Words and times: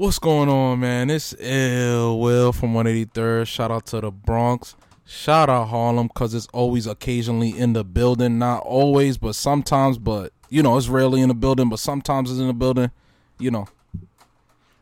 What's 0.00 0.18
going 0.18 0.48
on, 0.48 0.80
man? 0.80 1.10
It's 1.10 1.34
Ill 1.38 2.18
Will 2.20 2.54
from 2.54 2.72
183rd. 2.72 3.46
Shout 3.46 3.70
out 3.70 3.84
to 3.88 4.00
the 4.00 4.10
Bronx. 4.10 4.74
Shout 5.04 5.50
out 5.50 5.68
Harlem 5.68 6.06
because 6.06 6.32
it's 6.32 6.46
always 6.54 6.86
occasionally 6.86 7.50
in 7.50 7.74
the 7.74 7.84
building. 7.84 8.38
Not 8.38 8.62
always, 8.62 9.18
but 9.18 9.34
sometimes. 9.34 9.98
But, 9.98 10.32
you 10.48 10.62
know, 10.62 10.78
it's 10.78 10.88
rarely 10.88 11.20
in 11.20 11.28
the 11.28 11.34
building, 11.34 11.68
but 11.68 11.80
sometimes 11.80 12.30
it's 12.30 12.40
in 12.40 12.46
the 12.46 12.54
building. 12.54 12.90
You 13.38 13.50
know, 13.50 13.66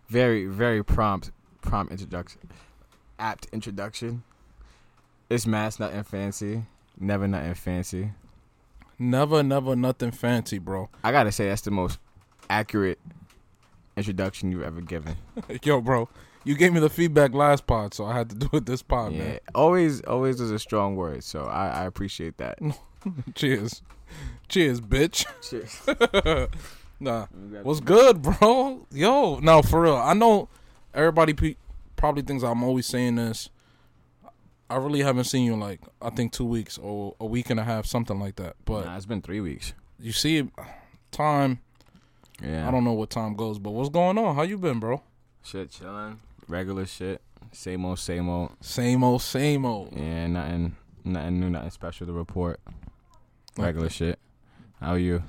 Very, 0.08 0.46
very 0.46 0.84
prompt, 0.84 1.32
prompt 1.62 1.90
introduction. 1.90 2.42
Apt 3.18 3.48
introduction. 3.52 4.22
It's 5.28 5.48
mass, 5.48 5.80
nothing 5.80 6.04
fancy. 6.04 6.66
Never 6.96 7.26
nothing 7.26 7.54
fancy. 7.54 8.12
never, 9.00 9.42
never 9.42 9.74
nothing 9.74 10.12
fancy, 10.12 10.58
bro. 10.58 10.90
I 11.02 11.10
gotta 11.10 11.32
say 11.32 11.48
that's 11.48 11.62
the 11.62 11.72
most 11.72 11.98
accurate 12.48 13.00
introduction 13.98 14.50
you've 14.52 14.62
ever 14.62 14.80
given. 14.80 15.16
Yo, 15.62 15.80
bro, 15.80 16.08
you 16.44 16.54
gave 16.56 16.72
me 16.72 16.80
the 16.80 16.88
feedback 16.90 17.34
last 17.34 17.66
pod, 17.66 17.92
so 17.94 18.04
I 18.06 18.16
had 18.16 18.30
to 18.30 18.36
do 18.36 18.48
it 18.54 18.64
this 18.66 18.82
pod, 18.82 19.12
yeah, 19.12 19.18
man. 19.24 19.38
always, 19.54 20.00
always 20.02 20.40
is 20.40 20.50
a 20.50 20.58
strong 20.58 20.96
word. 20.96 21.22
So 21.24 21.44
I, 21.44 21.68
I 21.68 21.84
appreciate 21.84 22.38
that. 22.38 22.58
Cheers. 23.34 23.82
Cheers, 24.48 24.80
bitch. 24.80 25.26
Cheers. 25.42 26.48
Nah. 27.00 27.26
What's 27.62 27.80
good, 27.80 28.22
bro? 28.22 28.86
Yo, 28.90 29.38
no, 29.40 29.62
for 29.62 29.82
real. 29.82 29.96
I 29.96 30.14
know 30.14 30.48
everybody 30.94 31.32
pe- 31.34 31.56
probably 31.96 32.22
thinks 32.22 32.42
I'm 32.42 32.62
always 32.64 32.86
saying 32.86 33.16
this. 33.16 33.50
I 34.70 34.76
really 34.76 35.00
haven't 35.02 35.24
seen 35.24 35.44
you 35.44 35.54
in 35.54 35.60
like 35.60 35.80
I 36.02 36.10
think 36.10 36.32
two 36.32 36.44
weeks 36.44 36.76
or 36.76 37.14
a 37.20 37.24
week 37.26 37.50
and 37.50 37.58
a 37.60 37.64
half, 37.64 37.86
something 37.86 38.18
like 38.18 38.36
that. 38.36 38.56
But 38.64 38.84
Nah, 38.84 38.96
it's 38.96 39.06
been 39.06 39.22
three 39.22 39.40
weeks. 39.40 39.72
you 39.98 40.12
see, 40.12 40.48
time. 41.10 41.60
Yeah, 42.42 42.68
I 42.68 42.70
don't 42.70 42.84
know 42.84 42.92
what 42.92 43.10
time 43.10 43.34
goes, 43.34 43.58
but 43.58 43.70
what's 43.70 43.90
going 43.90 44.16
on? 44.18 44.34
How 44.34 44.42
you 44.42 44.58
been, 44.58 44.78
bro? 44.80 45.02
shit 45.42 45.70
chilling, 45.70 46.20
regular 46.46 46.84
shit, 46.84 47.22
same 47.52 47.84
old, 47.84 47.98
same 47.98 48.28
old. 48.28 48.52
Same 48.60 49.02
old, 49.02 49.22
same 49.22 49.64
old. 49.64 49.92
Yeah, 49.96 50.26
nothing, 50.26 50.76
nothing 51.04 51.40
new, 51.40 51.50
nothing 51.50 51.70
special 51.70 52.06
to 52.06 52.12
report. 52.12 52.60
Regular 53.56 53.88
shit. 53.88 54.18
How 54.80 54.92
are 54.92 54.98
you? 54.98 55.22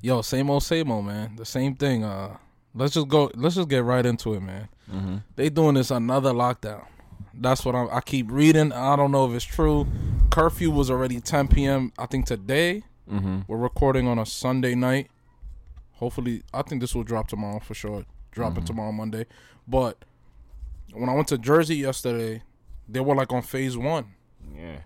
Yo, 0.00 0.22
same 0.22 0.48
old, 0.48 0.62
same 0.62 0.90
old, 0.90 1.06
man. 1.06 1.36
The 1.36 1.44
same 1.44 1.74
thing. 1.74 2.04
Uh, 2.04 2.36
let's 2.74 2.94
just 2.94 3.08
go. 3.08 3.30
Let's 3.34 3.56
just 3.56 3.68
get 3.68 3.84
right 3.84 4.04
into 4.04 4.34
it, 4.34 4.40
man. 4.40 4.68
Mm-hmm. 4.90 5.16
They 5.34 5.50
doing 5.50 5.74
this 5.74 5.90
another 5.90 6.32
lockdown. 6.32 6.86
That's 7.34 7.64
what 7.64 7.74
I'm, 7.74 7.88
I 7.90 8.00
keep 8.00 8.30
reading. 8.30 8.72
I 8.72 8.96
don't 8.96 9.10
know 9.10 9.28
if 9.28 9.34
it's 9.34 9.44
true. 9.44 9.86
Curfew 10.30 10.70
was 10.70 10.90
already 10.90 11.20
10 11.20 11.48
p.m. 11.48 11.92
I 11.98 12.06
think 12.06 12.26
today. 12.26 12.82
Mm-hmm. 13.10 13.40
We're 13.46 13.58
recording 13.58 14.08
on 14.08 14.18
a 14.18 14.26
Sunday 14.26 14.74
night. 14.74 15.10
Hopefully, 15.96 16.42
I 16.54 16.62
think 16.62 16.80
this 16.80 16.94
will 16.94 17.04
drop 17.04 17.28
tomorrow 17.28 17.58
for 17.60 17.74
sure. 17.74 18.04
Drop 18.32 18.56
it 18.58 18.62
Mhm. 18.64 18.66
tomorrow 18.66 18.92
Monday. 18.92 19.26
But 19.66 20.04
when 20.92 21.08
I 21.08 21.14
went 21.14 21.28
to 21.28 21.38
Jersey 21.38 21.76
yesterday, 21.76 22.42
they 22.88 23.00
were 23.00 23.14
like 23.14 23.32
on 23.32 23.42
phase 23.42 23.76
one. 23.76 24.14
Yeah. 24.54 24.80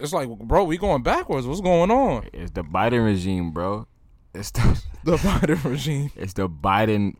It's 0.00 0.12
like, 0.12 0.28
bro, 0.28 0.64
we 0.64 0.76
going 0.78 1.02
backwards. 1.02 1.46
What's 1.46 1.60
going 1.60 1.90
on? 1.90 2.28
It's 2.32 2.52
the 2.52 2.62
Biden 2.62 3.04
regime, 3.04 3.50
bro. 3.52 3.86
It's 4.34 4.50
the 4.52 4.82
The 5.04 5.16
Biden 5.16 5.64
regime. 5.64 6.10
it's 6.14 6.34
the 6.34 6.48
Biden 6.48 7.14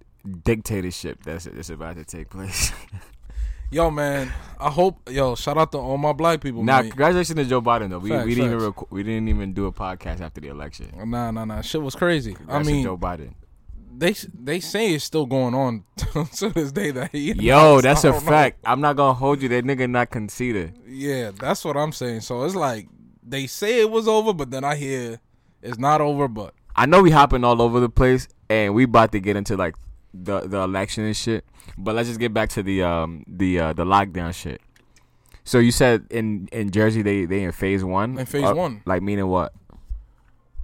dictatorship 0.44 1.22
that's 1.24 1.44
that's 1.46 1.70
about 1.70 1.96
to 1.96 2.04
take 2.04 2.28
place. 2.30 2.72
Yo, 3.70 3.90
man, 3.90 4.32
I 4.58 4.70
hope. 4.70 5.10
Yo, 5.10 5.34
shout 5.34 5.58
out 5.58 5.70
to 5.72 5.78
all 5.78 5.98
my 5.98 6.12
black 6.12 6.40
people, 6.40 6.62
now, 6.62 6.80
man. 6.80 6.90
congratulations 6.90 7.36
to 7.36 7.44
Joe 7.44 7.60
Biden 7.60 7.90
though. 7.90 7.98
We 7.98 8.08
Facts, 8.10 8.24
we 8.24 8.34
didn't 8.34 8.52
even 8.52 8.60
facts. 8.72 8.80
reco- 8.82 8.86
we 8.90 9.02
didn't 9.02 9.28
even 9.28 9.52
do 9.52 9.66
a 9.66 9.72
podcast 9.72 10.20
after 10.20 10.40
the 10.40 10.48
election. 10.48 10.90
Nah, 11.10 11.30
nah, 11.30 11.44
nah. 11.44 11.60
Shit 11.60 11.82
was 11.82 11.94
crazy. 11.94 12.34
I 12.48 12.62
mean, 12.62 12.82
Joe 12.84 12.96
Biden. 12.96 13.34
they 13.94 14.14
they 14.32 14.60
say 14.60 14.94
it's 14.94 15.04
still 15.04 15.26
going 15.26 15.54
on 15.54 15.84
to 16.36 16.48
this 16.48 16.72
day. 16.72 16.92
That 16.92 17.10
he 17.12 17.32
Yo, 17.32 17.80
that's 17.82 18.04
a 18.04 18.10
a 18.14 18.20
fact. 18.20 18.60
I'm 18.64 18.80
not 18.80 18.96
gonna 18.96 19.12
hold 19.12 19.42
you. 19.42 19.50
That 19.50 19.64
nigga 19.64 19.88
not 19.90 20.10
conceded. 20.10 20.74
Yeah, 20.86 21.32
that's 21.38 21.62
what 21.62 21.76
I'm 21.76 21.92
saying. 21.92 22.22
So 22.22 22.44
it's 22.44 22.54
like 22.54 22.88
they 23.22 23.46
say 23.46 23.80
it 23.80 23.90
was 23.90 24.08
over, 24.08 24.32
but 24.32 24.50
then 24.50 24.64
I 24.64 24.76
hear 24.76 25.20
it's 25.60 25.78
not 25.78 26.00
over. 26.00 26.26
But 26.26 26.54
I 26.74 26.86
know 26.86 27.02
we 27.02 27.10
hopping 27.10 27.44
all 27.44 27.60
over 27.60 27.80
the 27.80 27.90
place, 27.90 28.28
and 28.48 28.74
we 28.74 28.84
about 28.84 29.12
to 29.12 29.20
get 29.20 29.36
into 29.36 29.58
like 29.58 29.74
the 30.14 30.40
the 30.40 30.58
election 30.60 31.04
and 31.04 31.16
shit. 31.16 31.44
But 31.76 31.94
let's 31.94 32.08
just 32.08 32.20
get 32.20 32.32
back 32.34 32.48
to 32.50 32.62
the 32.62 32.82
um 32.82 33.24
the 33.26 33.60
uh, 33.60 33.72
the 33.72 33.84
lockdown 33.84 34.34
shit. 34.34 34.60
So 35.44 35.58
you 35.58 35.70
said 35.72 36.06
in 36.10 36.48
in 36.52 36.70
Jersey 36.70 37.02
they 37.02 37.24
they 37.24 37.42
in 37.42 37.52
phase 37.52 37.84
one. 37.84 38.18
In 38.18 38.26
phase 38.26 38.44
Uh, 38.44 38.54
one. 38.54 38.82
like 38.86 39.02
meaning 39.02 39.26
what? 39.28 39.52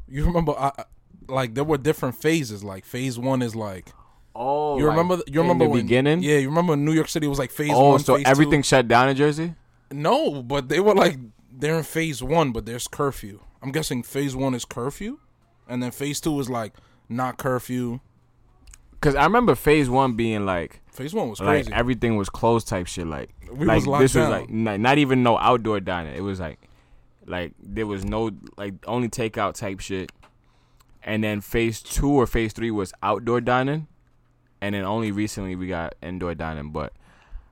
you 0.07 0.25
remember, 0.27 0.53
I, 0.53 0.85
like 1.29 1.55
there 1.55 1.65
were 1.65 1.79
different 1.79 2.15
phases. 2.17 2.63
Like 2.63 2.85
phase 2.85 3.19
one 3.19 3.43
is 3.43 3.55
like 3.57 3.89
Oh, 4.37 4.79
you 4.79 4.87
remember. 4.87 5.19
You 5.29 5.41
in 5.41 5.47
remember 5.47 5.65
the 5.67 5.71
when, 5.71 5.83
beginning? 5.83 6.23
Yeah, 6.23 6.39
you 6.39 6.49
remember 6.49 6.77
New 6.77 6.93
York 6.93 7.09
City 7.09 7.27
was 7.29 7.39
like 7.39 7.51
phase 7.53 7.71
Oh, 7.73 7.91
one. 7.91 8.01
so 8.01 8.17
phase 8.17 8.25
everything 8.27 8.63
shut 8.63 8.89
down 8.89 9.09
in 9.09 9.17
Jersey? 9.17 9.55
No, 9.93 10.43
but 10.43 10.69
they 10.69 10.81
were 10.81 10.95
like 10.95 11.19
they're 11.57 11.77
in 11.79 11.85
phase 11.85 12.23
one, 12.23 12.51
but 12.53 12.67
there's 12.67 12.89
curfew. 12.89 13.41
I'm 13.63 13.71
guessing 13.73 14.03
phase 14.03 14.35
one 14.37 14.55
is 14.55 14.65
curfew, 14.65 15.19
and 15.69 15.83
then 15.83 15.91
phase 15.93 16.21
two 16.21 16.39
is 16.41 16.51
like 16.51 16.75
not 17.09 17.39
curfew. 17.39 18.01
Because 19.05 19.17
I 19.17 19.25
remember 19.25 19.55
phase 19.55 19.91
one 19.91 20.15
being 20.15 20.47
like 20.47 20.81
Phase 20.91 21.13
one 21.13 21.29
was 21.29 21.39
like 21.39 21.67
crazy. 21.67 21.73
everything 21.75 22.17
was 22.17 22.31
closed 22.31 22.67
type 22.67 22.87
shit. 22.87 23.07
Like 23.07 23.29
we 23.53 23.67
like 23.67 23.85
was 23.85 24.01
this 24.01 24.13
down. 24.15 24.31
was 24.31 24.41
like 24.41 24.49
not, 24.49 24.81
not 24.81 24.97
even 24.97 25.23
no 25.23 25.37
outdoor 25.37 25.79
dining. 25.81 26.15
It 26.15 26.23
was 26.23 26.41
like 26.41 26.59
like 27.27 27.53
there 27.63 27.87
was 27.87 28.03
no 28.07 28.31
like 28.57 28.73
only 28.87 29.11
takeout 29.11 29.57
type 29.57 29.81
shit. 29.81 30.11
And 31.03 31.23
then 31.23 31.43
phase 31.43 31.83
two 31.83 32.13
or 32.13 32.27
phase 32.27 32.55
three 32.55 32.71
was 32.71 32.95
outdoor 33.03 33.43
dining, 33.43 33.89
and 34.63 34.75
then 34.75 34.85
only 34.85 35.13
recently 35.13 35.55
we 35.55 35.67
got 35.67 35.97
indoor 36.03 36.35
dining. 36.35 36.73
But 36.73 36.95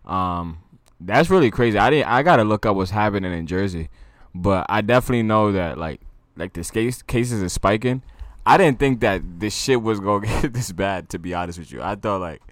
um, 0.06 0.60
that's 1.00 1.28
really 1.28 1.50
crazy. 1.50 1.76
I 1.76 1.91
didn't. 1.91 2.08
I 2.08 2.22
gotta 2.22 2.44
look 2.44 2.64
up 2.64 2.76
what's 2.76 2.92
happening 2.92 3.30
in 3.30 3.46
Jersey, 3.46 3.91
but 4.34 4.64
I 4.70 4.80
definitely 4.80 5.24
know 5.24 5.52
that 5.52 5.76
like 5.76 6.00
like 6.34 6.54
the 6.54 6.64
case 6.64 7.02
cases 7.02 7.42
is 7.42 7.52
spiking. 7.52 8.02
I 8.44 8.56
didn't 8.58 8.78
think 8.78 9.00
that 9.00 9.22
this 9.41 9.54
shit 9.54 9.80
was 9.82 10.00
gonna 10.00 10.26
get 10.42 10.53
this 10.53 10.72
bad. 10.72 11.08
To 11.10 11.19
be 11.19 11.34
honest 11.34 11.58
with 11.58 11.70
you, 11.72 11.82
I 11.82 11.94
thought 11.94 12.20
like 12.20 12.42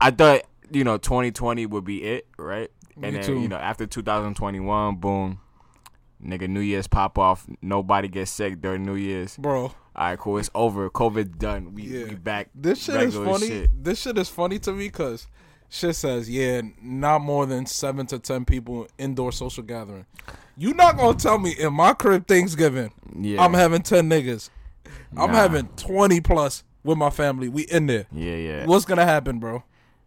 I 0.00 0.10
thought 0.10 0.42
you 0.70 0.84
know 0.84 0.98
2020 0.98 1.66
would 1.66 1.84
be 1.84 2.02
it, 2.04 2.26
right? 2.38 2.70
Me 2.96 3.08
And 3.08 3.16
then 3.16 3.22
too. 3.24 3.40
you 3.40 3.48
know 3.48 3.56
after 3.56 3.86
2021, 3.86 4.96
boom, 4.96 5.40
nigga, 6.24 6.48
New 6.48 6.60
Year's 6.60 6.86
pop 6.86 7.18
off. 7.18 7.46
Nobody 7.62 8.08
gets 8.08 8.30
sick 8.30 8.60
during 8.60 8.84
New 8.84 8.96
Year's. 8.96 9.36
bro. 9.36 9.72
All 9.96 10.04
right, 10.10 10.18
cool. 10.18 10.38
It's 10.38 10.50
over. 10.54 10.88
COVID 10.90 11.38
done. 11.38 11.74
We 11.74 11.82
Yeah. 11.82 12.04
we 12.10 12.14
back. 12.14 12.50
This 12.54 12.84
shit 12.84 13.02
is 13.02 13.14
funny. 13.16 13.46
shit. 13.48 13.84
This 13.84 14.00
shit 14.00 14.16
is 14.16 14.28
funny 14.28 14.60
to 14.60 14.70
me 14.72 14.86
because 14.86 15.26
shit 15.68 15.96
says, 15.96 16.30
yeah, 16.30 16.60
not 16.80 17.20
more 17.20 17.46
than 17.46 17.66
seven 17.66 18.06
to 18.06 18.20
ten 18.20 18.44
people 18.44 18.86
indoor 18.96 19.32
social 19.32 19.64
gathering. 19.64 20.06
You 20.56 20.72
not 20.74 20.96
gonna 20.96 21.18
tell 21.18 21.38
me 21.38 21.50
in 21.58 21.72
my 21.74 21.94
crib 21.94 22.28
Thanksgiving 22.28 22.92
Yeah. 23.18 23.42
I'm 23.44 23.54
having 23.54 23.82
ten 23.82 24.08
niggas. 24.08 24.50
I'm 25.16 25.30
Nah. 25.32 25.36
having 25.36 25.68
twenty 25.76 26.20
plus 26.20 26.64
with 26.84 26.98
my 26.98 27.10
family. 27.10 27.48
We 27.48 27.62
in 27.64 27.86
there. 27.86 28.06
Yeah, 28.12 28.34
yeah. 28.36 28.66
What's 28.66 28.84
gonna 28.84 29.04
happen, 29.04 29.38
bro? 29.38 29.62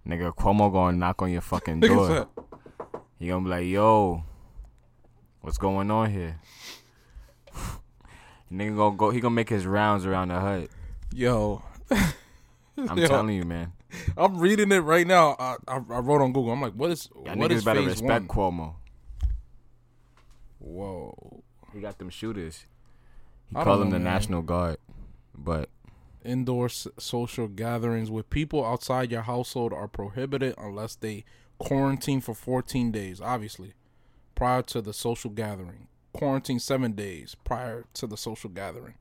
Nigga, 0.07 0.33
Cuomo 0.35 0.71
gonna 0.71 0.97
knock 0.97 1.21
on 1.21 1.31
your 1.31 1.41
fucking 1.41 1.79
door. 1.81 2.27
He 3.19 3.27
gonna 3.27 3.43
be 3.43 3.49
like, 3.49 3.65
yo, 3.67 4.23
what's 5.41 5.57
going 5.57 5.91
on 5.91 6.09
here? 6.11 6.39
Nigga 8.51 8.75
gonna 8.75 8.95
go. 8.97 9.09
He 9.11 9.19
gonna 9.19 9.35
make 9.35 9.49
his 9.49 9.65
rounds 9.65 10.05
around 10.05 10.29
the 10.29 10.39
hut. 10.39 10.69
Yo, 11.13 11.61
I'm 12.77 12.97
Yo. 12.97 13.07
telling 13.07 13.35
you, 13.35 13.43
man. 13.43 13.73
I'm 14.17 14.37
reading 14.39 14.71
it 14.71 14.79
right 14.79 15.05
now. 15.05 15.35
I, 15.37 15.57
I, 15.67 15.75
I 15.75 15.99
wrote 15.99 16.21
on 16.21 16.31
Google. 16.31 16.51
I'm 16.53 16.61
like, 16.61 16.73
what 16.73 16.91
is 16.91 17.09
Y'all 17.13 17.35
what 17.35 17.51
niggas 17.51 17.65
better 17.65 17.81
respect 17.81 18.33
one? 18.33 18.53
Cuomo. 18.53 18.73
Whoa, 20.59 21.43
He 21.73 21.79
got 21.81 21.97
them 21.97 22.09
shooters. 22.09 22.65
He 23.49 23.55
called 23.55 23.81
them 23.81 23.89
the 23.89 23.99
man. 23.99 24.03
National 24.13 24.41
Guard, 24.41 24.77
but 25.43 25.69
indoor 26.23 26.69
social 26.69 27.47
gatherings 27.47 28.11
with 28.11 28.29
people 28.29 28.65
outside 28.65 29.11
your 29.11 29.23
household 29.23 29.73
are 29.73 29.87
prohibited 29.87 30.53
unless 30.57 30.95
they 30.95 31.25
quarantine 31.57 32.21
for 32.21 32.33
14 32.33 32.91
days, 32.91 33.21
obviously, 33.21 33.73
prior 34.35 34.61
to 34.63 34.81
the 34.81 34.93
social 34.93 35.29
gathering. 35.29 35.87
Quarantine 36.13 36.59
seven 36.59 36.91
days 36.93 37.35
prior 37.43 37.85
to 37.93 38.07
the 38.07 38.17
social 38.17 38.49
gathering. 38.49 38.95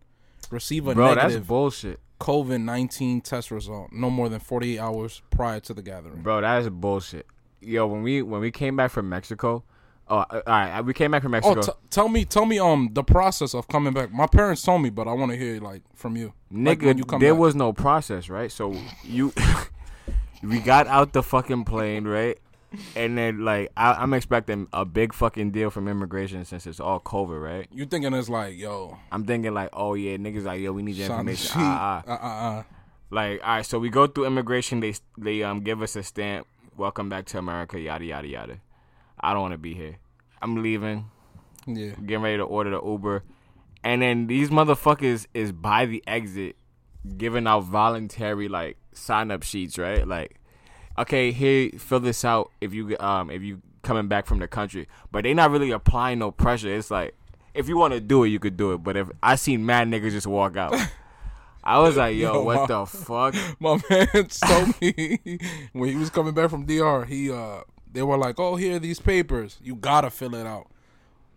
Receive 0.51 0.87
a 0.87 0.95
bro, 0.95 1.15
that's 1.15 1.29
negative 1.29 1.47
bullshit. 1.47 2.01
COVID 2.21 2.63
19 2.63 3.21
test 3.23 3.51
result 3.51 3.91
no 3.93 4.11
more 4.11 4.29
than 4.29 4.41
48 4.41 4.79
hours 4.79 5.23
prior 5.31 5.61
to 5.61 5.75
the 5.75 5.83
gathering. 5.83 6.23
Bro, 6.23 6.43
that 6.43 6.63
is 6.63 6.69
bullshit. 6.69 7.27
Yo, 7.61 7.87
when 7.87 8.03
we 8.03 8.23
when 8.23 8.41
we 8.41 8.51
came 8.51 8.77
back 8.77 8.91
from 8.91 9.09
Mexico, 9.09 9.65
oh, 10.11 10.25
all 10.31 10.43
right, 10.47 10.81
we 10.83 10.93
came 10.93 11.11
back 11.13 11.23
from 11.23 11.33
Oh, 11.35 11.41
Mexico. 11.55 11.61
t- 11.63 11.79
tell 11.89 12.09
me, 12.09 12.25
tell 12.25 12.45
me, 12.45 12.59
um, 12.59 12.91
the 12.93 13.03
process 13.05 13.55
of 13.55 13.67
coming 13.69 13.93
back. 13.95 14.13
My 14.13 14.27
parents 14.27 14.63
told 14.63 14.83
me, 14.83 14.91
but 14.91 15.09
I 15.09 15.13
want 15.13 15.31
to 15.33 15.39
hear 15.39 15.61
like 15.61 15.83
from 15.95 16.17
you. 16.17 16.35
Like, 16.51 16.81
Nigga, 16.81 16.87
when 16.87 16.99
you 16.99 17.05
there 17.19 17.33
back. 17.33 17.41
was 17.41 17.55
no 17.55 17.73
process, 17.73 18.29
right? 18.29 18.51
So 18.53 18.75
you, 19.05 19.33
we 20.43 20.59
got 20.61 20.87
out 20.87 21.13
the 21.13 21.23
fucking 21.23 21.65
plane, 21.65 22.07
right? 22.07 22.39
And 22.95 23.19
then 23.19 23.45
like 23.45 23.73
I, 23.77 23.95
I'm 23.95 24.15
expecting 24.15 24.69
a 24.73 24.85
big 24.85 25.13
fucking 25.13 25.51
deal 25.51 25.71
from 25.71 25.89
immigration 25.89 26.45
since 26.45 26.67
it's 26.69 26.79
all 26.79 27.01
COVID, 27.01 27.43
right? 27.43 27.67
You 27.73 27.85
thinking 27.85 28.15
it's 28.15 28.29
like, 28.29 28.57
yo, 28.57 28.97
I'm 29.11 29.25
thinking 29.25 29.53
like, 29.55 29.71
oh 29.73 29.95
yeah, 29.95 30.17
niggas 30.17 30.45
like, 30.45 30.61
yo, 30.61 30.73
we 30.73 30.83
need 30.83 30.95
your 30.95 31.09
the 31.09 31.15
information. 31.15 31.47
sheet. 31.49 31.57
Ah, 31.57 32.05
ah. 32.07 32.11
Uh, 32.11 32.15
uh, 32.15 32.59
uh. 32.59 32.63
Like, 33.13 33.41
all 33.43 33.57
right, 33.57 33.67
so 33.67 33.81
we 33.81 33.91
go 33.91 34.07
through 34.07 34.27
immigration. 34.27 34.79
They 34.79 34.95
they 35.19 35.43
um 35.43 35.63
give 35.63 35.83
us 35.83 35.97
a 35.97 36.03
stamp. 36.05 36.47
Welcome 36.77 37.09
back 37.09 37.27
to 37.27 37.39
America. 37.39 37.79
Yada 37.79 38.05
yada 38.05 38.29
yada. 38.29 38.61
I 39.21 39.33
don't 39.33 39.43
want 39.43 39.53
to 39.53 39.59
be 39.59 39.75
here. 39.75 39.97
I'm 40.43 40.63
leaving. 40.63 41.11
Yeah. 41.67 41.91
Getting 41.91 42.23
ready 42.23 42.37
to 42.39 42.43
order 42.45 42.71
the 42.71 42.83
Uber, 42.83 43.23
and 43.85 44.01
then 44.03 44.27
these 44.27 44.49
motherfuckers 44.51 45.27
is 45.35 45.53
by 45.53 45.87
the 45.87 46.03
exit, 46.07 46.57
giving 47.17 47.47
out 47.47 47.65
voluntary 47.65 48.49
like 48.49 48.77
sign 48.93 49.31
up 49.31 49.43
sheets, 49.43 49.77
right? 49.79 50.07
Like, 50.09 50.41
okay, 50.99 51.33
here, 51.33 51.71
fill 51.79 52.01
this 52.01 52.25
out 52.25 52.51
if 52.61 52.73
you 52.73 52.97
um 52.99 53.31
if 53.31 53.43
you 53.43 53.61
coming 53.83 54.09
back 54.09 54.27
from 54.27 54.39
the 54.39 54.49
country, 54.49 54.89
but 55.13 55.25
they 55.25 55.35
not 55.35 55.51
really 55.51 55.71
applying 55.71 56.19
no 56.19 56.31
pressure. 56.31 56.75
It's 56.75 56.91
like 56.91 57.15
if 57.55 57.69
you 57.69 57.77
want 57.77 57.93
to 57.93 58.01
do 58.01 58.25
it, 58.25 58.29
you 58.29 58.39
could 58.39 58.57
do 58.57 58.73
it. 58.73 58.79
But 58.79 58.97
if 58.97 59.11
I 59.23 59.35
seen 59.37 59.67
mad 59.67 59.89
niggas 59.89 60.13
just 60.13 60.27
walk 60.27 60.57
out. 60.57 60.75
I 61.63 61.79
was 61.79 61.99
like, 61.99 62.17
yo, 62.17 62.33
Yo, 62.35 62.43
what 62.43 62.61
my- 62.61 62.67
the 62.69 62.87
fuck? 62.87 63.35
My 63.61 63.79
man 63.91 64.07
told 64.29 64.81
me 64.81 65.19
when 65.75 65.91
he 65.91 65.95
was 65.97 66.09
coming 66.09 66.33
back 66.33 66.49
from 66.49 66.65
DR, 66.65 67.05
he 67.07 67.31
uh 67.31 67.61
they 67.93 68.03
were 68.03 68.17
like, 68.17 68.39
"Oh, 68.39 68.57
here 68.57 68.77
are 68.77 68.79
these 68.79 69.01
papers. 69.01 69.59
You 69.63 69.75
gotta 69.77 70.11
fill 70.11 70.35
it 70.35 70.47
out." 70.47 70.69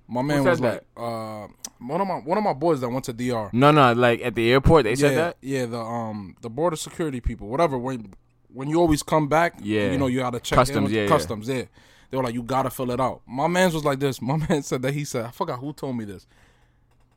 My 0.08 0.22
man 0.22 0.44
said 0.44 0.50
was 0.50 0.60
like, 0.62 0.84
uh, 0.98 1.48
one 1.80 2.02
of 2.02 2.08
my 2.08 2.16
one 2.16 2.38
of 2.38 2.44
my 2.44 2.54
boys 2.54 2.82
that 2.82 2.90
went 2.90 3.06
to 3.06 3.14
DR. 3.14 3.50
No, 3.54 3.72
no, 3.72 3.94
like 3.94 4.22
at 4.22 4.36
the 4.36 4.52
airport, 4.52 4.84
they 4.84 4.96
said 4.96 5.18
that. 5.18 5.38
yeah, 5.42 5.66
the 5.66 5.80
um 5.80 6.36
the 6.42 6.50
border 6.50 6.76
security 6.76 7.22
people, 7.22 7.48
whatever. 7.48 7.78
When 7.78 8.14
when 8.52 8.70
you 8.70 8.80
always 8.80 9.02
come 9.02 9.28
back, 9.28 9.56
Yeah. 9.62 9.92
you 9.92 9.98
know 9.98 10.08
you 10.08 10.20
gotta 10.20 10.40
check 10.40 10.58
Customs, 10.58 10.78
in 10.78 10.84
with 10.84 10.92
yeah, 10.94 11.04
yeah. 11.04 11.08
customs. 11.08 11.48
Yeah, 11.48 11.64
they 12.12 12.18
were 12.18 12.24
like, 12.24 12.34
you 12.36 12.44
gotta 12.44 12.70
fill 12.70 12.92
it 12.92 13.00
out. 13.00 13.22
My 13.26 13.48
man's 13.48 13.74
was 13.74 13.86
like 13.86 14.00
this. 14.00 14.22
My 14.22 14.38
man 14.50 14.62
said 14.62 14.82
that 14.84 14.94
he 14.94 15.06
said, 15.06 15.26
I 15.26 15.32
forgot 15.32 15.60
who 15.60 15.74
told 15.74 15.98
me 15.98 16.06
this. 16.06 16.28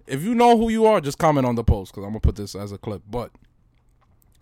If 0.06 0.22
you 0.22 0.34
know 0.36 0.56
who 0.56 0.68
you 0.70 0.86
are, 0.86 1.00
just 1.00 1.18
comment 1.18 1.44
on 1.46 1.56
the 1.56 1.64
post 1.64 1.92
because 1.92 2.04
I'm 2.04 2.10
gonna 2.10 2.20
put 2.20 2.36
this 2.36 2.54
as 2.54 2.70
a 2.72 2.78
clip. 2.78 3.02
But 3.10 3.32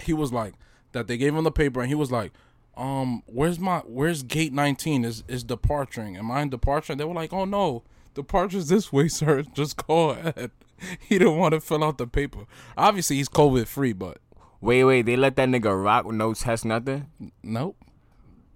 he 0.02 0.12
was 0.12 0.32
like 0.32 0.54
that 0.92 1.06
they 1.08 1.16
gave 1.16 1.34
him 1.34 1.44
the 1.44 1.50
paper 1.50 1.80
and 1.80 1.88
he 1.88 1.94
was 1.94 2.12
like, 2.12 2.32
um, 2.76 3.22
where's 3.26 3.58
my 3.58 3.78
where's 3.80 4.22
gate 4.22 4.52
19 4.52 5.04
is 5.04 5.24
is 5.28 5.44
departuring? 5.44 6.16
Am 6.16 6.30
I 6.30 6.42
in 6.42 6.50
departure? 6.50 6.94
They 6.94 7.04
were 7.04 7.14
like, 7.14 7.32
oh 7.32 7.44
no, 7.44 7.82
departure's 8.14 8.68
this 8.68 8.92
way, 8.92 9.08
sir. 9.08 9.42
Just 9.42 9.86
go 9.86 10.10
ahead. 10.10 10.50
He 11.08 11.18
didn't 11.18 11.38
want 11.38 11.54
to 11.54 11.60
fill 11.60 11.82
out 11.82 11.96
the 11.96 12.06
paper. 12.06 12.40
Obviously, 12.76 13.16
he's 13.16 13.28
COVID 13.28 13.66
free, 13.68 13.94
but 13.94 14.18
Wait, 14.64 14.82
wait, 14.84 15.02
they 15.02 15.14
let 15.14 15.36
that 15.36 15.46
nigga 15.50 15.84
rock 15.84 16.06
with 16.06 16.16
no 16.16 16.32
test, 16.32 16.64
nothing. 16.64 17.06
nope. 17.42 17.76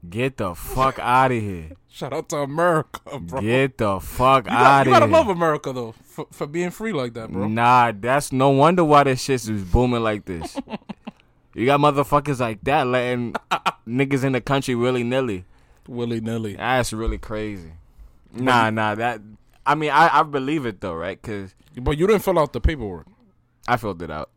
Get 0.09 0.39
the 0.39 0.55
fuck 0.55 0.99
out 0.99 1.33
of 1.33 1.43
here. 1.43 1.73
Shout 1.89 2.15
out 2.15 2.31
to 2.31 2.39
America, 2.39 3.19
bro. 3.21 3.43
Get 3.43 3.77
the 3.77 4.01
fuck 4.01 4.47
you, 4.47 4.51
got, 4.51 4.63
out 4.63 4.87
you 4.87 4.93
gotta 4.93 5.07
love 5.07 5.29
America 5.29 5.71
though 5.71 5.93
for, 6.05 6.27
for 6.31 6.47
being 6.47 6.71
free 6.71 6.93
like 6.93 7.13
that, 7.13 7.31
bro. 7.31 7.47
Nah, 7.47 7.93
that's 7.95 8.33
no 8.33 8.49
wonder 8.49 8.85
why 8.85 9.05
this 9.05 9.23
shit 9.23 9.47
is 9.47 9.65
booming 9.65 10.03
like 10.03 10.25
this. 10.25 10.57
You 11.59 11.67
got 11.67 11.81
motherfuckers 11.81 12.41
like 12.41 12.63
that 12.63 12.87
letting 12.87 13.35
niggas 13.87 14.25
in 14.25 14.33
the 14.33 14.41
country 14.41 14.75
willy 14.75 15.03
nilly. 15.03 15.45
Willy 15.87 16.21
nilly. 16.21 16.57
That's 16.57 16.93
really 16.93 17.19
crazy. 17.19 17.73
Nah, 18.33 18.71
nah, 18.71 18.95
that. 18.95 19.21
I 19.65 19.75
mean, 19.75 19.91
I, 19.91 20.21
I 20.21 20.23
believe 20.23 20.67
it 20.67 20.81
though, 20.81 20.95
right? 20.95 21.21
Cause 21.21 21.55
But 21.77 21.99
you 21.99 22.07
didn't 22.07 22.23
fill 22.23 22.39
out 22.39 22.53
the 22.53 22.61
paperwork. 22.61 23.07
I 23.67 23.77
filled 23.77 24.03
it 24.03 24.11
out. 24.11 24.31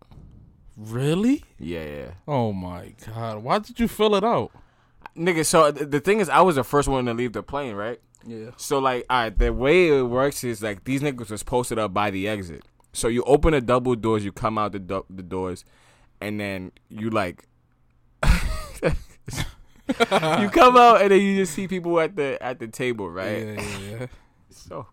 Really? 0.78 1.44
Yeah, 1.60 1.84
yeah. 1.84 2.12
Oh 2.28 2.54
my 2.54 2.94
god! 3.06 3.44
Why 3.44 3.60
did 3.60 3.80
you 3.80 3.88
fill 3.88 4.16
it 4.16 4.24
out? 4.24 4.52
Nigga, 5.16 5.46
so 5.46 5.72
th- 5.72 5.90
the 5.90 6.00
thing 6.00 6.20
is, 6.22 6.30
I 6.30 6.42
was 6.42 6.56
the 6.56 6.64
first 6.64 6.88
one 6.88 7.06
to 7.06 7.14
leave 7.14 7.34
the 7.34 7.44
plane, 7.44 7.76
right? 7.76 8.00
Yeah. 8.26 8.52
So 8.58 8.80
like, 8.80 9.06
all 9.10 9.24
right, 9.24 9.38
the 9.38 9.52
way 9.52 9.90
it 9.90 10.04
works 10.04 10.44
is 10.44 10.62
like 10.62 10.84
these 10.86 11.02
niggas 11.02 11.30
was 11.30 11.44
posted 11.44 11.78
up 11.78 11.94
by 11.94 12.12
the 12.12 12.28
exit. 12.28 12.64
So 12.94 13.08
you 13.08 13.24
open 13.24 13.52
the 13.52 13.62
double 13.62 13.96
doors, 13.96 14.24
you 14.26 14.32
come 14.32 14.58
out 14.58 14.72
the 14.72 15.04
the 15.10 15.24
doors, 15.24 15.66
and 16.22 16.40
then 16.40 16.72
you 16.90 17.10
like, 17.10 17.46
you 18.24 18.92
come 20.50 20.78
out 20.78 21.02
and 21.02 21.12
then 21.12 21.22
you 21.22 21.38
just 21.38 21.54
see 21.54 21.68
people 21.68 22.00
at 22.00 22.16
the 22.16 22.42
at 22.42 22.60
the 22.60 22.68
table, 22.68 23.10
right? 23.10 23.46
Yeah, 23.46 23.62
yeah, 23.62 23.98
yeah. 24.00 24.06
So 24.50 24.88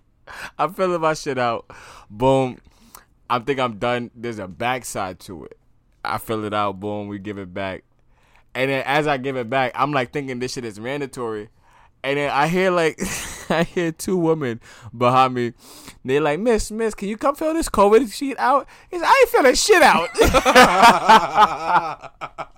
I'm 0.58 0.72
filling 0.72 1.00
my 1.00 1.14
shit 1.14 1.38
out. 1.38 1.70
Boom. 2.08 2.58
I 3.28 3.38
think 3.40 3.60
I'm 3.60 3.78
done. 3.78 4.10
There's 4.14 4.38
a 4.38 4.48
backside 4.48 5.20
to 5.20 5.44
it. 5.44 5.58
I 6.04 6.18
fill 6.18 6.44
it 6.44 6.54
out. 6.54 6.80
Boom. 6.80 7.08
We 7.08 7.18
give 7.18 7.38
it 7.38 7.52
back. 7.52 7.84
And 8.54 8.70
then 8.70 8.82
as 8.86 9.06
I 9.06 9.18
give 9.18 9.36
it 9.36 9.50
back, 9.50 9.72
I'm 9.74 9.92
like 9.92 10.12
thinking 10.12 10.38
this 10.38 10.52
shit 10.52 10.64
is 10.64 10.80
mandatory. 10.80 11.50
And 12.02 12.18
then 12.18 12.30
I 12.30 12.48
hear 12.48 12.70
like 12.70 12.98
I 13.50 13.64
hear 13.64 13.92
two 13.92 14.16
women 14.16 14.60
behind 14.96 15.34
me. 15.34 15.52
They're 16.04 16.20
like, 16.20 16.40
Miss, 16.40 16.70
Miss, 16.70 16.94
can 16.94 17.08
you 17.08 17.16
come 17.16 17.34
fill 17.34 17.54
this 17.54 17.68
COVID 17.68 18.12
sheet 18.12 18.36
out? 18.38 18.66
He's 18.90 19.02
I 19.02 19.18
ain't 19.20 19.28
filling 19.30 19.54
shit 19.54 19.82
out. 19.82 20.08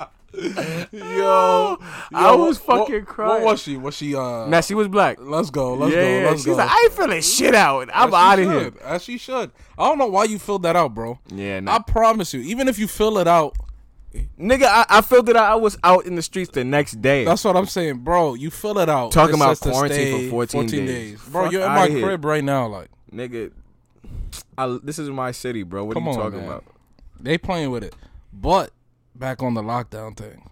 Yo, 0.33 0.49
yo, 0.93 1.79
I 2.15 2.35
was 2.37 2.57
fucking 2.59 2.95
what, 3.01 3.07
crying. 3.07 3.43
What 3.43 3.53
was 3.53 3.63
she? 3.63 3.77
Was 3.77 3.97
she? 3.97 4.15
Uh, 4.15 4.47
Nah, 4.47 4.61
she 4.61 4.75
was 4.75 4.87
black. 4.89 5.19
let's 5.21 5.51
go. 5.51 5.75
Let's 5.75 5.93
yeah, 5.95 6.03
go. 6.03 6.09
yeah. 6.09 6.29
Let's 6.29 6.41
She's 6.43 6.47
go. 6.47 6.55
like, 6.55 6.71
I 6.71 6.81
ain't 6.85 6.93
filling 6.93 7.21
shit 7.23 7.55
out. 7.55 7.89
I'm 7.93 8.15
out 8.15 8.39
of 8.39 8.51
here. 8.51 8.73
As 8.85 9.03
she 9.03 9.19
should. 9.19 9.51
I 9.77 9.89
don't 9.89 9.99
know 9.99 10.07
why 10.07 10.25
you 10.25 10.39
filled 10.39 10.63
that 10.63 10.77
out, 10.77 10.95
bro. 10.95 11.19
Yeah, 11.29 11.61
I 11.67 11.81
promise 11.81 12.33
you, 12.33 12.41
even 12.43 12.69
if 12.69 12.79
you 12.79 12.87
fill 12.87 13.19
it 13.19 13.27
out, 13.27 13.57
nigga, 14.39 14.65
I, 14.65 14.87
I 14.89 15.01
filled 15.03 15.29
it 15.29 15.37
out. 15.37 15.51
I 15.53 15.55
was 15.55 15.79
out 15.85 16.05
in 16.07 16.15
the 16.17 16.23
streets 16.23 16.51
the 16.51 16.65
next 16.65 17.01
day. 17.01 17.25
that's 17.25 17.45
what 17.45 17.57
I'm 17.57 17.67
saying, 17.67 17.99
bro. 17.99 18.35
You 18.35 18.51
fill 18.51 18.79
it 18.79 18.89
out. 18.89 19.13
Talking 19.13 19.37
about 19.37 19.61
quarantine 19.61 20.31
for 20.31 20.47
stay 20.47 20.59
14 20.59 20.87
days. 20.87 21.21
bro. 21.29 21.45
Fuck 21.45 21.53
you're 21.53 21.63
in 21.67 21.73
my 21.73 21.89
here. 21.89 22.03
crib 22.07 22.25
right 22.25 22.43
now. 22.45 22.67
Like 22.67 22.89
nigga, 23.13 23.53
I, 24.59 24.79
this 24.83 24.99
is 24.99 25.09
my 25.11 25.31
city, 25.33 25.63
bro. 25.63 25.85
What 25.85 25.95
Come 25.95 26.09
are 26.09 26.13
you 26.13 26.19
on, 26.19 26.25
talking 26.25 26.41
man. 26.41 26.49
about? 26.49 26.65
they 27.21 27.39
playing 27.39 27.71
with 27.71 27.85
it. 27.85 27.95
But 28.33 28.71
back 29.15 29.43
on 29.43 29.55
the 29.55 29.63
lockdown 29.63 30.17
thing, 30.17 30.49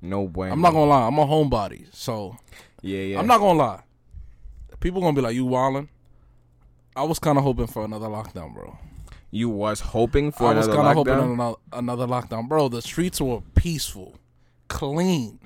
No 0.00 0.22
way. 0.22 0.50
I'm 0.50 0.60
not 0.60 0.72
gonna 0.72 0.86
lie. 0.90 1.06
I'm 1.06 1.18
a 1.18 1.26
homebody, 1.26 1.86
so 1.94 2.36
Yeah, 2.82 3.00
yeah. 3.00 3.18
I'm 3.18 3.26
not 3.26 3.38
gonna 3.38 3.58
lie. 3.58 3.82
People 4.80 5.00
gonna 5.00 5.14
be 5.14 5.20
like, 5.22 5.34
"You 5.34 5.44
wildin'." 5.46 5.88
I 6.94 7.02
was 7.02 7.18
kind 7.18 7.36
of 7.36 7.44
hoping 7.44 7.66
for 7.66 7.84
another 7.84 8.06
lockdown, 8.06 8.54
bro. 8.54 8.78
You 9.30 9.48
was 9.50 9.80
hoping 9.80 10.30
for 10.32 10.46
I 10.48 10.54
was 10.54 10.66
another 10.66 10.82
kind 10.82 10.98
of 10.98 11.06
lockdown. 11.06 11.14
hoping 11.16 11.32
another 11.34 11.56
another 11.72 12.06
lockdown, 12.06 12.48
bro. 12.48 12.68
The 12.68 12.80
streets 12.82 13.20
were 13.20 13.40
peaceful, 13.54 14.14
clean, 14.68 15.40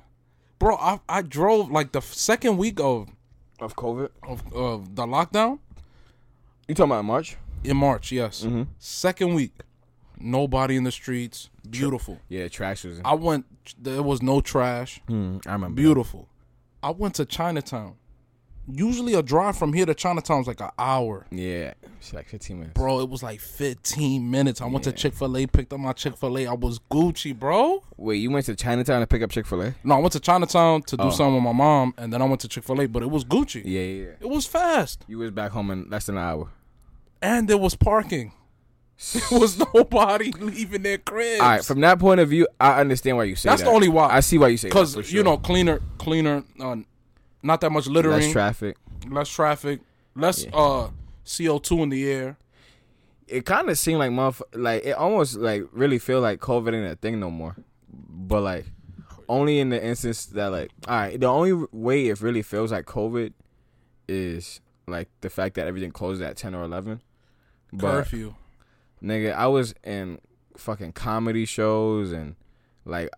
bro. 0.59 0.75
I 0.77 0.99
I 1.09 1.21
drove 1.21 1.71
like 1.71 1.91
the 1.91 2.01
second 2.01 2.57
week 2.57 2.79
of 2.79 3.09
of 3.59 3.75
COVID. 3.75 4.09
of, 4.23 4.53
of 4.53 4.95
the 4.95 5.05
lockdown 5.05 5.59
You 6.67 6.75
talking 6.75 6.91
about 6.91 7.05
March? 7.05 7.37
in 7.63 7.77
March. 7.77 8.11
Yes, 8.11 8.43
Mhm. 8.43 8.67
second 8.79 9.33
week, 9.35 9.53
nobody 10.17 10.75
in 10.77 10.83
the 10.83 10.91
streets. 10.91 11.49
Beautiful. 11.69 12.19
Yeah, 12.29 12.47
trash 12.47 12.83
was. 12.85 13.01
I 13.03 13.13
went. 13.15 13.45
There 13.79 14.01
was 14.03 14.21
no 14.21 14.41
trash. 14.41 15.01
Hmm, 15.07 15.37
I 15.45 15.53
remember. 15.53 15.75
Beautiful. 15.75 16.27
I 16.81 16.89
went 16.91 17.15
to 17.15 17.25
Chinatown. 17.25 17.95
Usually 18.71 19.13
a 19.15 19.23
drive 19.23 19.57
from 19.57 19.73
here 19.73 19.85
to 19.85 19.93
Chinatown 19.93 20.41
is 20.41 20.47
like 20.47 20.61
an 20.61 20.69
hour. 20.77 21.25
Yeah, 21.31 21.73
it's 21.99 22.13
like 22.13 22.27
15 22.29 22.57
minutes. 22.59 22.73
Bro, 22.75 23.01
it 23.01 23.09
was 23.09 23.21
like 23.23 23.39
15 23.39 24.29
minutes. 24.29 24.61
I 24.61 24.65
went 24.67 24.83
to 24.85 24.91
Chick 24.91 25.13
fil 25.13 25.35
A, 25.37 25.45
picked 25.47 25.73
up 25.73 25.79
my 25.79 25.93
Chick 25.93 26.15
fil 26.15 26.37
A. 26.37 26.47
I 26.47 26.53
was 26.53 26.79
Gucci, 26.91 27.37
bro. 27.37 27.83
Wait, 27.97 28.17
you 28.17 28.29
went 28.31 28.45
to 28.45 28.55
Chinatown 28.55 29.01
to 29.01 29.07
pick 29.07 29.21
up 29.23 29.31
Chick 29.31 29.45
Fil 29.45 29.61
A? 29.61 29.75
No, 29.83 29.95
I 29.95 29.99
went 29.99 30.13
to 30.13 30.19
Chinatown 30.19 30.83
to 30.83 30.97
do 30.97 31.03
Oh. 31.03 31.09
something 31.09 31.35
with 31.35 31.43
my 31.43 31.51
mom, 31.51 31.93
and 31.97 32.13
then 32.13 32.21
I 32.21 32.25
went 32.25 32.41
to 32.41 32.47
Chick 32.47 32.63
fil 32.63 32.79
A, 32.81 32.87
but 32.87 33.03
it 33.03 33.09
was 33.11 33.23
Gucci. 33.25 33.61
Yeah, 33.65 33.81
yeah, 33.81 34.03
yeah. 34.03 34.09
It 34.21 34.29
was 34.29 34.45
fast. 34.45 35.05
You 35.07 35.17
was 35.17 35.31
back 35.31 35.51
home 35.51 35.69
in 35.71 35.89
less 35.89 36.05
than 36.05 36.17
an 36.17 36.23
hour. 36.23 36.49
And 37.21 37.47
there 37.47 37.57
was 37.57 37.75
parking. 37.75 38.33
There 39.31 39.39
was 39.39 39.57
nobody 39.73 40.31
leaving 40.31 40.83
their 40.83 40.99
cribs. 40.99 41.41
All 41.41 41.49
right, 41.49 41.65
from 41.65 41.81
that 41.81 41.97
point 41.97 42.19
of 42.19 42.29
view, 42.29 42.47
I 42.59 42.79
understand 42.81 43.17
why 43.17 43.23
you 43.23 43.35
say 43.35 43.49
That's 43.49 43.61
that. 43.63 43.65
the 43.67 43.71
only 43.73 43.89
why. 43.89 44.09
I 44.09 44.19
see 44.19 44.37
why 44.37 44.49
you 44.49 44.57
say. 44.57 44.67
Because, 44.69 44.93
for 44.93 45.01
you 45.01 45.23
know, 45.23 45.37
cleaner, 45.37 45.81
cleaner, 45.97 46.43
uh, 46.59 46.75
not 47.43 47.61
that 47.61 47.71
much 47.71 47.87
littering, 47.87 48.21
less 48.21 48.31
traffic, 48.31 48.77
less, 49.09 49.29
traffic. 49.29 49.79
less 50.15 50.43
Yeah. 50.45 50.51
uh, 50.53 50.89
CO2 51.25 51.83
in 51.83 51.89
the 51.89 52.09
air. 52.11 52.37
it 53.27 53.45
kind 53.45 53.69
of 53.69 53.77
seemed 53.77 53.99
like 53.99 54.11
motherf- 54.11 54.41
like 54.53 54.83
it 54.85 54.91
almost 54.91 55.37
like 55.37 55.63
really 55.71 55.99
feel 55.99 56.19
like 56.21 56.39
COVID 56.39 56.73
ain't 56.73 56.91
a 56.91 56.95
thing 56.95 57.19
no 57.19 57.29
more. 57.31 57.55
But 57.89 58.41
like 58.41 58.65
only 59.29 59.59
in 59.59 59.69
the 59.69 59.81
instance 59.83 60.25
that 60.27 60.47
like 60.51 60.71
all 60.87 60.95
right, 60.97 61.19
the 61.19 61.27
only 61.27 61.53
way 61.71 62.07
it 62.07 62.21
really 62.21 62.41
feels 62.41 62.71
like 62.71 62.85
COVID 62.85 63.33
is 64.07 64.59
like 64.87 65.09
the 65.21 65.29
fact 65.29 65.55
that 65.55 65.67
everything 65.67 65.91
closes 65.91 66.21
at 66.21 66.35
ten 66.37 66.53
or 66.53 66.63
eleven. 66.63 67.01
But 67.71 67.91
Curfew. 68.03 68.35
nigga, 69.01 69.33
I 69.33 69.47
was 69.47 69.73
in 69.83 70.19
fucking 70.57 70.91
comedy 70.91 71.45
shows 71.45 72.11
and 72.11 72.35
like 72.85 73.09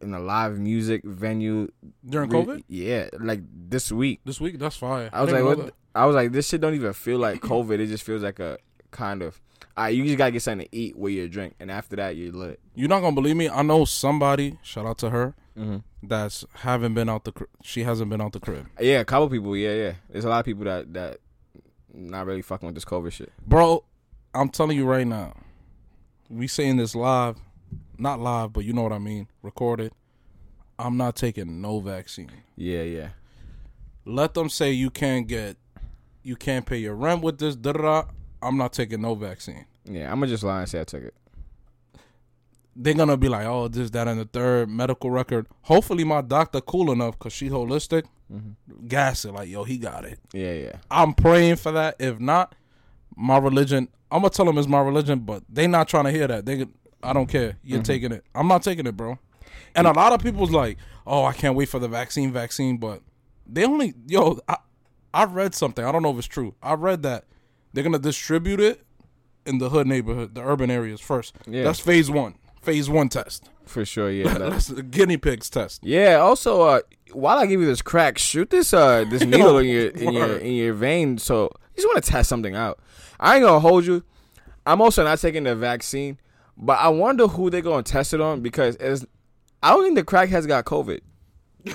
in 0.00 0.14
a 0.14 0.20
live 0.20 0.58
music 0.58 1.02
venue 1.04 1.68
During 2.04 2.30
re- 2.30 2.38
COVID? 2.38 2.64
Yeah, 2.68 3.08
like 3.18 3.40
this 3.50 3.90
week. 3.90 4.20
This 4.24 4.40
week? 4.40 4.58
That's 4.58 4.76
fire. 4.76 5.10
I 5.12 5.22
was 5.22 5.30
didn't 5.32 5.46
like, 5.46 5.58
what? 5.58 5.74
I 5.94 6.06
was 6.06 6.14
like, 6.14 6.32
this 6.32 6.48
shit 6.48 6.60
don't 6.60 6.74
even 6.74 6.92
feel 6.92 7.18
like 7.18 7.40
COVID. 7.40 7.78
It 7.78 7.86
just 7.86 8.04
feels 8.04 8.22
like 8.22 8.38
a 8.38 8.58
kind 8.90 9.22
of. 9.22 9.40
All 9.76 9.84
right, 9.84 9.94
you 9.94 10.04
just 10.04 10.16
gotta 10.16 10.30
get 10.30 10.40
something 10.42 10.66
to 10.66 10.74
eat 10.76 10.96
with 10.96 11.12
your 11.12 11.28
drink, 11.28 11.54
and 11.60 11.70
after 11.70 11.96
that, 11.96 12.16
you're 12.16 12.32
lit. 12.32 12.60
You're 12.74 12.88
not 12.88 13.00
gonna 13.00 13.14
believe 13.14 13.36
me. 13.36 13.48
I 13.48 13.60
know 13.62 13.84
somebody. 13.84 14.58
Shout 14.62 14.86
out 14.86 14.96
to 14.98 15.10
her. 15.10 15.34
Mm-hmm. 15.56 15.78
That's 16.02 16.44
haven't 16.54 16.94
been 16.94 17.08
out 17.08 17.24
the. 17.24 17.32
She 17.62 17.84
hasn't 17.84 18.10
been 18.10 18.20
out 18.20 18.32
the 18.32 18.40
crib, 18.40 18.68
Yeah, 18.80 19.00
a 19.00 19.04
couple 19.04 19.28
people. 19.28 19.54
Yeah, 19.56 19.74
yeah. 19.74 19.92
There's 20.10 20.24
a 20.24 20.28
lot 20.28 20.38
of 20.40 20.44
people 20.46 20.64
that 20.64 20.94
that 20.94 21.18
not 21.92 22.26
really 22.26 22.42
fucking 22.42 22.66
with 22.66 22.74
this 22.74 22.84
COVID 22.84 23.12
shit. 23.12 23.32
bro. 23.46 23.84
I'm 24.34 24.50
telling 24.50 24.76
you 24.76 24.84
right 24.84 25.06
now. 25.06 25.34
We 26.28 26.46
saying 26.46 26.76
this 26.76 26.94
live. 26.94 27.36
Not 27.98 28.20
live, 28.20 28.52
but 28.52 28.64
you 28.64 28.72
know 28.72 28.82
what 28.82 28.92
I 28.92 28.98
mean, 28.98 29.28
recorded. 29.42 29.92
I'm 30.78 30.96
not 30.96 31.16
taking 31.16 31.60
no 31.60 31.80
vaccine. 31.80 32.30
Yeah, 32.56 32.82
yeah. 32.82 33.08
Let 34.04 34.34
them 34.34 34.48
say 34.48 34.72
you 34.72 34.90
can't 34.90 35.26
get, 35.26 35.56
you 36.22 36.36
can't 36.36 36.66
pay 36.66 36.78
your 36.78 36.94
rent 36.94 37.22
with 37.22 37.38
this. 37.38 37.56
Da 37.56 37.72
da. 37.72 38.04
I'm 38.42 38.56
not 38.56 38.72
taking 38.72 39.00
no 39.00 39.14
vaccine. 39.14 39.64
Yeah, 39.84 40.12
I'm 40.12 40.20
gonna 40.20 40.28
just 40.28 40.44
lie 40.44 40.60
and 40.60 40.68
say 40.68 40.80
I 40.80 40.84
took 40.84 41.02
it. 41.02 41.14
They're 42.74 42.94
gonna 42.94 43.16
be 43.16 43.28
like, 43.28 43.46
oh, 43.46 43.68
this, 43.68 43.90
that, 43.90 44.06
and 44.06 44.20
the 44.20 44.26
third 44.26 44.68
medical 44.68 45.10
record. 45.10 45.46
Hopefully, 45.62 46.04
my 46.04 46.20
doctor 46.20 46.60
cool 46.60 46.92
enough 46.92 47.18
because 47.18 47.32
she 47.32 47.48
holistic. 47.48 48.04
Mm-hmm. 48.32 48.86
Gas 48.86 49.24
it 49.24 49.32
like, 49.32 49.48
yo, 49.48 49.64
he 49.64 49.78
got 49.78 50.04
it. 50.04 50.18
Yeah, 50.32 50.52
yeah. 50.52 50.76
I'm 50.90 51.14
praying 51.14 51.56
for 51.56 51.72
that. 51.72 51.96
If 51.98 52.20
not, 52.20 52.54
my 53.16 53.38
religion. 53.38 53.88
I'm 54.10 54.20
gonna 54.20 54.30
tell 54.30 54.44
them 54.44 54.58
it's 54.58 54.68
my 54.68 54.80
religion, 54.80 55.20
but 55.20 55.42
they 55.48 55.66
not 55.66 55.88
trying 55.88 56.04
to 56.04 56.12
hear 56.12 56.26
that. 56.28 56.44
They, 56.46 56.66
I 57.02 57.12
don't 57.12 57.26
care. 57.26 57.56
You're 57.62 57.82
taking 57.82 58.12
it. 58.12 58.24
I'm 58.34 58.48
not 58.48 58.62
taking 58.62 58.86
it, 58.86 58.96
bro. 58.96 59.18
And 59.74 59.86
a 59.86 59.92
lot 59.92 60.12
of 60.12 60.22
people's 60.22 60.50
like, 60.50 60.78
oh, 61.06 61.24
I 61.24 61.32
can't 61.32 61.54
wait 61.54 61.68
for 61.68 61.78
the 61.78 61.88
vaccine, 61.88 62.32
vaccine. 62.32 62.78
But 62.78 63.02
they 63.46 63.64
only, 63.64 63.94
yo, 64.06 64.40
I, 64.48 64.56
I 65.14 65.24
read 65.24 65.54
something. 65.54 65.84
I 65.84 65.92
don't 65.92 66.02
know 66.02 66.10
if 66.10 66.18
it's 66.18 66.26
true. 66.26 66.54
I 66.62 66.74
read 66.74 67.02
that 67.02 67.24
they're 67.72 67.84
gonna 67.84 67.98
distribute 67.98 68.58
it 68.60 68.82
in 69.44 69.58
the 69.58 69.68
hood 69.68 69.86
neighborhood, 69.86 70.34
the 70.34 70.42
urban 70.42 70.70
areas 70.70 71.00
first. 71.00 71.36
Yeah. 71.46 71.62
That's 71.64 71.78
phase 71.78 72.10
one. 72.10 72.34
Phase 72.62 72.88
one 72.90 73.08
test. 73.08 73.48
For 73.66 73.84
sure, 73.84 74.10
yeah. 74.10 74.32
that- 74.38 74.50
That's 74.50 74.66
the 74.68 74.82
guinea 74.82 75.16
pigs 75.18 75.48
test. 75.50 75.84
yeah. 75.84 76.14
Also, 76.16 76.62
uh, 76.62 76.80
while 77.12 77.38
I 77.38 77.46
give 77.46 77.60
you 77.60 77.66
this 77.66 77.82
crack, 77.82 78.18
shoot 78.18 78.50
this 78.50 78.72
uh 78.74 79.04
this 79.08 79.22
needle 79.24 79.58
in 79.58 79.66
your 79.68 79.88
in 79.90 80.12
your 80.12 80.36
in 80.38 80.52
your 80.54 80.72
vein. 80.74 81.18
So 81.18 81.44
you 81.76 81.82
just 81.82 81.86
want 81.88 82.02
to 82.02 82.10
test 82.10 82.28
something 82.28 82.54
out. 82.56 82.80
I 83.20 83.36
ain't 83.36 83.44
gonna 83.44 83.60
hold 83.60 83.84
you. 83.86 84.02
I'm 84.66 84.80
also 84.80 85.04
not 85.04 85.18
taking 85.20 85.44
the 85.44 85.54
vaccine, 85.54 86.18
but 86.56 86.78
I 86.78 86.88
wonder 86.88 87.26
who 87.26 87.50
they're 87.50 87.60
gonna 87.62 87.82
test 87.82 88.14
it 88.14 88.20
on 88.20 88.40
because 88.40 88.76
it's, 88.76 89.04
I 89.62 89.70
don't 89.70 89.84
think 89.84 89.96
the 89.96 90.04
crackheads 90.04 90.46
got 90.46 90.64
COVID. 90.64 91.00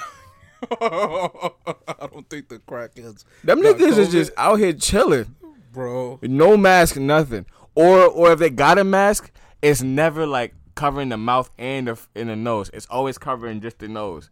I 0.79 2.07
don't 2.11 2.29
think 2.29 2.49
the 2.49 2.59
crackheads, 2.59 3.25
Them 3.43 3.61
niggas 3.61 3.97
is 3.97 4.11
just 4.11 4.31
out 4.37 4.59
here 4.59 4.73
chilling. 4.73 5.35
bro. 5.71 6.19
No 6.21 6.55
mask, 6.57 6.97
nothing. 6.97 7.45
Or 7.75 8.05
or 8.05 8.33
if 8.33 8.39
they 8.39 8.49
got 8.49 8.77
a 8.77 8.83
mask, 8.83 9.31
it's 9.61 9.81
never 9.81 10.25
like 10.27 10.53
covering 10.75 11.09
the 11.09 11.17
mouth 11.17 11.49
and 11.57 11.87
the 11.87 11.99
in 12.15 12.27
the 12.27 12.35
nose. 12.35 12.69
It's 12.73 12.85
always 12.87 13.17
covering 13.17 13.61
just 13.61 13.79
the 13.79 13.87
nose. 13.87 14.29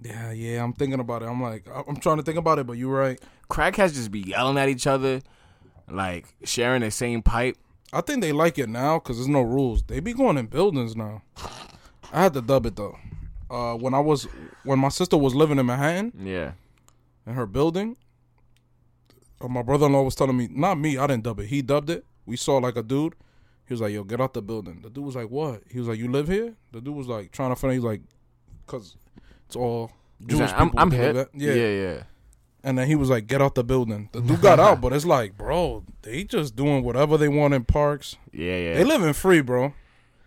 Yeah, 0.00 0.32
yeah. 0.32 0.62
I'm 0.62 0.72
thinking 0.72 1.00
about 1.00 1.22
it. 1.22 1.26
I'm 1.26 1.40
like, 1.42 1.66
I'm 1.88 1.96
trying 1.96 2.18
to 2.18 2.22
think 2.22 2.36
about 2.38 2.58
it, 2.58 2.66
but 2.66 2.74
you're 2.74 2.94
right. 2.94 3.20
Crackheads 3.50 3.94
just 3.94 4.10
be 4.10 4.20
yelling 4.20 4.58
at 4.58 4.68
each 4.68 4.86
other, 4.86 5.20
like 5.90 6.26
sharing 6.44 6.82
the 6.82 6.90
same 6.90 7.22
pipe. 7.22 7.56
I 7.96 8.00
think 8.00 8.20
they 8.22 8.32
like 8.32 8.58
it 8.58 8.68
now 8.68 8.98
because 8.98 9.16
there's 9.16 9.28
no 9.28 9.42
rules. 9.42 9.82
They 9.84 10.00
be 10.00 10.12
going 10.12 10.36
in 10.38 10.46
buildings 10.46 10.96
now. 10.96 11.22
I 12.12 12.22
had 12.24 12.34
to 12.34 12.42
dub 12.42 12.66
it 12.66 12.76
though. 12.76 12.96
Uh, 13.50 13.74
when 13.76 13.94
I 13.94 14.00
was 14.00 14.26
when 14.64 14.78
my 14.78 14.88
sister 14.88 15.16
was 15.16 15.34
living 15.34 15.58
in 15.58 15.66
Manhattan 15.66 16.12
Yeah. 16.18 16.52
in 17.26 17.34
her 17.34 17.46
building, 17.46 17.96
uh, 19.40 19.48
my 19.48 19.62
brother-in-law 19.62 20.02
was 20.02 20.14
telling 20.14 20.36
me, 20.36 20.48
not 20.50 20.78
me, 20.78 20.96
I 20.98 21.06
didn't 21.06 21.24
dub 21.24 21.38
it. 21.40 21.46
He 21.46 21.62
dubbed 21.62 21.90
it. 21.90 22.04
We 22.26 22.36
saw 22.36 22.56
like 22.58 22.76
a 22.76 22.82
dude. 22.82 23.14
He 23.66 23.72
was 23.74 23.80
like, 23.80 23.92
"Yo, 23.92 24.04
get 24.04 24.20
out 24.20 24.34
the 24.34 24.42
building." 24.42 24.80
The 24.82 24.90
dude 24.90 25.04
was 25.04 25.16
like, 25.16 25.30
"What?" 25.30 25.62
He 25.70 25.78
was 25.78 25.88
like, 25.88 25.98
"You 25.98 26.10
live 26.10 26.28
here?" 26.28 26.54
The 26.72 26.80
dude 26.80 26.94
was 26.94 27.06
like 27.06 27.32
trying 27.32 27.50
to 27.50 27.56
find. 27.56 27.72
He's 27.74 27.82
like, 27.82 28.02
"Cause 28.66 28.96
it's 29.46 29.56
all 29.56 29.90
Jewish 30.26 30.50
like, 30.50 30.60
I'm 30.60 30.66
people 30.68 30.80
I'm 30.80 30.90
hip. 30.90 31.14
there." 31.14 31.28
Yeah, 31.34 31.54
yeah. 31.94 32.02
And 32.66 32.78
then 32.78 32.86
he 32.88 32.94
was 32.94 33.10
like, 33.10 33.26
"Get 33.26 33.42
out 33.42 33.54
the 33.54 33.62
building." 33.62 34.08
The 34.12 34.22
dude 34.22 34.40
got 34.40 34.58
out, 34.58 34.80
but 34.80 34.92
it's 34.94 35.04
like, 35.04 35.36
bro, 35.36 35.84
they 36.02 36.24
just 36.24 36.56
doing 36.56 36.82
whatever 36.82 37.18
they 37.18 37.28
want 37.28 37.52
in 37.52 37.64
parks. 37.64 38.16
Yeah, 38.32 38.56
yeah. 38.56 38.74
They 38.74 38.84
living 38.84 39.12
free, 39.12 39.42
bro. 39.42 39.74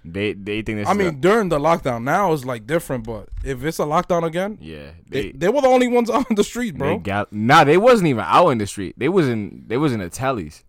They 0.05 0.33
they 0.33 0.61
think 0.61 0.77
this. 0.77 0.87
I 0.87 0.93
mean, 0.93 1.07
a- 1.07 1.11
during 1.11 1.49
the 1.49 1.57
lockdown, 1.59 2.03
now 2.03 2.31
is 2.33 2.45
like 2.45 2.67
different. 2.67 3.05
But 3.05 3.29
if 3.43 3.63
it's 3.63 3.79
a 3.79 3.83
lockdown 3.83 4.23
again, 4.23 4.59
yeah. 4.61 4.91
they, 5.09 5.23
They 5.23 5.31
they 5.31 5.49
were 5.49 5.61
the 5.61 5.67
only 5.67 5.87
ones 5.87 6.09
out 6.15 6.29
in 6.29 6.35
the 6.35 6.43
street, 6.43 6.77
bro. 6.77 6.99
got 6.99 7.33
nah. 7.33 7.63
They 7.63 7.77
wasn't 7.77 8.07
even 8.09 8.23
out 8.23 8.49
in 8.49 8.59
the 8.59 8.67
street. 8.67 8.93
They 8.97 9.09
was 9.09 9.27
in 9.27 9.63
they 9.67 9.77
was 9.77 9.91
in 9.91 9.99
the 9.99 10.09
tellies. 10.09 10.63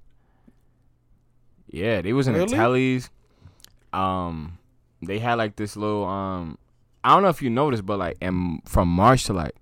Yeah, 1.70 2.00
they 2.00 2.12
was 2.14 2.26
in 2.28 2.34
Really? 2.34 2.46
the 2.48 2.56
tellies. 2.56 3.10
Um, 3.92 4.58
they 5.02 5.18
had 5.18 5.34
like 5.34 5.56
this 5.56 5.76
little 5.76 6.04
um. 6.06 6.56
I 7.04 7.14
don't 7.14 7.22
know 7.22 7.28
if 7.28 7.42
you 7.42 7.50
noticed, 7.50 7.86
but 7.86 7.98
like, 7.98 8.16
and 8.20 8.60
from 8.66 8.88
March 8.88 9.24
to 9.24 9.32
like, 9.32 9.54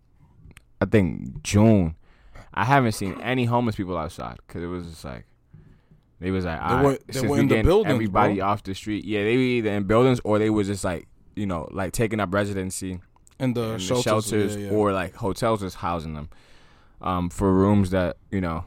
I 0.81 0.85
think 0.87 1.43
June, 1.43 1.97
I 2.53 2.65
haven't 2.65 2.93
seen 2.93 3.21
any 3.21 3.45
homeless 3.47 3.77
people 3.77 3.97
outside 3.97 4.39
because 4.47 4.63
it 4.63 4.67
was 4.67 4.87
just 4.87 5.05
like. 5.05 5.25
They 6.19 6.31
was 6.31 6.47
like, 6.47 6.67
They 6.67 6.75
were- 6.77 6.83
right, 6.93 7.07
they 7.07 7.13
since 7.13 7.27
were 7.27 7.35
we 7.35 7.41
in 7.41 7.49
the 7.49 7.55
getting 7.57 7.67
buildings, 7.67 7.93
everybody 7.95 8.37
bro. 8.37 8.47
off 8.47 8.63
the 8.63 8.75
street, 8.75 9.05
yeah, 9.05 9.23
they 9.23 9.37
were 9.37 9.43
either 9.43 9.71
in 9.73 9.85
buildings 9.85 10.19
or 10.25 10.39
they 10.39 10.49
was 10.49 10.67
just 10.67 10.83
like, 10.83 11.07
you 11.35 11.45
know, 11.45 11.69
like 11.73 11.93
taking 11.93 12.21
up 12.21 12.33
residency 12.33 13.01
the 13.39 13.45
in 13.45 13.53
the 13.53 13.79
shelters, 13.79 14.03
shelters, 14.05 14.57
yeah, 14.57 14.71
yeah. 14.71 14.71
or 14.71 14.93
like 14.95 15.15
hotels 15.17 15.61
just 15.61 15.77
housing 15.77 16.15
them 16.15 16.31
um, 17.03 17.29
for 17.29 17.53
rooms 17.53 17.91
that 17.91 18.17
you 18.31 18.41
know 18.41 18.65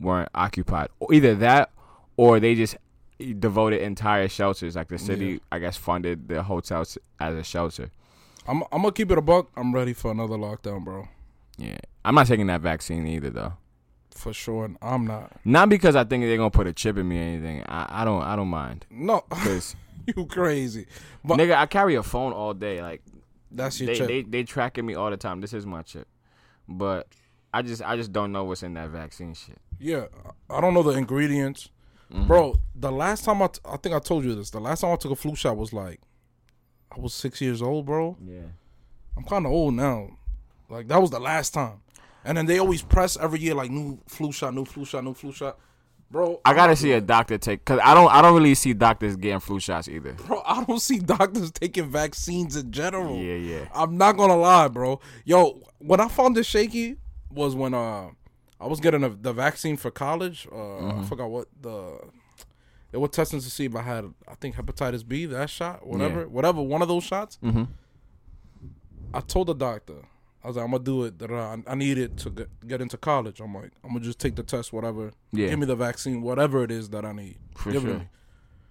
weren't 0.00 0.28
occupied. 0.34 0.88
Or 0.98 1.14
either 1.14 1.36
that, 1.36 1.70
or 2.16 2.40
they 2.40 2.56
just 2.56 2.76
devoted 3.38 3.80
entire 3.82 4.26
shelters. 4.26 4.74
Like 4.74 4.88
the 4.88 4.98
city, 4.98 5.26
Yeah. 5.34 5.38
I 5.52 5.58
guess, 5.60 5.76
funded 5.76 6.26
the 6.26 6.42
hotels 6.42 6.98
as 7.20 7.36
a 7.36 7.44
shelter. 7.44 7.92
I'm 8.48 8.62
I'm 8.72 8.82
gonna 8.82 8.90
keep 8.90 9.12
it 9.12 9.18
a 9.18 9.22
buck. 9.22 9.50
I'm 9.56 9.72
ready 9.72 9.92
for 9.92 10.10
another 10.10 10.34
lockdown, 10.36 10.84
bro, 10.84 11.06
Yeah, 11.58 11.78
I'm 12.04 12.14
not 12.14 12.26
taking 12.26 12.46
that 12.48 12.60
vaccine 12.60 13.06
either, 13.06 13.30
though. 13.30 13.54
for 14.10 14.32
sure. 14.32 14.64
And 14.66 14.76
I'm 14.82 15.06
not. 15.06 15.32
Not 15.44 15.68
because 15.68 15.96
I 15.96 16.04
think 16.04 16.24
they're 16.24 16.36
gonna 16.36 16.50
put 16.50 16.66
a 16.66 16.72
chip 16.72 16.96
in 16.98 17.08
me 17.08 17.18
or 17.18 17.22
anything. 17.22 17.62
I, 17.68 18.02
I 18.02 18.04
don't. 18.04 18.22
I 18.22 18.36
don't 18.36 18.48
mind. 18.48 18.86
No, 18.90 19.20
Cause 19.30 19.74
you 20.06 20.26
crazy. 20.26 20.86
But 21.24 21.38
nigga, 21.38 21.56
I 21.56 21.66
carry 21.66 21.94
a 21.94 22.02
phone 22.02 22.32
all 22.32 22.52
day. 22.54 22.80
Like 22.82 23.02
that's 23.50 23.80
your 23.80 23.86
they, 23.88 23.94
chip. 23.96 24.06
they 24.08 24.22
they 24.22 24.42
tracking 24.44 24.84
me 24.86 24.94
all 24.94 25.10
the 25.10 25.16
time. 25.16 25.40
This 25.40 25.52
is 25.54 25.64
my 25.66 25.82
chip, 25.82 26.06
but 26.68 27.08
I 27.54 27.62
just 27.62 27.82
I 27.82 27.96
just 27.96 28.12
don't 28.12 28.32
know 28.32 28.44
what's 28.44 28.62
in 28.62 28.74
that 28.74 28.90
vaccine 28.90 29.32
shit. 29.34 29.58
yeah, 29.78 30.06
I 30.50 30.60
don't 30.60 30.74
know 30.74 30.82
the 30.82 30.90
ingredients, 30.90 31.70
Mhm. 32.12 32.26
bro. 32.26 32.54
The 32.74 32.92
last 32.92 33.24
time 33.24 33.40
I, 33.42 33.46
t- 33.46 33.60
I 33.64 33.76
think 33.78 33.94
I 33.94 33.98
told 33.98 34.24
you 34.24 34.34
this. 34.34 34.50
The 34.50 34.60
last 34.60 34.80
time 34.82 34.92
I 34.92 34.96
took 34.96 35.12
a 35.12 35.16
flu 35.16 35.34
shot 35.34 35.56
was 35.56 35.72
like, 35.72 36.00
I 36.94 37.00
was 37.00 37.14
six 37.14 37.40
years 37.40 37.62
old, 37.62 37.86
bro. 37.86 38.16
Yeah. 38.22 38.40
I'm 39.16 39.24
kind 39.24 39.46
of 39.46 39.52
old 39.52 39.72
now. 39.74 40.10
Like 40.68 40.88
that 40.88 41.00
was 41.00 41.10
the 41.10 41.20
last 41.20 41.54
time. 41.54 41.80
And 42.24 42.36
then 42.36 42.46
they 42.46 42.58
always 42.58 42.82
press 42.82 43.16
every 43.16 43.38
year 43.38 43.54
like 43.54 43.70
new 43.70 44.00
flu 44.06 44.32
shot, 44.32 44.52
new 44.54 44.64
flu 44.64 44.84
shot, 44.84 45.04
new 45.04 45.14
flu 45.14 45.32
shot. 45.32 45.58
Bro, 46.10 46.40
I 46.44 46.54
gotta 46.54 46.76
see 46.76 46.92
a 46.92 47.00
doctor 47.00 47.36
take 47.36 47.64
because 47.64 47.80
I 47.82 47.92
don't 47.94 48.10
I 48.12 48.22
don't 48.22 48.34
really 48.34 48.54
see 48.54 48.72
doctors 48.74 49.16
getting 49.16 49.40
flu 49.40 49.58
shots 49.58 49.88
either. 49.88 50.12
Bro, 50.12 50.42
I 50.46 50.62
don't 50.64 50.80
see 50.80 50.98
doctors 51.00 51.50
taking 51.50 51.90
vaccines 51.90 52.54
in 52.56 52.70
general. 52.70 53.16
Yeah, 53.16 53.34
yeah. 53.34 53.68
I'm 53.74 53.96
not 53.98 54.16
gonna 54.16 54.36
lie, 54.36 54.68
bro. 54.68 55.00
Yo, 55.24 55.60
when 55.78 56.00
I 56.00 56.06
found 56.08 56.36
this 56.36 56.46
shaky 56.46 56.96
was 57.30 57.54
when 57.56 57.74
uh 57.74 58.10
I 58.60 58.66
was 58.68 58.78
getting 58.80 59.02
a, 59.04 59.08
the 59.10 59.32
vaccine 59.32 59.76
for 59.76 59.90
college. 59.90 60.46
Uh 60.50 60.54
Mm-hmm. 60.54 61.00
I 61.00 61.04
forgot 61.04 61.28
what 61.30 61.48
the 61.60 61.98
they 62.92 62.98
were 62.98 63.08
testing 63.08 63.40
to 63.40 63.50
see 63.50 63.64
if 63.64 63.74
I 63.74 63.82
had 63.82 64.04
I 64.28 64.36
think 64.36 64.54
hepatitis 64.54 65.06
B, 65.06 65.26
that 65.26 65.50
shot, 65.50 65.84
whatever, 65.86 66.20
Yeah. 66.20 66.26
whatever, 66.26 66.62
one 66.62 66.82
of 66.82 66.88
those 66.88 67.02
shots. 67.04 67.38
Mm-hmm. 67.42 67.64
I 69.12 69.20
told 69.20 69.48
the 69.48 69.54
doctor, 69.54 70.02
I 70.46 70.48
was 70.48 70.54
like, 70.54 70.64
I'm 70.64 70.70
gonna 70.70 70.84
do 70.84 71.02
it. 71.02 71.14
I, 71.28 71.58
I 71.66 71.74
need 71.74 71.98
it 71.98 72.16
to 72.18 72.30
get, 72.30 72.68
get 72.68 72.80
into 72.80 72.96
college. 72.96 73.40
I'm 73.40 73.52
like, 73.52 73.72
I'm 73.82 73.90
gonna 73.90 74.04
just 74.04 74.20
take 74.20 74.36
the 74.36 74.44
test, 74.44 74.72
whatever. 74.72 75.10
Yeah. 75.32 75.48
Give 75.48 75.58
me 75.58 75.66
the 75.66 75.74
vaccine, 75.74 76.22
whatever 76.22 76.62
it 76.62 76.70
is 76.70 76.90
that 76.90 77.04
I 77.04 77.10
need. 77.10 77.38
For 77.56 77.72
Give 77.72 77.84
it 77.84 77.88
sure. 77.88 77.98
me. 77.98 78.08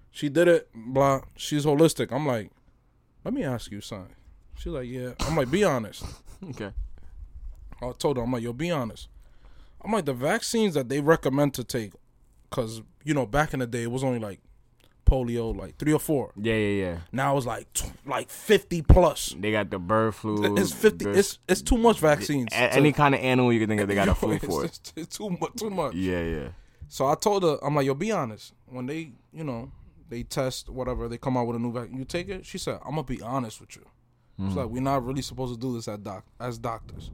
She 0.10 0.30
did 0.30 0.48
it. 0.48 0.70
Blah. 0.74 1.24
She's 1.36 1.66
holistic. 1.66 2.14
I'm 2.14 2.26
like, 2.26 2.50
let 3.26 3.34
me 3.34 3.44
ask 3.44 3.72
you 3.72 3.82
something. 3.82 4.16
She's 4.58 4.72
like, 4.72 4.88
yeah. 4.88 5.16
I'm 5.20 5.36
like, 5.36 5.52
be 5.52 5.66
honest. 5.66 6.06
Okay. 6.50 6.72
I 7.82 7.92
told 7.98 8.18
her, 8.18 8.24
I'm 8.24 8.32
like, 8.32 8.44
yo, 8.44 8.54
be 8.54 8.70
honest. 8.70 9.08
I'm 9.82 9.92
like, 9.92 10.06
the 10.06 10.14
vaccines 10.14 10.76
that 10.76 10.90
they 10.90 11.00
recommend 11.00 11.54
to 11.56 11.64
take, 11.64 11.94
because, 12.50 12.84
you 13.04 13.14
know, 13.14 13.26
back 13.26 13.54
in 13.54 13.62
the 13.62 13.68
day, 13.68 13.84
it 13.84 13.92
was 13.92 14.04
only 14.04 14.20
like 14.20 14.40
polio, 15.06 15.56
like 15.56 15.78
three 15.78 15.94
or 15.94 16.00
four. 16.00 16.32
Yeah, 16.36 16.56
yeah, 16.56 16.84
yeah. 16.86 16.98
Now 17.12 17.38
it's 17.38 17.46
like 17.46 17.68
like 18.06 18.30
50 18.30 18.82
plus. 18.82 19.36
They 19.40 19.52
got 19.52 19.70
the 19.70 19.80
bird 19.80 20.16
flu. 20.16 20.56
It's 20.58 20.72
50. 20.74 21.06
the- 21.06 21.12
It's 21.20 21.40
it's 21.48 21.62
too 21.62 21.78
much 21.78 22.00
vaccines. 22.00 22.48
a- 22.52 22.56
to- 22.70 22.74
any 22.74 22.92
kind 22.92 23.16
of 23.16 23.22
animal 23.22 23.54
you 23.54 23.60
can 23.60 23.70
think 23.70 23.82
of, 23.82 23.88
they 23.88 23.96
got 23.96 24.08
Yo, 24.08 24.12
a 24.14 24.16
flu 24.16 24.40
for 24.40 24.66
it. 24.66 24.94
it's 24.96 25.18
too 25.18 25.30
much. 25.30 25.54
Too 25.58 25.70
much. 25.70 25.94
Yeah, 25.94 26.22
yeah. 26.24 26.48
So 26.88 27.08
I 27.08 27.16
told 27.16 27.44
her, 27.44 27.58
I'm 27.64 27.76
like, 27.76 27.86
yo, 27.86 27.94
be 27.94 28.12
honest. 28.12 28.54
When 28.68 28.86
they, 28.86 29.12
you 29.34 29.44
know, 29.44 29.72
they 30.10 30.24
test 30.24 30.70
whatever, 30.70 31.08
they 31.08 31.18
come 31.18 31.36
out 31.38 31.48
with 31.48 31.56
a 31.56 31.60
new 31.60 31.72
vaccine. 31.72 31.98
You 31.98 32.06
take 32.06 32.30
it. 32.30 32.46
She 32.46 32.58
said, 32.58 32.76
I'm 32.84 32.92
gonna 32.92 33.04
be 33.04 33.22
honest 33.22 33.60
with 33.62 33.76
you. 33.76 33.84
She's 34.38 34.48
Mm-hmm. 34.50 34.58
like, 34.60 34.68
we're 34.68 34.82
not 34.82 35.06
really 35.06 35.22
supposed 35.22 35.54
to 35.54 35.60
do 35.60 35.74
this 35.76 35.88
at 35.88 36.04
doc 36.04 36.26
as 36.40 36.58
doctors. 36.58 37.10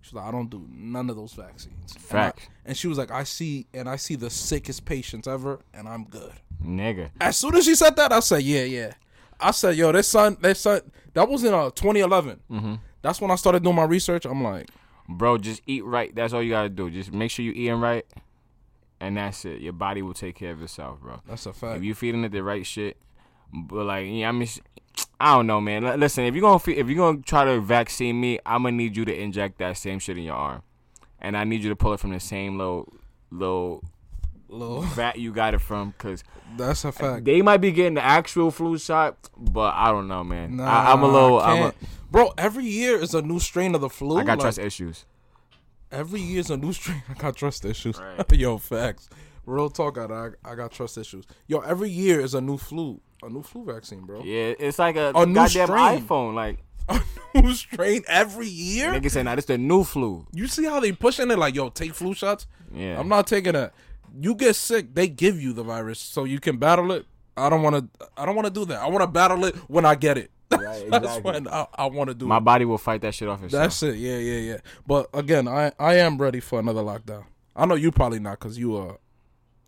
She's 0.00 0.12
like, 0.14 0.26
I 0.26 0.30
don't 0.30 0.48
do 0.48 0.64
none 0.70 1.10
of 1.10 1.16
those 1.16 1.32
vaccines. 1.32 1.94
And, 2.10 2.18
I- 2.20 2.32
and 2.64 2.76
she 2.76 2.86
was 2.86 2.96
like, 2.98 3.10
I 3.10 3.24
see, 3.24 3.66
and 3.74 3.88
I 3.88 3.96
see 3.96 4.14
the 4.14 4.30
sickest 4.30 4.84
patients 4.84 5.26
ever, 5.26 5.58
and 5.74 5.88
I'm 5.88 6.04
good. 6.04 6.30
Nigga. 6.64 7.10
As 7.20 7.36
soon 7.36 7.54
as 7.56 7.64
she 7.64 7.74
said 7.74 7.96
that, 7.96 8.12
I 8.12 8.20
said, 8.20 8.42
yeah, 8.42 8.64
yeah. 8.64 8.92
I 9.40 9.50
said, 9.50 9.76
yo, 9.76 9.92
this 9.92 10.08
son, 10.08 10.36
this 10.40 10.60
son, 10.60 10.80
that 11.14 11.28
was 11.28 11.44
in 11.44 11.52
uh, 11.54 11.70
2011. 11.70 12.40
Mm-hmm. 12.50 12.74
That's 13.02 13.20
when 13.20 13.30
I 13.30 13.36
started 13.36 13.62
doing 13.62 13.76
my 13.76 13.84
research. 13.84 14.24
I'm 14.24 14.42
like, 14.42 14.68
Bro, 15.08 15.38
just 15.38 15.62
eat 15.66 15.84
right. 15.84 16.12
That's 16.14 16.32
all 16.32 16.42
you 16.42 16.50
gotta 16.50 16.68
do. 16.68 16.90
Just 16.90 17.12
make 17.12 17.30
sure 17.30 17.44
you 17.44 17.52
eating 17.52 17.80
right. 17.80 18.04
and 18.98 19.16
that's 19.16 19.44
it. 19.44 19.60
Your 19.60 19.72
body 19.72 20.02
will 20.02 20.14
take 20.14 20.34
care 20.34 20.50
of 20.50 20.60
itself, 20.62 21.00
bro. 21.00 21.20
That's 21.28 21.46
a 21.46 21.52
fact. 21.52 21.76
If 21.76 21.84
you're 21.84 21.94
feeding 21.94 22.24
it 22.24 22.32
the 22.32 22.42
right 22.42 22.66
shit, 22.66 22.96
but 23.52 23.84
like, 23.84 24.06
yeah, 24.10 24.28
I 24.28 24.32
mean, 24.32 24.48
I 25.20 25.36
don't 25.36 25.46
know, 25.46 25.60
man. 25.60 25.84
L- 25.84 25.96
Listen, 25.96 26.24
if 26.24 26.34
you're 26.34 26.42
gonna 26.42 26.58
fe- 26.58 26.76
if 26.76 26.88
you're 26.88 26.96
gonna 26.96 27.22
try 27.22 27.44
to 27.44 27.60
vaccine 27.60 28.20
me, 28.20 28.40
I'm 28.44 28.64
gonna 28.64 28.72
need 28.76 28.96
you 28.96 29.04
to 29.04 29.14
inject 29.16 29.58
that 29.58 29.76
same 29.76 30.00
shit 30.00 30.18
in 30.18 30.24
your 30.24 30.34
arm, 30.34 30.62
and 31.20 31.36
I 31.36 31.44
need 31.44 31.62
you 31.62 31.68
to 31.68 31.76
pull 31.76 31.92
it 31.92 32.00
from 32.00 32.10
the 32.12 32.18
same 32.18 32.58
little 32.58 32.92
little 33.30 33.84
Little- 34.48 34.82
vat 34.96 35.18
you 35.18 35.32
got 35.32 35.54
it 35.54 35.60
from, 35.60 35.92
cause 35.98 36.22
That's 36.56 36.84
a 36.84 36.92
fact. 36.92 37.24
they 37.24 37.42
might 37.42 37.58
be 37.58 37.72
getting 37.72 37.94
the 37.94 38.04
actual 38.04 38.50
flu 38.50 38.78
shot, 38.78 39.16
but 39.36 39.74
I 39.74 39.90
don't 39.90 40.08
know, 40.08 40.22
man. 40.24 40.60
I, 40.60 40.92
I'm 40.92 41.02
a 41.02 41.08
little, 41.08 41.40
I 41.40 41.52
I'm 41.52 41.62
a, 41.64 41.74
bro. 42.10 42.32
Every 42.38 42.64
year 42.64 42.96
is 42.96 43.14
a 43.14 43.22
new 43.22 43.40
strain 43.40 43.74
of 43.74 43.80
the 43.80 43.88
flu. 43.90 44.16
I 44.18 44.22
got 44.24 44.38
like, 44.38 44.40
trust 44.40 44.58
issues. 44.58 45.04
Every 45.90 46.20
year 46.20 46.40
is 46.40 46.50
a 46.50 46.56
new 46.56 46.72
strain. 46.78 47.02
I 47.08 47.14
got 47.14 47.36
trust 47.36 47.64
issues. 47.64 47.98
Right. 47.98 48.32
Yo, 48.32 48.58
facts. 48.58 49.08
Real 49.46 49.70
talk. 49.70 49.96
I, 49.98 50.04
I 50.04 50.52
I 50.52 50.54
got 50.56 50.72
trust 50.72 50.98
issues. 50.98 51.24
Yo, 51.46 51.60
every 51.60 51.88
year 51.90 52.20
is 52.20 52.34
a 52.34 52.40
new 52.40 52.56
flu, 52.58 53.00
a 53.22 53.28
new 53.28 53.42
flu 53.42 53.64
vaccine, 53.64 54.02
bro. 54.04 54.22
Yeah, 54.24 54.54
it's 54.58 54.78
like 54.78 54.96
a, 54.96 55.12
A 55.14 55.24
new 55.26 55.34
goddamn 55.34 55.66
strain. 55.68 56.02
iPhone. 56.06 56.34
Like 56.34 56.58
A 56.88 57.00
new 57.40 57.54
strain 57.54 58.02
every 58.08 58.48
year. 58.48 58.92
niggas 58.92 59.12
saying, 59.12 59.24
"Nah, 59.26 59.36
this 59.36 59.44
the 59.44 59.56
new 59.58 59.84
flu." 59.84 60.26
You 60.32 60.48
see 60.48 60.64
how 60.64 60.80
they 60.80 60.90
pushing 60.92 61.30
it? 61.30 61.38
Like, 61.38 61.54
yo, 61.54 61.68
take 61.68 61.94
flu 61.94 62.12
shots. 62.14 62.46
Yeah, 62.74 62.98
I'm 62.98 63.08
not 63.08 63.26
taking 63.28 63.52
that. 63.52 63.72
You 64.18 64.34
get 64.34 64.56
sick, 64.56 64.94
they 64.94 65.08
give 65.08 65.40
you 65.40 65.52
the 65.52 65.62
virus 65.62 65.98
so 65.98 66.24
you 66.24 66.40
can 66.40 66.56
battle 66.56 66.92
it. 66.92 67.06
I 67.36 67.50
don't 67.50 67.62
want 67.62 67.76
to. 67.76 68.08
I 68.16 68.24
don't 68.24 68.34
want 68.34 68.46
to 68.46 68.52
do 68.52 68.64
that. 68.66 68.80
I 68.80 68.86
want 68.88 69.02
to 69.02 69.06
battle 69.06 69.44
it 69.44 69.54
when 69.68 69.84
I 69.84 69.94
get 69.94 70.16
it. 70.18 70.30
Right, 70.50 70.88
That's 70.90 71.18
when 71.24 71.48
I, 71.48 71.66
I 71.74 71.86
want 71.86 72.08
to 72.08 72.14
do 72.14 72.26
My 72.26 72.36
it. 72.36 72.40
body 72.40 72.64
will 72.64 72.78
fight 72.78 73.00
that 73.02 73.14
shit 73.14 73.28
off 73.28 73.42
itself. 73.42 73.62
That's 73.64 73.82
it. 73.82 73.96
Yeah, 73.96 74.16
yeah, 74.18 74.38
yeah. 74.52 74.56
But 74.86 75.08
again, 75.12 75.48
I 75.48 75.72
I 75.78 75.94
am 75.96 76.18
ready 76.18 76.38
for 76.40 76.60
another 76.60 76.82
lockdown. 76.82 77.24
I 77.54 77.66
know 77.66 77.74
you 77.74 77.90
probably 77.90 78.20
not 78.20 78.38
because 78.38 78.56
you 78.56 78.76
uh 78.76 78.94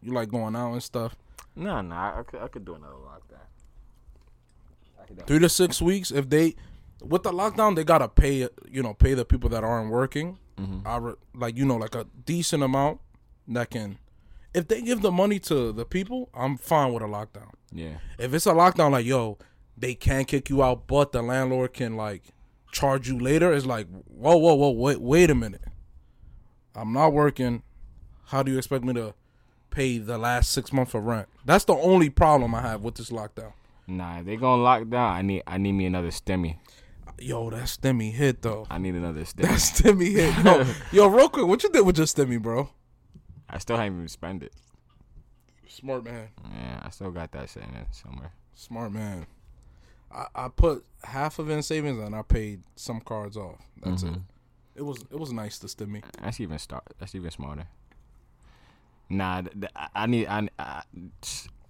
you 0.01 0.13
like 0.13 0.29
going 0.31 0.55
out 0.55 0.73
and 0.73 0.83
stuff. 0.83 1.17
No, 1.57 1.81
no, 1.81 1.95
I 1.97 2.23
could, 2.25 2.41
I 2.41 2.47
could 2.49 2.65
do 2.65 2.75
another 2.77 2.95
lockdown. 2.95 3.41
Three 5.27 5.39
to 5.41 5.49
six 5.49 5.83
weeks. 5.83 6.11
If 6.11 6.29
they 6.31 6.55
with 7.03 7.23
the 7.25 7.33
lockdown, 7.33 7.75
they 7.77 7.85
gotta 7.85 8.09
pay 8.09 8.49
you 8.71 8.83
know 8.83 8.95
pay 8.95 9.15
the 9.15 9.25
people 9.25 9.51
that 9.51 9.65
aren't 9.65 9.91
working. 9.91 10.39
Mm-hmm. 10.59 10.87
I 10.87 10.97
re, 10.99 11.15
like 11.35 11.57
you 11.57 11.65
know 11.65 11.77
like 11.77 11.95
a 11.95 12.07
decent 12.25 12.63
amount 12.63 13.01
that 13.49 13.71
can. 13.71 13.99
If 14.55 14.69
they 14.69 14.81
give 14.83 15.03
the 15.03 15.11
money 15.13 15.39
to 15.41 15.73
the 15.73 15.85
people, 15.85 16.31
I'm 16.35 16.57
fine 16.57 16.93
with 16.93 17.03
a 17.03 17.07
lockdown. 17.07 17.51
Yeah, 17.73 17.99
If 18.19 18.33
it's 18.33 18.47
a 18.47 18.53
lockdown, 18.53 18.93
like 18.93 19.05
yo, 19.07 19.37
they 19.77 19.95
can't 19.95 20.27
kick 20.27 20.49
you 20.49 20.63
out, 20.63 20.87
but 20.87 21.13
the 21.13 21.21
landlord 21.23 21.75
can 21.75 21.97
like 21.97 22.23
charge 22.73 23.09
you 23.09 23.19
later. 23.19 23.53
It's 23.53 23.67
like 23.67 23.87
whoa, 24.07 24.37
whoa, 24.37 24.55
whoa, 24.55 24.71
wait, 24.71 25.01
wait 25.01 25.31
a 25.31 25.35
minute. 25.35 25.65
I'm 26.75 26.93
not 26.93 27.13
working. 27.13 27.63
How 28.27 28.43
do 28.43 28.51
you 28.53 28.59
expect 28.59 28.85
me 28.85 28.95
to 28.95 29.15
pay 29.71 29.99
the 29.99 30.17
last 30.19 30.51
six 30.51 30.73
months 30.73 30.95
of 30.95 31.05
rent? 31.05 31.29
That's 31.45 31.65
the 31.65 31.75
only 31.75 32.09
problem 32.11 32.55
I 32.55 32.63
have 32.63 32.83
with 32.83 32.95
this 32.97 33.11
lockdown. 33.11 33.53
nah, 33.87 34.23
they 34.23 34.37
gonna 34.37 34.63
lock 34.63 34.89
down. 34.89 35.13
I 35.17 35.23
need, 35.23 35.43
I 35.47 35.59
need 35.59 35.73
me 35.73 35.87
another 35.87 36.09
stimmy. 36.11 36.57
Yo, 37.21 37.51
that 37.51 37.65
stimmy 37.65 38.13
hit 38.13 38.43
though. 38.43 38.67
I 38.71 38.79
need 38.79 38.95
another 38.95 39.23
stimmy. 39.23 39.43
That 39.43 39.59
stimmy 39.59 40.13
hit. 40.13 40.45
Yo, 40.45 40.65
yo, 41.05 41.09
real 41.09 41.29
quick, 41.29 41.47
what 41.47 41.63
you 41.63 41.71
did 41.71 41.85
with 41.85 41.99
your 41.99 42.07
stimmy, 42.07 42.41
bro? 42.41 42.71
I 43.49 43.59
still 43.59 43.77
haven't 43.77 43.95
even 43.97 44.09
spent 44.09 44.43
it. 44.43 44.53
Smart 45.67 46.05
man. 46.05 46.29
Yeah, 46.55 46.81
I 46.83 46.91
still 46.91 47.11
got 47.11 47.33
that 47.33 47.49
sitting 47.51 47.71
in 47.75 47.87
somewhere. 47.93 48.33
Smart 48.55 48.93
man. 48.93 49.27
I, 50.11 50.27
I 50.35 50.49
put 50.49 50.85
half 51.05 51.39
of 51.39 51.51
it 51.51 51.53
in 51.55 51.63
savings 51.63 51.99
and 51.99 52.15
I 52.15 52.23
paid 52.23 52.63
some 52.77 53.01
cards 53.01 53.37
off. 53.37 53.61
That's 53.85 54.03
it. 54.03 54.07
Mm-hmm. 54.13 54.21
It 54.77 54.83
was 54.83 55.03
it 55.11 55.19
was 55.19 55.33
nice 55.33 55.59
to 55.61 55.67
stimmy. 55.67 56.03
That's 56.23 56.41
even 56.41 56.59
start. 56.59 56.85
That's 56.99 57.15
even 57.15 57.31
smarter. 57.31 57.67
Nah, 59.11 59.43
th- 59.43 59.53
th- 59.61 59.73
I- 59.95 60.07
need, 60.07 60.27
I, 60.27 60.49
I, 60.59 60.83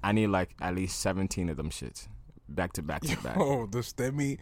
I 0.02 0.12
need 0.12 0.26
like 0.28 0.50
at 0.60 0.74
least 0.74 1.00
seventeen 1.00 1.48
of 1.48 1.56
them 1.56 1.70
shits, 1.70 2.08
back 2.48 2.72
to 2.74 2.82
back 2.82 3.02
to 3.02 3.16
back. 3.22 3.36
Oh, 3.38 3.66
the 3.66 3.78
stimmy. 3.78 4.38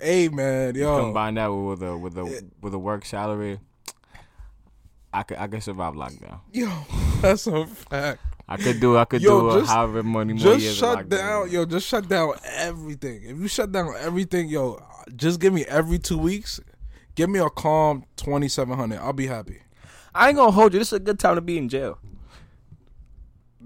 Hey 0.00 0.28
man, 0.28 0.74
yo. 0.74 1.00
Combine 1.04 1.34
that 1.34 1.46
with 1.48 1.80
the 1.80 1.96
with 1.96 2.14
the 2.14 2.44
with 2.60 2.72
the 2.72 2.78
work 2.78 3.04
salary. 3.04 3.58
I 5.12 5.22
could 5.22 5.38
I 5.38 5.46
could 5.46 5.62
survive 5.62 5.94
lockdown. 5.94 6.40
Yo, 6.52 6.70
that's 7.20 7.46
a 7.46 7.66
fact. 7.66 8.20
I 8.48 8.56
could 8.56 8.80
do 8.80 8.96
I 8.96 9.04
could 9.04 9.20
Yo, 9.22 9.50
do 9.52 9.60
just- 9.60 9.72
however 9.72 10.02
many 10.02 10.32
more 10.34 10.42
Just 10.54 10.60
years. 10.64 10.76
shut 10.76 11.00
of 11.00 11.06
lockdown. 11.06 11.10
down, 11.10 11.50
yo. 11.50 11.64
Just 11.66 11.86
shut 11.86 12.08
down 12.08 12.32
everything. 12.56 13.22
If 13.24 13.38
you 13.38 13.48
shut 13.48 13.72
down 13.72 13.94
everything, 13.98 14.48
yo, 14.48 14.82
just 15.16 15.40
give 15.40 15.52
me 15.52 15.64
every 15.66 15.98
two 15.98 16.18
weeks. 16.18 16.60
Give 17.14 17.28
me 17.28 17.38
a 17.40 17.50
calm 17.50 18.04
twenty 18.16 18.48
seven 18.48 18.76
hundred. 18.76 18.98
I'll 19.00 19.12
be 19.12 19.26
happy. 19.26 19.58
I 20.14 20.28
ain't 20.28 20.36
gonna 20.36 20.50
hold 20.50 20.72
you. 20.72 20.78
This 20.78 20.88
is 20.88 20.92
a 20.94 21.00
good 21.00 21.18
time 21.18 21.34
to 21.34 21.40
be 21.40 21.58
in 21.58 21.68
jail. 21.68 21.98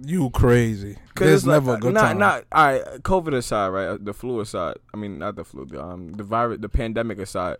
You 0.04 0.30
crazy? 0.30 0.94
Cause 1.14 1.26
There's 1.26 1.40
it's 1.40 1.46
like, 1.46 1.62
never 1.62 1.74
a 1.76 1.78
good 1.78 1.92
not, 1.94 2.00
time. 2.00 2.18
Not 2.18 2.44
all 2.50 2.64
right. 2.64 2.82
COVID 3.02 3.34
aside, 3.34 3.68
right? 3.68 3.88
uh, 3.88 3.98
The 4.00 4.14
flu 4.14 4.40
aside. 4.40 4.76
I 4.92 4.96
mean, 4.96 5.18
not 5.18 5.36
the 5.36 5.44
flu. 5.44 5.66
The 5.66 5.82
um, 5.82 6.12
the 6.12 6.24
virus, 6.24 6.58
the 6.60 6.68
pandemic 6.68 7.18
aside. 7.18 7.58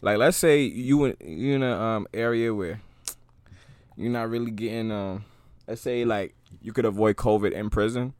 Like, 0.00 0.16
let's 0.18 0.36
say 0.38 0.62
you 0.62 1.04
in 1.04 1.16
you 1.20 1.54
in 1.56 1.62
a 1.62 1.78
um 1.78 2.06
area 2.14 2.54
where 2.54 2.80
you're 3.98 4.10
not 4.12 4.30
really 4.30 4.50
getting 4.50 4.90
um. 4.90 5.24
Let's 5.66 5.82
say 5.82 6.06
like 6.06 6.34
you 6.62 6.72
could 6.72 6.86
avoid 6.86 7.16
COVID 7.16 7.52
in 7.52 7.68
prison, 7.68 8.14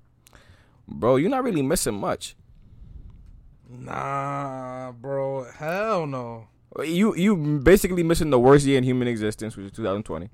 bro. 0.87 1.17
You're 1.17 1.31
not 1.31 1.45
really 1.45 1.63
missing 1.63 1.95
much. 1.95 2.37
Nah, 3.71 4.93
bro. 4.93 5.47
Hell 5.59 6.07
no. 6.07 6.49
You 6.85 7.15
you 7.15 7.59
basically 7.63 8.03
missing 8.03 8.31
the 8.31 8.39
worst 8.39 8.67
year 8.67 8.79
in 8.79 8.85
human 8.85 9.09
existence, 9.09 9.57
which 9.57 9.67
is 9.67 9.73
2020. 9.73 10.29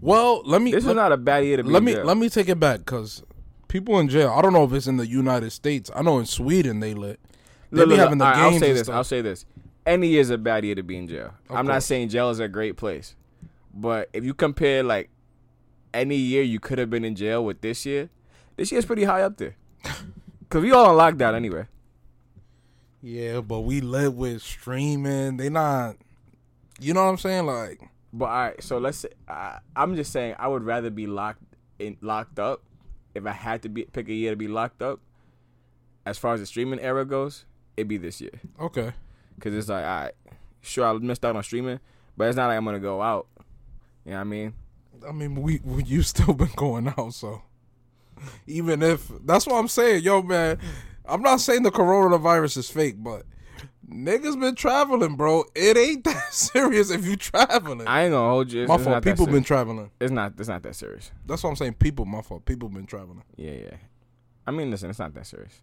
Well, 0.00 0.42
let 0.44 0.60
me 0.62 0.72
This 0.72 0.84
let, 0.84 0.90
is 0.92 0.96
not 0.96 1.12
a 1.12 1.16
bad 1.16 1.44
year 1.44 1.56
to 1.58 1.62
be. 1.64 1.70
let 1.70 1.82
me 1.82 1.92
jail. 1.94 2.04
let 2.04 2.16
me 2.16 2.28
take 2.28 2.48
it 2.48 2.60
back 2.60 2.78
because 2.80 3.22
people 3.68 3.98
in 3.98 4.08
jail. 4.08 4.32
I 4.36 4.42
don't 4.42 4.52
know 4.52 4.64
if 4.64 4.72
it's 4.72 4.86
in 4.86 4.96
the 4.98 5.06
United 5.06 5.50
States. 5.50 5.90
I 5.94 6.02
know 6.02 6.18
in 6.18 6.26
Sweden 6.26 6.80
they 6.80 6.94
lit. 6.94 7.18
They 7.70 7.78
Look, 7.78 7.86
be 7.88 7.90
look, 7.90 7.98
having 8.00 8.18
the 8.18 8.24
I- 8.24 8.34
games. 8.50 8.54
I'll 8.54 8.60
say 8.60 8.72
this. 8.72 8.82
stuff. 8.84 8.94
I'll 8.94 9.04
say 9.04 9.20
this. 9.22 9.46
Any 9.86 10.08
year 10.08 10.20
is 10.20 10.30
a 10.30 10.38
bad 10.38 10.64
year 10.64 10.74
to 10.74 10.82
be 10.82 10.96
in 10.96 11.06
jail. 11.06 11.32
I'm 11.48 11.66
not 11.66 11.82
saying 11.82 12.08
jail 12.08 12.30
is 12.30 12.40
a 12.40 12.48
great 12.48 12.76
place, 12.76 13.14
but 13.76 14.08
if 14.12 14.24
you 14.24 14.34
compare 14.34 14.82
like 14.82 15.10
any 15.92 16.16
year 16.16 16.42
you 16.42 16.58
could 16.58 16.78
have 16.78 16.90
been 16.90 17.04
in 17.04 17.14
jail 17.14 17.44
with 17.44 17.60
this 17.60 17.84
year, 17.86 18.08
this 18.56 18.72
year's 18.72 18.86
pretty 18.86 19.04
high 19.04 19.22
up 19.22 19.36
there. 19.36 19.56
Cause 20.48 20.62
we 20.62 20.72
all 20.72 20.98
on 20.98 21.14
lockdown 21.14 21.34
anyway. 21.34 21.66
Yeah, 23.02 23.40
but 23.40 23.60
we 23.60 23.80
live 23.80 24.14
with 24.14 24.42
streaming. 24.42 25.36
They 25.36 25.48
not. 25.48 25.96
You 26.80 26.94
know 26.94 27.04
what 27.04 27.10
I'm 27.10 27.18
saying? 27.18 27.46
Like, 27.46 27.80
But 28.12 28.24
all 28.26 28.30
right, 28.30 28.62
so 28.62 28.78
let's 28.78 28.98
say 28.98 29.08
I, 29.28 29.58
I'm 29.74 29.94
just 29.96 30.12
saying 30.12 30.36
I 30.38 30.48
would 30.48 30.62
rather 30.62 30.90
be 30.90 31.06
locked 31.06 31.42
in 31.78 31.96
locked 32.00 32.38
up 32.38 32.62
if 33.14 33.26
I 33.26 33.32
had 33.32 33.62
to 33.62 33.68
be 33.68 33.84
pick 33.84 34.08
a 34.08 34.12
year 34.14 34.30
to 34.32 34.36
be 34.36 34.48
locked 34.48 34.82
up. 34.82 35.00
As 36.04 36.16
far 36.18 36.34
as 36.34 36.40
the 36.40 36.46
streaming 36.46 36.78
era 36.78 37.04
goes, 37.04 37.44
it'd 37.76 37.88
be 37.88 37.96
this 37.96 38.20
year. 38.20 38.40
okay, 38.60 38.92
Cause 39.40 39.52
it's 39.52 39.68
like, 39.68 39.84
all 39.84 40.00
right, 40.02 40.14
sure 40.62 40.86
I 40.86 40.92
missed 40.94 41.24
out 41.24 41.34
on 41.36 41.42
streaming, 41.42 41.80
but 42.16 42.28
it's 42.28 42.36
not 42.36 42.46
like 42.46 42.56
I'm 42.56 42.64
gonna 42.64 42.78
go 42.78 43.02
out. 43.02 43.26
You 44.06 44.12
know 44.12 44.16
what 44.18 44.20
I 44.20 44.24
mean? 44.24 44.54
I 45.06 45.12
mean, 45.12 45.34
we, 45.34 45.60
we 45.62 45.82
you 45.84 46.02
still 46.02 46.32
been 46.32 46.52
going 46.56 46.88
out, 46.88 47.12
so 47.12 47.42
even 48.46 48.82
if 48.82 49.10
that's 49.24 49.46
what 49.46 49.56
I'm 49.56 49.68
saying, 49.68 50.02
yo, 50.02 50.22
man. 50.22 50.58
I'm 51.08 51.22
not 51.22 51.40
saying 51.40 51.62
the 51.62 51.70
coronavirus 51.70 52.56
is 52.58 52.70
fake, 52.70 52.96
but 52.98 53.24
niggas 53.88 54.38
been 54.40 54.54
traveling, 54.54 55.16
bro. 55.16 55.44
It 55.54 55.76
ain't 55.76 56.04
that 56.04 56.32
serious 56.32 56.90
if 56.90 57.06
you 57.06 57.16
traveling. 57.16 57.86
I 57.86 58.04
ain't 58.04 58.12
gonna 58.12 58.28
hold 58.28 58.52
you. 58.52 58.62
It's, 58.62 58.68
my 58.68 58.74
it's 58.76 58.84
fault. 58.84 59.04
People 59.04 59.26
been 59.26 59.44
traveling. 59.44 59.90
It's 60.00 60.10
not. 60.10 60.34
It's 60.38 60.48
not 60.48 60.62
that 60.64 60.74
serious. 60.74 61.10
That's 61.26 61.42
what 61.42 61.50
I'm 61.50 61.56
saying. 61.56 61.74
People, 61.74 62.04
my 62.04 62.22
fault. 62.22 62.44
People 62.44 62.68
been 62.68 62.86
traveling. 62.86 63.22
Yeah, 63.36 63.52
yeah. 63.52 63.76
I 64.46 64.50
mean, 64.50 64.70
listen, 64.70 64.90
it's 64.90 64.98
not 64.98 65.14
that 65.14 65.26
serious. 65.26 65.62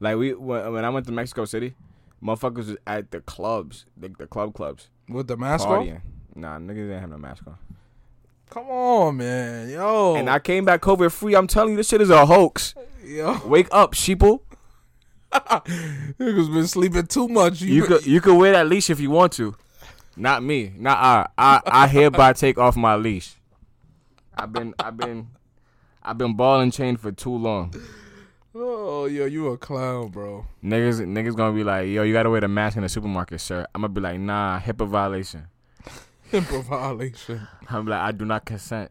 Like 0.00 0.16
we 0.16 0.34
when, 0.34 0.72
when 0.72 0.84
I 0.84 0.90
went 0.90 1.06
to 1.06 1.12
Mexico 1.12 1.44
City, 1.44 1.74
motherfuckers 2.22 2.56
was 2.56 2.76
at 2.86 3.10
the 3.10 3.20
clubs, 3.20 3.86
the, 3.96 4.08
the 4.08 4.26
club 4.26 4.54
clubs, 4.54 4.88
With 5.08 5.28
the 5.28 5.36
mask 5.36 5.66
on? 5.66 6.02
Nah, 6.34 6.58
niggas 6.58 6.74
didn't 6.74 7.00
have 7.00 7.10
no 7.10 7.18
mask 7.18 7.46
on. 7.46 7.56
Come 8.52 8.68
on, 8.68 9.16
man. 9.16 9.70
Yo. 9.70 10.14
And 10.14 10.28
I 10.28 10.38
came 10.38 10.66
back 10.66 10.82
COVID 10.82 11.10
free. 11.10 11.34
I'm 11.34 11.46
telling 11.46 11.70
you, 11.70 11.78
this 11.78 11.88
shit 11.88 12.02
is 12.02 12.10
a 12.10 12.26
hoax. 12.26 12.74
yo. 13.02 13.40
Wake 13.46 13.68
up, 13.72 13.94
sheeple. 13.94 14.40
Niggas 15.32 16.52
been 16.52 16.66
sleeping 16.66 17.06
too 17.06 17.28
much. 17.28 17.62
You 17.62 17.84
could 17.84 18.04
you 18.04 18.20
could 18.20 18.36
wear 18.36 18.52
that 18.52 18.68
leash 18.68 18.90
if 18.90 19.00
you 19.00 19.10
want 19.10 19.32
to. 19.34 19.54
Not 20.18 20.42
me. 20.42 20.70
Not 20.76 20.98
I. 20.98 21.26
I 21.38 21.60
I 21.64 21.88
hereby 21.88 22.32
take 22.34 22.58
off 22.58 22.76
my 22.76 22.94
leash. 22.94 23.36
I've 24.36 24.52
been 24.52 24.74
I've 24.78 24.98
been 24.98 25.28
I've 26.02 26.18
been 26.18 26.36
ball 26.36 26.60
and 26.60 26.70
chain 26.70 26.98
for 26.98 27.10
too 27.10 27.34
long. 27.34 27.72
Oh, 28.54 29.06
yo, 29.06 29.24
you 29.24 29.48
a 29.48 29.56
clown, 29.56 30.08
bro. 30.10 30.44
Niggas 30.62 31.00
niggas 31.06 31.34
gonna 31.34 31.56
be 31.56 31.64
like, 31.64 31.88
yo, 31.88 32.02
you 32.02 32.12
gotta 32.12 32.28
wear 32.28 32.42
the 32.42 32.48
mask 32.48 32.76
in 32.76 32.82
the 32.82 32.90
supermarket, 32.90 33.40
sir. 33.40 33.66
I'm 33.74 33.80
gonna 33.80 33.94
be 33.94 34.02
like, 34.02 34.20
nah, 34.20 34.60
HIPAA 34.60 34.86
violation. 34.86 35.46
HIPAA 36.40 36.64
violation. 36.64 37.46
I'm 37.68 37.86
like, 37.86 38.00
I 38.00 38.10
do 38.10 38.24
not 38.24 38.46
consent. 38.46 38.90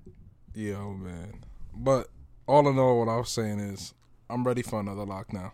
Yo, 0.54 0.76
oh, 0.78 0.94
man. 0.94 1.44
But 1.74 2.08
all 2.46 2.68
in 2.70 2.78
all, 2.78 3.00
what 3.00 3.10
I 3.10 3.18
was 3.18 3.30
saying 3.30 3.60
is, 3.60 3.96
I'm 4.30 4.44
ready 4.44 4.62
for 4.62 4.80
another 4.80 5.08
lockdown. 5.08 5.52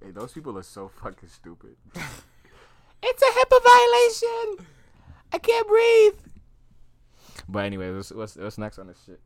Hey, 0.00 0.12
those 0.12 0.32
people 0.32 0.56
are 0.56 0.62
so 0.62 0.92
fucking 1.02 1.28
stupid. 1.28 1.74
it's 1.94 3.22
a 3.22 3.26
HIPAA 3.26 3.58
violation. 3.64 4.66
I 5.32 5.38
can't 5.38 5.66
breathe. 5.66 6.14
But 7.48 7.64
anyway, 7.64 7.90
what's 7.92 8.12
what's, 8.12 8.36
what's 8.36 8.58
next 8.58 8.78
on 8.78 8.86
this 8.86 8.98
shit? 9.04 9.20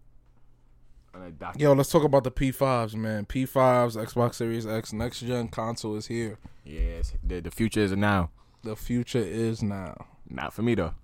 On 1.14 1.24
the 1.26 1.30
doc- 1.30 1.60
Yo, 1.60 1.74
let's 1.74 1.90
talk 1.90 2.04
about 2.04 2.24
the 2.24 2.30
P5s, 2.30 2.94
man. 2.94 3.26
P5s, 3.26 4.02
Xbox 4.02 4.36
Series 4.36 4.66
X, 4.66 4.94
next 4.94 5.20
gen 5.20 5.48
console 5.48 5.96
is 5.96 6.06
here. 6.06 6.38
Yes, 6.64 7.12
the 7.22 7.40
the 7.40 7.50
future 7.50 7.80
is 7.80 7.92
now. 7.92 8.30
The 8.62 8.76
future 8.76 9.18
is 9.18 9.62
now. 9.62 10.06
Not 10.28 10.52
for 10.52 10.62
me 10.62 10.74
though. 10.74 10.94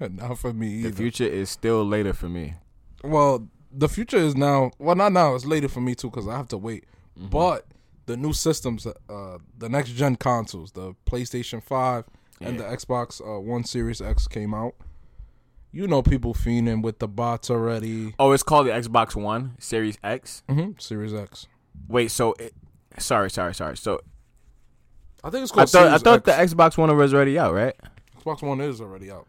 Not 0.00 0.38
for 0.38 0.52
me 0.52 0.68
either. 0.80 0.90
The 0.90 0.96
future 0.96 1.24
is 1.24 1.50
still 1.50 1.84
later 1.84 2.12
for 2.12 2.28
me. 2.28 2.54
well, 3.02 3.48
the 3.76 3.88
future 3.88 4.16
is 4.18 4.36
now. 4.36 4.70
Well, 4.78 4.94
not 4.94 5.12
now. 5.12 5.34
It's 5.34 5.44
later 5.44 5.68
for 5.68 5.80
me 5.80 5.94
too 5.96 6.08
because 6.10 6.28
I 6.28 6.36
have 6.36 6.48
to 6.48 6.58
wait. 6.58 6.84
Mm-hmm. 7.18 7.28
But 7.28 7.66
the 8.06 8.16
new 8.16 8.32
systems, 8.32 8.86
uh, 8.86 9.38
the 9.58 9.68
next 9.68 9.90
gen 9.94 10.14
consoles, 10.16 10.72
the 10.72 10.94
PlayStation 11.06 11.62
Five 11.62 12.04
and 12.40 12.58
the 12.58 12.64
Xbox 12.64 13.20
uh, 13.20 13.40
One 13.40 13.64
Series 13.64 14.00
X 14.00 14.28
came 14.28 14.54
out. 14.54 14.74
You 15.72 15.88
know, 15.88 16.02
people 16.02 16.34
fiending 16.34 16.82
with 16.82 17.00
the 17.00 17.08
bots 17.08 17.50
already. 17.50 18.14
Oh, 18.18 18.30
it's 18.30 18.44
called 18.44 18.66
the 18.68 18.70
Xbox 18.72 19.16
One 19.16 19.56
Series 19.58 19.98
X. 20.04 20.42
hmm 20.48 20.72
Series 20.78 21.12
X. 21.14 21.48
Wait, 21.88 22.10
so 22.12 22.34
it, 22.38 22.54
sorry, 22.98 23.28
sorry, 23.30 23.54
sorry. 23.54 23.76
So 23.76 24.00
I 25.24 25.30
think 25.30 25.42
it's 25.44 25.52
I 25.52 25.54
called. 25.56 25.70
thought 25.70 25.86
I 25.88 25.98
thought 25.98 26.24
the 26.24 26.32
Xbox 26.32 26.76
One 26.78 26.94
was 26.96 27.12
already 27.14 27.38
out, 27.38 27.54
right? 27.54 27.74
Xbox 28.20 28.42
One 28.42 28.60
is 28.60 28.80
already 28.80 29.10
out. 29.10 29.26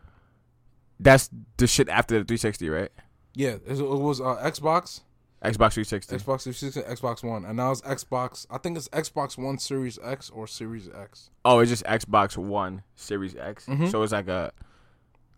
That's 0.99 1.29
the 1.57 1.67
shit 1.67 1.89
after 1.89 2.15
the 2.19 2.25
360, 2.25 2.69
right? 2.69 2.91
Yeah, 3.33 3.51
it, 3.65 3.79
it 3.79 3.81
was 3.81 4.21
uh, 4.21 4.35
Xbox, 4.43 5.01
Xbox 5.43 5.73
360. 5.73 6.15
Xbox 6.15 6.43
360, 6.43 6.81
Xbox 6.81 7.23
One, 7.23 7.43
and 7.45 7.57
now 7.57 7.71
it's 7.71 7.81
Xbox. 7.81 8.45
I 8.49 8.57
think 8.57 8.77
it's 8.77 8.87
Xbox 8.89 9.37
One 9.37 9.57
Series 9.57 9.97
X 10.03 10.29
or 10.29 10.47
Series 10.47 10.87
X, 10.89 11.29
Oh, 11.43 11.59
it's 11.59 11.69
just 11.71 11.83
Xbox 11.85 12.37
One 12.37 12.83
Series 12.95 13.35
X. 13.35 13.65
Mhm. 13.65 13.89
So 13.91 14.03
it's 14.03 14.13
like 14.13 14.27
a 14.29 14.51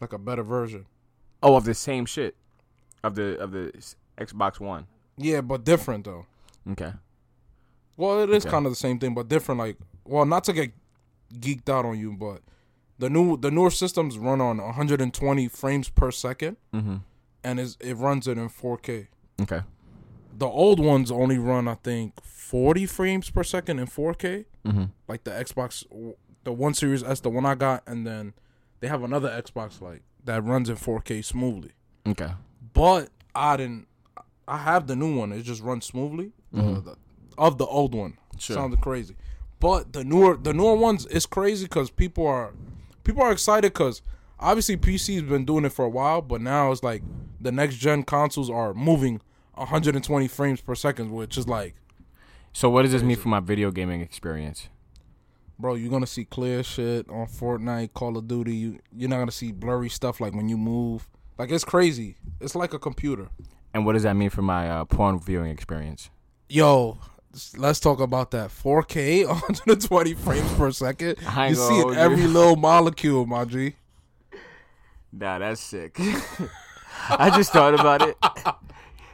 like 0.02 0.14
a 0.14 0.20
better 0.20 0.44
version. 0.44 0.86
oh 1.44 1.56
of 1.56 1.66
the 1.66 1.74
same 1.74 2.06
shit 2.06 2.36
of 3.04 3.16
the 3.16 3.38
of 3.40 3.52
the 3.52 3.72
s- 3.78 3.96
Xbox 4.20 4.60
One. 4.60 4.86
Yeah, 5.18 5.42
but 5.42 5.64
different 5.64 6.06
though. 6.06 6.26
Okay. 6.72 6.94
Well, 7.98 8.22
it 8.22 8.30
is 8.30 8.46
Okay. 8.46 8.52
kind 8.52 8.66
of 8.66 8.72
the 8.72 8.76
same 8.78 9.00
thing, 9.00 9.14
but 9.14 9.28
different. 9.28 9.60
Like, 9.60 9.78
well, 10.06 10.26
not 10.26 10.44
to 10.46 10.54
get 10.54 10.72
geeked 11.34 11.68
out 11.70 11.84
on 11.86 11.98
you, 12.00 12.14
but 12.14 12.42
the 13.00 13.10
new 13.10 13.36
the 13.38 13.52
newer 13.52 13.72
systems 13.72 14.18
run 14.18 14.40
on 14.40 14.58
120 14.60 15.48
frames 15.50 15.90
per 15.90 16.12
second, 16.12 16.58
Mm-hmm. 16.74 16.98
and 17.44 17.60
is 17.60 17.78
it 17.80 17.98
runs 17.98 18.28
it 18.28 18.38
in 18.38 18.50
4K. 18.50 19.08
Okay. 19.42 19.62
The 20.38 20.46
old 20.48 20.80
ones 20.80 21.10
only 21.12 21.40
run, 21.40 21.68
I 21.68 21.74
think, 21.76 22.24
40 22.24 22.86
frames 22.86 23.30
per 23.32 23.44
second 23.44 23.80
in 23.80 23.88
4K. 23.88 24.46
Mm-hmm. 24.66 24.84
Like 25.08 25.24
the 25.24 25.32
Xbox, 25.32 25.84
the 26.44 26.54
One 26.54 26.74
Series 26.76 27.02
S, 27.04 27.20
the 27.22 27.30
one 27.32 27.46
I 27.46 27.56
got, 27.56 27.82
and 27.88 28.06
then 28.06 28.34
they 28.80 28.88
have 28.88 29.02
another 29.04 29.30
Xbox 29.30 29.82
like 29.82 30.04
that 30.26 30.44
runs 30.44 30.70
in 30.70 30.76
4K 30.76 31.26
smoothly. 31.26 31.72
Okay. 32.08 32.32
But 32.74 33.10
I 33.34 33.58
didn't. 33.58 33.88
I 34.48 34.58
have 34.60 34.86
the 34.88 34.96
new 34.96 35.18
one. 35.18 35.32
It 35.32 35.42
just 35.42 35.62
runs 35.64 35.86
smoothly. 35.86 36.32
Uh, 36.56 36.80
the, 36.80 36.96
of 37.38 37.58
the 37.58 37.66
old 37.66 37.94
one. 37.96 38.18
Sure. 38.38 38.56
Sounded 38.56 38.82
crazy. 38.82 39.16
But 39.60 39.94
the 39.94 40.04
newer 40.04 40.38
the 40.38 40.54
newer 40.54 40.76
ones 40.76 41.06
is 41.08 41.26
crazy 41.26 41.66
because 41.66 41.90
people 41.90 42.28
are 42.28 42.54
people 43.04 43.24
are 43.24 43.32
excited 43.32 43.74
because 43.74 44.02
obviously 44.40 44.78
PC's 44.78 45.24
been 45.24 45.46
doing 45.46 45.66
it 45.66 45.72
for 45.74 45.86
a 45.86 45.90
while, 45.90 46.22
but 46.22 46.42
now 46.42 46.72
it's 46.72 46.84
like 46.84 47.02
the 47.42 47.52
next 47.52 47.76
gen 47.78 48.04
consoles 48.04 48.50
are 48.50 48.74
moving 48.74 49.22
120 49.56 50.28
frames 50.28 50.62
per 50.62 50.76
second, 50.76 51.12
which 51.12 51.38
is 51.38 51.48
like, 51.48 51.76
So 52.54 52.70
what 52.70 52.84
does 52.84 52.92
this 52.92 53.02
mean 53.02 53.18
for 53.18 53.30
my 53.30 53.40
video 53.40 53.72
gaming 53.72 54.02
experience? 54.02 54.70
bro, 55.60 55.74
you're 55.74 55.90
gonna 55.90 56.06
see 56.06 56.24
clear 56.26 56.62
shit 56.64 57.10
on 57.10 57.26
Fortnite, 57.26 57.94
Call 57.94 58.16
of 58.18 58.28
Duty. 58.28 58.56
You 58.56 58.80
you're 58.96 59.10
not 59.10 59.18
gonna 59.18 59.32
see 59.32 59.52
blurry 59.52 59.90
stuff 59.90 60.20
like 60.22 60.34
when 60.36 60.48
you 60.50 60.58
move. 60.58 61.08
Like 61.38 61.52
it's 61.52 61.64
crazy. 61.66 62.16
It's 62.40 62.56
like 62.56 62.74
a 62.74 62.80
computer. 62.80 63.30
And 63.74 63.86
what 63.86 63.94
does 63.94 64.04
that 64.04 64.16
mean 64.16 64.30
for 64.30 64.42
my 64.42 64.70
uh, 64.70 64.86
porn 64.86 65.20
viewing 65.20 65.52
experience? 65.52 66.10
Yo, 66.50 67.00
let's 67.58 67.80
talk 67.80 68.00
about 68.00 68.32
that. 68.32 68.50
4K, 68.50 69.26
120 69.28 70.14
frames 70.16 70.54
per 70.54 70.72
second. 70.72 71.18
I 71.28 71.50
You 71.50 71.50
ain't 71.50 71.58
see 71.58 71.80
it 71.80 71.98
every 71.98 72.28
little 72.28 72.56
molecule, 72.56 73.26
my 73.26 73.46
G. 73.46 73.76
Nah, 75.12 75.40
that's 75.40 75.62
sick. 75.62 75.98
I 77.10 77.30
just 77.36 77.52
thought 77.54 77.74
about 77.74 78.02
it. 78.02 78.18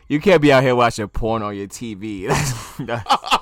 You 0.08 0.20
can't 0.20 0.42
be 0.42 0.52
out 0.52 0.64
here 0.64 0.76
watching 0.76 1.08
porn 1.08 1.42
on 1.44 1.56
your 1.56 1.68
TV. 1.68 2.28
That's- 2.28 3.40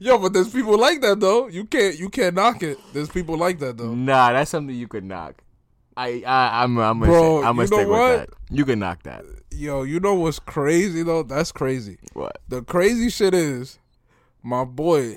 Yo, 0.00 0.18
but 0.18 0.32
there's 0.32 0.50
people 0.50 0.78
like 0.78 1.00
that 1.00 1.20
though. 1.20 1.48
You 1.48 1.64
can't 1.64 1.98
you 1.98 2.08
can't 2.08 2.34
knock 2.34 2.62
it. 2.62 2.78
There's 2.92 3.08
people 3.08 3.36
like 3.36 3.58
that 3.60 3.76
though. 3.76 3.94
nah, 3.94 4.32
that's 4.32 4.50
something 4.50 4.74
you 4.74 4.86
could 4.88 5.04
knock. 5.04 5.42
I, 5.96 6.22
I 6.26 6.62
I'm 6.64 6.76
I'm 6.78 6.98
gonna, 7.00 7.10
Bro, 7.10 7.44
I'm 7.44 7.56
gonna 7.56 7.66
stick 7.68 7.88
what? 7.88 8.20
with 8.20 8.28
that. 8.30 8.30
You 8.50 8.64
can 8.64 8.78
knock 8.80 9.02
that. 9.04 9.24
Yo, 9.52 9.82
you 9.82 10.00
know 10.00 10.14
what's 10.14 10.38
crazy 10.40 11.02
though? 11.04 11.22
That's 11.22 11.52
crazy. 11.52 11.98
What? 12.12 12.38
The 12.48 12.62
crazy 12.62 13.10
shit 13.10 13.32
is, 13.34 13.78
my 14.44 14.64
boy 14.64 15.16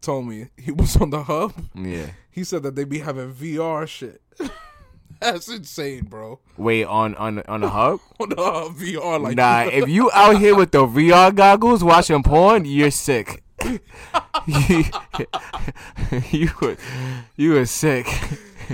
told 0.00 0.26
me 0.26 0.46
he 0.56 0.70
was 0.70 0.96
on 0.96 1.10
the 1.10 1.24
hub. 1.24 1.52
Yeah. 1.74 2.12
He 2.30 2.44
said 2.44 2.62
that 2.62 2.76
they 2.76 2.84
be 2.84 3.00
having 3.00 3.34
VR 3.34 3.86
shit. 3.86 4.22
That's 5.20 5.48
insane, 5.48 6.04
bro. 6.04 6.40
Wait 6.56 6.84
on 6.84 7.14
on 7.16 7.40
on 7.40 7.60
the 7.60 7.68
hub. 7.68 8.00
On 8.20 8.28
the 8.30 8.36
hub 8.36 8.76
VR, 8.76 9.20
like 9.20 9.36
nah, 9.36 9.62
if 9.72 9.88
you 9.88 10.10
out 10.12 10.38
here 10.38 10.54
with 10.54 10.70
the 10.70 10.86
VR 10.86 11.34
goggles 11.34 11.84
watching 11.84 12.22
porn, 12.22 12.64
you're 12.64 12.90
sick. 12.90 13.42
you 16.30 16.50
were, 16.62 16.76
you 17.36 17.52
were 17.52 17.66
sick. 17.66 18.06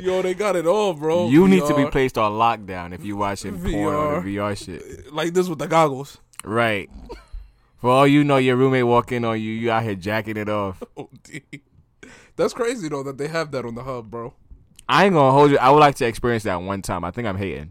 yo, 0.01 0.23
they 0.23 0.35
got 0.35 0.55
it 0.55 0.67
all, 0.67 0.95
bro. 0.95 1.29
You 1.29 1.49
need 1.49 1.65
to 1.67 1.75
be 1.75 1.87
placed 1.87 2.17
on 2.19 2.33
lockdown 2.33 2.93
if 2.93 3.05
you 3.05 3.17
watching 3.17 3.61
porn 3.61 3.95
on 3.95 4.25
the 4.25 4.31
VR. 4.37 4.55
VR 4.55 4.57
shit. 4.57 5.13
like 5.13 5.35
this 5.35 5.49
with 5.49 5.59
the 5.59 5.67
goggles. 5.67 6.19
Right. 6.45 6.89
For 7.87 7.93
all 7.93 8.07
you 8.09 8.25
know, 8.25 8.37
your 8.37 8.57
roommate 8.57 8.85
walk 8.85 9.13
in 9.13 9.25
on 9.25 9.41
you, 9.41 9.53
you 9.53 9.71
out 9.71 9.85
here 9.85 9.95
jacking 9.95 10.37
it 10.37 10.49
off. 10.49 10.83
Oh, 10.97 11.03
OD. 11.03 11.61
That's 12.35 12.53
crazy 12.53 12.89
though 12.89 13.05
that 13.05 13.17
they 13.17 13.29
have 13.29 13.53
that 13.53 13.65
on 13.65 13.77
the 13.77 13.85
hub, 13.85 14.11
bro. 14.11 14.35
I 14.89 15.05
ain't 15.05 15.15
gonna 15.15 15.31
hold 15.31 15.53
you. 15.53 15.59
I 15.59 15.71
would 15.71 15.79
like 15.79 15.95
to 15.97 16.05
experience 16.05 16.43
that 16.43 16.61
one 16.61 16.83
time. 16.83 17.05
I 17.05 17.13
think 17.13 17.29
I'm 17.29 17.37
hating. 17.37 17.71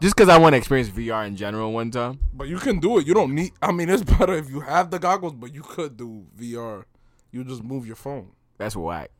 Just 0.00 0.16
because 0.16 0.28
I 0.28 0.36
want 0.36 0.54
to 0.54 0.56
experience 0.56 0.88
VR 0.88 1.28
in 1.28 1.36
general 1.36 1.70
one 1.72 1.92
time. 1.92 2.18
But 2.34 2.48
you 2.48 2.56
can 2.58 2.80
do 2.80 2.98
it. 2.98 3.06
You 3.06 3.14
don't 3.14 3.36
need. 3.36 3.52
I 3.62 3.70
mean, 3.70 3.88
it's 3.88 4.02
better 4.18 4.34
if 4.34 4.50
you 4.50 4.62
have 4.62 4.90
the 4.90 4.98
goggles, 4.98 5.34
but 5.34 5.54
you 5.54 5.62
could 5.62 5.96
do 5.96 6.26
VR. 6.36 6.86
You 7.30 7.44
just 7.44 7.62
move 7.62 7.86
your 7.86 7.94
phone. 7.94 8.32
That's 8.56 8.74
whack. 8.74 9.12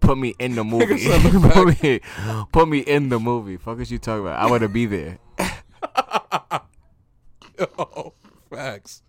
Put 0.00 0.18
me 0.18 0.34
in 0.38 0.54
the 0.54 0.64
movie. 0.64 1.08
put 1.48 1.82
me, 1.82 2.00
put 2.52 2.68
me 2.68 2.80
in 2.80 3.08
the 3.08 3.18
movie. 3.18 3.56
Fuck 3.56 3.80
is 3.80 3.90
you 3.90 3.98
talking 3.98 4.26
about? 4.26 4.38
I 4.38 4.50
want 4.50 4.60
to 4.60 4.68
be 4.68 4.84
there. 4.84 5.18
Yo, 7.58 8.14
facts. 8.50 9.02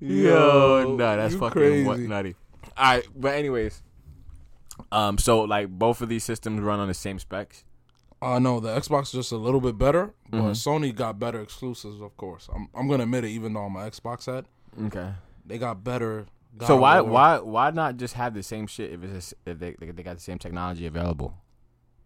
Yo, 0.00 0.96
nah, 0.98 1.16
that's 1.16 1.34
fucking 1.34 1.84
what 1.84 1.98
nutty. 2.00 2.34
All 2.76 2.84
right, 2.96 3.08
but 3.14 3.34
anyways, 3.34 3.82
um, 4.92 5.18
so 5.18 5.40
like 5.42 5.68
both 5.68 6.00
of 6.00 6.08
these 6.08 6.24
systems 6.24 6.60
run 6.60 6.78
on 6.80 6.88
the 6.88 6.94
same 6.94 7.18
specs. 7.18 7.64
Uh 8.22 8.38
no, 8.38 8.60
the 8.60 8.68
Xbox 8.74 9.04
is 9.04 9.12
just 9.12 9.32
a 9.32 9.36
little 9.36 9.60
bit 9.60 9.76
better, 9.76 10.14
but 10.30 10.38
Mhm. 10.38 10.50
Sony 10.52 10.94
got 10.94 11.18
better 11.18 11.40
exclusives, 11.40 12.00
of 12.00 12.16
course. 12.16 12.48
I'm 12.54 12.68
I'm 12.74 12.88
gonna 12.88 13.02
admit 13.02 13.24
it, 13.24 13.28
even 13.30 13.52
though 13.52 13.64
I'm 13.64 13.76
an 13.76 13.90
Xbox 13.90 14.24
head, 14.26 14.46
Okay. 14.86 15.12
they 15.44 15.58
got 15.58 15.84
better. 15.84 16.26
God 16.56 16.66
So 16.66 16.76
why 16.76 17.00
why 17.02 17.38
why 17.40 17.70
not 17.72 17.98
just 17.98 18.14
have 18.14 18.32
the 18.32 18.42
same 18.42 18.66
shit 18.66 18.92
if 18.92 19.02
it's 19.04 19.34
a 19.46 19.50
if 19.50 19.58
they 19.58 19.72
they 19.78 20.02
got 20.02 20.14
the 20.16 20.22
same 20.22 20.38
technology 20.38 20.86
available? 20.86 21.34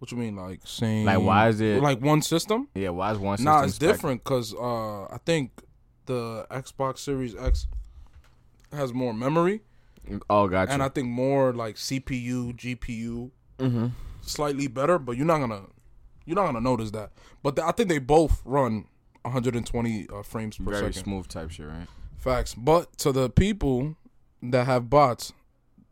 What 0.00 0.10
you 0.10 0.16
mean, 0.16 0.34
like 0.34 0.60
same? 0.64 1.04
Like, 1.04 1.20
why 1.20 1.48
is 1.48 1.60
it- 1.60 1.80
like 1.82 2.00
one 2.00 2.22
system? 2.22 2.68
Yeah, 2.74 2.88
why 2.88 3.12
is 3.12 3.18
one 3.18 3.36
system? 3.36 3.52
Nah, 3.52 3.62
it's 3.64 3.74
spec- 3.76 3.88
different 3.88 4.24
because 4.24 4.52
uh, 4.54 5.04
I 5.04 5.18
think 5.24 5.62
the 6.06 6.46
Xbox 6.50 6.98
Series 6.98 7.36
X 7.36 7.66
has 8.72 8.92
more 8.94 9.12
memory, 9.12 9.60
Oh, 10.30 10.48
gotcha. 10.48 10.72
and 10.72 10.82
I 10.82 10.88
think 10.88 11.08
more 11.08 11.52
like 11.52 11.76
CPU, 11.76 12.54
GPU, 12.56 13.30
mm-hmm. 13.58 13.86
slightly 14.22 14.66
better. 14.68 14.98
But 14.98 15.16
you're 15.18 15.26
not 15.26 15.38
gonna 15.38 15.64
you're 16.24 16.36
not 16.36 16.46
gonna 16.46 16.60
notice 16.62 16.90
that. 16.92 17.10
But 17.42 17.56
th- 17.56 17.66
I 17.68 17.72
think 17.72 17.88
they 17.90 17.98
both 17.98 18.40
run 18.46 18.86
120 19.22 20.08
uh, 20.08 20.22
frames 20.22 20.56
per 20.56 20.64
Very 20.64 20.92
second. 20.94 21.04
smooth 21.04 21.28
type 21.28 21.50
shit, 21.50 21.66
right? 21.66 21.86
Facts. 22.16 22.54
But 22.54 22.96
to 22.98 23.12
the 23.12 23.28
people 23.28 23.96
that 24.42 24.64
have 24.64 24.88
bots, 24.88 25.34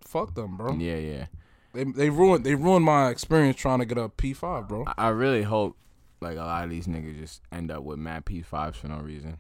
fuck 0.01 0.35
them, 0.35 0.57
bro. 0.57 0.75
Yeah, 0.77 0.97
yeah. 0.97 1.27
They 1.75 1.85
they 1.85 2.11
ruined 2.11 2.45
they 2.45 2.55
ruined 2.55 2.85
my 2.85 3.11
experience 3.11 3.57
trying 3.57 3.81
to 3.81 3.85
get 3.85 3.99
a 3.99 4.09
P5, 4.09 4.69
bro. 4.69 4.85
I, 4.97 5.09
really 5.09 5.43
hope 5.43 5.77
like 6.21 6.37
a 6.37 6.41
lot 6.41 6.65
of 6.65 6.71
these 6.71 6.87
niggas 6.87 7.19
just 7.19 7.43
end 7.53 7.71
up 7.71 7.83
with 7.83 7.99
mad 7.99 8.25
P5s 8.25 8.77
for 8.77 8.89
no 8.89 8.99
reason. 8.99 9.39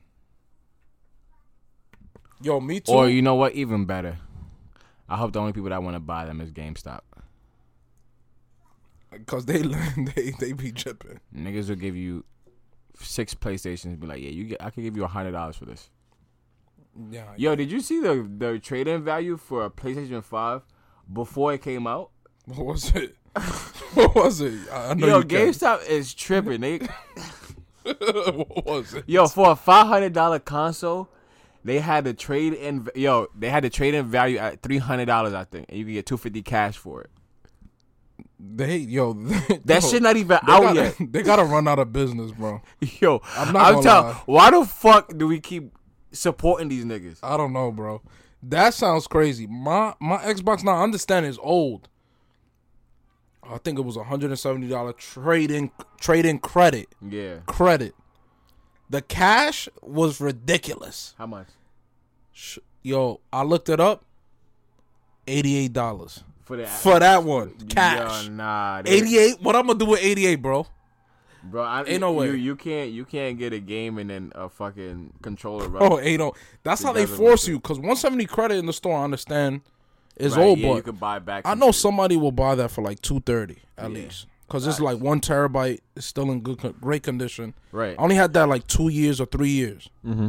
Yo, 2.40 2.60
me 2.60 2.80
too. 2.80 2.92
Or 2.92 3.08
you 3.08 3.22
know 3.22 3.34
what? 3.34 3.54
Even 3.54 3.84
better. 3.84 4.18
I 5.08 5.16
hope 5.16 5.32
the 5.32 5.40
only 5.40 5.52
people 5.52 5.70
that 5.70 5.82
want 5.82 5.96
to 5.96 6.00
buy 6.00 6.26
them 6.26 6.40
is 6.40 6.52
GameStop. 6.52 7.00
Cause 9.26 9.46
they 9.46 9.62
they 10.14 10.32
they 10.38 10.52
be 10.52 10.70
tripping. 10.70 11.20
Niggas 11.34 11.70
will 11.70 11.76
give 11.76 11.96
you 11.96 12.24
six 13.00 13.34
PlayStations 13.34 13.84
and 13.86 14.00
be 14.00 14.06
like, 14.06 14.20
yeah, 14.20 14.30
you 14.30 14.44
get. 14.44 14.62
I 14.62 14.70
could 14.70 14.84
give 14.84 14.96
you 14.96 15.04
a 15.04 15.08
hundred 15.08 15.32
dollars 15.32 15.56
for 15.56 15.64
this. 15.64 15.88
Yeah. 17.10 17.24
Yo, 17.36 17.54
did 17.56 17.70
you 17.70 17.80
see 17.80 18.00
the 18.00 18.28
the 18.36 18.58
trade 18.58 18.86
in 18.86 19.02
value 19.02 19.38
for 19.38 19.64
a 19.64 19.70
PlayStation 19.70 20.22
Five 20.22 20.62
before 21.10 21.54
it 21.54 21.62
came 21.62 21.86
out? 21.86 22.10
What 22.48 22.66
was 22.66 22.94
it? 22.94 23.14
what 23.94 24.14
was 24.14 24.40
it? 24.40 24.54
I 24.72 24.90
I 24.90 24.94
know 24.94 25.06
Yo, 25.06 25.18
you 25.18 25.24
can. 25.24 25.48
GameStop 25.48 25.88
is 25.88 26.14
tripping. 26.14 26.60
They 26.60 26.78
what 27.82 28.66
was 28.66 28.94
it? 28.94 29.04
yo 29.06 29.26
for 29.28 29.50
a 29.50 29.56
five 29.56 29.86
hundred 29.86 30.12
dollar 30.12 30.38
console, 30.38 31.08
they 31.64 31.78
had 31.78 32.04
to 32.04 32.14
trade 32.14 32.54
in. 32.54 32.88
Yo, 32.94 33.28
they 33.38 33.50
had 33.50 33.64
to 33.64 33.70
trade 33.70 33.94
in 33.94 34.06
value 34.06 34.38
at 34.38 34.62
three 34.62 34.78
hundred 34.78 35.06
dollars. 35.06 35.34
I 35.34 35.44
think, 35.44 35.66
and 35.68 35.78
you 35.78 35.84
can 35.84 35.94
get 35.94 36.06
two 36.06 36.16
fifty 36.16 36.42
cash 36.42 36.76
for 36.76 37.02
it. 37.02 37.10
They 38.40 38.78
yo 38.78 39.12
That 39.64 39.82
yo, 39.82 39.88
shit 39.88 40.02
not 40.02 40.16
even 40.16 40.38
out 40.42 40.46
gotta, 40.46 40.74
yet. 40.74 40.96
They 41.12 41.22
gotta 41.22 41.44
run 41.44 41.68
out 41.68 41.78
of 41.78 41.92
business, 41.92 42.30
bro. 42.32 42.62
Yo, 42.80 43.20
I'm 43.36 43.48
I'm, 43.48 43.52
not 43.52 43.70
gonna 43.70 43.82
telling. 43.82 44.14
Why 44.26 44.50
the 44.50 44.64
fuck 44.64 45.16
do 45.16 45.26
we 45.26 45.40
keep 45.40 45.72
supporting 46.12 46.68
these 46.68 46.84
niggas? 46.84 47.18
I 47.22 47.36
don't 47.36 47.52
know, 47.52 47.70
bro. 47.72 48.00
That 48.42 48.72
sounds 48.74 49.06
crazy. 49.06 49.46
My 49.46 49.94
my 50.00 50.18
Xbox 50.18 50.64
now, 50.64 50.76
I 50.76 50.82
understand 50.82 51.26
is 51.26 51.38
old. 51.42 51.88
I 53.50 53.58
think 53.58 53.78
it 53.78 53.82
was 53.82 53.96
a 53.96 54.04
hundred 54.04 54.30
and 54.30 54.38
seventy 54.38 54.68
dollar 54.68 54.92
trade 54.92 55.50
in 55.50 55.70
trade 56.00 56.26
in 56.26 56.38
credit 56.38 56.88
Yeah. 57.06 57.38
credit. 57.46 57.94
The 58.90 59.02
cash 59.02 59.68
was 59.82 60.20
ridiculous. 60.20 61.14
How 61.18 61.26
much 61.26 61.48
Yo, 62.82 63.20
I 63.32 63.42
looked 63.42 63.68
it 63.68 63.80
up. 63.80 64.04
Eighty 65.26 65.56
eight 65.56 65.72
dollars 65.72 66.22
for 66.44 66.56
that? 66.56 66.68
for 66.68 66.98
that 66.98 67.22
one 67.24 67.50
cash. 67.68 68.24
Yo, 68.26 68.30
nah, 68.30 68.82
Eighty 68.86 69.18
eight. 69.18 69.40
What 69.42 69.56
I'm 69.56 69.66
gonna 69.66 69.78
do 69.78 69.86
with 69.86 70.00
eighty 70.02 70.26
eight, 70.26 70.36
bro? 70.36 70.66
bro. 71.44 71.62
I, 71.62 71.84
Ain't 71.84 72.00
no 72.00 72.12
way. 72.12 72.26
You, 72.28 72.32
you 72.32 72.56
can't. 72.56 72.90
You 72.90 73.04
can't 73.04 73.38
get 73.38 73.52
a 73.52 73.58
game 73.58 73.98
and 73.98 74.08
then 74.08 74.32
a 74.34 74.48
fucking 74.48 75.12
controller, 75.22 75.68
bro. 75.68 75.80
Oh, 75.80 75.98
eight 76.00 76.20
oh. 76.20 76.34
That's 76.62 76.82
how 76.82 76.92
they 76.92 77.04
force 77.06 77.46
you. 77.46 77.60
Cause 77.60 77.78
one 77.78 77.96
seventy 77.96 78.24
credit 78.26 78.54
in 78.54 78.66
the 78.66 78.72
store, 78.72 78.98
I 78.98 79.04
understand, 79.04 79.60
is 80.18 80.36
Right, 80.36 80.44
old, 80.44 80.58
yeah, 80.58 80.68
but 80.68 80.74
you 80.76 80.82
could 80.82 81.00
buy 81.00 81.18
back. 81.18 81.42
I 81.46 81.54
know 81.54 81.66
shit. 81.68 81.76
somebody 81.76 82.16
will 82.16 82.32
buy 82.32 82.54
that 82.56 82.70
for 82.70 82.82
like 82.82 83.00
two 83.02 83.20
thirty 83.20 83.58
at 83.76 83.90
Yeah. 83.90 83.98
least, 84.02 84.26
because 84.46 84.66
it's 84.66 84.80
like 84.80 84.98
one 84.98 85.20
terabyte. 85.20 85.80
It's 85.96 86.06
still 86.06 86.30
in 86.30 86.40
good, 86.40 86.58
great 86.80 87.02
condition. 87.02 87.54
Right. 87.72 87.96
I 87.98 88.02
only 88.02 88.16
had 88.16 88.32
that 88.34 88.48
like 88.48 88.66
two 88.66 88.88
years 88.88 89.20
or 89.20 89.26
three 89.26 89.50
years. 89.50 89.88
Mm-hmm. 90.04 90.28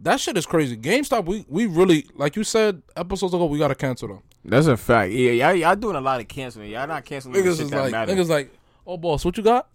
That 0.00 0.18
shit 0.20 0.36
is 0.36 0.46
crazy. 0.46 0.76
GameStop, 0.76 1.26
we 1.26 1.44
we 1.48 1.66
really 1.66 2.06
like 2.14 2.34
you 2.36 2.42
said 2.44 2.82
episodes 2.96 3.34
ago, 3.34 3.44
we 3.46 3.58
gotta 3.58 3.74
cancel 3.74 4.08
them. 4.08 4.22
That's 4.44 4.66
a 4.66 4.76
fact. 4.76 5.12
Yeah, 5.12 5.30
y'all, 5.30 5.54
y'all 5.54 5.76
doing 5.76 5.94
a 5.96 6.00
lot 6.00 6.20
of 6.20 6.26
canceling. 6.26 6.70
Y'all 6.70 6.88
not 6.88 7.04
canceling 7.04 7.34
the 7.34 7.40
Niggas 7.40 7.56
shit 7.56 7.64
is 7.66 7.70
that 7.70 7.80
like, 7.82 7.92
matters. 7.92 8.18
niggas 8.18 8.28
like, 8.28 8.50
oh 8.86 8.96
boss, 8.96 9.24
what 9.24 9.36
you 9.36 9.42
got? 9.44 9.68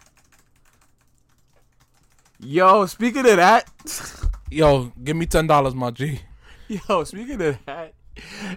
Yo, 2.40 2.86
speaking 2.86 3.26
of 3.28 3.38
that, 3.38 3.70
Yo, 4.52 4.92
give 5.04 5.16
me 5.18 5.26
ten 5.26 5.48
dollars, 5.48 5.74
my 5.76 5.92
G. 5.92 6.20
yo, 6.68 7.04
speaking 7.04 7.42
of 7.42 7.58
that, 7.66 7.94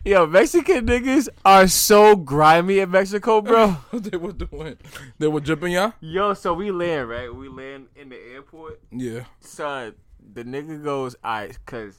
yo, 0.04 0.26
Mexican 0.26 0.86
niggas 0.86 1.28
are 1.44 1.66
so 1.68 2.16
grimy 2.16 2.78
in 2.80 2.90
Mexico, 2.90 3.40
bro. 3.40 3.68
What 3.90 4.04
they 4.10 4.16
were 4.16 4.32
doing? 4.32 4.76
They 5.18 5.28
were 5.28 5.40
dripping 5.40 5.72
ya. 5.72 5.92
yo, 6.00 6.34
so 6.34 6.54
we 6.54 6.70
land 6.70 7.08
right. 7.08 7.34
We 7.34 7.48
land 7.48 7.86
in 7.96 8.08
the 8.08 8.16
airport. 8.32 8.80
Yeah. 8.90 9.24
So 9.40 9.92
the 10.32 10.44
nigga 10.44 10.82
goes, 10.82 11.16
alright, 11.24 11.58
cause 11.66 11.98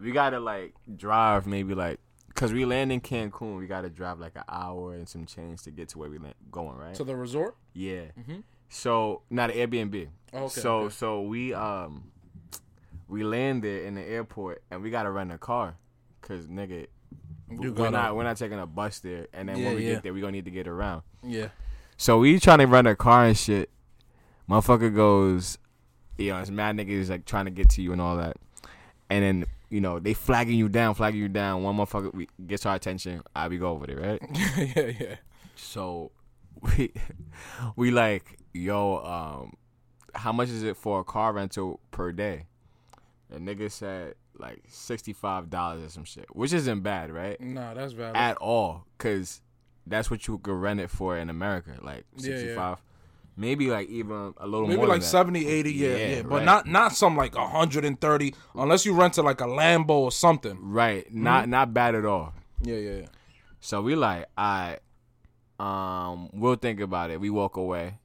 we 0.00 0.12
gotta 0.12 0.40
like 0.40 0.74
drive 0.96 1.46
maybe 1.46 1.74
like, 1.74 2.00
cause 2.34 2.52
we 2.52 2.64
land 2.64 2.90
in 2.92 3.00
Cancun. 3.00 3.58
We 3.58 3.66
gotta 3.66 3.88
drive 3.90 4.18
like 4.18 4.34
an 4.36 4.42
hour 4.48 4.94
and 4.94 5.08
some 5.08 5.24
change 5.26 5.62
to 5.62 5.70
get 5.70 5.88
to 5.90 5.98
where 5.98 6.10
we 6.10 6.18
land, 6.18 6.34
going, 6.50 6.76
right? 6.76 6.94
To 6.96 7.04
the 7.04 7.14
resort. 7.16 7.56
Yeah. 7.74 8.06
Mhm. 8.18 8.42
So 8.68 9.22
not 9.30 9.50
an 9.50 9.56
Airbnb. 9.56 10.08
Okay, 10.34 10.48
So 10.60 10.76
okay. 10.80 10.94
so 10.94 11.22
we 11.22 11.54
um 11.54 12.10
we 13.06 13.22
land 13.22 13.62
there 13.62 13.84
in 13.84 13.94
the 13.94 14.02
airport 14.02 14.62
and 14.70 14.82
we 14.82 14.90
gotta 14.90 15.10
rent 15.10 15.30
a 15.30 15.38
car, 15.38 15.76
cause 16.26 16.46
nigga. 16.46 16.86
You 17.50 17.72
we're 17.72 17.90
not 17.90 18.16
we're 18.16 18.24
not 18.24 18.36
taking 18.36 18.58
a 18.58 18.66
bus 18.66 18.98
there, 19.00 19.26
and 19.32 19.48
then 19.48 19.58
Yeah, 19.58 19.66
when 19.66 19.76
we 19.76 19.86
yeah. 19.86 19.94
get 19.94 20.02
there, 20.02 20.14
we 20.14 20.20
gonna 20.20 20.32
need 20.32 20.46
to 20.46 20.50
get 20.50 20.66
around. 20.66 21.02
Yeah. 21.22 21.48
So 21.96 22.18
we 22.18 22.40
trying 22.40 22.58
to 22.58 22.66
rent 22.66 22.88
a 22.88 22.96
car 22.96 23.26
and 23.26 23.36
shit. 23.36 23.70
Motherfucker 24.48 24.94
goes, 24.94 25.58
you 26.18 26.30
know, 26.30 26.38
it's 26.38 26.50
mad 26.50 26.76
niggas 26.76 27.08
like 27.08 27.24
trying 27.24 27.44
to 27.44 27.50
get 27.50 27.68
to 27.70 27.82
you 27.82 27.92
and 27.92 28.00
all 28.00 28.16
that, 28.16 28.36
and 29.10 29.22
then 29.22 29.44
you 29.70 29.80
know 29.80 29.98
they 29.98 30.14
flagging 30.14 30.58
you 30.58 30.68
down, 30.68 30.94
flagging 30.94 31.20
you 31.20 31.28
down. 31.28 31.62
One 31.62 31.76
motherfucker 31.76 32.12
we, 32.12 32.28
gets 32.46 32.66
our 32.66 32.74
attention. 32.74 33.22
I 33.36 33.48
we 33.48 33.58
go 33.58 33.70
over 33.70 33.86
there, 33.86 33.96
right? 33.96 34.22
yeah, 34.76 34.92
yeah. 35.00 35.16
So 35.54 36.10
we 36.76 36.92
we 37.76 37.90
like, 37.90 38.38
yo, 38.52 38.98
um, 38.98 39.54
how 40.14 40.32
much 40.32 40.48
is 40.48 40.62
it 40.62 40.76
for 40.76 41.00
a 41.00 41.04
car 41.04 41.32
rental 41.32 41.80
per 41.90 42.10
day? 42.12 42.46
And 43.30 43.46
nigga 43.46 43.70
said 43.70 44.14
like 44.38 44.62
sixty 44.68 45.12
five 45.12 45.50
dollars 45.50 45.84
or 45.84 45.88
some 45.88 46.04
shit, 46.04 46.26
which 46.34 46.52
isn't 46.52 46.80
bad, 46.80 47.10
right? 47.12 47.40
Nah, 47.40 47.74
that's 47.74 47.92
valid. 47.92 48.16
At 48.16 48.36
all, 48.38 48.86
cause 48.98 49.40
that's 49.86 50.10
what 50.10 50.26
you 50.26 50.38
could 50.38 50.54
rent 50.54 50.80
it 50.80 50.90
for 50.90 51.16
in 51.16 51.28
America, 51.30 51.72
like 51.82 52.04
Yeah, 52.16 52.30
yeah. 52.30 52.36
sixty 52.36 52.54
five, 52.54 52.78
maybe 53.36 53.68
like 53.70 53.88
even 53.88 54.34
a 54.38 54.46
little 54.46 54.66
Maybe 54.66 54.76
more 54.78 54.86
Maybe 54.86 54.92
like 54.94 55.00
than 55.00 55.06
that. 55.06 55.40
70, 55.42 55.46
80, 55.46 55.72
yeah, 55.72 55.88
yeah. 55.88 55.96
Yeah, 56.16 56.22
But 56.22 56.30
right. 56.36 56.44
not 56.44 56.66
not 56.66 56.92
some 56.92 57.16
like 57.16 57.36
130 57.36 58.34
unless 58.54 58.84
you 58.86 58.94
rent 58.94 59.14
to 59.14 59.22
like 59.22 59.40
a 59.40 59.46
Lambo 59.46 59.90
or 59.90 60.12
something. 60.12 60.58
Right, 60.60 61.06
Mm-hmm. 61.06 61.22
not 61.22 61.48
not 61.48 61.74
bad 61.74 61.94
at 61.94 62.04
all. 62.04 62.32
Yeah, 62.62 62.76
yeah, 62.76 62.94
yeah. 63.00 63.06
So 63.60 63.82
we 63.82 63.94
like, 63.94 64.26
I, 64.36 64.78
um, 65.58 66.30
we'll 66.32 66.56
think 66.56 66.80
about 66.80 67.10
it. 67.10 67.20
We 67.20 67.30
walk 67.30 67.56
away, 67.56 67.98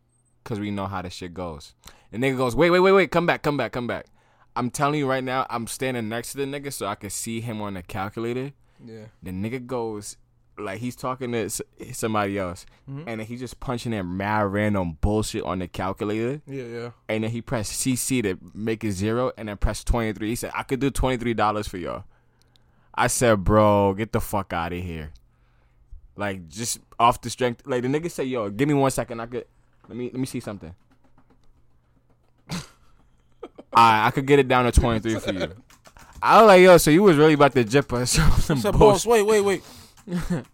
cause 0.43 0.59
we 0.59 0.71
know 0.71 0.87
how 0.87 1.01
the 1.01 1.09
shit 1.09 1.33
goes. 1.33 1.73
And 2.11 2.23
nigga 2.23 2.37
goes, 2.37 2.55
wait, 2.55 2.69
wait, 2.69 2.79
wait, 2.79 2.91
wait, 2.91 3.11
come 3.11 3.25
back, 3.25 3.41
come 3.43 3.57
back, 3.57 3.71
come 3.71 3.87
back. 3.87 4.05
I'm 4.55 4.69
telling 4.69 4.99
you 4.99 5.07
right 5.09 5.23
now, 5.23 5.45
I'm 5.49 5.67
standing 5.67 6.09
next 6.09 6.31
to 6.33 6.37
the 6.37 6.45
nigga 6.45 6.73
so 6.73 6.85
I 6.87 6.95
can 6.95 7.09
see 7.09 7.39
him 7.41 7.61
on 7.61 7.75
the 7.75 7.83
calculator. 7.83 8.51
Yeah. 8.85 9.05
The 9.23 9.31
nigga 9.31 9.65
goes, 9.65 10.17
like 10.57 10.79
he's 10.79 10.95
talking 10.95 11.31
to 11.31 11.49
somebody 11.93 12.37
else, 12.37 12.65
Mhm. 12.89 13.03
and 13.07 13.19
then 13.19 13.27
he 13.27 13.37
just 13.37 13.59
punching 13.61 13.93
in 13.93 14.17
mad 14.17 14.41
random 14.51 14.97
bullshit 14.99 15.43
on 15.43 15.59
the 15.59 15.67
calculator, 15.67 16.41
Yeah, 16.47 16.63
yeah. 16.63 16.91
and 17.07 17.23
then 17.23 17.31
he 17.31 17.41
pressed 17.41 17.73
CC 17.79 18.21
to 18.23 18.37
make 18.53 18.83
it 18.83 18.91
zero, 18.91 19.31
and 19.37 19.47
then 19.47 19.55
pressed 19.57 19.87
twenty 19.87 20.11
three. 20.13 20.29
He 20.29 20.35
said, 20.35 20.51
I 20.53 20.63
could 20.63 20.79
do 20.81 20.89
twenty 20.91 21.15
three 21.17 21.33
dollars 21.33 21.67
for 21.67 21.77
y'all. 21.77 22.03
I 22.93 23.07
said, 23.07 23.45
bro, 23.45 23.93
get 23.93 24.11
the 24.11 24.19
fuck 24.19 24.51
out 24.51 24.73
of 24.73 24.83
here. 24.83 25.11
Like 26.17 26.49
just 26.49 26.79
off 26.99 27.21
the 27.21 27.29
strength. 27.29 27.61
Like 27.65 27.81
the 27.83 27.87
nigga 27.87 28.11
said, 28.11 28.27
yo, 28.27 28.49
give 28.49 28.67
me 28.67 28.73
one 28.73 28.91
second. 28.91 29.21
I 29.21 29.25
could 29.27 29.45
let 29.87 29.97
me 29.97 30.05
let 30.11 30.19
me 30.19 30.25
see 30.25 30.41
something. 30.41 30.75
I 33.73 34.07
I 34.07 34.11
could 34.11 34.25
get 34.25 34.39
it 34.39 34.47
down 34.47 34.65
to 34.65 34.71
twenty 34.71 34.99
three 34.99 35.19
for 35.19 35.31
you. 35.31 35.53
I 36.21 36.41
was 36.41 36.47
like, 36.47 36.61
yo, 36.61 36.77
so 36.77 36.91
you 36.91 37.03
was 37.03 37.15
really 37.17 37.33
about 37.33 37.53
to 37.55 37.63
jip 37.63 37.93
us? 37.93 38.11
said, 38.45 38.47
bullshit. 38.47 38.79
boss, 38.79 39.05
wait, 39.05 39.21
wait, 39.23 39.41
wait. 39.41 39.63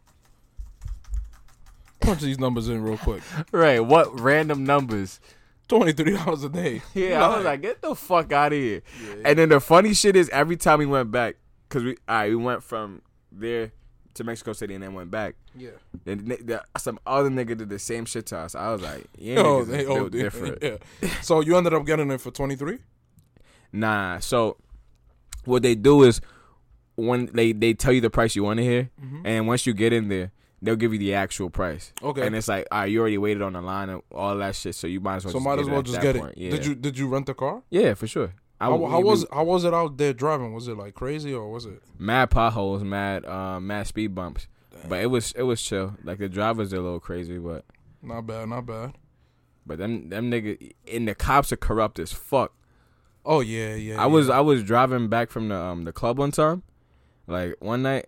Punch 2.01 2.21
these 2.21 2.38
numbers 2.39 2.69
in 2.69 2.84
real 2.84 2.97
quick. 2.97 3.23
Right? 3.51 3.80
What 3.80 4.19
random 4.19 4.63
numbers? 4.63 5.19
Twenty 5.67 5.93
three 5.93 6.12
dollars 6.15 6.43
a 6.43 6.49
day. 6.49 6.82
Yeah, 6.93 7.25
I 7.25 7.36
was 7.38 7.45
like, 7.45 7.62
get 7.63 7.82
the 7.82 7.95
fuck 7.95 8.32
out 8.32 8.54
of 8.54 8.60
here. 8.60 8.82
And 9.23 9.39
then 9.39 9.49
the 9.49 9.60
funny 9.60 9.93
shit 9.95 10.15
is, 10.15 10.30
every 10.30 10.58
time 10.58 10.78
we 10.80 10.86
went 10.86 11.10
back, 11.10 11.38
cause 11.69 11.84
we, 11.84 11.91
all 12.08 12.15
right, 12.15 12.30
we 12.30 12.36
went 12.36 12.62
from 12.63 13.01
there 13.32 13.71
to 14.13 14.23
Mexico 14.23 14.54
City 14.54 14.75
and 14.75 14.84
then 14.84 14.93
went 14.93 15.10
back. 15.10 15.36
yeah. 15.58 15.71
Then 16.04 16.25
the, 16.28 16.63
some 16.78 16.99
other 17.08 17.30
nigga 17.32 17.58
did 17.58 17.69
the 17.69 17.80
same 17.80 18.06
shit 18.06 18.28
to 18.28 18.38
us. 18.38 18.54
I 18.54 18.71
was 18.71 18.82
like, 18.84 19.06
yeah, 19.17 19.39
Oh, 19.39 19.63
they 19.65 19.86
oh, 19.88 20.08
different. 20.08 20.60
yeah. 20.62 20.78
So 21.23 21.41
you 21.41 21.58
ended 21.58 21.73
up 21.73 21.86
getting 21.88 22.12
it 22.12 22.21
for 22.21 22.30
twenty 22.30 22.56
three. 22.56 22.78
Nah. 23.76 24.20
So 24.20 24.58
what 25.46 25.62
they 25.64 25.76
do 25.76 26.04
is 26.04 26.22
when 26.96 27.28
they 27.34 27.52
they 27.52 27.74
tell 27.74 27.92
you 27.94 28.02
the 28.02 28.10
price 28.10 28.36
you 28.36 28.44
want 28.44 28.58
to 28.58 28.64
hear, 28.64 28.90
and 29.24 29.48
once 29.48 29.66
you 29.66 29.74
get 29.74 29.94
in 29.94 30.08
there. 30.10 30.32
They'll 30.62 30.78
give 30.78 30.94
you 30.94 31.00
the 31.00 31.14
actual 31.14 31.52
price. 31.52 31.94
Okay. 32.02 32.26
And 32.26 32.36
it's 32.36 32.48
like, 32.48 32.66
all 32.72 32.80
right, 32.80 32.86
you 32.90 33.00
already 33.00 33.20
waited 33.20 33.44
on 33.44 33.54
the 33.54 33.62
line 33.62 33.90
and 33.90 34.02
all 34.12 34.36
that 34.38 34.56
shit, 34.56 34.74
so 34.74 34.88
you 34.88 35.00
might 35.00 35.18
as 35.18 35.26
well 35.26 35.34
So 35.34 35.38
just 35.40 35.46
might 35.46 35.56
get 35.58 35.62
as 35.62 35.68
it 35.68 35.72
well 35.72 35.82
just 35.84 36.02
get 36.02 36.16
point. 36.16 36.32
it. 36.32 36.38
Yeah. 36.40 36.50
Did 36.52 36.66
you 36.66 36.76
did 36.76 36.98
you 36.98 37.08
rent 37.08 37.28
the 37.28 37.36
car? 37.36 37.62
Yeah, 37.70 37.94
for 37.94 38.08
sure. 38.08 38.34
I, 38.60 38.66
How, 38.66 38.76
we- 38.78 38.90
how 38.90 38.98
we- 39.00 39.04
was 39.04 39.26
how 39.32 39.44
was 39.44 39.64
it 39.64 39.76
out 39.76 39.98
there 39.98 40.12
driving? 40.14 40.54
Was 40.54 40.68
it 40.68 40.76
like 40.78 40.96
crazy 40.96 41.34
or 41.34 41.52
was 41.52 41.66
it? 41.68 41.84
mad 42.00 42.32
potholes, 42.32 42.84
mad 42.84 43.26
uh, 43.26 43.60
mad 43.60 43.86
speed 43.86 44.16
bumps. 44.16 44.48
But 44.90 45.02
it 45.02 45.08
was 45.08 45.34
it 45.34 45.44
was 45.44 45.62
chill. 45.62 45.98
Like 46.04 46.18
the 46.18 46.30
drivers 46.30 46.74
are 46.74 46.78
a 46.78 46.82
little 46.82 47.02
crazy, 47.02 47.38
but 47.38 47.66
Not 48.02 48.26
bad, 48.26 48.50
not 48.50 48.66
bad. 48.66 48.94
but 49.68 49.78
them 49.78 50.10
them 50.10 50.32
nigga 50.32 50.72
and 50.92 51.08
the 51.08 51.14
cops 51.14 51.52
are 51.52 51.58
corrupt 51.58 52.00
as 52.00 52.12
fuck. 52.12 52.54
Oh 53.26 53.40
yeah, 53.40 53.76
yeah. 53.76 54.02
I 54.02 54.06
was. 54.06 54.30
I 54.30 54.40
was 54.40 54.64
driving 54.64 55.08
back 55.08 55.32
from 55.32 55.50
the 55.50 55.56
um 55.56 55.84
the 55.84 55.92
club 55.92 56.20
one 56.20 56.32
time, 56.32 56.64
like 57.28 57.56
one 57.60 57.82
night, 57.82 58.08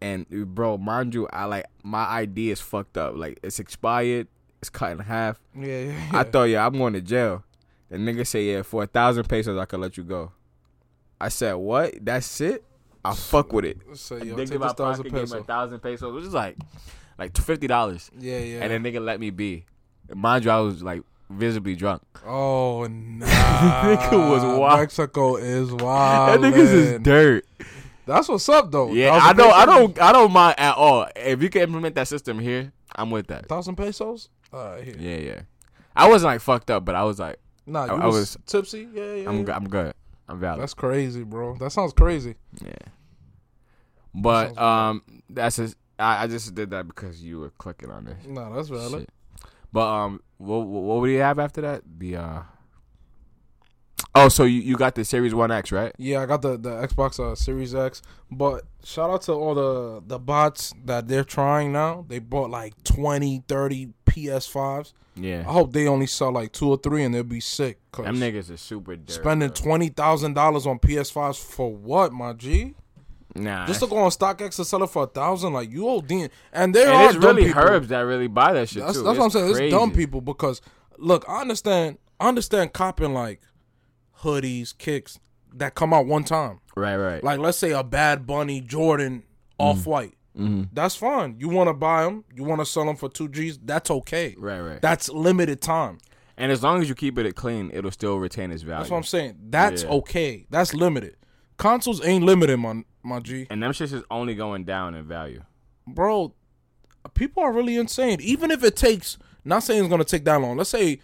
and 0.00 0.28
bro, 0.54 0.78
mind 0.78 1.14
you, 1.14 1.28
I 1.32 1.46
like 1.46 1.66
my 1.82 2.04
ID 2.04 2.50
is 2.50 2.60
fucked 2.60 2.96
up. 2.96 3.16
Like 3.16 3.40
it's 3.42 3.58
expired, 3.58 4.28
it's 4.60 4.70
cut 4.70 4.92
in 4.92 4.98
half. 5.00 5.40
yeah, 5.56 5.80
yeah, 5.80 6.10
I 6.12 6.22
thought 6.22 6.44
yeah, 6.44 6.64
I'm 6.64 6.78
going 6.78 6.92
to 6.92 7.00
jail. 7.00 7.44
The 7.90 7.96
nigga 7.96 8.26
say 8.26 8.52
yeah, 8.52 8.62
for 8.62 8.84
a 8.84 8.86
thousand 8.86 9.28
pesos 9.28 9.58
I 9.58 9.64
could 9.64 9.80
let 9.80 9.96
you 9.96 10.04
go. 10.04 10.32
I 11.20 11.30
said 11.30 11.54
what? 11.54 11.94
That's 12.04 12.40
it. 12.40 12.64
I 13.04 13.14
fuck 13.14 13.52
with 13.52 13.64
it. 13.64 13.78
Say, 13.94 14.16
I 14.16 14.18
yo, 14.18 14.36
digged 14.36 14.50
take 14.50 14.56
in 14.56 14.60
my 14.60 14.72
thousand 14.72 15.04
pocket, 15.04 15.14
gave 15.14 15.32
him 15.32 15.38
a 15.38 15.44
thousand 15.44 15.80
pesos, 15.80 16.14
which 16.14 16.24
is 16.24 16.34
like 16.34 16.56
like 17.18 17.36
fifty 17.36 17.66
dollars. 17.66 18.10
Yeah, 18.18 18.38
yeah. 18.38 18.60
And 18.60 18.70
then 18.70 18.84
nigga 18.84 19.04
let 19.04 19.18
me 19.18 19.30
be. 19.30 19.64
Mind 20.14 20.44
you, 20.44 20.50
I 20.50 20.60
was 20.60 20.82
like 20.82 21.02
visibly 21.30 21.74
drunk. 21.74 22.02
oh 22.26 22.86
nah, 22.90 23.26
Nigga 23.26 24.30
was 24.30 24.42
wild. 24.58 24.80
Mexico 24.80 25.36
is 25.36 25.70
wild. 25.72 26.42
that 26.42 26.52
niggas 26.52 26.72
is 26.72 27.00
dirt. 27.00 27.46
That's 28.06 28.28
what's 28.28 28.48
up 28.48 28.70
though. 28.70 28.92
Yeah, 28.92 29.12
I 29.12 29.32
don't, 29.32 29.52
I 29.52 29.66
don't, 29.66 30.00
I 30.00 30.12
don't 30.12 30.32
mind 30.32 30.58
at 30.58 30.76
all. 30.76 31.06
If 31.14 31.42
you 31.42 31.50
can 31.50 31.62
implement 31.62 31.94
that 31.96 32.08
system 32.08 32.38
here, 32.38 32.72
I'm 32.96 33.10
with 33.10 33.26
that. 33.26 33.46
Thousand 33.48 33.76
pesos. 33.76 34.30
Right, 34.50 34.82
here. 34.82 34.96
Yeah, 34.98 35.16
yeah. 35.16 35.40
I 35.94 36.08
wasn't 36.08 36.32
like 36.32 36.40
fucked 36.40 36.70
up, 36.70 36.84
but 36.84 36.94
I 36.94 37.04
was 37.04 37.18
like, 37.18 37.38
Nah, 37.66 37.84
I- 37.84 37.88
I 37.88 38.06
was, 38.06 38.14
was- 38.14 38.38
tipsy. 38.46 38.88
Yeah, 38.94 39.12
yeah. 39.14 39.28
I'm 39.28 39.38
yeah. 39.38 39.42
good. 39.42 39.54
I'm 39.54 39.68
good. 39.68 39.94
I'm 40.28 40.40
valid. 40.40 40.60
That's 40.62 40.74
crazy, 40.74 41.22
bro. 41.22 41.56
That 41.56 41.70
sounds 41.70 41.92
crazy. 41.92 42.36
Yeah. 42.64 42.72
But 44.14 44.54
sounds 44.54 44.58
um, 44.58 45.02
that's 45.28 45.56
just 45.56 45.76
I, 45.98 46.24
I 46.24 46.26
just 46.26 46.54
did 46.54 46.70
that 46.70 46.86
because 46.86 47.22
you 47.22 47.40
were 47.40 47.50
clicking 47.58 47.90
on 47.90 48.04
this. 48.04 48.16
Nah, 48.26 48.54
that's 48.54 48.68
valid. 48.68 49.00
Shit. 49.02 49.10
But 49.72 49.86
um, 49.86 50.20
what 50.38 50.60
what 50.66 51.00
would 51.00 51.10
you 51.10 51.18
have 51.20 51.38
after 51.38 51.60
that? 51.62 51.82
The 51.98 52.16
uh. 52.16 52.42
Oh, 54.14 54.28
so 54.28 54.44
you, 54.44 54.60
you 54.60 54.76
got 54.76 54.94
the 54.94 55.04
Series 55.04 55.34
One 55.34 55.52
X, 55.52 55.70
right? 55.70 55.92
Yeah, 55.98 56.22
I 56.22 56.26
got 56.26 56.42
the 56.42 56.56
the 56.56 56.70
Xbox 56.70 57.20
uh, 57.20 57.34
Series 57.34 57.74
X. 57.74 58.02
But 58.30 58.64
shout 58.82 59.10
out 59.10 59.22
to 59.22 59.32
all 59.32 59.54
the 59.54 60.02
the 60.04 60.18
bots 60.18 60.74
that 60.86 61.08
they're 61.08 61.24
trying 61.24 61.72
now. 61.72 62.04
They 62.08 62.18
bought 62.18 62.50
like 62.50 62.82
20, 62.84 63.44
30 63.46 63.90
PS5s. 64.06 64.92
Yeah. 65.14 65.44
I 65.46 65.52
hope 65.52 65.72
they 65.72 65.86
only 65.86 66.06
sell 66.06 66.32
like 66.32 66.52
two 66.52 66.68
or 66.68 66.78
three 66.78 67.04
and 67.04 67.14
they'll 67.14 67.22
be 67.22 67.40
sick. 67.40 67.78
Cause 67.92 68.06
Them 68.06 68.16
niggas 68.16 68.50
are 68.52 68.56
super 68.56 68.96
spending 69.06 69.48
bro. 69.48 69.54
twenty 69.56 69.88
thousand 69.88 70.34
dollars 70.34 70.66
on 70.66 70.78
PS5s 70.78 71.38
for 71.38 71.72
what, 71.72 72.12
my 72.12 72.32
G? 72.32 72.74
Nah. 73.34 73.66
Just 73.66 73.80
to 73.80 73.86
go 73.86 73.96
on 73.98 74.10
StockX 74.10 74.56
to 74.56 74.64
sell 74.64 74.82
it 74.82 74.90
for 74.90 75.04
a 75.04 75.06
thousand, 75.06 75.52
like 75.52 75.70
you 75.70 75.86
old 75.86 76.06
Dean, 76.06 76.28
And 76.52 76.74
there 76.74 76.88
and 76.88 76.96
are 76.96 77.06
it's 77.10 77.16
really 77.16 77.44
people. 77.46 77.60
herbs 77.62 77.88
that 77.88 78.00
really 78.00 78.26
buy 78.26 78.52
that 78.54 78.68
shit 78.68 78.82
That's, 78.82 78.96
too. 78.98 79.04
that's 79.04 79.18
what 79.18 79.24
I'm 79.26 79.30
saying. 79.30 79.50
It's 79.50 79.58
It's 79.58 79.70
dumb 79.72 79.92
people 79.92 80.20
because 80.20 80.60
look, 80.96 81.24
I 81.28 81.40
understand. 81.42 81.98
I 82.20 82.28
understand 82.28 82.72
copping 82.72 83.14
like 83.14 83.40
hoodies, 84.22 84.76
kicks 84.76 85.18
that 85.54 85.74
come 85.74 85.92
out 85.92 86.06
one 86.06 86.24
time. 86.24 86.60
Right, 86.76 86.96
right. 86.96 87.22
Like 87.22 87.38
let's 87.38 87.58
say 87.58 87.70
a 87.70 87.82
Bad 87.84 88.26
Bunny 88.26 88.60
Jordan 88.60 89.24
off 89.58 89.86
white. 89.86 90.14
mm-hmm. 90.36 90.64
That's 90.72 90.96
fine. 90.96 91.36
You 91.38 91.48
want 91.48 91.68
to 91.68 91.74
buy 91.74 92.04
them. 92.04 92.24
You 92.34 92.44
want 92.44 92.60
to 92.60 92.66
sell 92.66 92.84
them 92.84 92.96
for 92.96 93.08
two 93.08 93.28
G's. 93.28 93.58
That's 93.58 93.90
okay. 93.90 94.34
Right, 94.38 94.60
right. 94.60 94.80
That's 94.82 95.08
limited 95.08 95.60
time. 95.60 95.98
and 96.36 96.50
as 96.52 96.62
long 96.62 96.80
as 96.80 96.88
you 96.88 96.94
keep 96.94 97.18
it 97.18 97.34
clean, 97.36 97.70
it'll 97.74 97.90
still 97.90 98.18
retain 98.18 98.50
its 98.52 98.62
value. 98.62 98.78
That's 98.80 98.90
what 98.90 98.96
I'm 98.98 99.02
saying. 99.04 99.36
That's 99.50 99.82
Yeah. 99.82 99.90
okay. 99.90 100.46
That's 100.50 100.74
limited. 100.74 101.16
Consoles 101.56 102.04
ain't 102.06 102.24
limited, 102.24 102.56
my 102.58 102.84
my 103.08 103.20
G. 103.20 103.46
and 103.50 103.62
them 103.62 103.72
shits 103.72 103.92
is 103.92 104.02
only 104.10 104.34
going 104.34 104.64
down 104.64 104.94
in 104.94 105.04
value. 105.06 105.42
bro, 105.86 106.34
people 107.14 107.42
are 107.42 107.52
really 107.52 107.76
insane. 107.76 108.18
Even 108.20 108.50
if 108.50 108.62
it 108.62 108.76
takes, 108.76 109.18
not 109.44 109.62
saying 109.62 109.80
it's 109.80 109.90
gonna 109.90 110.04
take 110.04 110.24
that 110.24 110.40
long. 110.40 110.56
Let's 110.56 110.70
say 110.70 111.00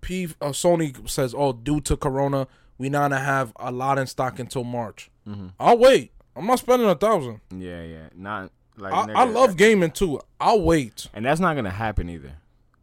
P 0.00 0.26
uh, 0.40 0.48
Sony 0.48 1.08
says, 1.08 1.34
"Oh, 1.36 1.52
due 1.52 1.80
to 1.82 1.96
Corona, 1.96 2.46
we 2.78 2.88
not 2.88 3.10
gonna 3.10 3.20
have 3.20 3.52
a 3.56 3.70
lot 3.70 3.98
in 3.98 4.06
stock 4.06 4.38
until 4.38 4.64
March." 4.64 5.10
Mm-hmm. 5.28 5.48
I'll 5.58 5.78
wait. 5.78 6.12
I'm 6.36 6.46
not 6.46 6.58
spending 6.58 6.88
a 6.88 6.94
thousand. 6.96 7.40
Yeah, 7.56 7.82
yeah. 7.82 8.08
Not 8.14 8.50
like 8.76 8.92
I, 8.92 9.06
nigga, 9.06 9.14
I 9.14 9.24
love 9.24 9.56
gaming 9.56 9.92
too. 9.92 10.20
I'll 10.40 10.60
wait. 10.60 11.08
and 11.14 11.24
that's 11.24 11.40
not 11.40 11.54
gonna 11.54 11.70
happen 11.70 12.08
either. 12.10 12.32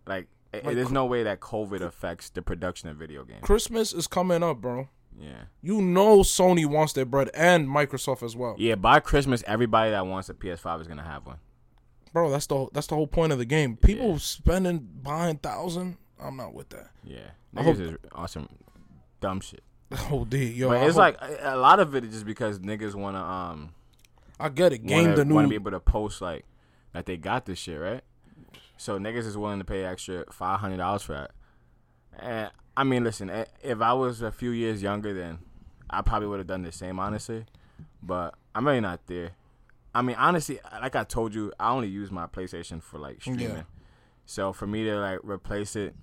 Like, 0.07 0.27
Like, 0.53 0.75
there's 0.75 0.91
no 0.91 1.05
way 1.05 1.23
that 1.23 1.39
COVID 1.41 1.81
affects 1.81 2.29
the 2.29 2.41
production 2.41 2.89
of 2.89 2.95
video 2.97 3.23
games. 3.25 3.41
Christmas 3.41 3.93
is 3.93 4.07
coming 4.07 4.41
up, 4.41 4.61
bro. 4.61 4.87
Yeah, 5.19 5.43
You 5.61 5.81
know 5.81 6.19
Sony 6.19 6.65
wants 6.65 6.93
their 6.93 7.05
bread 7.05 7.29
and 7.35 7.67
Microsoft 7.67 8.23
as 8.23 8.35
well, 8.35 8.55
yeah. 8.57 8.75
By 8.75 8.99
Christmas, 8.99 9.43
everybody 9.45 9.91
that 9.91 10.05
wants 10.07 10.29
a 10.29 10.33
PS5 10.33 10.81
is 10.81 10.87
gonna 10.87 11.03
have 11.03 11.25
one. 11.27 11.37
bro. 12.13 12.29
That's 12.31 12.47
the 12.47 12.67
that's 12.73 12.87
the 12.87 12.95
whole 12.95 13.07
point 13.07 13.31
of 13.31 13.37
the 13.37 13.45
game. 13.45 13.77
People 13.77 14.11
Yeah. 14.13 14.17
spending 14.17 14.87
buying 15.03 15.37
thousand. 15.37 15.97
I'm 16.19 16.37
not 16.37 16.53
with 16.53 16.69
that. 16.69 16.89
Yeah, 17.03 17.29
I 17.55 17.61
niggas 17.63 17.79
is 17.79 17.97
awesome, 18.13 18.49
dumb 19.19 19.41
shit. 19.41 19.63
Oh, 20.09 20.23
D, 20.25 20.45
yo, 20.53 20.69
but 20.69 20.77
I 20.77 20.85
it's 20.85 20.95
hope- 20.95 20.99
like 21.21 21.21
a 21.21 21.55
a 21.55 21.57
lot 21.57 21.79
of 21.79 21.93
it 21.95 22.03
is 22.05 22.13
just 22.13 22.25
because 22.25 22.59
niggas 22.59 22.95
wanna 22.95 23.21
um 23.21 23.73
I 24.39 24.49
get 24.49 24.73
it. 24.73 24.85
Game 24.85 25.03
wanna, 25.03 25.15
the 25.17 25.25
new 25.25 25.35
wanna 25.35 25.47
be 25.49 25.55
able 25.55 25.71
to 25.71 25.79
post 25.79 26.21
like 26.21 26.45
that 26.93 27.05
they 27.05 27.17
got 27.17 27.45
this 27.45 27.59
shit 27.59 27.79
right. 27.79 28.01
So 28.77 28.97
niggas 28.97 29.27
is 29.27 29.37
willing 29.37 29.59
to 29.59 29.65
pay 29.65 29.83
extra 29.85 30.25
five 30.31 30.59
hundred 30.61 30.77
dollars 30.77 31.03
for 31.03 31.13
that. 31.13 31.31
And 32.19 32.51
I 32.75 32.83
mean, 32.83 33.03
listen, 33.03 33.29
eh, 33.29 33.45
if 33.61 33.81
I 33.81 33.93
was 33.93 34.21
a 34.21 34.31
few 34.31 34.51
years 34.51 34.81
younger, 34.81 35.13
then 35.13 35.39
I 35.89 36.01
probably 36.01 36.27
would 36.29 36.39
have 36.39 36.47
done 36.47 36.63
the 36.63 36.71
same, 36.71 36.99
honestly. 36.99 37.45
But 38.01 38.35
I'm 38.55 38.65
really 38.65 38.79
not 38.79 39.05
there. 39.07 39.31
I 39.93 40.01
mean, 40.01 40.15
honestly, 40.17 40.59
like 40.81 40.95
I 40.95 41.03
told 41.03 41.33
you, 41.35 41.51
I 41.59 41.71
only 41.71 41.89
use 41.89 42.11
my 42.11 42.25
PlayStation 42.27 42.81
for 42.81 42.97
like 42.97 43.21
streaming. 43.21 43.49
Yeah. 43.49 43.63
So 44.25 44.53
for 44.53 44.65
me 44.65 44.83
to 44.85 44.95
like 44.99 45.19
replace 45.23 45.75
it, 45.75 45.93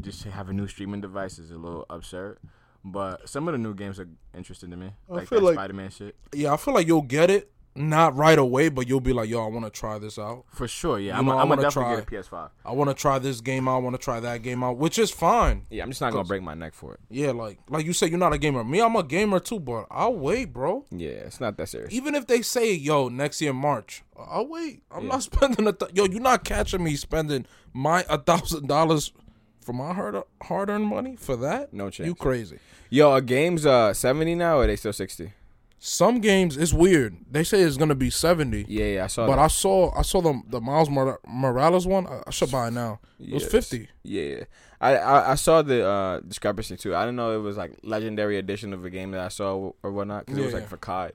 just 0.00 0.22
to 0.22 0.30
have 0.30 0.50
a 0.50 0.52
new 0.52 0.68
streaming 0.68 1.00
device 1.00 1.38
is 1.38 1.50
a 1.50 1.56
little 1.56 1.86
absurd. 1.88 2.38
But 2.84 3.28
some 3.28 3.48
of 3.48 3.52
the 3.52 3.58
new 3.58 3.74
games 3.74 3.98
are 3.98 4.08
interesting 4.36 4.70
to 4.70 4.76
me, 4.76 4.92
I 5.10 5.12
like 5.14 5.28
feel 5.28 5.40
like- 5.40 5.54
Spider 5.54 5.72
Man 5.72 5.90
shit. 5.90 6.14
Yeah, 6.32 6.52
I 6.52 6.56
feel 6.58 6.74
like 6.74 6.86
you'll 6.86 7.02
get 7.02 7.30
it, 7.30 7.50
not 7.76 8.16
right 8.16 8.38
away, 8.38 8.68
but 8.68 8.88
you'll 8.88 9.00
be 9.00 9.12
like, 9.12 9.28
yo, 9.28 9.44
I 9.44 9.48
want 9.48 9.64
to 9.64 9.70
try 9.70 9.98
this 9.98 10.18
out. 10.18 10.44
For 10.48 10.66
sure, 10.66 10.98
yeah. 10.98 11.12
You 11.14 11.18
I'm, 11.20 11.26
know, 11.26 11.36
I 11.36 11.42
I'm 11.42 11.48
gonna 11.48 11.62
definitely 11.62 12.02
try. 12.02 12.18
get 12.18 12.24
a 12.26 12.30
PS5. 12.30 12.50
I 12.64 12.72
want 12.72 12.90
to 12.90 12.94
try 12.94 13.18
this 13.18 13.40
game 13.40 13.68
out. 13.68 13.76
I 13.76 13.78
want 13.78 13.94
to 13.94 14.02
try 14.02 14.20
that 14.20 14.42
game 14.42 14.62
out, 14.64 14.76
which 14.78 14.98
is 14.98 15.10
fine. 15.10 15.66
Yeah, 15.70 15.82
I'm 15.82 15.90
just 15.90 16.00
not 16.00 16.12
gonna 16.12 16.24
break 16.24 16.42
my 16.42 16.54
neck 16.54 16.74
for 16.74 16.94
it. 16.94 17.00
Yeah, 17.10 17.30
like 17.32 17.58
like 17.68 17.84
you 17.86 17.92
said, 17.92 18.10
you're 18.10 18.18
not 18.18 18.32
a 18.32 18.38
gamer. 18.38 18.64
Me, 18.64 18.80
I'm 18.80 18.96
a 18.96 19.02
gamer 19.02 19.40
too, 19.40 19.60
but 19.60 19.86
I'll 19.90 20.14
wait, 20.14 20.52
bro. 20.52 20.84
Yeah, 20.90 21.10
it's 21.10 21.40
not 21.40 21.56
that 21.58 21.68
serious. 21.68 21.92
Even 21.92 22.14
if 22.14 22.26
they 22.26 22.42
say, 22.42 22.72
yo, 22.74 23.08
next 23.08 23.40
year 23.40 23.52
March, 23.52 24.02
I'll 24.18 24.46
wait. 24.48 24.82
I'm 24.90 25.04
Yeah. 25.04 25.08
not 25.10 25.22
spending 25.30 25.66
a 25.66 25.72
th- 25.72 25.92
yo. 25.94 26.04
You're 26.06 26.20
not 26.20 26.44
catching 26.44 26.82
me 26.82 26.96
spending 26.96 27.46
my 27.72 28.04
a 28.08 28.18
thousand 28.18 28.66
dollars 28.68 29.12
for 29.60 29.72
my 29.72 29.92
hard 29.92 30.16
hard 30.44 30.70
earned 30.70 30.86
money 30.86 31.16
for 31.16 31.36
that. 31.36 31.72
No 31.72 31.90
chance. 31.90 32.06
You 32.06 32.14
crazy? 32.14 32.58
Yo, 32.88 33.12
a 33.12 33.20
game's 33.20 33.66
uh 33.66 33.92
70 33.92 34.36
now, 34.36 34.58
or 34.58 34.62
are 34.62 34.66
they 34.68 34.76
still 34.76 34.92
60? 34.92 35.32
Some 35.78 36.20
games 36.20 36.56
it's 36.56 36.72
weird. 36.72 37.16
They 37.30 37.44
say 37.44 37.60
it's 37.60 37.76
gonna 37.76 37.94
be 37.94 38.10
seventy. 38.10 38.64
Yeah, 38.68 38.84
yeah, 38.86 39.04
I 39.04 39.06
saw 39.08 39.26
But 39.26 39.36
that. 39.36 39.42
I 39.42 39.46
saw 39.48 39.96
I 39.96 40.02
saw 40.02 40.20
the 40.22 40.40
the 40.48 40.60
Miles 40.60 40.88
Mor- 40.90 41.20
Morales 41.26 41.86
one. 41.86 42.06
I, 42.06 42.22
I 42.26 42.30
should 42.30 42.50
buy 42.50 42.68
it 42.68 42.72
now. 42.72 42.98
It 43.20 43.34
was 43.34 43.46
fifty. 43.46 43.88
Yeah, 44.02 44.22
yeah. 44.22 44.44
I, 44.80 44.96
I 44.96 45.32
I 45.32 45.34
saw 45.34 45.62
the 45.62 45.86
uh 45.86 46.20
discrepancy 46.20 46.76
too. 46.76 46.94
I 46.96 47.02
didn't 47.02 47.16
know 47.16 47.32
it 47.38 47.42
was 47.42 47.56
like 47.56 47.72
legendary 47.82 48.38
edition 48.38 48.72
of 48.72 48.84
a 48.84 48.90
game 48.90 49.10
that 49.12 49.20
I 49.20 49.28
saw 49.28 49.72
or 49.82 49.92
whatnot 49.92 50.26
because 50.26 50.38
it 50.40 50.44
was 50.44 50.54
like 50.54 50.62
yeah. 50.64 50.68
for 50.68 50.76
COD. 50.78 51.12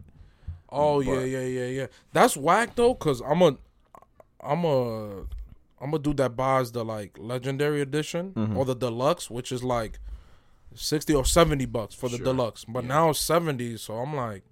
Oh 0.70 1.04
But- 1.04 1.12
yeah, 1.12 1.20
yeah, 1.22 1.40
yeah, 1.46 1.66
yeah. 1.66 1.88
That's 2.14 2.38
whack 2.38 2.76
though, 2.76 2.94
cause 2.94 3.22
I'm 3.22 3.42
a, 3.42 3.58
I'm 4.42 4.64
a, 4.64 5.26
I'm 5.82 5.94
a 5.94 6.00
dude 6.00 6.18
that 6.18 6.36
buys 6.38 6.72
the 6.72 6.86
like 6.86 7.18
legendary 7.20 7.82
edition 7.82 8.32
Mhm. 8.36 8.56
or 8.56 8.64
the 8.66 8.76
deluxe, 8.76 9.30
which 9.30 9.52
is 9.52 9.64
like 9.64 10.00
sixty 10.76 11.14
or 11.16 11.26
seventy 11.26 11.66
bucks 11.66 11.96
for 11.96 12.08
the 12.10 12.18
Sure. 12.18 12.26
deluxe. 12.26 12.64
But 12.66 12.84
Yeah. 12.84 12.90
now 12.90 13.10
it's 13.10 13.20
seventy, 13.20 13.76
so 13.78 13.96
I'm 13.96 14.16
like, 14.16 14.44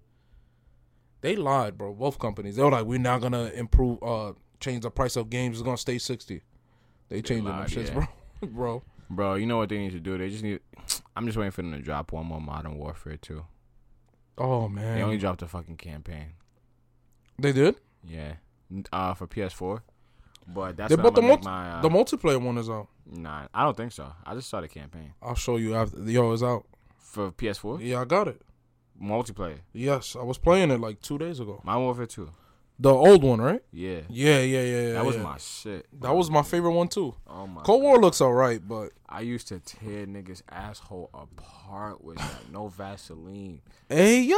they 1.22 1.36
lied, 1.36 1.78
bro. 1.78 1.94
Both 1.94 2.20
companies. 2.20 2.56
They 2.56 2.64
were 2.64 2.72
like, 2.72 2.86
we're 2.86 3.00
not 3.00 3.22
gonna 3.22 3.46
improve, 3.56 4.02
uh, 4.04 4.34
change 4.60 4.84
the 4.84 4.92
price 4.92 5.16
of 5.16 5.30
games. 5.30 5.58
It's 5.58 5.64
gonna 5.66 5.78
stay 5.78 5.98
sixty. 5.98 6.44
They 7.10 7.22
changing 7.22 7.46
them 7.46 7.60
lied, 7.60 7.70
shits, 7.70 7.88
yeah. 7.94 8.06
bro, 8.42 8.50
bro. 8.50 8.84
Bro, 9.10 9.36
you 9.36 9.46
know 9.48 9.58
what 9.58 9.70
they 9.70 9.80
need 9.80 9.92
to 9.94 10.00
do? 10.00 10.18
They 10.18 10.30
just 10.30 10.44
need. 10.44 10.60
I'm 11.16 11.26
just 11.26 11.38
waiting 11.38 11.52
for 11.52 11.62
them 11.64 11.72
to 11.74 11.80
drop 11.80 12.12
one 12.12 12.26
more 12.28 12.40
Modern 12.40 12.78
Warfare 12.78 13.18
too. 13.18 13.46
Oh 14.38 14.70
man, 14.70 14.96
They 14.98 15.04
only 15.04 15.18
dropped 15.18 15.42
a 15.42 15.48
fucking 15.48 15.78
campaign. 15.78 16.34
they 17.38 17.52
did. 17.52 17.76
Yeah, 18.04 18.34
uh, 18.94 19.14
for 19.14 19.28
PS4. 19.28 19.82
But 20.48 20.78
that's 20.78 20.90
They 20.90 20.96
bought 20.96 21.16
the 21.16 21.22
I'm 21.22 21.28
gonna 21.28 21.36
make 21.38 21.44
multi- 21.44 21.46
my. 21.46 21.72
Uh, 21.72 21.82
The 21.82 21.90
multiplayer 21.90 22.42
one 22.42 22.58
is 22.58 22.70
out. 22.70 22.88
nah, 23.06 23.48
I 23.54 23.64
don't 23.66 23.76
think 23.78 23.92
so. 23.92 24.12
I 24.26 24.34
just 24.36 24.50
saw 24.50 24.62
the 24.62 24.68
campaign 24.68 25.14
I'll 25.22 25.36
show 25.36 25.58
you 25.58 25.76
after. 25.76 26.02
Yo, 26.04 26.32
it's 26.32 26.42
out. 26.44 26.66
for 26.98 27.32
PS4 27.32 27.80
Yeah, 27.82 28.02
I 28.02 28.06
got 28.06 28.28
it. 28.28 28.42
Multiplayer. 29.02 29.60
Yes, 29.74 30.16
I 30.20 30.24
was 30.24 30.38
playing 30.38 30.72
it 30.72 30.80
like 30.80 31.02
two 31.02 31.18
days 31.18 31.40
ago. 31.40 31.62
Modern 31.64 31.84
Warfare 31.84 32.06
2. 32.06 32.30
The 32.82 32.94
old 32.94 33.24
one, 33.24 33.42
right? 33.42 33.62
Yeah, 33.74 34.02
Yeah, 34.10 34.40
yeah, 34.40 34.62
yeah, 34.62 34.82
yeah. 34.88 34.94
that 34.94 35.06
was 35.06 35.18
yeah. 35.18 35.24
my 35.24 35.38
shit. 35.38 35.86
That 36.00 36.16
was 36.16 36.32
my 36.32 36.42
favorite 36.44 36.72
one 36.72 36.88
too. 36.88 37.14
Oh 37.28 37.46
my. 37.46 37.62
Cold 37.64 37.84
War 37.84 38.00
looks 38.00 38.22
alright, 38.22 38.66
but 38.66 38.94
I 39.08 39.20
used 39.20 39.50
to 39.50 39.60
tear 39.60 40.06
niggas 40.08 40.44
asshole 40.50 41.10
apart 41.14 42.02
with 42.02 42.18
that. 42.20 42.50
No 42.52 42.70
Vaseline. 42.70 43.62
hey 43.90 44.22
yo, 44.22 44.38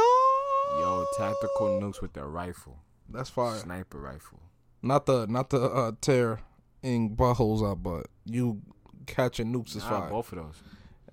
Yo, 0.80 1.06
tactical 1.16 1.80
nukes 1.80 2.00
with 2.02 2.14
the 2.14 2.24
rifle, 2.24 2.78
that's 3.08 3.30
fire. 3.30 3.58
sniper 3.58 4.00
rifle. 4.00 4.40
Not 4.82 5.06
the 5.06 5.26
not 5.28 5.50
the 5.50 5.62
uh, 5.62 5.92
tear 6.00 6.40
in 6.82 7.14
buttholes 7.14 7.62
out, 7.64 7.82
but 7.84 8.08
you 8.24 8.60
catching 9.06 9.52
nukes 9.52 9.76
is 9.76 9.84
Nah, 9.84 10.00
fire. 10.00 10.10
both 10.10 10.32
of 10.32 10.38
those. 10.38 10.62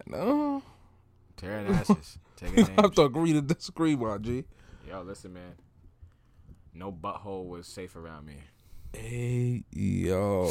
No, 0.07 0.63
Tearing 1.37 1.67
asses. 1.67 2.17
Taking 2.39 2.65
I 2.77 2.81
have 2.81 2.95
to 2.95 3.03
agree 3.03 3.33
to 3.33 3.41
disagree, 3.41 3.95
my 3.95 4.17
G. 4.17 4.45
Yo, 4.87 5.01
listen, 5.01 5.33
man. 5.33 5.55
No 6.73 6.91
butthole 6.91 7.47
was 7.47 7.67
safe 7.67 7.95
around 7.95 8.25
me. 8.25 8.37
Hey 8.93 9.63
yo, 9.71 10.45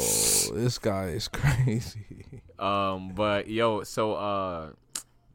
this 0.53 0.77
guy 0.77 1.07
is 1.07 1.27
crazy. 1.33 2.41
Um, 2.57 3.09
but 3.13 3.49
yo, 3.49 3.83
so 3.83 4.13
uh, 4.13 4.69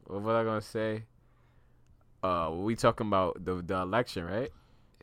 what 0.05 0.21
was 0.21 0.35
I 0.35 0.43
gonna 0.43 0.61
say? 0.61 1.03
Uh, 2.23 2.51
we 2.55 2.75
talking 2.75 3.07
about 3.07 3.43
the 3.43 3.55
the 3.61 3.75
election, 3.75 4.25
right? 4.25 4.49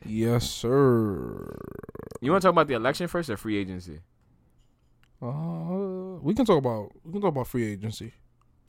Yes, 0.04 0.50
sir. 0.50 1.56
You 2.20 2.32
want 2.32 2.42
to 2.42 2.46
talk 2.46 2.54
about 2.54 2.66
the 2.66 2.74
election 2.74 3.06
first 3.06 3.30
or 3.30 3.36
free 3.36 3.56
agency? 3.56 4.00
Uh, 5.20 6.18
we 6.20 6.34
can 6.34 6.44
talk 6.44 6.58
about 6.58 6.90
we 7.04 7.12
can 7.12 7.20
talk 7.20 7.30
about 7.30 7.46
free 7.46 7.72
agency. 7.72 8.12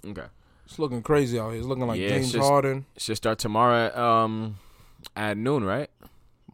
Okay. 0.05 0.27
It's 0.65 0.79
looking 0.79 1.01
crazy 1.01 1.39
out 1.39 1.49
here. 1.51 1.59
It's 1.59 1.67
looking 1.67 1.87
like 1.87 1.99
Yeah, 1.99 2.07
it's 2.07 2.13
James 2.27 2.31
just- 2.33 2.49
Harden 2.49 2.85
Should 2.97 3.17
start 3.17 3.39
tomorrow 3.39 3.87
at, 3.87 3.97
um 3.97 4.57
at 5.15 5.37
noon, 5.37 5.63
right? 5.63 5.89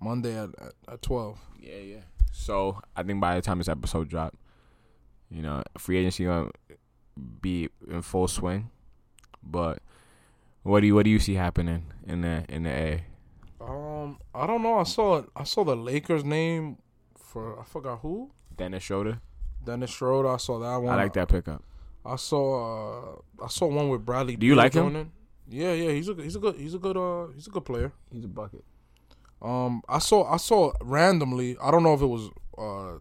Monday 0.01 0.37
at, 0.37 0.49
at, 0.59 0.73
at 0.87 1.01
twelve. 1.01 1.39
Yeah, 1.59 1.77
yeah. 1.77 2.01
So 2.31 2.81
I 2.95 3.03
think 3.03 3.19
by 3.21 3.35
the 3.35 3.41
time 3.41 3.57
this 3.59 3.67
episode 3.69 4.09
drop, 4.09 4.35
You 5.29 5.41
know, 5.41 5.63
free 5.77 5.97
agency 5.97 6.25
gonna 6.25 6.49
be 7.41 7.69
in 7.87 8.01
full 8.01 8.27
swing. 8.27 8.69
But 9.43 9.79
what 10.63 10.81
do 10.81 10.87
you 10.87 10.95
what 10.95 11.03
do 11.03 11.09
you 11.11 11.19
see 11.19 11.35
happening 11.35 11.83
in 12.07 12.21
the 12.21 12.45
in 12.49 12.63
the 12.63 12.69
A? 12.71 13.03
Um, 13.61 14.19
I 14.33 14.47
don't 14.47 14.63
know. 14.63 14.79
I 14.79 14.83
saw 14.83 15.23
I 15.35 15.43
saw 15.43 15.63
the 15.63 15.75
Lakers 15.75 16.23
name 16.23 16.77
for 17.17 17.59
I 17.59 17.63
forgot 17.63 17.99
who. 18.01 18.31
Dennis 18.55 18.83
Schroeder. 18.83 19.19
Dennis 19.63 19.91
Schroeder. 19.91 20.29
I 20.29 20.37
saw 20.37 20.59
that 20.59 20.77
one. 20.77 20.93
I 20.93 21.03
like 21.03 21.13
that 21.13 21.27
pickup. 21.29 21.63
I 22.13 22.15
saw 22.15 23.13
uh, 23.13 23.43
I 23.43 23.47
saw 23.47 23.67
one 23.67 23.89
with 23.89 24.05
Bradley. 24.05 24.35
Do 24.35 24.45
you 24.45 24.53
Beal 24.53 24.57
like 24.57 24.73
him? 24.73 24.83
joining. 24.85 25.11
Yeah, 25.49 25.73
yeah. 25.73 25.91
He's 25.91 26.07
a 26.09 26.13
he's 26.15 26.35
a 26.35 26.39
good 26.39 26.55
he's 26.55 26.73
a 26.75 26.79
good 26.79 26.97
uh 26.97 27.27
he's 27.35 27.47
a 27.47 27.49
good 27.49 27.65
player. 27.65 27.91
He's 28.11 28.25
a 28.25 28.27
bucket. 28.27 28.63
Um, 29.41 29.81
I 29.87 29.99
saw 29.99 30.31
I 30.31 30.37
saw 30.37 30.73
randomly. 30.81 31.57
I 31.61 31.71
don't 31.71 31.83
know 31.83 31.93
if 31.93 32.01
it 32.01 32.05
was 32.07 32.29
uh 32.57 32.99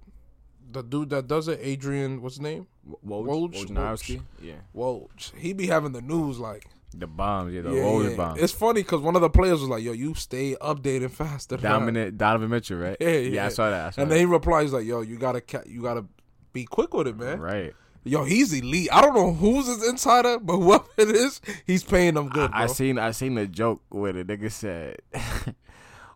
the 0.70 0.82
dude 0.82 1.10
that 1.10 1.26
does 1.26 1.48
it, 1.48 1.58
Adrian. 1.62 2.20
What's 2.22 2.36
his 2.36 2.42
name? 2.42 2.66
Woj, 2.88 3.26
Woj- 3.26 3.54
Wojnarowski? 3.66 4.22
Yeah. 4.40 4.54
Well, 4.72 5.10
he 5.36 5.52
be 5.52 5.66
having 5.66 5.92
the 5.92 6.00
news 6.02 6.38
like 6.38 6.66
The 6.94 7.06
bombs, 7.06 7.52
yeah, 7.54 7.62
the 7.62 7.70
yeah, 7.72 7.82
Woj 7.82 8.10
yeah. 8.10 8.16
bombs. 8.16 8.40
It's 8.42 8.52
funny 8.52 8.82
because 8.82 9.00
one 9.00 9.14
of 9.16 9.20
the 9.22 9.30
players 9.30 9.60
was 9.60 9.68
like, 9.68 9.82
"Yo, 9.82 9.92
you 9.92 10.14
stay 10.14 10.54
updated 10.60 11.10
faster." 11.10 11.56
than 11.56 11.66
I." 11.70 11.74
Dominant 11.78 12.16
Donovan 12.18 12.50
Mitchell, 12.50 12.78
right? 12.78 12.96
Yeah, 13.00 13.08
I 13.08 13.12
yeah. 13.20 13.48
saw 13.48 13.70
that. 13.70 13.86
I 13.86 13.90
saw 13.90 14.02
And 14.02 14.10
that. 14.10 14.14
then 14.14 14.20
he 14.20 14.26
replies 14.26 14.72
like, 14.72 14.86
"Yo, 14.86 15.00
you 15.02 15.16
gotta 15.18 15.40
ca- 15.40 15.64
you 15.66 15.82
gotta 15.82 16.04
be 16.52 16.64
quick 16.64 16.94
with 16.94 17.08
it, 17.08 17.16
man. 17.18 17.40
right. 17.40 17.74
Yo, 18.04 18.24
he's 18.24 18.52
elite. 18.52 18.88
I 18.92 19.00
don't 19.00 19.14
know 19.14 19.32
who's 19.32 19.66
his 19.66 19.86
insider, 19.86 20.38
but 20.38 20.56
whoever 20.58 20.84
it 20.96 21.10
is, 21.10 21.40
he's 21.66 21.84
paying 21.84 22.14
them 22.14 22.28
good, 22.28 22.50
I, 22.52 22.64
I 22.64 22.66
seen 22.66 22.98
I 22.98 23.10
seen 23.10 23.34
the 23.34 23.46
joke 23.46 23.82
where 23.90 24.12
the 24.12 24.24
nigga 24.24 24.50
said 24.50 24.98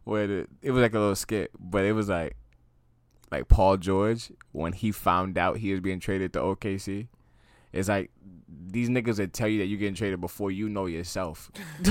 where 0.05 0.27
the, 0.27 0.47
it 0.63 0.71
was 0.71 0.83
like 0.83 0.95
a 0.95 0.99
little 0.99 1.15
skit, 1.15 1.51
but 1.59 1.85
it 1.85 1.93
was 1.93 2.09
like 2.09 2.37
like 3.31 3.49
Paul 3.49 3.79
George 3.79 4.31
when 4.53 4.73
he 4.73 4.93
found 4.93 5.39
out 5.39 5.59
he 5.59 5.73
was 5.73 5.81
being 5.81 6.01
traded 6.01 6.33
to 6.35 6.41
OKC. 6.41 7.09
It's 7.73 7.89
like 7.89 8.11
these 8.49 8.89
niggas 8.89 9.17
that 9.17 9.33
tell 9.33 9.49
you 9.49 9.59
that 9.61 9.67
you're 9.67 9.79
getting 9.79 9.95
traded 9.95 10.21
before 10.21 10.51
you 10.51 10.69
know 10.69 10.87
yourself. 10.87 11.51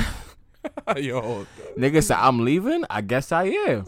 Yo, 0.96 1.48
Nigga 1.76 2.04
said, 2.04 2.18
I'm 2.18 2.46
leaving? 2.46 2.86
I 2.90 3.02
guess 3.02 3.32
I 3.32 3.46
am. 3.46 3.86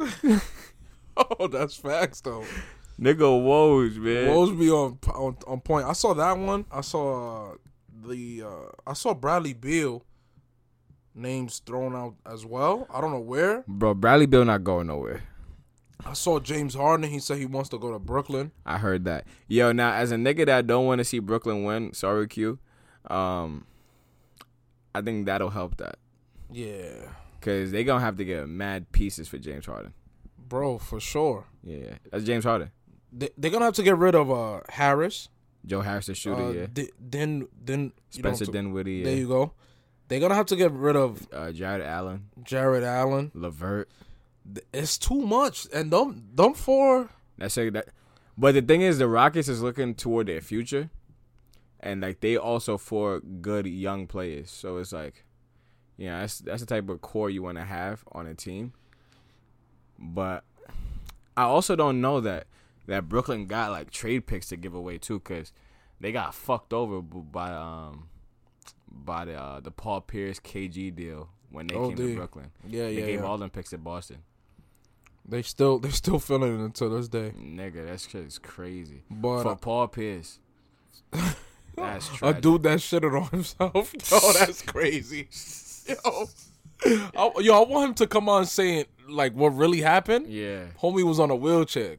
oh, 1.18 1.48
that's 1.48 1.76
facts 1.76 2.22
though. 2.22 2.46
Nigga 3.00 3.20
Woj, 3.22 3.98
man. 3.98 4.30
Woj 4.30 4.60
be 4.60 4.70
on, 4.70 4.98
on 5.14 5.38
on 5.48 5.62
point. 5.62 5.86
I 5.86 5.94
saw 5.94 6.14
that 6.14 6.38
one. 6.38 6.66
I 6.72 6.82
saw 6.82 7.52
uh, 7.52 7.56
the 8.08 8.44
uh, 8.46 8.72
I 8.86 8.94
saw 8.94 9.14
Bradley 9.14 9.54
Beal 9.54 10.04
names 11.16 11.60
thrown 11.66 11.96
out 11.96 12.16
as 12.26 12.46
well. 12.46 12.88
I 12.94 13.02
don't 13.02 13.12
know 13.12 13.20
where. 13.20 13.64
Bro, 13.68 13.96
Bradley 13.96 14.26
Beal 14.26 14.46
not 14.46 14.64
going 14.64 14.88
nowhere. 14.88 15.24
I 16.06 16.14
saw 16.14 16.40
James 16.40 16.76
Harden. 16.76 17.10
He 17.10 17.20
said 17.20 17.38
he 17.38 17.46
wants 17.46 17.70
to 17.70 17.78
go 17.80 17.92
to 17.92 18.00
Brooklyn. 18.00 18.52
I 18.66 18.78
heard 18.78 19.06
that. 19.06 19.26
Yo, 19.48 19.72
now 19.72 19.94
as 19.94 20.12
a 20.12 20.16
nigga 20.16 20.46
that 20.46 20.68
don't 20.68 20.86
want 20.86 21.00
to 21.00 21.06
see 21.06 21.20
Brooklyn 21.20 21.64
win, 21.64 21.94
sorry 21.94 22.28
Q, 22.28 22.60
um, 23.10 23.66
I 24.94 25.02
think 25.02 25.26
that'll 25.26 25.50
help 25.50 25.78
that. 25.78 25.98
Yeah, 26.52 27.08
Cause 27.42 27.72
they 27.72 27.84
gonna 27.84 28.04
have 28.04 28.18
to 28.18 28.26
get 28.26 28.48
mad 28.48 28.92
pieces 28.92 29.28
for 29.28 29.38
James 29.38 29.66
Harden. 29.66 29.94
bro, 30.38 30.78
for 30.78 31.00
sure. 31.00 31.46
Yeah, 31.64 31.96
that's 32.12 32.24
James 32.26 32.44
Harden. 32.44 32.72
They, 33.16 33.30
they're 33.38 33.52
gonna 33.52 33.66
have 33.66 33.76
to 33.76 33.84
get 33.84 33.98
rid 33.98 34.16
of 34.16 34.32
uh 34.32 34.62
Harris. 34.70 35.30
Joe 35.66 35.82
Harris 35.82 36.08
the 36.08 36.16
shooter, 36.16 36.42
uh, 36.42 36.52
yeah. 36.52 36.66
Di- 36.72 36.92
then 37.00 37.48
then 37.64 37.80
you 37.80 37.86
know, 37.86 38.30
Spencer 38.30 38.46
so- 38.46 38.52
Dinwiddie, 38.52 39.04
There 39.04 39.14
yeah. 39.14 39.20
you 39.20 39.28
go. 39.28 39.54
They're 40.08 40.20
gonna 40.20 40.36
have 40.36 40.48
to 40.48 40.56
get 40.56 40.72
rid 40.72 40.96
of 40.96 41.28
uh, 41.32 41.52
Jarrett 41.52 41.86
Allen, 41.86 42.26
Jarrett 42.44 42.84
Allen. 42.84 43.32
Levert. 43.34 43.90
It's 44.74 44.98
too 44.98 45.22
much, 45.22 45.68
and 45.74 45.90
them 45.92 46.28
them 46.36 46.54
four. 46.54 47.10
That's 47.38 47.58
it. 47.58 47.74
That, 47.74 47.88
but 48.38 48.54
the 48.54 48.62
thing 48.62 48.82
is, 48.82 48.98
the 48.98 49.08
Rockets 49.08 49.48
is 49.48 49.62
looking 49.62 49.96
toward 49.96 50.28
their 50.28 50.42
future, 50.42 50.90
and 51.80 52.02
like 52.02 52.20
they 52.20 52.36
also 52.36 52.78
for 52.78 53.22
good 53.22 53.66
young 53.66 54.06
players. 54.06 54.52
So 54.52 54.78
it's 54.78 54.92
like, 54.92 55.24
yeah, 55.98 56.20
that's 56.20 56.40
that's 56.40 56.60
the 56.62 56.68
type 56.68 56.90
of 56.90 57.00
core 57.02 57.30
you 57.30 57.42
want 57.42 57.58
to 57.58 57.64
have 57.64 58.04
on 58.12 58.28
a 58.28 58.36
team. 58.36 58.74
But 59.98 60.44
I 61.38 61.44
also 61.44 61.76
don't 61.76 62.02
know 62.02 62.20
that 62.20 62.48
that 62.88 63.08
Brooklyn 63.10 63.46
got 63.48 63.72
like 63.72 63.92
trade 63.92 64.26
picks 64.28 64.48
to 64.50 64.58
give 64.58 64.74
away 64.74 64.98
too, 64.98 65.20
because 65.20 65.52
they 66.00 66.12
got 66.12 66.34
fucked 66.34 66.74
over 66.74 67.02
by 67.02 67.52
um 67.52 68.08
by 68.92 69.26
the 69.26 69.36
uh, 69.36 69.60
the 69.60 69.72
Paul 69.72 70.02
Pierce 70.02 70.40
KG 70.40 70.94
deal 70.96 71.30
when 71.50 71.68
they 71.68 71.76
Oh, 71.76 71.88
came 71.88 71.98
dude. 71.98 72.10
to 72.12 72.16
Brooklyn. 72.18 72.52
Yeah, 72.68 72.86
They 72.86 72.94
yeah, 73.00 73.06
gave 73.06 73.20
yeah. 73.22 73.26
all 73.26 73.38
them 73.38 73.50
picks 73.50 73.70
to 73.72 73.78
Boston. 73.78 74.18
They 75.28 75.42
still 75.42 75.80
they 75.80 75.90
still 75.90 76.20
feeling 76.20 76.60
it 76.60 76.64
until 76.66 76.90
this 76.90 77.08
day. 77.08 77.32
Nigga, 77.40 77.88
that 77.88 78.02
shit 78.02 78.26
is 78.26 78.38
crazy. 78.40 79.04
But 79.10 79.44
For 79.44 79.52
uh, 79.52 79.56
Paul 79.56 79.88
Pierce. 79.88 80.40
That's 81.76 82.08
true. 82.10 82.28
a 82.28 82.34
dude 82.34 82.64
that 82.64 82.80
shitted 82.80 83.20
on 83.20 83.30
himself. 83.30 83.94
Yo, 84.12 84.34
that's 84.34 84.62
crazy. 84.62 85.28
Yo, 85.88 86.28
I, 87.18 87.32
yo, 87.40 87.64
I 87.64 87.68
want 87.68 87.90
him 87.90 87.94
to 87.96 88.08
come 88.08 88.30
on 88.30 88.46
saying 88.46 88.86
like 89.10 89.34
what 89.34 89.50
really 89.56 89.82
happened. 89.82 90.28
Yeah. 90.28 90.66
Homie 90.82 91.04
was 91.04 91.20
on 91.20 91.32
a 91.32 91.36
wheelchair. 91.36 91.98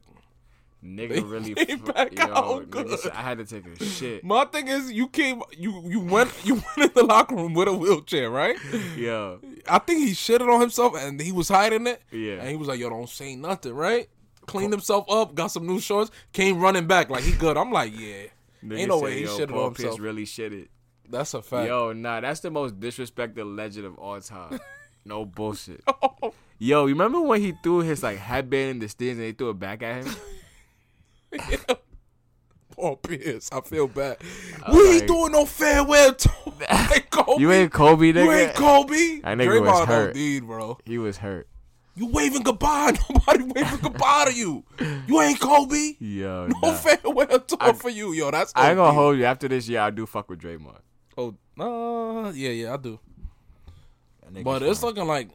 Nigga 0.83 1.27
really 1.29 1.55
came 1.55 1.79
fu- 1.79 1.91
back 1.91 2.17
yo, 2.17 2.25
out 2.25 2.69
nigga 2.69 2.97
said, 2.97 3.11
I 3.13 3.21
had 3.21 3.39
to 3.39 3.45
take 3.45 3.65
a 3.65 3.83
shit. 3.83 4.23
My 4.23 4.45
thing 4.45 4.67
is, 4.67 4.91
you 4.91 5.07
came, 5.07 5.41
you 5.57 5.81
you 5.87 5.99
went, 5.99 6.31
you 6.43 6.55
went 6.55 6.77
in 6.77 6.91
the 6.93 7.03
locker 7.03 7.35
room 7.35 7.53
with 7.53 7.67
a 7.67 7.73
wheelchair, 7.73 8.29
right? 8.29 8.55
Yeah. 8.95 9.37
I 9.67 9.79
think 9.79 9.99
he 9.99 10.11
shitted 10.11 10.47
on 10.53 10.61
himself 10.61 10.95
and 10.95 11.19
he 11.19 11.31
was 11.31 11.49
hiding 11.49 11.87
it. 11.87 12.01
Yeah. 12.11 12.35
And 12.35 12.49
he 12.49 12.55
was 12.55 12.67
like, 12.67 12.79
"Yo, 12.79 12.89
don't 12.89 13.09
say 13.09 13.35
nothing, 13.35 13.73
right?" 13.73 14.07
Cleaned 14.45 14.71
himself 14.71 15.05
up, 15.09 15.33
got 15.33 15.47
some 15.47 15.65
new 15.65 15.79
shorts, 15.79 16.11
came 16.31 16.59
running 16.59 16.85
back 16.85 17.09
like 17.09 17.23
he 17.23 17.31
good. 17.31 17.57
I'm 17.57 17.71
like, 17.71 17.91
yeah, 17.99 18.27
Nigga 18.63 18.77
ain't 18.77 18.89
no 18.89 18.99
way 18.99 19.19
he 19.19 19.23
shitted 19.23 19.49
Paul 19.49 19.65
on 19.65 19.73
Pierce 19.73 19.85
himself. 19.85 19.99
really 20.01 20.25
shitted. 20.25 20.67
That's 21.09 21.33
a 21.33 21.41
fact. 21.41 21.67
Yo, 21.67 21.93
nah, 21.93 22.21
that's 22.21 22.41
the 22.41 22.51
most 22.51 22.79
disrespected 22.79 23.55
legend 23.57 23.87
of 23.87 23.97
all 23.97 24.19
time. 24.21 24.59
no 25.05 25.25
bullshit. 25.25 25.83
Yo, 26.59 26.85
you 26.85 26.93
remember 26.93 27.21
when 27.21 27.41
he 27.41 27.53
threw 27.63 27.79
his 27.79 28.03
like 28.03 28.17
headband 28.17 28.69
in 28.71 28.79
the 28.79 28.87
stands 28.87 29.17
and 29.17 29.27
they 29.27 29.31
threw 29.33 29.49
it 29.49 29.59
back 29.59 29.81
at 29.83 30.03
him? 30.05 30.15
Paul 32.75 32.97
Pierce, 32.97 33.49
I 33.53 33.61
feel 33.61 33.87
bad. 33.87 34.17
We 34.71 34.77
was 34.77 34.97
ain't 34.97 35.07
doing 35.07 35.31
no 35.31 35.45
farewell 35.45 36.13
tour. 36.13 36.31
Like 36.69 37.09
Kobe. 37.09 37.41
You 37.41 37.51
ain't 37.51 37.71
Kobe, 37.71 38.11
nigga. 38.11 38.23
You 38.25 38.31
ain't 38.31 38.53
Kobe. 38.53 39.19
That 39.21 39.37
nigga 39.37 39.61
was 39.61 39.69
Draymond 39.69 39.87
hurt. 39.87 40.09
OD'd, 40.15 40.47
bro. 40.47 40.77
He 40.85 40.97
was 40.97 41.17
hurt. 41.17 41.47
You 41.95 42.07
waving 42.07 42.43
goodbye. 42.43 42.93
Nobody 43.09 43.43
waving 43.43 43.79
goodbye 43.81 44.25
to 44.27 44.33
you. 44.33 44.63
You 45.07 45.21
ain't 45.21 45.39
Kobe. 45.39 45.93
Yo, 45.99 46.47
No 46.47 46.59
nah. 46.61 46.73
farewell 46.73 47.39
tour 47.39 47.57
I- 47.61 47.73
for 47.73 47.89
you, 47.89 48.11
yo. 48.13 48.31
That's 48.31 48.51
I 48.55 48.69
ain't 48.69 48.77
gonna 48.77 48.93
hold 48.93 49.17
you. 49.17 49.25
After 49.25 49.47
this 49.47 49.67
year, 49.69 49.79
I 49.81 49.89
do 49.91 50.05
fuck 50.05 50.29
with 50.29 50.39
Draymond. 50.41 50.79
Oh, 51.17 51.33
uh, 51.57 52.31
yeah, 52.31 52.49
yeah, 52.49 52.73
I 52.73 52.77
do. 52.77 52.99
But 54.43 54.63
it's 54.63 54.81
fine. 54.81 54.89
looking 54.89 55.05
like, 55.07 55.29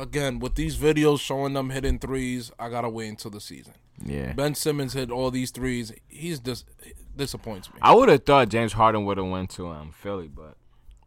again, 0.00 0.38
with 0.38 0.54
these 0.54 0.76
videos 0.76 1.20
showing 1.20 1.52
them 1.54 1.70
hitting 1.70 1.98
threes, 1.98 2.50
I 2.58 2.68
gotta 2.68 2.88
wait 2.88 3.08
until 3.08 3.30
the 3.30 3.40
season. 3.40 3.74
yeah. 4.04 4.32
Ben 4.32 4.54
Simmons 4.54 4.92
hit 4.92 5.10
all 5.10 5.30
these 5.30 5.50
threes. 5.50 5.92
He's 6.08 6.38
dis- 6.40 6.64
disappoints 7.16 7.72
me. 7.72 7.78
I 7.82 7.94
would 7.94 8.08
have 8.08 8.24
thought 8.24 8.48
James 8.48 8.72
Harden 8.72 9.04
would 9.04 9.18
have 9.18 9.26
went 9.28 9.50
to 9.50 9.68
um 9.68 9.92
Philly, 9.92 10.28
but 10.28 10.56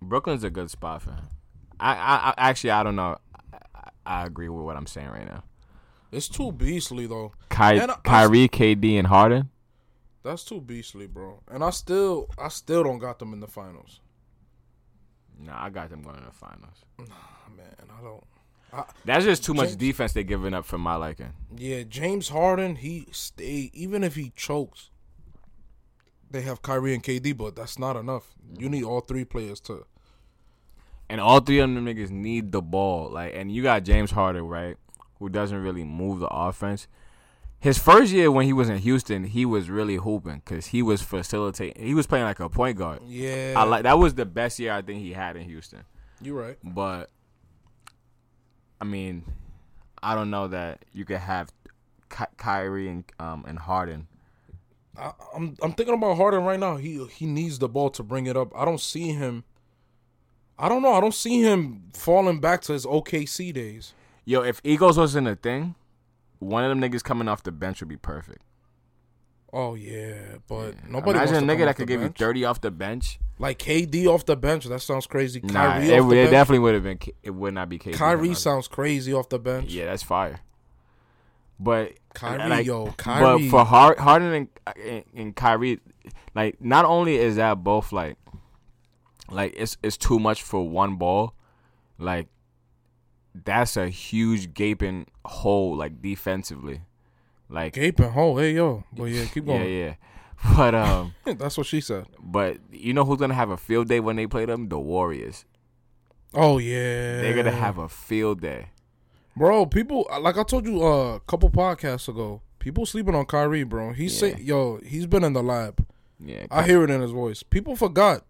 Brooklyn's 0.01 0.43
a 0.43 0.49
good 0.49 0.69
spot 0.71 1.01
for 1.01 1.11
him. 1.11 1.27
I, 1.79 1.93
I, 1.93 2.15
I 2.29 2.49
actually 2.49 2.71
I 2.71 2.83
don't 2.83 2.95
know. 2.95 3.17
I, 3.53 3.89
I 4.05 4.25
agree 4.25 4.49
with 4.49 4.63
what 4.63 4.75
I'm 4.77 4.87
saying 4.87 5.09
right 5.09 5.25
now. 5.27 5.43
It's 6.11 6.27
too 6.29 6.51
beastly 6.51 7.07
though. 7.07 7.33
Ky- 7.49 7.57
I- 7.81 7.97
Kyrie, 8.03 8.47
KD, 8.47 8.97
and 8.97 9.07
Harden. 9.07 9.49
That's 10.23 10.43
too 10.43 10.59
beastly, 10.61 11.07
bro. 11.07 11.41
And 11.49 11.63
I 11.63 11.69
still, 11.69 12.27
I 12.37 12.49
still 12.49 12.83
don't 12.83 12.99
got 12.99 13.17
them 13.19 13.31
in 13.33 13.39
the 13.39 13.47
finals. 13.47 14.01
Nah, 15.39 15.63
I 15.65 15.69
got 15.69 15.89
them 15.89 16.01
going 16.01 16.17
to 16.17 16.25
the 16.25 16.31
finals. 16.31 16.83
Ah, 16.99 17.43
man, 17.55 17.75
I 17.97 18.01
don't. 18.03 18.23
That's 19.05 19.25
just 19.25 19.43
too 19.43 19.53
much 19.53 19.75
defense 19.75 20.13
they're 20.13 20.23
giving 20.23 20.53
up 20.53 20.65
for 20.65 20.77
my 20.77 20.95
liking. 20.95 21.33
Yeah, 21.55 21.83
James 21.83 22.29
Harden, 22.29 22.75
he 22.75 23.07
stay 23.11 23.71
even 23.73 24.03
if 24.03 24.15
he 24.15 24.31
chokes. 24.35 24.89
They 26.29 26.41
have 26.41 26.61
Kyrie 26.61 26.93
and 26.93 27.03
KD, 27.03 27.37
but 27.37 27.55
that's 27.55 27.79
not 27.79 27.95
enough. 27.95 28.35
You 28.57 28.69
need 28.69 28.83
all 28.83 28.99
three 28.99 29.23
players 29.23 29.59
to. 29.61 29.85
And 31.09 31.21
all 31.21 31.39
three 31.39 31.59
of 31.59 31.73
them 31.73 31.85
niggas 31.85 32.09
need 32.09 32.51
the 32.51 32.61
ball. 32.61 33.09
Like, 33.09 33.33
and 33.33 33.49
you 33.49 33.63
got 33.63 33.83
James 33.83 34.11
Harden, 34.11 34.43
right, 34.43 34.75
who 35.19 35.29
doesn't 35.29 35.57
really 35.57 35.85
move 35.85 36.19
the 36.19 36.27
offense. 36.27 36.87
His 37.59 37.79
first 37.79 38.11
year 38.11 38.29
when 38.29 38.45
he 38.45 38.53
was 38.53 38.69
in 38.69 38.77
Houston, 38.79 39.23
he 39.23 39.45
was 39.45 39.69
really 39.69 39.95
hooping 39.95 40.41
because 40.45 40.67
he 40.67 40.83
was 40.83 41.01
facilitating. 41.01 41.83
He 41.83 41.95
was 41.95 42.05
playing 42.05 42.25
like 42.25 42.39
a 42.39 42.49
point 42.49 42.77
guard. 42.77 42.99
Yeah, 43.07 43.53
I 43.57 43.63
like 43.63 43.83
that 43.83 43.97
was 43.97 44.13
the 44.13 44.25
best 44.25 44.59
year 44.59 44.73
I 44.73 44.81
think 44.81 45.01
he 45.01 45.13
had 45.13 45.35
in 45.35 45.43
Houston. 45.43 45.83
You're 46.21 46.39
right. 46.39 46.57
But 46.63 47.09
I 48.79 48.85
mean, 48.85 49.23
I 50.01 50.15
don't 50.15 50.29
know 50.29 50.47
that 50.47 50.85
you 50.93 51.05
could 51.05 51.17
have 51.17 51.51
Ky- 52.09 52.25
Kyrie 52.37 52.89
and 52.89 53.03
um 53.19 53.45
and 53.47 53.59
Harden. 53.59 54.07
I, 54.97 55.11
I'm 55.35 55.55
I'm 55.61 55.73
thinking 55.73 55.95
about 55.95 56.17
Harden 56.17 56.43
right 56.43 56.59
now. 56.59 56.77
He 56.77 57.05
he 57.07 57.25
needs 57.25 57.59
the 57.59 57.69
ball 57.69 57.89
to 57.91 58.03
bring 58.03 58.27
it 58.27 58.37
up. 58.37 58.51
I 58.55 58.65
don't 58.65 58.81
see 58.81 59.11
him. 59.11 59.43
I 60.59 60.69
don't 60.69 60.81
know. 60.81 60.93
I 60.93 61.01
don't 61.01 61.13
see 61.13 61.41
him 61.41 61.83
falling 61.93 62.39
back 62.39 62.61
to 62.63 62.73
his 62.73 62.85
OKC 62.85 63.53
days. 63.53 63.93
Yo, 64.25 64.41
if 64.41 64.59
Eagles 64.63 64.97
wasn't 64.97 65.27
a 65.27 65.35
thing, 65.35 65.75
one 66.39 66.63
of 66.63 66.69
them 66.69 66.81
niggas 66.81 67.03
coming 67.03 67.27
off 67.27 67.43
the 67.43 67.51
bench 67.51 67.79
would 67.79 67.89
be 67.89 67.97
perfect. 67.97 68.41
Oh 69.53 69.75
yeah, 69.75 70.37
but 70.47 70.75
nobody 70.89 71.17
Imagine 71.17 71.49
a 71.49 71.53
nigga 71.53 71.65
that 71.65 71.75
could 71.77 71.87
give 71.87 72.01
you 72.01 72.09
thirty 72.09 72.43
off 72.43 72.59
the 72.59 72.71
bench. 72.71 73.19
Like 73.39 73.59
KD 73.59 74.07
off 74.07 74.25
the 74.25 74.35
bench. 74.35 74.65
That 74.65 74.81
sounds 74.81 75.07
crazy. 75.07 75.39
Nah, 75.41 75.53
Kyrie 75.53 75.89
it, 75.89 75.99
off 75.99 76.09
the 76.09 76.15
it 76.15 76.21
bench. 76.23 76.31
definitely 76.31 76.59
would 76.59 76.73
have 76.73 76.83
been. 76.83 76.99
It 77.23 77.31
would 77.31 77.53
not 77.53 77.69
be 77.69 77.79
KD. 77.79 77.93
Kyrie 77.93 78.33
sounds 78.33 78.67
crazy 78.67 79.13
off 79.13 79.29
the 79.29 79.39
bench. 79.39 79.71
Yeah, 79.71 79.85
that's 79.85 80.03
fire. 80.03 80.41
But 81.59 81.93
Kyrie, 82.13 82.49
like, 82.49 82.65
yo, 82.65 82.87
Kyrie. 82.97 83.43
but 83.43 83.49
for 83.49 83.65
Hard, 83.65 83.97
Harden 83.97 84.33
and, 84.33 84.47
and, 84.85 85.03
and 85.15 85.35
Kyrie, 85.35 85.79
like 86.35 86.61
not 86.61 86.85
only 86.85 87.15
is 87.15 87.37
that 87.37 87.63
both 87.63 87.91
like, 87.91 88.17
like 89.29 89.53
it's 89.57 89.77
it's 89.81 89.97
too 89.97 90.19
much 90.19 90.43
for 90.43 90.67
one 90.67 90.97
ball, 90.97 91.33
like 91.97 92.27
that's 93.33 93.77
a 93.77 93.89
huge 93.89 94.53
gaping 94.53 95.07
hole 95.25 95.75
like 95.75 96.01
defensively, 96.01 96.81
like 97.49 97.73
gaping 97.73 98.09
hole. 98.11 98.37
Hey 98.37 98.53
yo, 98.53 98.83
but 98.93 99.05
yeah, 99.05 99.25
keep 99.25 99.45
going. 99.45 99.61
yeah. 99.63 99.67
Yeah. 99.85 99.93
But 100.55 100.75
um, 100.75 101.15
That's 101.25 101.57
what 101.57 101.65
she 101.65 101.81
said. 101.81 102.05
but 102.21 102.57
you 102.71 102.93
know 102.93 103.03
who's 103.03 103.17
gonna 103.17 103.33
have 103.33 103.49
a 103.49 103.57
field 103.57 103.87
day 103.87 103.99
when 103.99 104.15
they 104.17 104.27
play 104.27 104.45
them? 104.45 104.69
The 104.69 104.77
Warriors. 104.79 105.45
Oh 106.33 106.59
yeah, 106.59 107.21
They're 107.21 107.33
gonna 107.35 107.51
have 107.51 107.77
a 107.79 107.89
field 107.89 108.41
day. 108.41 108.69
bro. 109.35 109.65
People 109.65 110.07
like 110.21 110.37
I 110.37 110.43
told 110.43 110.65
you 110.67 110.85
uh, 110.85 111.15
a 111.15 111.19
couple 111.21 111.49
podcasts 111.49 112.07
ago. 112.07 112.41
People 112.59 112.85
sleeping 112.85 113.15
on 113.15 113.25
Kyrie, 113.25 113.63
bro. 113.63 113.93
He's 113.93 114.13
Yeah. 114.21 114.35
say, 114.35 114.41
yo, 114.41 114.79
he's 114.85 115.07
been 115.07 115.23
in 115.23 115.33
the 115.33 115.41
lab. 115.41 115.83
Yeah, 116.19 116.45
I 116.51 116.63
hear 116.63 116.83
it 116.83 116.89
in 116.91 117.01
his 117.01 117.11
voice. 117.11 117.41
People 117.43 117.75
forgot. 117.75 118.23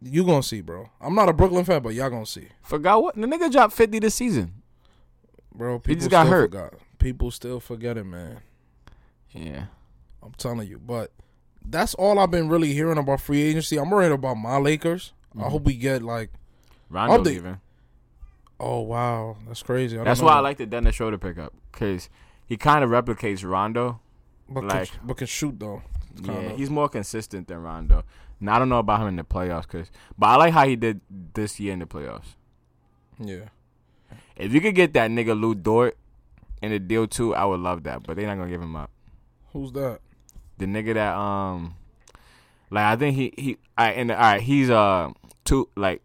You 0.00 0.24
gonna 0.24 0.42
see, 0.42 0.60
bro. 0.62 0.88
I'm 1.00 1.14
not 1.14 1.28
a 1.28 1.32
Brooklyn 1.32 1.64
fan, 1.64 1.82
but 1.82 1.94
y'all 1.94 2.10
gonna 2.10 2.26
see, 2.26 2.48
forgot 2.62 3.02
what 3.02 3.14
the 3.16 3.26
nigga 3.26 3.50
dropped 3.52 3.74
fifty 3.74 3.98
this 3.98 4.14
season. 4.14 4.62
bro. 5.54 5.78
People 5.78 6.00
just 6.00 6.10
got 6.10 6.26
hurt. 6.26 6.50
Forgot. 6.50 6.74
People 7.02 7.30
still 7.30 7.60
forget 7.60 7.96
it, 7.98 8.04
man. 8.04 8.38
Yeah. 9.32 9.66
I'm 10.22 10.32
telling 10.38 10.68
you. 10.68 10.78
But 10.78 11.10
that's 11.64 11.94
all 11.94 12.18
I've 12.18 12.30
been 12.30 12.48
really 12.48 12.72
hearing 12.72 12.98
about 12.98 13.20
free 13.20 13.42
agency. 13.42 13.76
I'm 13.78 13.90
worried 13.90 14.12
about 14.12 14.34
my 14.36 14.56
Lakers. 14.56 15.12
Mm-hmm. 15.30 15.44
I 15.44 15.48
hope 15.50 15.64
we 15.64 15.74
get 15.74 16.02
like. 16.02 16.30
Rondo 16.88 17.18
Update. 17.18 17.24
leaving. 17.24 17.60
Oh 18.60 18.80
wow, 18.82 19.36
that's 19.48 19.62
crazy. 19.62 19.96
That's 19.96 20.20
why 20.20 20.34
I 20.34 20.38
like 20.40 20.58
the 20.58 20.66
Dennis 20.66 20.94
Schroeder 20.94 21.18
pickup 21.18 21.52
because 21.72 22.08
he 22.46 22.56
kind 22.56 22.84
of 22.84 22.90
replicates 22.90 23.44
Rondo. 23.48 24.00
But, 24.48 24.64
like- 24.64 24.90
can, 24.90 25.00
but 25.04 25.16
can 25.16 25.26
shoot 25.26 25.58
though. 25.58 25.82
Yeah, 26.22 26.34
Kinda. 26.34 26.56
he's 26.56 26.68
more 26.70 26.88
consistent 26.90 27.48
than 27.48 27.58
Rondo. 27.62 28.04
Now 28.38 28.56
I 28.56 28.58
don't 28.58 28.68
know 28.68 28.78
about 28.78 29.00
him 29.00 29.08
in 29.08 29.16
the 29.16 29.24
playoffs, 29.24 29.66
cause 29.66 29.90
but 30.18 30.26
I 30.26 30.36
like 30.36 30.52
how 30.52 30.66
he 30.68 30.76
did 30.76 31.00
this 31.34 31.58
year 31.58 31.72
in 31.72 31.78
the 31.78 31.86
playoffs. 31.86 32.36
Yeah. 33.18 33.48
If 34.36 34.52
you 34.52 34.60
could 34.60 34.74
get 34.74 34.92
that 34.92 35.10
nigga 35.10 35.38
Lu 35.38 35.54
Dort 35.54 35.96
in 36.62 36.70
the 36.70 36.78
deal 36.78 37.06
too, 37.06 37.34
I 37.34 37.44
would 37.44 37.60
love 37.60 37.82
that. 37.84 38.04
But 38.04 38.16
they're 38.16 38.26
not 38.26 38.36
gonna 38.36 38.50
give 38.50 38.62
him 38.62 38.76
up. 38.76 38.90
Who's 39.52 39.72
that? 39.72 40.00
The 40.58 40.66
nigga 40.66 40.94
that 40.94 41.14
um, 41.14 41.74
like 42.70 42.84
I 42.84 42.96
think 42.96 43.16
he 43.16 43.34
he 43.36 43.56
I 43.76 43.92
and 43.92 44.10
all 44.10 44.16
right 44.18 44.40
he's 44.40 44.70
uh 44.70 45.10
two 45.44 45.68
like 45.76 46.02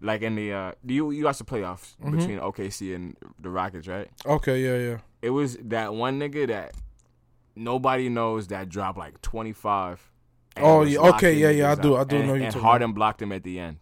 like 0.00 0.22
in 0.22 0.34
the 0.34 0.52
uh 0.52 0.72
do 0.84 0.94
you 0.94 1.10
you 1.10 1.24
watch 1.24 1.38
the 1.38 1.44
playoffs 1.44 1.94
Mhm. 2.02 2.16
between 2.18 2.38
OKC 2.40 2.94
and 2.94 3.16
the 3.40 3.50
Rockets 3.50 3.86
right? 3.86 4.08
Okay, 4.24 4.60
yeah, 4.62 4.90
yeah. 4.92 4.98
It 5.22 5.30
was 5.30 5.56
that 5.64 5.94
one 5.94 6.18
nigga 6.20 6.46
that 6.48 6.74
nobody 7.54 8.08
knows 8.08 8.48
that 8.48 8.68
dropped 8.68 8.98
like 8.98 9.20
25. 9.22 10.10
Oh, 10.58 10.82
yeah, 10.84 10.98
okay, 11.00 11.34
yeah, 11.34 11.50
yeah, 11.50 11.72
I 11.72 11.74
do- 11.74 11.96
I 11.96 12.04
do 12.04 12.16
and, 12.16 12.28
know 12.28 12.34
you 12.34 12.44
And 12.44 12.54
Harden 12.54 12.92
blocked 12.92 13.20
him 13.20 13.30
at 13.32 13.42
the 13.42 13.58
end 13.58 13.78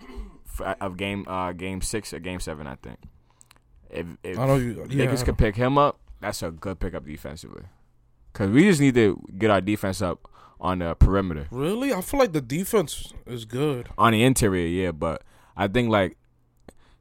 of 0.80 0.96
game 0.96 1.24
uh 1.26 1.52
game 1.52 1.80
six 1.80 2.12
or 2.12 2.18
game 2.20 2.40
seven, 2.40 2.66
I 2.66 2.76
think. 2.76 2.98
If 3.94 4.06
if 4.22 4.38
I 4.38 4.46
know 4.46 4.56
you. 4.56 4.86
Yeah, 4.88 5.04
Lakers 5.04 5.22
could 5.22 5.38
pick 5.38 5.56
him 5.56 5.78
up, 5.78 5.98
that's 6.20 6.42
a 6.42 6.50
good 6.50 6.78
pickup 6.80 7.04
defensively. 7.06 7.62
Cause 8.32 8.50
we 8.50 8.62
just 8.64 8.80
need 8.80 8.94
to 8.96 9.22
get 9.38 9.50
our 9.50 9.60
defense 9.60 10.02
up 10.02 10.28
on 10.60 10.80
the 10.80 10.94
perimeter, 10.96 11.46
really? 11.50 11.92
I 11.92 12.00
feel 12.00 12.18
like 12.20 12.32
the 12.32 12.40
defense 12.40 13.12
is 13.26 13.44
good. 13.44 13.88
on 13.96 14.12
the 14.12 14.24
interior, 14.24 14.66
yeah. 14.66 14.90
But 14.92 15.22
I 15.56 15.68
think 15.68 15.90
like, 15.90 16.16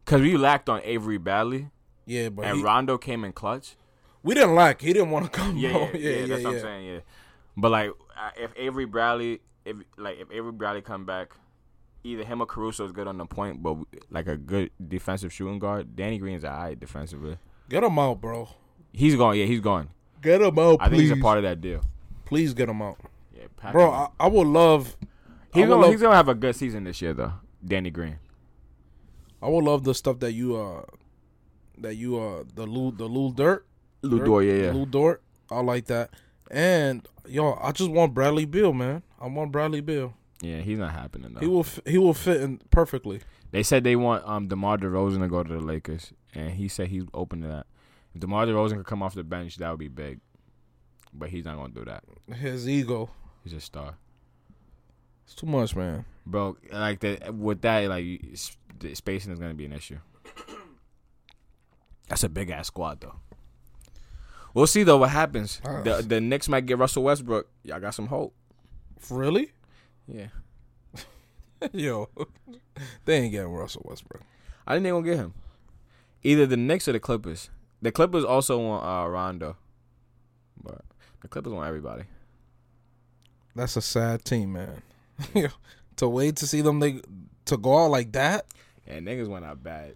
cause 0.06 0.22
we 0.22 0.38
lacked 0.38 0.70
on 0.70 0.82
Avery 0.84 1.18
badly, 1.18 1.70
Yeah, 2.06 2.30
but 2.30 2.46
and 2.46 2.58
he- 2.58 2.64
Rondo 2.64 2.98
came 3.00 3.24
in 3.24 3.34
clutch. 3.34 3.76
we 4.22 4.36
didn't 4.36 4.54
lack. 4.56 4.82
He 4.82 4.94
didn't 4.94 5.10
want 5.12 5.26
to 5.26 5.32
come. 5.40 5.58
Yeah, 5.58 5.72
yeah, 5.72 5.90
yeah, 5.94 6.10
yeah, 6.10 6.26
that's 6.28 6.44
what. 6.44 6.54
I'm 6.56 6.62
saying. 6.62 6.86
Yeah, 6.88 7.00
but 7.58 7.72
like 7.72 7.92
if 8.38 8.52
Avery 8.56 8.86
Bradley, 8.86 9.42
if 9.66 9.78
like 9.98 10.20
if 10.20 10.30
Avery 10.32 10.52
Bradley 10.52 10.82
come 10.82 11.06
back, 11.06 11.34
either 12.04 12.24
him 12.24 12.42
or 12.42 12.46
Caruso 12.46 12.86
is 12.86 12.92
good 12.92 13.08
on 13.08 13.18
the 13.18 13.26
point, 13.26 13.62
but 13.64 13.78
like 14.10 14.28
a 14.28 14.38
good 14.38 14.72
defensive 14.88 15.32
shooting 15.34 15.60
guard. 15.60 15.96
Danny 15.96 16.18
Green's 16.18 16.44
alright 16.46 16.80
defensively. 16.80 17.38
Get 17.70 17.84
him 17.84 17.98
out, 18.00 18.20
bro. 18.22 18.50
He's 18.92 19.16
gone. 19.16 19.38
Yeah, 19.38 19.46
he's 19.46 19.62
gone. 19.62 19.90
Get 20.22 20.42
him 20.42 20.58
out, 20.60 20.78
I 20.82 20.86
think 20.86 20.96
please. 21.00 21.10
he's 21.10 21.18
a 21.20 21.22
part 21.22 21.38
of 21.38 21.44
that 21.44 21.60
deal. 21.62 21.82
please 22.26 22.54
get 22.54 22.70
him 22.70 22.82
out, 22.82 22.98
Yeah, 23.36 23.44
Patrick- 23.58 23.74
bro. 23.74 23.92
I, 23.92 24.08
I 24.20 24.28
would 24.28 24.48
love. 24.48 24.96
he's 25.54 25.66
gonna 25.68 25.82
love, 25.82 25.92
he's 25.92 26.02
gonna 26.02 26.16
have 26.16 26.30
a 26.30 26.36
good 26.36 26.56
season 26.56 26.84
this 26.86 27.02
year 27.02 27.14
though. 27.14 27.34
Danny 27.66 27.90
Green. 27.90 28.18
I 29.42 29.50
would 29.50 29.64
love 29.64 29.84
the 29.84 29.94
stuff 29.94 30.20
that 30.20 30.32
you 30.34 30.56
uh, 30.56 30.84
that 31.80 31.96
you 31.96 32.18
uh, 32.20 32.44
the 32.56 32.66
Lou 32.66 32.92
the 32.92 33.06
Lou 33.06 33.34
Dirt, 33.34 33.66
Lou 34.02 34.20
Dirt, 34.20 34.26
Dort, 34.26 34.46
yeah, 34.46 34.54
yeah. 34.54 34.72
Lu 34.72 34.86
Dort. 34.86 35.22
I 35.52 35.60
like 35.62 35.86
that. 35.88 36.12
And 36.50 37.08
yo, 37.28 37.58
I 37.62 37.72
just 37.74 37.90
want 37.92 38.14
Bradley 38.14 38.46
Beal, 38.46 38.72
man. 38.74 39.04
I 39.20 39.28
want 39.28 39.52
Bradley 39.52 39.82
Beal. 39.82 40.14
Yeah, 40.44 40.58
he's 40.60 40.78
not 40.78 40.92
happening 40.92 41.34
though. 41.34 41.40
He 41.40 41.48
will 41.48 41.60
f- 41.62 41.80
he 41.86 41.98
will 41.98 42.14
fit 42.14 42.42
in 42.42 42.58
perfectly. 42.70 43.22
They 43.52 43.64
said 43.64 43.84
they 43.84 43.96
want 43.96 44.28
um 44.28 44.48
DeMar 44.50 44.78
DeRozan 44.78 45.20
to 45.22 45.28
go 45.28 45.42
to 45.44 45.54
the 45.54 45.60
Lakers, 45.62 46.12
and 46.34 46.52
he 46.52 46.68
said 46.68 46.88
he's 46.90 47.04
open 47.14 47.42
to 47.42 47.48
that. 47.48 47.66
If 48.14 48.20
DeMar 48.22 48.46
DeRozan 48.46 48.78
could 48.78 48.86
come 48.86 49.02
off 49.02 49.16
the 49.16 49.24
bench, 49.24 49.56
that 49.58 49.70
would 49.70 49.80
be 49.80 49.88
big. 49.88 50.20
But 51.14 51.30
he's 51.30 51.46
not 51.46 51.56
gonna 51.58 51.74
do 51.74 51.86
that. 51.86 52.04
His 52.36 52.68
ego. 52.68 53.10
He's 53.44 53.54
a 53.54 53.60
star. 53.62 53.96
It's 55.26 55.36
too 55.36 55.46
much, 55.48 55.76
man. 55.76 56.04
bro. 56.26 56.58
Like 56.72 57.00
the 57.00 57.32
with 57.32 57.62
that, 57.62 57.88
like 57.88 58.04
the 58.80 58.94
spacing 58.96 59.32
is 59.32 59.40
gonna 59.40 59.54
be 59.54 59.66
an 59.66 59.74
issue. 59.74 60.00
That's 62.10 62.24
a 62.24 62.30
big 62.30 62.50
ass 62.50 62.68
squad 62.68 63.00
though. 63.02 63.16
We'll 64.54 64.68
see 64.68 64.84
though 64.84 64.98
what 64.98 65.10
happens. 65.12 65.62
Uh, 65.66 65.82
The 65.84 66.02
the 66.02 66.22
Knicks 66.22 66.50
might 66.50 66.66
get 66.66 66.78
Russell 66.78 67.04
Westbrook. 67.04 67.48
Y'all 67.64 67.80
got 67.80 67.94
some 67.96 68.08
hope. 68.08 68.36
Really? 69.10 69.52
Yeah, 70.08 70.28
Yo, 71.72 72.10
they 73.06 73.18
ain't 73.20 73.32
getting 73.32 73.52
Russell 73.52 73.84
Westbrook. 73.86 74.22
I 74.68 74.74
think 74.74 74.84
they 74.84 74.90
gonna 74.90 75.06
get 75.06 75.18
him. 75.18 75.34
Either 76.24 76.46
the 76.46 76.58
Knicks 76.58 76.88
or 76.88 76.94
the 76.94 77.00
Clippers. 77.00 77.50
The 77.82 77.92
Clippers 77.92 78.24
also 78.24 78.60
want 78.60 78.86
uh, 78.86 79.10
Rondo, 79.10 79.58
but 80.62 80.82
the 81.22 81.28
Clippers 81.28 81.54
want 81.54 81.68
everybody. 81.68 82.04
That's 83.56 83.76
a 83.78 83.82
sad 83.82 84.24
team, 84.26 84.54
man. 84.54 84.82
to 85.98 86.08
wait 86.10 86.38
to 86.38 86.48
see 86.48 86.62
them 86.62 86.80
they 86.80 87.02
to 87.46 87.58
go 87.58 87.78
out 87.86 87.92
like 87.92 88.12
that, 88.14 88.46
And 88.88 89.06
niggas 89.08 89.28
went 89.28 89.46
out 89.46 89.62
bad. 89.64 89.96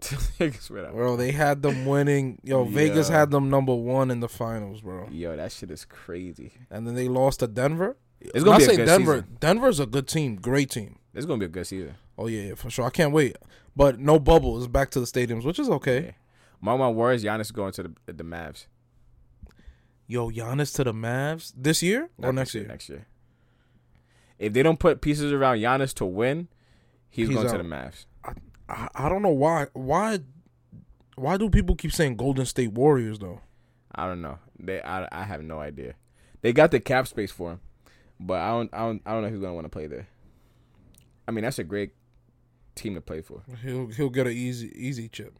niggas 0.00 0.70
went 0.70 0.86
out. 0.86 0.92
bro. 0.94 1.16
They 1.16 1.32
had 1.32 1.62
them 1.62 1.86
winning. 1.86 2.38
Yo, 2.42 2.64
Vegas 2.64 3.08
had 3.08 3.30
them 3.30 3.48
number 3.50 3.74
one 3.74 4.10
in 4.10 4.20
the 4.20 4.28
finals, 4.28 4.80
bro. 4.82 5.08
Yo, 5.10 5.36
that 5.36 5.52
shit 5.52 5.70
is 5.70 5.84
crazy. 5.84 6.52
And 6.70 6.86
then 6.86 6.94
they 6.96 7.08
lost 7.08 7.40
to 7.40 7.46
Denver. 7.46 7.96
It's 8.20 8.44
gonna 8.44 8.58
be 8.58 8.64
I 8.64 8.66
a 8.66 8.70
say 8.70 8.84
Denver. 8.84 9.14
season. 9.20 9.36
Denver's 9.40 9.80
a 9.80 9.86
good 9.86 10.08
team, 10.08 10.36
great 10.36 10.70
team. 10.70 10.98
It's 11.14 11.26
gonna 11.26 11.38
be 11.38 11.46
a 11.46 11.48
good 11.48 11.66
season. 11.66 11.94
Oh 12.16 12.26
yeah, 12.26 12.48
yeah, 12.48 12.54
for 12.54 12.68
sure. 12.70 12.84
I 12.86 12.90
can't 12.90 13.12
wait. 13.12 13.36
But 13.76 13.98
no 14.00 14.18
bubble 14.18 14.58
is 14.60 14.66
back 14.68 14.90
to 14.90 15.00
the 15.00 15.06
stadiums, 15.06 15.44
which 15.44 15.58
is 15.58 15.68
okay. 15.70 16.04
Yeah. 16.06 16.10
Mark 16.60 16.80
my 16.80 16.90
words, 16.90 17.22
Giannis 17.22 17.42
is 17.42 17.50
going 17.52 17.72
to 17.72 17.82
the 17.84 18.12
the 18.12 18.24
Mavs. 18.24 18.66
Yo, 20.06 20.30
Giannis 20.30 20.74
to 20.76 20.84
the 20.84 20.92
Mavs 20.92 21.52
this 21.56 21.82
year 21.82 22.08
or 22.22 22.32
next 22.32 22.54
year? 22.54 22.66
Next 22.66 22.88
year. 22.88 23.06
If 24.38 24.52
they 24.52 24.62
don't 24.62 24.78
put 24.78 25.00
pieces 25.00 25.32
around 25.32 25.58
Giannis 25.58 25.92
to 25.94 26.04
win, 26.06 26.48
he's, 27.10 27.28
He's 27.28 27.36
going 27.36 27.48
out. 27.48 27.52
to 27.52 27.58
the 27.58 27.64
Mavs. 27.64 28.06
I, 28.68 28.88
I 28.94 29.08
don't 29.08 29.22
know 29.22 29.28
why. 29.30 29.66
Why? 29.74 30.20
Why 31.16 31.36
do 31.36 31.50
people 31.50 31.74
keep 31.74 31.92
saying 31.92 32.16
Golden 32.16 32.46
State 32.46 32.72
Warriors 32.72 33.18
though? 33.18 33.40
I 33.94 34.06
don't 34.06 34.22
know. 34.22 34.38
They 34.58 34.80
I, 34.80 35.08
I 35.12 35.24
have 35.24 35.42
no 35.42 35.60
idea. 35.60 35.94
They 36.40 36.52
got 36.52 36.70
the 36.70 36.80
cap 36.80 37.06
space 37.08 37.32
for 37.32 37.52
him, 37.52 37.60
but 38.20 38.40
I 38.40 38.48
don't 38.50 38.70
I 38.72 38.78
don't 38.78 39.02
I 39.06 39.12
don't 39.12 39.22
know 39.22 39.28
who's 39.28 39.40
going 39.40 39.50
to 39.50 39.54
want 39.54 39.64
to 39.66 39.70
play 39.70 39.86
there. 39.86 40.08
I 41.26 41.30
mean, 41.30 41.44
that's 41.44 41.58
a 41.58 41.64
great 41.64 41.92
team 42.74 42.94
to 42.94 43.00
play 43.00 43.20
for. 43.20 43.42
He'll 43.62 43.88
he'll 43.88 44.08
get 44.10 44.26
an 44.26 44.32
easy 44.32 44.72
easy 44.74 45.08
chip. 45.08 45.38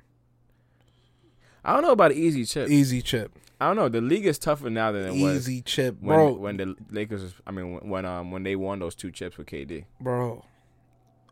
I 1.65 1.73
don't 1.75 1.83
know 1.83 1.93
about 1.93 2.13
an 2.13 2.19
easy 2.19 2.45
chip. 2.45 2.69
Easy 2.71 3.03
chip. 3.03 3.33
I 3.61 3.67
don't 3.67 3.77
know. 3.77 3.89
The 3.89 4.01
league 4.01 4.25
is 4.27 4.39
tougher 4.39 4.71
now 4.71 4.93
than 4.93 5.07
it 5.07 5.21
was 5.23 5.49
Easy 5.49 5.63
chip, 5.63 5.97
when 6.01 6.17
bro. 6.17 6.33
when 6.33 6.57
the 6.59 6.77
Lakers. 6.91 7.23
was- 7.23 7.35
I 7.47 7.51
mean, 7.51 7.73
when- 7.73 7.89
when 7.91 8.05
um 8.05 8.31
when 8.31 8.45
they 8.45 8.55
won 8.57 8.79
those 8.79 8.95
two 8.95 9.11
chips 9.11 9.37
with 9.37 9.49
KD. 9.49 9.85
bro. 10.01 10.45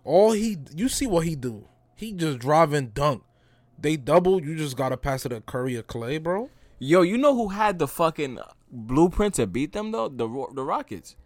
All 0.05 0.33
he 0.33 0.59
you 0.75 0.89
see 0.89 1.07
what 1.07 1.25
he 1.27 1.37
do. 1.37 1.69
He 1.95 2.13
just 2.13 2.39
drive 2.39 2.73
and 2.73 2.93
dunk. 2.93 3.23
They 3.79 3.97
double, 3.97 4.43
you 4.43 4.57
just 4.57 4.77
gotta 4.77 4.97
pass 4.97 5.25
it 5.27 5.29
to 5.31 5.41
Curry 5.41 5.77
or 5.77 5.83
Clay, 5.83 6.19
bro. 6.19 6.51
Yo, 6.79 7.03
you 7.03 7.17
know 7.19 7.35
who 7.35 7.49
had 7.49 7.79
the 7.79 7.87
fucking 7.89 8.39
blueprint 8.71 9.35
to 9.35 9.47
beat 9.47 9.73
them 9.73 9.93
though? 9.93 10.09
The 10.09 10.27
the 10.55 10.63
Rockets. 10.65 11.17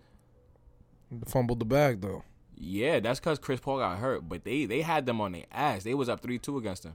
Fumbled 1.26 1.58
the 1.60 1.64
bag 1.64 2.00
though. 2.00 2.24
Yeah, 2.56 3.00
that's 3.00 3.18
because 3.20 3.38
Chris 3.38 3.58
Paul 3.60 3.78
got 3.78 3.98
hurt, 3.98 4.28
but 4.28 4.44
they 4.44 4.66
they 4.66 4.82
had 4.82 5.06
them 5.06 5.20
on 5.20 5.32
their 5.32 5.44
ass. 5.50 5.82
They 5.82 5.94
was 5.94 6.08
up 6.08 6.20
three 6.20 6.38
two 6.38 6.58
against 6.58 6.82
them. 6.84 6.94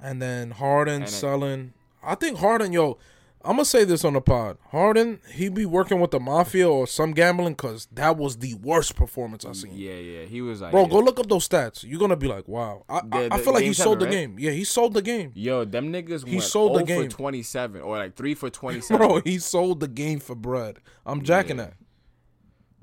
And 0.00 0.20
then 0.22 0.50
Harden 0.52 1.02
And 1.02 1.10
selling. 1.10 1.72
I 2.02 2.14
think 2.16 2.38
Harden, 2.38 2.72
yo, 2.72 2.98
I'm 3.44 3.52
gonna 3.56 3.64
say 3.64 3.84
this 3.84 4.04
on 4.04 4.12
the 4.14 4.20
pod. 4.20 4.58
Harden, 4.70 5.20
he 5.32 5.48
be 5.48 5.66
working 5.66 6.00
with 6.00 6.12
the 6.12 6.20
mafia 6.20 6.68
or 6.68 6.86
some 6.86 7.12
gambling 7.12 7.54
because 7.54 7.86
that 7.92 8.16
was 8.16 8.36
the 8.38 8.54
worst 8.54 8.94
performance 8.96 9.44
I 9.44 9.52
seen. 9.52 9.72
Yeah, 9.74 9.94
yeah. 9.94 10.24
He 10.24 10.40
was 10.40 10.60
like, 10.60 10.70
Bro, 10.70 10.82
yeah. 10.84 10.88
go 10.88 10.98
look 11.00 11.18
up 11.20 11.28
those 11.28 11.48
stats. 11.48 11.84
You're 11.84 11.98
gonna 12.00 12.16
be 12.16 12.28
like, 12.28 12.46
wow. 12.48 12.84
I, 12.88 12.98
I, 12.98 13.00
The- 13.28 13.34
I 13.34 13.38
feel 13.38 13.52
like 13.54 13.64
he 13.64 13.72
sold 13.72 13.98
the 14.00 14.06
right? 14.06 14.12
game. 14.12 14.36
Yeah, 14.38 14.52
he 14.52 14.62
sold 14.64 14.94
the 14.94 15.02
game. 15.02 15.32
Yo, 15.34 15.64
them 15.64 15.92
niggas 15.92 16.26
He 16.26 16.38
sold 16.40 16.76
the 16.76 16.82
oh 16.82 16.86
game. 16.86 17.10
for 17.10 17.16
27 17.16 17.80
or 17.80 17.96
like 17.98 18.14
3 18.16 18.34
for 18.34 18.50
27. 18.50 18.96
Bro, 18.96 19.20
he 19.22 19.38
sold 19.38 19.80
the 19.80 19.88
game 19.88 20.20
for 20.20 20.34
bread. 20.36 20.78
I'm 21.04 21.22
jacking 21.22 21.56
Yeah. 21.58 21.64
that. 21.64 21.74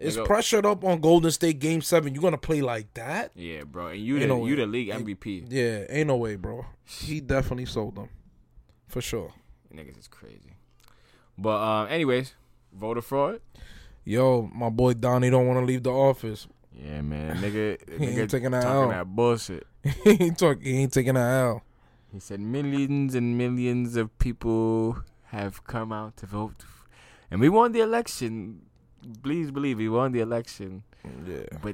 It's 0.02 0.16
Nigga- 0.16 0.26
pressured 0.26 0.66
up 0.66 0.84
on 0.84 1.02
Golden 1.02 1.30
State 1.32 1.60
Game 1.60 1.82
Seven. 1.82 2.16
You 2.16 2.22
gonna 2.22 2.38
play 2.38 2.62
like 2.62 2.94
that? 2.94 3.32
Yeah, 3.36 3.64
bro. 3.66 3.88
And 3.88 4.00
you 4.00 4.16
Ain't 4.16 4.22
the, 4.24 4.28
no 4.28 4.46
you 4.46 4.54
way. 4.56 4.62
the 4.62 4.66
league 4.68 4.90
MVP. 4.90 5.46
Yeah, 5.50 5.86
ain't 5.90 6.08
no 6.08 6.16
way, 6.18 6.36
bro. 6.36 6.66
He 6.86 7.20
definitely 7.20 7.66
sold 7.66 7.96
them, 7.96 8.10
for 8.88 9.02
sure. 9.02 9.34
Niggas 9.74 10.00
is 10.00 10.08
crazy. 10.08 10.54
But 11.38 11.62
um 11.62 11.88
anyways, 11.90 12.34
voter 12.74 13.02
fraud. 13.02 13.42
Yo, 14.06 14.50
my 14.54 14.70
boy 14.70 14.94
Donnie 14.94 15.30
don't 15.30 15.46
want 15.48 15.60
to 15.60 15.66
leave 15.66 15.84
the 15.84 15.92
office. 15.92 16.48
Yeah, 16.74 17.02
man. 17.02 17.36
Nigga, 17.42 17.78
He 18.00 18.06
ain't 18.06 18.16
nigga 18.18 18.30
taking 18.30 18.52
that 18.52 18.64
talking 18.64 18.84
L. 18.84 18.90
that 18.90 19.06
bullshit. 19.08 19.68
he 20.04 20.12
ain't. 20.12 20.42
He 20.64 20.78
ain't 20.78 20.94
taking 20.94 21.14
that 21.16 21.30
L. 21.44 21.62
He 22.14 22.20
said 22.20 22.40
millions 22.40 23.14
and 23.16 23.38
millions 23.38 23.96
of 23.96 24.18
people 24.18 25.00
have 25.26 25.64
come 25.66 25.92
out 25.92 26.18
to 26.18 26.26
vote, 26.26 26.64
and 27.30 27.40
we 27.40 27.50
won 27.50 27.72
the 27.74 27.82
election. 27.82 28.62
Please 29.24 29.52
believe 29.52 29.80
he 29.80 29.90
won 29.90 30.12
the 30.12 30.20
election. 30.20 30.84
Yeah. 31.28 31.74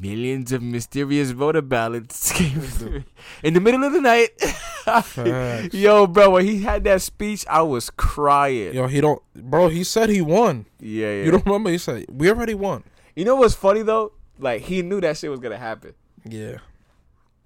Millions 0.00 0.52
of 0.52 0.62
mysterious 0.62 1.30
voter 1.30 1.62
ballots 1.62 2.30
came 2.38 2.60
through 2.76 3.04
in 3.42 3.54
the 3.54 3.60
middle 3.60 3.82
of 3.84 3.92
the 3.94 4.02
night. 4.02 5.72
Yo, 5.72 6.06
bro, 6.06 6.30
when 6.30 6.44
he 6.44 6.62
had 6.62 6.84
that 6.84 7.00
speech, 7.00 7.46
I 7.48 7.62
was 7.62 7.88
crying. 7.88 8.74
Yo, 8.74 8.86
he 8.86 9.00
don't, 9.00 9.22
bro. 9.34 9.68
He 9.68 9.84
said 9.84 10.10
he 10.10 10.20
won. 10.20 10.66
yeah, 10.78 11.06
yeah. 11.12 11.24
You 11.24 11.30
don't 11.30 11.46
remember? 11.46 11.70
He 11.70 11.78
said 11.78 12.04
we 12.10 12.28
already 12.28 12.54
won. 12.54 12.84
You 13.16 13.24
know 13.24 13.36
what's 13.36 13.54
funny 13.54 13.80
though? 13.82 14.12
Like 14.38 14.60
he 14.62 14.82
knew 14.82 15.00
that 15.00 15.16
shit 15.16 15.30
was 15.30 15.40
gonna 15.40 15.56
happen. 15.58 15.94
Yeah. 16.28 16.58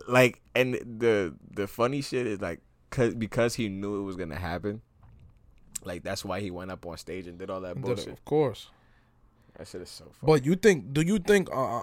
Like, 0.08 0.40
and 0.56 0.74
the 0.74 1.34
the 1.48 1.68
funny 1.68 2.02
shit 2.02 2.26
is 2.26 2.40
like, 2.40 2.60
cause 2.90 3.14
because 3.14 3.54
he 3.54 3.68
knew 3.68 4.00
it 4.00 4.02
was 4.02 4.16
gonna 4.16 4.36
happen. 4.38 4.82
Like 5.84 6.02
that's 6.02 6.24
why 6.24 6.40
he 6.40 6.50
went 6.50 6.70
up 6.70 6.86
on 6.86 6.96
stage 6.96 7.26
and 7.26 7.38
did 7.38 7.50
all 7.50 7.60
that 7.60 7.74
Did 7.74 7.84
it, 7.84 7.86
bullshit. 7.86 8.12
Of 8.12 8.24
course. 8.24 8.68
That 9.56 9.68
shit 9.68 9.82
is 9.82 9.90
so 9.90 10.04
funny. 10.04 10.32
But 10.32 10.44
you 10.44 10.54
think? 10.54 10.92
Do 10.92 11.02
you 11.02 11.18
think? 11.18 11.48
Uh, 11.52 11.82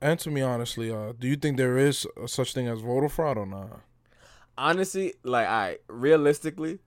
answer 0.00 0.30
me 0.30 0.42
honestly. 0.42 0.90
Uh, 0.92 1.12
do 1.18 1.28
you 1.28 1.36
think 1.36 1.56
there 1.56 1.78
is 1.78 2.06
a 2.22 2.28
such 2.28 2.54
thing 2.54 2.68
as 2.68 2.80
voter 2.80 3.08
fraud 3.08 3.38
or 3.38 3.46
not? 3.46 3.80
honestly, 4.58 5.14
like 5.22 5.46
I 5.46 5.78
realistically, 5.88 6.78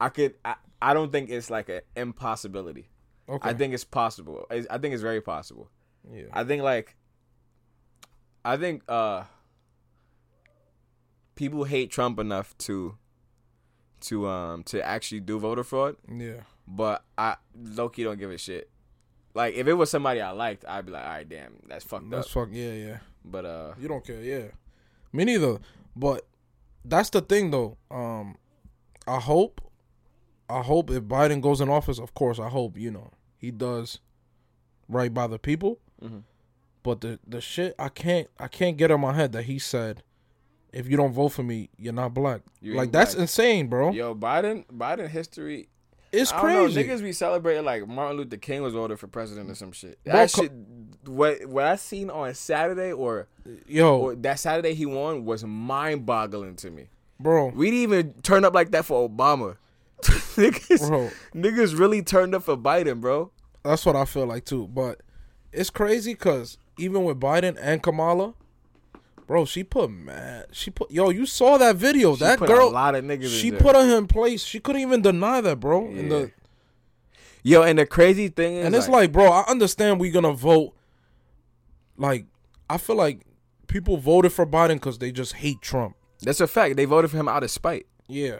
I 0.00 0.08
could. 0.08 0.34
I, 0.44 0.56
I 0.80 0.94
don't 0.94 1.10
think 1.10 1.30
it's 1.30 1.50
like 1.50 1.68
an 1.68 1.80
impossibility. 1.96 2.88
Okay. 3.28 3.48
I 3.48 3.54
think 3.54 3.72
it's 3.74 3.84
possible. 3.84 4.46
I 4.50 4.64
I 4.70 4.78
think 4.78 4.92
it's 4.92 5.02
very 5.02 5.20
possible. 5.20 5.70
Yeah. 6.10 6.24
I 6.32 6.44
think 6.44 6.62
like 6.62 6.96
I 8.44 8.56
think 8.56 8.82
uh 8.88 9.24
people 11.34 11.64
hate 11.64 11.90
Trump 11.90 12.18
enough 12.18 12.56
to 12.58 12.96
to 14.04 14.26
um 14.28 14.62
to 14.64 14.84
actually 14.84 15.20
do 15.20 15.38
voter 15.38 15.64
fraud, 15.64 15.96
yeah. 16.10 16.40
but 16.66 17.04
I 17.18 17.36
Loki 17.56 18.04
don't 18.04 18.18
give 18.18 18.30
a 18.30 18.38
shit. 18.38 18.70
Like 19.34 19.54
if 19.54 19.66
it 19.66 19.72
was 19.74 19.90
somebody 19.90 20.20
I 20.20 20.30
liked, 20.30 20.64
I'd 20.66 20.86
be 20.86 20.92
like, 20.92 21.04
all 21.04 21.10
right, 21.10 21.28
damn, 21.28 21.54
that's 21.68 21.84
fucked 21.84 22.08
That's 22.10 22.26
up. 22.28 22.32
fuck. 22.32 22.48
Yeah. 22.52 22.72
Yeah. 22.72 22.98
But 23.24 23.44
uh, 23.44 23.72
You 23.80 23.88
don't 23.88 24.04
care. 24.06 24.20
Yeah. 24.20 24.48
Me 25.12 25.24
neither. 25.24 25.58
But 25.96 26.26
that's 26.84 27.10
the 27.10 27.20
thing, 27.20 27.50
though. 27.50 27.76
Um, 27.90 28.36
I 29.06 29.18
hope. 29.18 29.60
I 30.48 30.60
hope 30.60 30.90
if 30.90 31.02
Biden 31.04 31.40
goes 31.40 31.60
in 31.62 31.68
office, 31.70 31.98
of 31.98 32.12
course, 32.14 32.38
I 32.38 32.48
hope 32.50 32.76
you 32.78 32.90
know 32.90 33.10
he 33.38 33.50
does 33.50 33.98
right 34.88 35.12
by 35.12 35.26
the 35.26 35.38
people. 35.38 35.78
Mhm. 36.02 36.22
But 36.82 37.00
the 37.00 37.18
the 37.26 37.40
shit 37.40 37.74
I 37.78 37.88
can't 37.88 38.28
I 38.38 38.48
can't 38.48 38.76
get 38.76 38.90
in 38.90 39.00
my 39.00 39.14
head 39.14 39.32
that 39.32 39.44
he 39.44 39.58
said, 39.58 40.02
if 40.74 40.88
you 40.88 40.96
don't 40.96 41.12
vote 41.12 41.30
for 41.30 41.42
me, 41.42 41.70
you're 41.78 41.92
not 41.92 42.12
black. 42.14 42.42
You 42.60 42.74
like 42.74 42.92
that's 42.92 43.14
black. 43.14 43.22
insane, 43.22 43.68
bro. 43.68 43.92
yo, 43.92 44.14
Biden, 44.14 44.64
Biden 44.66 45.08
history. 45.08 45.68
It's 46.12 46.32
I 46.32 46.42
don't 46.42 46.52
know, 46.52 46.64
crazy. 46.66 46.84
niggas 46.84 47.02
be 47.02 47.12
celebrating 47.12 47.64
like 47.64 47.88
Martin 47.88 48.16
Luther 48.18 48.36
King 48.36 48.62
was 48.62 48.72
voted 48.74 49.00
for 49.00 49.08
president 49.08 49.50
or 49.50 49.54
some 49.56 49.72
shit. 49.72 49.98
Bro, 50.04 50.12
That 50.12 50.30
shit, 50.30 50.52
what 51.06 51.44
what 51.46 51.64
I 51.64 51.74
seen 51.76 52.08
on 52.10 52.32
Saturday 52.34 52.92
or 52.92 53.26
Yo, 53.66 53.98
or 53.98 54.14
that 54.16 54.38
Saturday 54.38 54.74
he 54.74 54.86
won 54.86 55.24
was 55.24 55.44
mind 55.44 56.06
boggling 56.06 56.54
to 56.56 56.70
me. 56.70 56.88
bro, 57.18 57.46
We 57.48 57.66
didn't 57.70 57.82
even 57.82 58.12
turn 58.22 58.44
up 58.44 58.54
like 58.54 58.70
that 58.72 58.84
for 58.84 59.08
Obama. 59.08 59.56
niggas, 60.02 60.88
bro. 60.88 61.10
niggas 61.34 61.78
really 61.78 62.02
turned 62.02 62.34
up 62.34 62.42
for 62.44 62.56
Biden, 62.56 63.00
bro. 63.00 63.30
That's 63.64 63.84
what 63.86 63.96
I 63.96 64.04
feel 64.04 64.26
like 64.26 64.44
too. 64.44 64.68
But 64.68 65.00
it's 65.52 65.70
crazy 65.70 66.14
because 66.14 66.58
even 66.78 67.04
with 67.04 67.18
Biden 67.18 67.56
and 67.60 67.82
Kamala, 67.82 68.34
bro, 69.26 69.44
she 69.44 69.64
put 69.64 69.90
mad. 69.90 70.46
She 70.52 70.70
put 70.70 70.90
yo. 70.90 71.10
You 71.10 71.26
saw 71.26 71.56
that 71.58 71.76
video? 71.76 72.14
She 72.14 72.20
that 72.24 72.38
put 72.38 72.48
girl, 72.48 72.68
a 72.68 72.70
lot 72.70 72.94
of 72.94 73.04
niggas. 73.04 73.40
she 73.40 73.50
put 73.50 73.74
her 73.76 73.96
in 73.98 74.06
place. 74.06 74.42
She 74.44 74.60
couldn't 74.60 74.82
even 74.82 75.02
deny 75.02 75.40
that, 75.40 75.60
bro. 75.60 75.86
And 75.86 75.96
Yeah. 75.96 76.08
the 76.08 76.30
yo, 77.42 77.62
and 77.62 77.78
the 77.78 77.86
crazy 77.86 78.28
thing 78.28 78.56
is, 78.56 78.66
and 78.66 78.74
it's 78.74 78.88
like, 78.88 79.12
bro, 79.12 79.30
I 79.30 79.44
understand 79.48 80.00
we 80.00 80.10
gonna 80.10 80.32
vote. 80.32 80.74
Like, 81.96 82.26
I 82.68 82.78
feel 82.78 82.96
like 82.96 83.20
people 83.66 83.96
voted 83.96 84.32
for 84.32 84.46
Biden 84.46 84.74
because 84.74 84.98
they 84.98 85.12
just 85.12 85.34
hate 85.34 85.60
Trump. 85.60 85.96
that's 86.22 86.40
a 86.40 86.46
fact. 86.46 86.76
They 86.76 86.84
voted 86.86 87.10
for 87.10 87.16
him 87.18 87.28
out 87.28 87.42
of 87.42 87.50
spite. 87.50 87.86
Yeah, 88.08 88.38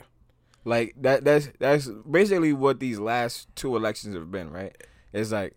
Like 0.65 0.95
that. 1.01 1.25
That's 1.25 1.49
that's 1.59 1.89
basically 2.11 2.53
what 2.53 2.81
these 2.81 2.99
last 2.99 3.49
two 3.55 3.77
elections 3.77 4.15
have 4.15 4.31
been, 4.31 4.51
right? 4.51 4.75
It's 5.13 5.31
like 5.33 5.55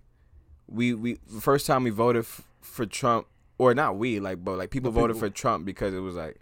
we 0.67 0.93
we 0.93 1.17
first 1.39 1.65
time 1.65 1.83
we 1.83 1.89
voted 1.89 2.23
f- 2.23 2.43
for 2.61 2.85
Trump, 2.85 3.27
or 3.57 3.73
not 3.73 3.97
we, 3.97 4.19
like, 4.19 4.43
but 4.43 4.57
like 4.57 4.69
people 4.69 4.91
The 4.91 4.99
voted 4.99 5.15
people- 5.15 5.29
for 5.29 5.33
Trump 5.33 5.65
because 5.65 5.93
it 5.93 5.99
was 5.99 6.15
like, 6.15 6.39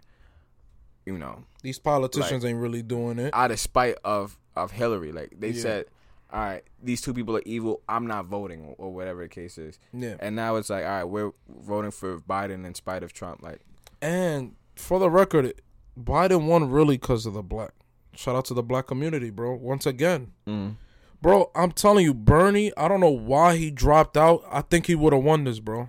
you 1.04 1.16
know, 1.18 1.44
these 1.62 1.78
politicians 1.78 2.44
ain't 2.44 2.58
really 2.58 2.82
doing 2.82 3.18
it. 3.18 3.32
out 3.34 3.50
of 3.50 3.60
spite 3.60 3.96
of 4.04 4.38
of 4.56 4.72
Hillary. 4.72 5.12
Like 5.12 5.34
they 5.38 5.50
Yeah. 5.50 5.62
said, 5.62 5.84
all 6.32 6.40
right, 6.40 6.62
these 6.82 7.00
two 7.00 7.12
people 7.14 7.36
are 7.36 7.42
evil. 7.46 7.82
I'm 7.88 8.06
not 8.06 8.26
voting, 8.26 8.74
or 8.78 8.92
whatever 8.92 9.22
the 9.22 9.28
case 9.28 9.58
is. 9.58 9.78
Yeah, 9.92 10.16
And 10.18 10.34
now 10.34 10.56
it's 10.56 10.70
like, 10.70 10.84
all 10.84 10.90
right, 10.90 11.04
we're 11.04 11.32
voting 11.48 11.90
for 11.92 12.18
Biden 12.20 12.64
in 12.66 12.74
spite 12.74 13.02
of 13.02 13.12
Trump. 13.12 13.42
Like, 13.42 13.60
and 14.02 14.54
for 14.74 14.98
the 14.98 15.10
record, 15.10 15.60
Biden 15.98 16.46
won 16.46 16.70
really 16.70 16.96
because 16.96 17.26
of 17.26 17.34
the 17.34 17.42
black. 17.42 17.72
Shout 18.14 18.34
out 18.34 18.46
to 18.46 18.54
the 18.54 18.62
black 18.62 18.86
community, 18.86 19.30
bro. 19.30 19.54
Once 19.54 19.84
again. 19.86 20.32
Mm. 20.46 20.76
Bro, 21.22 21.50
I'm 21.54 21.70
telling 21.72 22.04
you, 22.04 22.14
Bernie, 22.14 22.72
I 22.76 22.88
don't 22.88 23.00
know 23.00 23.10
why 23.10 23.56
he 23.56 23.70
dropped 23.70 24.16
out. 24.16 24.42
I 24.50 24.62
think 24.62 24.86
he 24.86 24.94
would 24.94 25.12
have 25.12 25.22
won 25.22 25.44
this, 25.44 25.60
bro. 25.60 25.88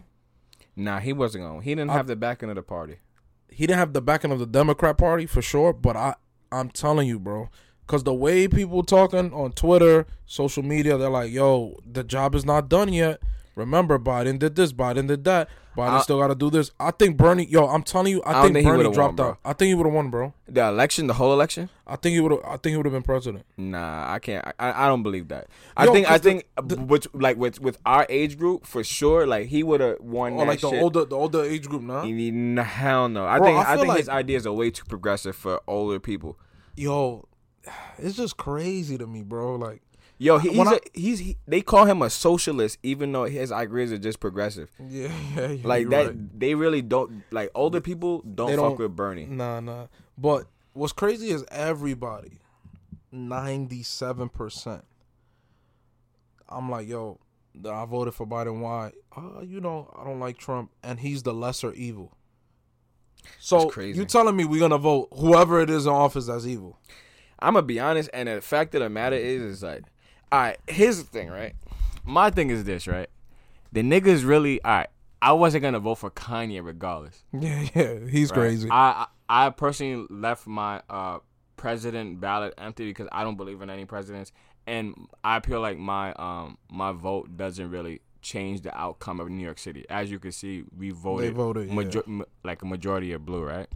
Nah, 0.78 1.00
he 1.00 1.12
wasn't 1.12 1.44
going. 1.44 1.62
He 1.62 1.72
didn't 1.76 1.90
I- 1.90 1.94
have 1.94 2.08
the 2.08 2.16
backing 2.16 2.50
of 2.50 2.56
the 2.56 2.64
party. 2.64 2.98
He 3.50 3.66
didn't 3.66 3.80
have 3.80 3.94
the 3.94 4.02
backing 4.02 4.32
of 4.32 4.40
the 4.40 4.46
Democrat 4.46 4.98
Party 4.98 5.26
for 5.26 5.42
sure, 5.42 5.74
but 5.74 5.96
I 5.98 6.16
I'm 6.52 6.70
telling 6.70 7.08
you, 7.08 7.20
bro, 7.20 7.50
cuz 7.88 8.04
the 8.04 8.14
way 8.14 8.48
people 8.48 8.84
talking 8.84 9.34
on 9.34 9.52
Twitter, 9.52 10.06
social 10.26 10.64
media, 10.64 10.98
they're 10.98 11.10
like, 11.10 11.32
"Yo, 11.32 11.78
the 11.86 12.04
job 12.04 12.36
is 12.36 12.46
not 12.46 12.70
done 12.70 12.94
yet." 12.94 13.20
Remember, 13.58 13.98
Biden 13.98 14.38
did 14.40 14.56
this, 14.56 14.72
Biden 14.72 15.08
did 15.08 15.24
that. 15.26 15.50
Biden 15.76 15.90
I- 15.90 16.02
still 16.02 16.20
got 16.20 16.28
to 16.28 16.36
do 16.36 16.50
this. 16.50 16.72
I 16.80 16.92
think 16.92 17.18
Bernie, 17.18 17.46
yo, 17.46 17.68
I'm 17.68 17.84
telling 17.84 18.12
you, 18.14 18.22
I, 18.24 18.40
I 18.40 18.42
think, 18.44 18.54
think 18.56 18.66
he 18.66 18.72
Bernie 18.72 18.92
dropped 18.94 19.20
won, 19.20 19.30
out. 19.30 19.38
I 19.44 19.54
think 19.54 19.68
he 19.70 19.74
would 19.76 19.86
have 19.86 19.94
won, 19.94 20.10
bro. 20.10 20.34
The 20.48 20.68
election, 20.68 21.08
the 21.08 21.14
whole 21.16 21.34
election. 21.34 21.70
I 21.86 21.96
think 21.98 22.14
he 22.14 22.20
would. 22.20 22.34
I 22.46 22.52
think 22.58 22.72
he 22.74 22.78
would 22.78 22.86
have 22.86 22.94
been 22.94 23.04
president. 23.04 23.46
Nah, 23.58 24.12
I 24.14 24.20
can't. 24.20 24.46
I, 24.60 24.86
I 24.86 24.88
don't 24.88 25.02
believe 25.04 25.28
that. 25.30 25.48
I 25.76 25.86
Yo, 25.86 25.94
think. 25.94 26.08
I 26.08 26.12
'cause 26.12 26.22
the- 26.22 26.42
think. 26.76 26.90
with 26.90 27.08
like 27.14 27.38
with 27.38 27.60
with 27.60 27.78
our 27.86 28.06
age 28.10 28.38
group 28.38 28.66
for 28.66 28.84
sure. 28.84 29.26
Like 29.28 29.48
he 29.48 29.64
would 29.64 29.82
have 29.82 30.00
won. 30.02 30.34
Or 30.34 30.40
that 30.40 30.48
like 30.48 30.62
the 30.62 30.70
shit. 30.70 30.82
older, 30.82 31.06
the 31.06 31.16
older 31.16 31.44
age 31.44 31.68
group, 31.68 31.82
nah. 31.82 32.04
He 32.04 32.12
need- 32.12 32.34
nah, 32.34 32.64
hell 32.64 33.10
no. 33.10 33.26
I 33.26 33.38
Bro, 33.40 33.48
think. 33.48 33.58
I 33.68 33.74
I, 33.74 33.76
think 33.78 33.88
like- 33.88 33.98
his 34.00 34.10
ideas 34.10 34.46
are 34.48 34.54
way 34.54 34.70
too 34.72 34.86
progressive 34.86 35.36
for 35.36 35.62
older 35.68 36.00
people. 36.00 36.38
Yo, 36.76 37.28
it's 37.98 38.16
just 38.18 38.38
crazy 38.38 38.98
to 38.98 39.08
me, 39.08 39.24
bro. 39.24 39.56
Like, 39.56 39.82
Yo, 40.20 40.40
he, 40.40 40.50
he's, 40.50 40.58
When 40.58 40.68
I- 40.68 40.74
a, 40.76 40.80
he's 40.94 41.20
he, 41.20 41.38
they 41.48 41.62
call 41.62 41.86
him 41.86 42.02
a 42.02 42.10
socialist, 42.10 42.80
even 42.82 43.12
though 43.12 43.26
his 43.26 43.52
ideas 43.52 43.92
are 43.92 43.98
just 44.00 44.20
progressive. 44.20 44.72
yeah, 44.90 45.12
yeah, 45.36 45.48
yeah 45.52 45.68
Like 45.68 45.90
that, 45.90 46.08
right. 46.08 46.40
they 46.40 46.56
really 46.56 46.82
don't 46.82 47.22
like 47.32 47.52
older 47.54 47.80
people. 47.82 48.22
Don't 48.24 48.48
They 48.50 48.56
fuck 48.56 48.64
don't- 48.64 48.80
with 48.80 48.96
Bernie. 48.96 49.26
Nah, 49.28 49.60
nah. 49.60 49.88
But 50.18 50.48
what's 50.74 50.94
crazy 50.94 51.30
is 51.30 51.46
everybody, 51.52 52.40
ninety-seven 53.12 54.30
percent. 54.30 54.86
I'm 56.50 56.70
like, 56.70 56.88
yo, 56.88 57.20
I 57.70 57.86
voted 57.86 58.14
for 58.14 58.26
Biden. 58.26 58.60
Why? 58.62 58.94
Uh, 59.16 59.42
you 59.42 59.60
know, 59.62 59.94
I 60.00 60.04
don't 60.04 60.20
like 60.20 60.38
Trump, 60.38 60.72
and 60.82 61.00
he's 61.00 61.24
the 61.24 61.34
lesser 61.34 61.74
evil. 61.74 62.14
So 63.40 63.70
you 63.82 64.06
telling 64.06 64.36
me 64.36 64.46
we're 64.46 64.60
gonna 64.62 64.78
vote 64.78 65.10
whoever 65.12 65.60
it 65.62 65.70
is 65.70 65.86
in 65.86 65.92
office 65.92 66.28
that's 66.28 66.46
evil? 66.46 66.80
I'm 67.40 67.54
gonna 67.54 67.66
be 67.66 67.80
honest, 67.80 68.10
and 68.14 68.30
the 68.30 68.42
fact 68.42 68.74
of 68.76 68.82
the 68.82 68.90
matter 68.90 69.16
is, 69.18 69.42
is 69.42 69.64
like, 69.64 69.84
all 70.32 70.40
right. 70.40 70.58
Here's 70.68 70.98
the 70.98 71.04
thing, 71.06 71.30
right? 71.30 71.54
My 72.06 72.30
thing 72.30 72.50
is 72.50 72.64
this, 72.64 72.88
right? 72.88 73.10
The 73.72 73.82
niggas 73.82 74.26
really, 74.26 74.62
all 74.64 74.72
right. 74.72 74.88
I 75.22 75.32
wasn't 75.34 75.64
gonna 75.64 75.80
vote 75.80 75.96
for 75.96 76.12
Kanye 76.12 76.64
regardless. 76.64 77.24
Yeah, 77.34 77.68
yeah, 77.76 77.96
he's 78.10 78.30
right? 78.32 78.36
crazy. 78.36 78.70
I, 78.70 79.08
I 79.30 79.48
I 79.48 79.50
personally 79.50 80.06
left 80.10 80.48
my 80.48 80.82
uh 80.90 81.20
president 81.58 82.20
ballot 82.22 82.54
empty 82.58 82.86
because 82.86 83.08
I 83.12 83.24
don't 83.24 83.36
believe 83.36 83.62
in 83.62 83.70
any 83.70 83.86
presidents, 83.86 84.32
and 84.68 84.94
I 85.24 85.40
feel 85.40 85.60
like 85.60 85.78
my 85.78 86.14
um 86.14 86.58
my 86.70 86.92
vote 86.92 87.36
doesn't 87.36 87.70
really 87.72 88.02
change 88.22 88.62
the 88.62 88.76
outcome 88.78 89.20
of 89.20 89.30
New 89.30 89.44
York 89.44 89.58
City. 89.58 89.86
As 89.90 90.12
you 90.12 90.20
can 90.20 90.32
see, 90.32 90.64
we 90.78 90.92
voted, 90.92 91.34
voted, 91.34 91.72
major- 91.72 92.04
m- 92.08 92.26
like 92.44 92.62
a 92.62 92.66
majority 92.66 93.12
of 93.14 93.26
blue, 93.26 93.44
right? 93.44 93.68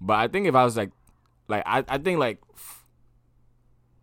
But 0.00 0.14
I 0.14 0.28
think 0.28 0.46
if 0.46 0.54
I 0.54 0.64
was 0.64 0.76
like, 0.76 0.90
like 1.48 1.62
I, 1.66 1.84
I 1.88 1.98
think 1.98 2.18
like 2.18 2.38
f- 2.54 2.81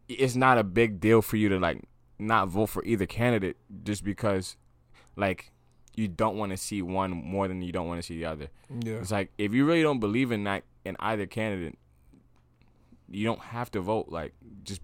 it's 0.09 0.35
not 0.35 0.57
a 0.57 0.63
big 0.63 0.99
deal 0.99 1.21
for 1.21 1.37
you 1.37 1.47
to 1.49 1.59
like 1.59 1.81
not 2.17 2.49
vote 2.49 2.67
for 2.67 2.83
either 2.83 3.05
candidate 3.05 3.55
just 3.83 4.03
because 4.03 4.57
like 5.15 5.51
you 5.95 6.07
don't 6.07 6.37
want 6.37 6.51
to 6.51 6.57
see 6.57 6.81
one 6.81 7.11
more 7.11 7.47
than 7.47 7.61
you 7.61 7.71
don't 7.71 7.87
want 7.87 7.99
to 7.99 8.05
see 8.05 8.17
the 8.17 8.25
other. 8.25 8.47
Yeah. 8.83 8.95
It's 8.95 9.11
like 9.11 9.31
if 9.37 9.53
you 9.53 9.65
really 9.65 9.83
don't 9.83 9.99
believe 9.99 10.31
in 10.31 10.43
that 10.45 10.63
in 10.85 10.95
either 10.99 11.25
candidate, 11.25 11.77
you 13.09 13.25
don't 13.25 13.39
have 13.39 13.71
to 13.71 13.81
vote. 13.81 14.07
Like 14.09 14.33
just 14.63 14.81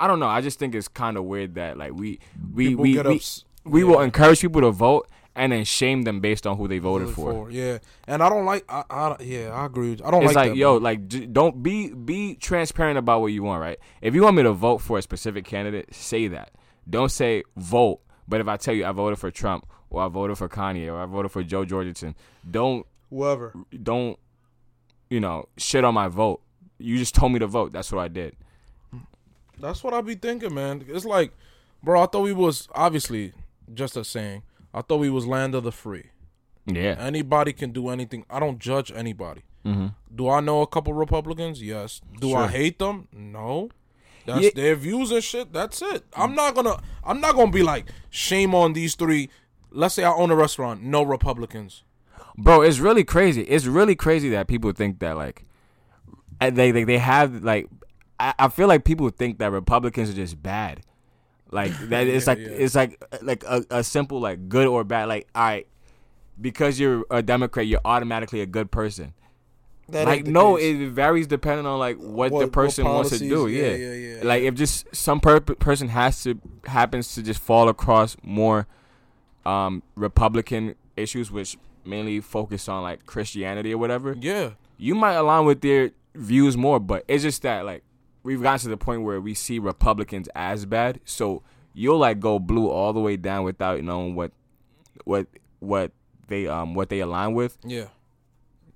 I 0.00 0.06
don't 0.06 0.18
know. 0.18 0.26
I 0.28 0.40
just 0.40 0.58
think 0.58 0.74
it's 0.74 0.88
kind 0.88 1.16
of 1.16 1.24
weird 1.24 1.54
that 1.54 1.76
like 1.76 1.92
we 1.92 2.18
we 2.52 2.68
People 2.70 2.82
we 2.82 2.92
get 2.94 3.06
we, 3.06 3.16
ups- 3.16 3.44
we 3.64 3.80
yeah. 3.82 3.86
will 3.86 4.00
encourage 4.00 4.40
people 4.40 4.62
to 4.62 4.70
vote 4.70 5.08
and 5.34 5.52
then 5.52 5.64
shame 5.64 6.02
them 6.02 6.20
based 6.20 6.46
on 6.46 6.56
who 6.56 6.68
they 6.68 6.78
voted 6.78 7.10
for. 7.10 7.50
Yeah, 7.50 7.78
and 8.06 8.22
I 8.22 8.28
don't 8.28 8.44
like. 8.44 8.64
I, 8.68 8.84
I 8.90 9.16
yeah, 9.20 9.50
I 9.50 9.66
agree. 9.66 9.92
I 10.04 10.10
don't 10.10 10.20
like. 10.20 10.24
It's 10.24 10.34
like, 10.34 10.36
like, 10.36 10.50
that, 10.50 10.56
yo, 10.56 10.72
bro. 10.74 10.78
like 10.82 11.08
j- 11.08 11.26
don't 11.26 11.62
be 11.62 11.90
be 11.90 12.34
transparent 12.34 12.98
about 12.98 13.20
what 13.20 13.28
you 13.28 13.42
want, 13.42 13.60
right? 13.60 13.78
If 14.00 14.14
you 14.14 14.22
want 14.22 14.36
me 14.36 14.42
to 14.42 14.52
vote 14.52 14.78
for 14.78 14.98
a 14.98 15.02
specific 15.02 15.44
candidate, 15.44 15.94
say 15.94 16.28
that. 16.28 16.52
Don't 16.88 17.10
say 17.10 17.44
vote. 17.56 18.00
But 18.28 18.40
if 18.40 18.48
I 18.48 18.56
tell 18.56 18.74
you 18.74 18.84
I 18.84 18.92
voted 18.92 19.18
for 19.18 19.30
Trump 19.30 19.66
or 19.90 20.02
I 20.02 20.08
voted 20.08 20.38
for 20.38 20.48
Kanye 20.48 20.92
or 20.92 21.00
I 21.00 21.06
voted 21.06 21.32
for 21.32 21.42
Jo 21.42 21.64
Jorgensen, 21.64 22.14
don't 22.48 22.86
whoever. 23.10 23.54
don't 23.82 24.18
you 25.10 25.20
know 25.20 25.48
shit 25.56 25.84
on 25.84 25.94
my 25.94 26.08
vote. 26.08 26.42
You 26.78 26.98
just 26.98 27.14
told 27.14 27.32
me 27.32 27.38
to 27.38 27.46
vote. 27.46 27.72
That's 27.72 27.92
what 27.92 28.02
I 28.02 28.08
did. 28.08 28.36
That's 29.58 29.84
what 29.84 29.94
I 29.94 30.00
be 30.00 30.16
thinking, 30.16 30.54
man. 30.54 30.84
It's 30.88 31.04
like, 31.04 31.32
bro, 31.82 32.02
I 32.02 32.06
thought 32.06 32.22
we 32.22 32.32
was 32.32 32.68
obviously 32.74 33.32
just 33.72 33.96
a 33.96 34.04
saying. 34.04 34.42
I 34.74 34.82
thought 34.82 34.98
we 34.98 35.10
was 35.10 35.26
land 35.26 35.54
of 35.54 35.64
the 35.64 35.72
free. 35.72 36.10
Yeah. 36.66 36.96
Anybody 36.98 37.52
can 37.52 37.72
do 37.72 37.88
anything. 37.88 38.24
I 38.30 38.40
don't 38.40 38.58
judge 38.58 38.92
anybody. 38.94 39.42
Mm-hmm. 39.66 39.88
Do 40.14 40.28
I 40.28 40.40
know 40.40 40.62
a 40.62 40.66
couple 40.66 40.92
Republicans? 40.94 41.62
Yes. 41.62 42.00
Do 42.20 42.34
I 42.34 42.48
hate 42.48 42.78
them? 42.78 43.08
No. 43.12 43.70
That's 44.26 44.42
Yeah. 44.44 44.50
their 44.54 44.76
views 44.76 45.10
and 45.10 45.22
shit. 45.22 45.52
That's 45.52 45.82
it. 45.82 46.04
I'm 46.16 46.34
not 46.34 46.54
gonna. 46.54 46.80
I'm 47.04 47.20
not 47.20 47.34
gonna 47.34 47.50
be 47.50 47.62
like 47.62 47.86
shame 48.10 48.54
on 48.54 48.72
these 48.72 48.94
three. 48.94 49.28
Let's 49.70 49.94
say 49.94 50.04
I 50.04 50.12
own 50.12 50.30
a 50.30 50.36
restaurant. 50.36 50.82
No 50.82 51.02
Republicans. 51.02 51.82
Bro, 52.38 52.62
it's 52.62 52.78
really 52.78 53.04
crazy. 53.04 53.42
It's 53.42 53.66
really 53.66 53.94
crazy 53.96 54.28
that 54.30 54.46
people 54.46 54.72
think 54.72 55.00
that 55.00 55.16
like 55.16 55.44
uh, 56.40 56.50
they 56.50 56.70
they, 56.70 56.84
they 56.84 56.98
have 56.98 57.42
like 57.42 57.68
I, 58.20 58.34
I 58.38 58.48
feel 58.48 58.68
like 58.68 58.84
people 58.84 59.08
think 59.10 59.38
that 59.38 59.50
Republicans 59.50 60.10
are 60.10 60.14
just 60.14 60.40
bad. 60.42 60.82
Like 61.52 61.72
that 61.90 62.06
it's 62.08 62.26
Yeah, 62.26 62.32
like 62.32 62.38
yeah. 62.40 62.48
it's 62.48 62.74
like 62.74 63.04
like 63.22 63.44
a, 63.44 63.64
a 63.70 63.84
simple 63.84 64.18
like 64.20 64.48
good 64.48 64.66
or 64.66 64.82
bad 64.84 65.06
like 65.08 65.28
all 65.34 65.42
right 65.44 65.66
because 66.40 66.80
you're 66.80 67.04
a 67.10 67.22
Democrat 67.22 67.66
you're 67.66 67.80
automatically 67.84 68.40
a 68.40 68.46
good 68.46 68.70
person. 68.72 69.14
That 69.88 70.06
like 70.06 70.26
no, 70.26 70.56
case. 70.56 70.80
it 70.80 70.88
varies 70.90 71.26
depending 71.26 71.66
on 71.66 71.78
like 71.78 71.98
what, 71.98 72.32
What- 72.32 72.38
the 72.40 72.46
what 72.46 72.52
person 72.52 72.84
wants 72.86 73.10
to 73.10 73.18
do. 73.18 73.46
yeah, 73.48 73.66
Yeah, 73.72 73.74
yeah, 73.92 74.16
yeah, 74.16 74.24
Like 74.24 74.42
if 74.44 74.54
just 74.54 74.86
some 74.94 75.20
per- 75.20 75.40
person 75.40 75.88
has 75.88 76.22
to 76.22 76.40
happens 76.64 77.14
to 77.16 77.22
just 77.22 77.40
fall 77.40 77.68
across 77.68 78.16
more 78.22 78.66
um 79.44 79.82
Republican 79.96 80.74
issues, 80.96 81.30
which 81.30 81.58
mainly 81.84 82.20
focus 82.20 82.68
on 82.68 82.82
like 82.82 83.04
Christianity 83.06 83.72
or 83.74 83.78
whatever. 83.78 84.16
yeah. 84.18 84.50
You 84.78 84.94
might 84.96 85.14
align 85.14 85.44
with 85.44 85.60
their 85.60 85.90
views 86.14 86.56
more, 86.56 86.80
but 86.80 87.04
it's 87.06 87.22
just 87.22 87.42
that 87.42 87.64
like 87.64 87.82
we've 88.22 88.42
gotten 88.42 88.60
to 88.64 88.68
the 88.68 88.76
point 88.76 89.02
where 89.02 89.20
we 89.20 89.34
see 89.34 89.58
Republicans 89.58 90.28
as 90.34 90.64
bad, 90.66 91.00
so 91.04 91.42
you'll 91.74 91.98
like 91.98 92.20
go 92.20 92.38
blue 92.38 92.68
all 92.68 92.92
the 92.92 93.00
way 93.00 93.16
down 93.16 93.44
without 93.44 93.82
knowing 93.82 94.14
what 94.14 94.32
what 95.04 95.26
what 95.60 95.92
they 96.28 96.46
um 96.46 96.74
what 96.74 96.88
they 96.88 97.00
align 97.00 97.34
with 97.34 97.58
Yeah. 97.64 97.86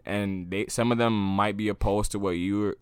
and 0.05 0.51
they 0.51 0.67
some 0.69 0.93
of 0.93 0.99
them 0.99 1.13
might 1.13 1.57
be 1.57 1.69
opposed 1.69 2.13
to 2.13 2.19
what 2.19 2.31
you 2.31 2.75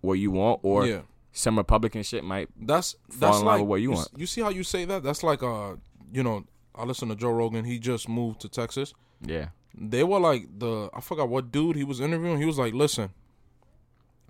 what 0.00 0.14
you 0.14 0.30
want, 0.30 0.60
or 0.62 0.86
yeah. 0.86 1.00
some 1.32 1.56
Republican 1.58 2.02
shit 2.02 2.22
might. 2.22 2.48
That's 2.60 2.94
fall 3.10 3.30
that's 3.30 3.38
in 3.40 3.44
line 3.44 3.54
like 3.54 3.60
with 3.62 3.68
what 3.68 3.80
you 3.80 3.92
s- 3.92 3.96
want. 3.96 4.08
You 4.16 4.26
see 4.26 4.40
how 4.40 4.50
you 4.50 4.62
say 4.62 4.84
that? 4.84 5.02
That's 5.02 5.22
like 5.22 5.42
uh, 5.42 5.74
you 6.12 6.22
know, 6.22 6.44
I 6.74 6.84
listen 6.84 7.08
to 7.08 7.16
Joe 7.16 7.30
Rogan. 7.30 7.64
He 7.64 7.78
just 7.78 8.08
moved 8.08 8.40
to 8.42 8.48
Texas. 8.48 8.94
Yeah, 9.20 9.48
They 9.74 10.04
were 10.04 10.20
like 10.20 10.58
the 10.58 10.90
I 10.94 11.00
forgot 11.00 11.28
what 11.28 11.50
dude 11.50 11.74
he 11.76 11.84
was 11.84 12.00
interviewing. 12.00 12.38
He 12.38 12.44
was 12.44 12.58
like, 12.58 12.74
"Listen, 12.74 13.10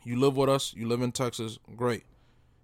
you 0.06 0.18
live 0.18 0.36
with 0.36 0.48
us. 0.48 0.72
You 0.74 0.88
live 0.88 1.02
in 1.02 1.12
Texas. 1.12 1.58
Great." 1.76 2.04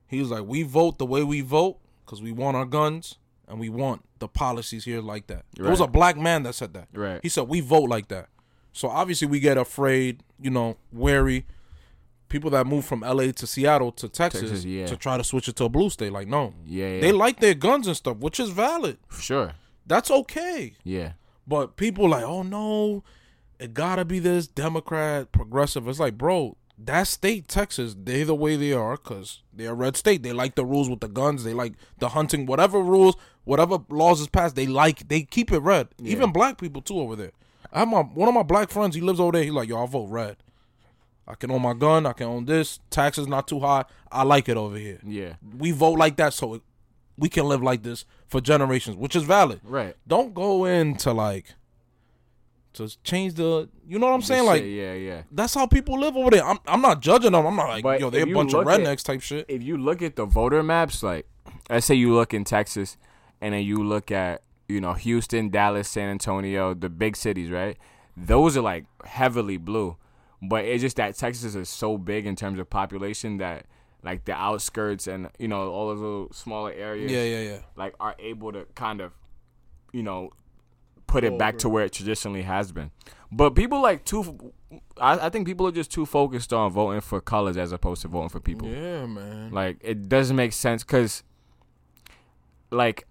He 0.07 0.21
was 0.21 0.31
like, 0.31 0.45
"We 0.47 0.63
vote 0.63 0.99
the 0.99 1.07
way 1.07 1.23
we 1.23 1.41
vote 1.41 1.79
because 2.05 2.23
we 2.23 2.33
want 2.33 2.57
our 2.57 2.67
guns 2.67 3.17
and 3.49 3.59
we 3.59 3.69
want 3.69 4.05
the 4.19 4.29
policies 4.29 4.85
here 4.85 5.01
like 5.01 5.27
that." 5.27 5.45
It 5.59 5.63
was 5.63 5.81
a 5.81 5.87
black 5.87 6.17
man 6.17 6.45
that 6.45 6.55
said 6.55 6.73
that. 6.75 6.89
Right. 6.93 7.21
He 7.23 7.29
said, 7.29 7.49
"We 7.49 7.61
vote 7.61 7.89
like 7.89 8.09
that." 8.09 8.29
So 8.73 8.89
obviously 8.89 9.29
we 9.29 9.41
get 9.41 9.59
afraid, 9.59 10.23
you 10.41 10.51
know, 10.51 10.77
wary. 10.93 11.47
People 12.29 12.49
that 12.51 12.67
move 12.67 12.87
from 12.87 13.01
LA 13.01 13.31
to 13.33 13.47
Seattle 13.47 13.93
to 13.93 14.09
Texas, 14.09 14.41
Texas, 14.41 14.65
yeah. 14.65 14.87
to 14.87 14.97
try 14.97 15.19
to 15.19 15.25
switch 15.25 15.49
it 15.49 15.57
to 15.57 15.65
a 15.65 15.69
blue 15.69 15.91
state, 15.91 16.13
like 16.13 16.27
no, 16.27 16.55
yeah, 16.65 16.89
yeah. 16.89 17.01
they 17.03 17.13
like 17.13 17.41
their 17.41 17.53
guns 17.53 17.87
and 17.87 17.95
stuff, 17.95 18.17
which 18.17 18.41
is 18.41 18.49
valid. 18.49 18.97
sure. 19.11 19.53
That's 19.87 20.11
okay. 20.11 20.75
Yeah, 20.85 21.13
But 21.47 21.77
people 21.77 22.09
like, 22.09 22.25
oh 22.25 22.43
no, 22.43 23.05
it 23.59 23.75
gotta 23.75 24.05
be 24.05 24.19
this 24.19 24.47
Democrat, 24.47 25.33
progressive. 25.33 25.87
It's 25.89 26.01
like, 26.01 26.17
bro, 26.17 26.57
that 26.79 27.07
state, 27.07 27.49
Texas, 27.49 27.95
they 28.03 28.23
the 28.25 28.35
way 28.35 28.57
they 28.57 28.73
are 28.73 28.97
because 28.97 29.43
they're 29.53 29.71
a 29.73 29.75
red 29.75 29.97
state. 29.97 30.23
They 30.23 30.33
like 30.33 30.55
the 30.55 30.65
rules 30.65 30.89
with 30.89 31.01
the 31.01 31.09
guns. 31.09 31.45
They 31.45 31.55
like 31.55 31.75
the 31.99 32.11
hunting. 32.11 32.47
Whatever 32.47 32.81
rules, 32.81 33.17
whatever 33.45 33.79
laws 33.89 34.21
is 34.21 34.29
passed, 34.29 34.57
they 34.57 34.67
like. 34.67 35.09
They 35.09 35.23
keep 35.23 35.53
it 35.53 35.59
red. 35.61 35.89
Even 36.03 36.33
black 36.33 36.59
people 36.59 36.83
too 36.83 36.99
over 36.99 37.15
there. 37.17 37.33
I 37.73 37.81
have 37.81 37.89
my 37.89 38.01
one 38.01 38.29
of 38.29 38.35
my 38.35 38.43
black 38.43 38.71
friends. 38.71 38.95
He 38.95 39.01
lives 39.01 39.21
over 39.21 39.33
there. 39.33 39.45
He's 39.45 39.53
like, 39.53 39.69
yo, 39.69 39.83
I 39.83 39.87
vote 39.87 40.09
red. 40.09 40.37
I 41.27 41.35
can 41.37 41.51
own 41.53 41.63
my 41.63 41.75
gun. 41.75 42.05
I 42.05 42.13
can 42.15 42.27
own 42.27 42.45
this. 42.47 42.81
Taxes 42.91 43.29
not 43.29 43.47
too 43.47 43.61
high. 43.61 43.85
I 44.11 44.25
like 44.25 44.49
it 44.49 44.57
over 44.57 44.77
here. 44.77 44.99
yeah, 45.07 45.35
We 45.57 45.71
vote 45.71 45.99
like 45.99 46.17
that, 46.17 46.35
so 46.35 46.61
we 47.17 47.29
can 47.29 47.45
live 47.45 47.63
like 47.63 47.83
this 47.85 48.05
for 48.27 48.41
generations, 48.41 48.97
which 48.97 49.15
is 49.15 49.23
valid 49.23 49.61
right. 49.63 49.95
don't 50.09 50.35
go 50.35 50.65
into 50.65 51.13
like 51.13 51.55
to 52.75 52.89
change 53.03 53.35
the 53.35 53.69
you 53.87 53.99
know 53.99 54.07
what 54.07 54.15
I'm 54.15 54.23
saying 54.23 54.45
The 54.45 54.51
like 54.51 54.63
yeah, 54.65 54.95
yeah. 54.95 55.23
that's 55.31 55.55
how 55.55 55.67
people 55.67 55.99
live 55.99 56.17
over 56.17 56.31
there 56.31 56.45
I'm 56.47 56.59
I'm 56.67 56.81
not 56.81 57.01
judging 57.01 57.33
them 57.33 57.47
I'm 57.47 57.57
not 57.57 57.69
like 57.69 57.83
But 57.83 58.01
yo 58.01 58.11
they're 58.11 58.21
if 58.21 58.27
a 58.27 58.29
you 58.31 58.35
bunch 58.35 58.55
of 58.55 58.65
look 58.65 58.69
at- 58.75 58.81
rednecks 58.81 59.03
type 59.05 59.21
shit 59.21 59.45
If 59.49 59.63
you 59.63 59.77
look 59.77 60.01
at 60.03 60.17
the 60.17 60.25
voter 60.25 60.63
maps, 60.63 61.03
like 61.03 61.27
let's 61.69 61.87
say 61.87 61.95
you 61.95 62.15
look 62.15 62.33
in 62.35 62.45
Texas, 62.45 62.97
and 63.41 63.53
then 63.55 63.63
you 63.63 63.77
look 63.83 64.11
at 64.11 64.43
you 64.69 64.81
know 64.81 64.95
Houston, 64.95 65.51
Dallas, 65.51 65.89
San 65.89 66.09
Antonio, 66.09 66.73
the 66.75 66.89
big 66.89 67.17
cities, 67.17 67.51
right? 67.51 67.77
Those 68.17 68.57
are 68.57 68.63
like 68.63 68.85
heavily 69.05 69.57
blue, 69.57 69.97
but 70.41 70.65
it's 70.65 70.81
just 70.83 70.97
that 70.97 71.17
Texas 71.17 71.55
is 71.55 71.69
so 71.69 71.99
big 71.99 72.27
in 72.27 72.37
terms 72.37 72.59
of 72.59 72.71
population 72.71 73.39
that 73.39 73.67
like 74.03 74.25
the 74.25 74.33
outskirts 74.33 75.07
and 75.07 75.29
you 75.39 75.49
know 75.49 75.71
all 75.71 75.89
those 75.89 76.01
little 76.01 76.33
smaller 76.33 76.73
areas. 76.73 77.11
yeah 77.13 77.23
yeah 77.25 77.41
yeah 77.51 77.59
like 77.77 77.95
are 78.01 78.17
able 78.19 78.51
to 78.53 78.65
kind 78.75 79.01
of, 79.01 79.13
you 79.93 80.03
know, 80.03 80.31
put 81.13 81.25
it 81.25 81.39
back 81.39 81.59
to 81.59 81.69
where 81.69 81.85
it 81.85 81.93
traditionally 81.93 82.43
has 82.43 82.73
been. 82.73 82.91
But 83.31 83.55
people 83.55 83.81
like 83.81 84.05
too, 84.05 84.53
I, 84.99 85.27
I 85.27 85.29
think 85.31 85.47
people 85.47 85.67
are 85.67 85.73
just 85.73 85.93
too 85.93 86.07
focused 86.07 86.53
on 86.53 86.71
voting 86.71 87.01
for 87.01 87.21
colors 87.21 87.57
as 87.57 87.73
opposed 87.73 88.03
to 88.03 88.09
voting 88.09 88.29
for 88.29 88.41
people. 88.41 88.69
yeah 88.69 89.07
man 89.07 89.51
Like 89.51 89.79
it 89.83 90.09
doesn't 90.09 90.37
make 90.37 90.53
sense 90.53 90.83
because, 90.83 91.23
like, 92.71 93.07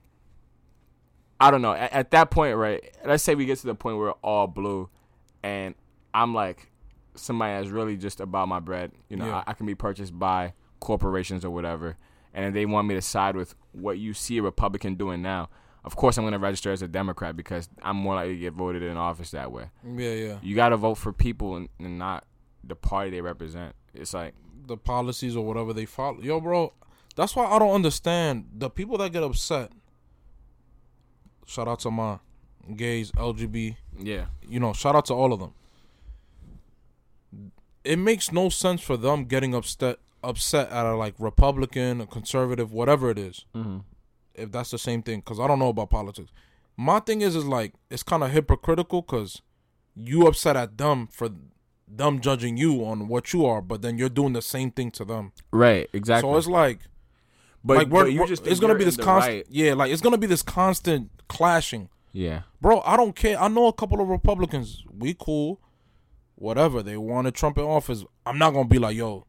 I 1.39 1.49
don't 1.51 1.61
know. 1.61 1.73
At, 1.73 1.91
at 1.93 2.11
that 2.11 2.29
point, 2.31 2.55
right? 2.55 2.83
Let's 3.05 3.23
say 3.23 3.35
we 3.35 3.45
get 3.45 3.59
to 3.59 3.67
the 3.67 3.75
point 3.75 3.97
where 3.97 4.07
we're 4.07 4.21
all 4.23 4.47
blue, 4.47 4.89
and 5.43 5.75
I'm 6.13 6.33
like 6.33 6.69
somebody 7.15 7.59
that's 7.59 7.71
really 7.71 7.97
just 7.97 8.19
about 8.19 8.47
my 8.47 8.59
bread. 8.59 8.91
You 9.09 9.17
know, 9.17 9.25
Yeah. 9.27 9.43
I, 9.47 9.51
I 9.51 9.53
can 9.53 9.65
be 9.65 9.75
purchased 9.75 10.17
by 10.17 10.53
corporations 10.79 11.43
or 11.43 11.49
whatever, 11.51 11.97
and 12.33 12.55
they 12.55 12.65
want 12.65 12.87
me 12.87 12.95
to 12.95 13.01
side 13.01 13.35
with 13.35 13.55
what 13.71 13.97
you 13.97 14.13
see 14.13 14.37
a 14.37 14.43
Republican 14.43 14.95
doing 14.95 15.21
now. 15.21 15.49
Of 15.83 15.95
course, 15.95 16.17
I'm 16.17 16.23
going 16.23 16.33
to 16.33 16.39
register 16.39 16.71
as 16.71 16.81
a 16.81 16.87
Democrat 16.87 17.35
because 17.35 17.67
I'm 17.81 17.95
more 17.97 18.15
likely 18.15 18.35
to 18.35 18.39
get 18.39 18.53
voted 18.53 18.83
in 18.83 18.97
office 18.97 19.31
that 19.31 19.51
way. 19.51 19.65
yeah 19.83 20.13
yeah 20.13 20.37
You 20.41 20.55
got 20.55 20.69
to 20.69 20.77
vote 20.77 20.95
for 20.95 21.11
people 21.11 21.55
and, 21.55 21.69
and 21.79 21.97
not 21.97 22.25
the 22.63 22.75
party 22.75 23.09
they 23.09 23.21
represent. 23.21 23.75
It's 23.93 24.13
like, 24.13 24.35
the 24.67 24.77
policies 24.77 25.35
or 25.35 25.43
whatever 25.43 25.73
they 25.73 25.85
follow 25.85 26.21
yo 26.21 26.39
bro 26.39 26.71
that's 27.15 27.35
why 27.35 27.45
I 27.45 27.57
don't 27.57 27.73
understand 27.73 28.45
the 28.53 28.69
people 28.69 28.95
that 28.99 29.11
get 29.11 29.23
upset 29.23 29.71
shout 31.47 31.67
out 31.67 31.79
to 31.79 31.89
my 31.89 32.19
gays 32.75 33.11
LGB 33.13 33.75
yeah, 33.99 34.25
you 34.47 34.59
know, 34.59 34.73
shout 34.73 34.95
out 34.95 35.05
to 35.05 35.13
all 35.13 35.33
of 35.33 35.39
them. 35.39 35.53
It 37.83 37.97
makes 37.97 38.31
no 38.31 38.49
sense 38.49 38.81
for 38.81 38.97
them 38.97 39.25
getting 39.25 39.55
upset 39.55 39.99
upset 40.23 40.69
at 40.69 40.85
a 40.85 40.95
like 40.95 41.15
Republican 41.17 42.01
or 42.01 42.05
conservative, 42.05 42.71
whatever 42.71 43.09
it 43.09 43.17
is, 43.17 43.45
mm-hmm. 43.55 43.79
If 44.35 44.51
that's 44.51 44.71
the 44.71 44.77
same 44.77 45.01
thing. 45.03 45.19
Because 45.19 45.39
I 45.39 45.47
don't 45.47 45.59
know 45.59 45.69
about 45.69 45.89
politics. 45.89 46.31
My 46.77 46.99
thing 46.99 47.21
is, 47.21 47.35
is 47.35 47.45
like 47.45 47.73
it's 47.89 48.03
kind 48.03 48.23
of 48.23 48.31
hypocritical 48.31 49.01
because 49.01 49.41
you 49.95 50.25
upset 50.27 50.55
at 50.55 50.77
them 50.77 51.07
for 51.11 51.29
them 51.87 52.21
judging 52.21 52.55
you 52.57 52.85
on 52.85 53.07
what 53.09 53.33
you 53.33 53.45
are, 53.45 53.61
but 53.61 53.81
then 53.81 53.97
you're 53.97 54.07
doing 54.09 54.33
the 54.33 54.41
same 54.41 54.71
thing 54.71 54.89
to 54.91 55.03
them. 55.05 55.33
Right. 55.51 55.89
Exactly. 55.93 56.31
So 56.31 56.37
it's 56.37 56.47
like, 56.47 56.79
but, 57.63 57.77
like 57.77 57.87
we're, 57.89 58.05
but 58.05 58.13
we're- 58.29 58.31
it's 58.49 58.59
gonna 58.61 58.75
be 58.75 58.85
this 58.85 58.95
constant, 58.97 59.35
right- 59.35 59.45
yeah, 59.49 59.73
like 59.73 59.91
it's 59.91 60.01
gonna 60.01 60.17
be 60.17 60.25
this 60.27 60.41
constant 60.41 61.11
clashing, 61.27 61.89
Yeah. 62.13 62.43
bro. 62.61 62.81
I 62.85 62.95
don't 62.97 63.15
care. 63.15 63.37
I 63.39 63.49
know 63.49 63.67
a 63.67 63.73
couple 63.73 63.99
of 64.01 64.07
Republicans. 64.07 64.83
We 64.89 65.13
cool, 65.13 65.59
whatever. 66.35 66.81
They 66.81 66.95
wanted 66.97 67.35
Trump 67.35 67.57
in 67.57 67.65
office. 67.65 68.05
I'm 68.25 68.37
not 68.39 68.51
gonna 68.53 68.67
be 68.69 68.79
like, 68.79 68.95
yo, 68.95 69.25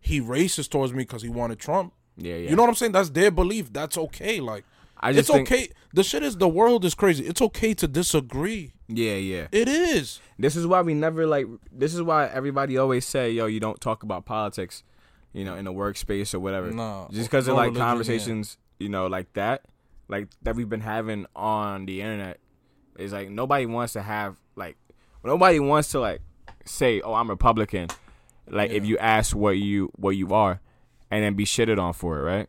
he 0.00 0.20
racist 0.20 0.70
towards 0.70 0.92
me 0.92 0.98
because 0.98 1.22
he 1.22 1.28
wanted 1.30 1.58
Trump. 1.58 1.94
Yeah. 2.18 2.34
Yeah. 2.34 2.50
You 2.50 2.56
know 2.56 2.62
what 2.62 2.68
I'm 2.68 2.74
saying? 2.74 2.92
That's 2.92 3.10
their 3.10 3.30
belief. 3.30 3.72
That's 3.72 3.96
okay. 3.96 4.40
Like 4.40 4.64
I 4.98 5.10
it's 5.10 5.18
just 5.18 5.30
think, 5.30 5.50
okay. 5.50 5.70
The 5.94 6.02
shit 6.02 6.22
is 6.22 6.36
the 6.36 6.48
world 6.48 6.84
is 6.84 6.94
crazy. 6.94 7.24
It's 7.24 7.40
okay 7.40 7.72
to 7.74 7.88
disagree. 7.88 8.72
Yeah. 8.88 9.14
Yeah. 9.14 9.46
It 9.52 9.68
is. 9.68 10.20
This 10.38 10.56
is 10.56 10.66
why 10.66 10.82
we 10.82 10.94
never 10.94 11.26
like. 11.26 11.46
This 11.72 11.94
is 11.94 12.02
why 12.02 12.26
everybody 12.26 12.76
always 12.76 13.06
say, 13.06 13.30
"Yo, 13.30 13.46
you 13.46 13.60
don't 13.60 13.80
talk 13.80 14.02
about 14.02 14.24
politics," 14.24 14.82
you 15.32 15.44
know, 15.44 15.54
in 15.54 15.64
the 15.64 15.72
workspace 15.72 16.34
or 16.34 16.40
whatever. 16.40 16.70
No, 16.70 17.08
just 17.10 17.30
because 17.30 17.48
of 17.48 17.54
like 17.54 17.66
religion, 17.66 17.80
yeah. 17.80 17.88
conversations, 17.88 18.58
you 18.78 18.88
know, 18.88 19.06
like 19.06 19.32
that, 19.34 19.64
like 20.08 20.28
that 20.42 20.56
we've 20.56 20.68
been 20.68 20.80
having 20.80 21.26
on 21.34 21.86
the 21.86 22.02
internet. 22.02 22.38
Is 22.98 23.12
like 23.12 23.30
nobody 23.30 23.66
wants 23.66 23.92
to 23.92 24.02
have 24.02 24.36
like 24.56 24.76
nobody 25.24 25.60
wants 25.60 25.90
to 25.92 26.00
like 26.00 26.20
say, 26.64 27.00
"Oh, 27.00 27.14
I'm 27.14 27.30
Republican." 27.30 27.88
Like 28.50 28.70
if 28.70 28.86
you 28.86 28.98
ask 28.98 29.36
what 29.36 29.58
you 29.58 29.90
what 29.96 30.10
you 30.10 30.32
are, 30.34 30.60
and 31.10 31.22
then 31.24 31.34
be 31.34 31.44
shitted 31.44 31.78
on 31.80 31.92
for 31.92 32.18
it, 32.18 32.22
right? 32.22 32.48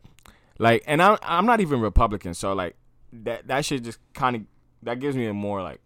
Like, 0.58 0.82
and 0.86 1.02
I'm 1.02 1.16
I'm 1.22 1.46
not 1.46 1.60
even 1.60 1.80
Republican, 1.80 2.34
so 2.34 2.52
like 2.52 2.76
that 3.12 3.46
that 3.48 3.64
shit 3.64 3.82
just 3.84 3.98
kind 4.14 4.36
of 4.36 4.42
that 4.82 4.98
gives 5.00 5.16
me 5.16 5.26
a 5.26 5.32
more 5.34 5.62
like, 5.62 5.80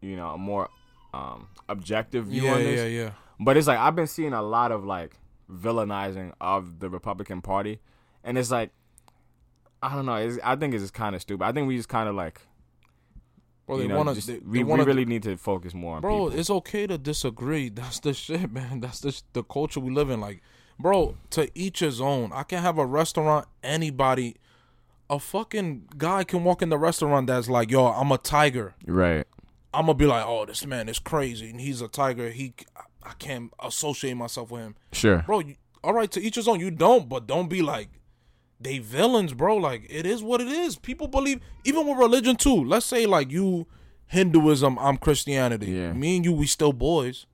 you 0.00 0.16
know, 0.16 0.30
a 0.30 0.38
more 0.38 0.68
um 1.14 1.48
objective 1.68 2.26
view 2.26 2.42
Yeah, 2.44 2.52
on 2.54 2.58
this. 2.58 2.80
yeah, 2.80 2.86
yeah. 2.86 3.02
yeah. 3.04 3.10
But 3.40 3.56
it's 3.56 3.66
like 3.66 3.78
I've 3.78 3.94
been 3.96 4.06
seeing 4.06 4.32
a 4.32 4.42
lot 4.42 4.72
of 4.72 4.84
like 4.84 5.16
villainizing 5.50 6.32
of 6.40 6.78
the 6.80 6.88
Republican 6.88 7.40
Party, 7.42 7.80
and 8.24 8.36
it's 8.38 8.50
like 8.50 8.70
I 9.82 9.94
don't 9.94 10.06
know. 10.06 10.14
It's, 10.16 10.38
I 10.44 10.56
think 10.56 10.74
it's 10.74 10.82
just 10.84 10.94
kind 10.94 11.14
of 11.14 11.22
stupid. 11.22 11.44
I 11.44 11.52
think 11.52 11.66
we 11.68 11.76
just 11.76 11.88
kind 11.88 12.08
of 12.08 12.14
like 12.14 12.40
Bro, 13.66 13.76
you 13.76 13.82
they 13.82 13.88
know, 13.88 13.96
want 14.02 14.14
just- 14.14 14.28
to. 14.28 14.40
we, 14.44 14.64
we 14.64 14.82
really 14.82 15.04
need 15.04 15.22
to 15.24 15.36
focus 15.36 15.72
more 15.74 15.96
on 15.96 16.00
bro. 16.02 16.26
people. 16.26 16.38
It's 16.40 16.50
okay 16.50 16.86
to 16.88 16.98
disagree. 16.98 17.68
That's 17.80 18.00
the 18.00 18.12
shit, 18.14 18.50
man. 18.52 18.80
That's 18.80 19.00
the 19.00 19.20
the 19.32 19.42
culture 19.44 19.80
we 19.80 19.92
live 19.92 20.10
in. 20.10 20.20
Like, 20.20 20.42
bro, 20.82 21.16
to 21.30 21.48
each 21.54 21.78
his 21.78 22.00
own. 22.00 22.32
I 22.32 22.42
can 22.42 22.60
have 22.62 22.76
a 22.78 22.84
restaurant. 22.86 23.46
Anybody, 23.62 24.36
a 25.08 25.18
fucking 25.18 25.88
guy 25.96 26.24
can 26.24 26.44
walk 26.44 26.60
in 26.62 26.68
the 26.68 26.78
restaurant 26.78 27.28
that's 27.28 27.48
like, 27.48 27.70
yo, 27.70 27.86
I'm 27.86 28.10
a 28.12 28.18
tiger. 28.18 28.74
Right. 28.86 29.26
I'm 29.72 29.86
gonna 29.86 29.94
be 29.94 30.06
like, 30.06 30.24
oh, 30.26 30.44
this 30.44 30.66
man 30.66 30.88
is 30.88 30.98
crazy, 30.98 31.48
and 31.50 31.60
he's 31.60 31.80
a 31.80 31.88
tiger. 31.88 32.28
He, 32.30 32.52
I 33.02 33.12
can't 33.18 33.50
associate 33.62 34.14
myself 34.14 34.50
with 34.50 34.60
him, 34.62 34.74
Sure. 34.92 35.22
bro. 35.26 35.40
You, 35.40 35.54
all 35.82 35.94
right, 35.94 36.10
to 36.12 36.20
each 36.20 36.34
his 36.34 36.46
own. 36.46 36.60
You 36.60 36.70
don't, 36.70 37.08
but 37.08 37.26
don't 37.26 37.48
be 37.48 37.62
like. 37.62 37.88
They 38.60 38.78
villains, 38.78 39.34
bro. 39.34 39.56
Like 39.56 39.86
it 39.90 40.06
is 40.06 40.22
what 40.22 40.40
it 40.40 40.46
is. 40.46 40.76
People 40.76 41.08
believe, 41.08 41.40
even 41.64 41.84
with 41.84 41.98
religion 41.98 42.36
too. 42.36 42.62
Let's 42.64 42.86
say 42.86 43.06
like 43.06 43.28
you, 43.32 43.66
Hinduism, 44.06 44.78
I'm 44.78 44.98
Christianity. 44.98 45.72
Yeah. 45.72 45.92
Me 45.94 46.14
and 46.14 46.24
you, 46.24 46.32
we 46.32 46.46
still 46.46 46.72
boys. 46.72 47.26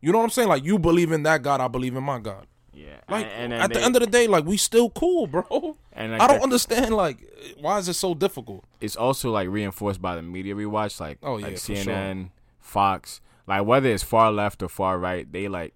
You 0.00 0.12
know 0.12 0.18
what 0.18 0.24
I'm 0.24 0.30
saying? 0.30 0.48
Like 0.48 0.64
you 0.64 0.78
believe 0.78 1.10
in 1.10 1.24
that 1.24 1.42
God, 1.42 1.60
I 1.60 1.66
believe 1.66 1.96
in 1.96 2.04
my 2.04 2.20
God. 2.20 2.46
Yeah. 2.76 3.00
Like 3.08 3.26
and, 3.34 3.52
then 3.52 3.60
at 3.60 3.72
the 3.72 3.82
end 3.82 3.96
of 3.96 4.00
the 4.00 4.06
day, 4.06 4.26
like 4.26 4.44
we 4.44 4.58
still 4.58 4.90
cool, 4.90 5.26
bro. 5.26 5.76
and 5.92 6.12
like 6.12 6.20
I 6.20 6.26
don't 6.26 6.42
understand 6.42 6.94
like 6.94 7.18
why 7.58 7.78
is 7.78 7.88
it 7.88 7.94
so 7.94 8.14
difficult? 8.14 8.64
it's 8.80 8.96
also 8.96 9.30
like 9.30 9.48
reinforced 9.48 10.02
by 10.02 10.14
the 10.14 10.22
media 10.22 10.54
we 10.54 10.66
watch, 10.66 11.00
like 11.00 11.18
Oh, 11.22 11.38
yeah, 11.38 11.46
like 11.46 11.58
for 11.58 11.74
sure. 11.74 11.76
CNN, 11.76 12.30
Fox, 12.60 13.22
like 13.46 13.64
whether 13.64 13.88
it's 13.88 14.02
far 14.02 14.30
left 14.30 14.62
or 14.62 14.68
far 14.68 14.98
right, 14.98 15.30
they 15.32 15.48
like, 15.48 15.72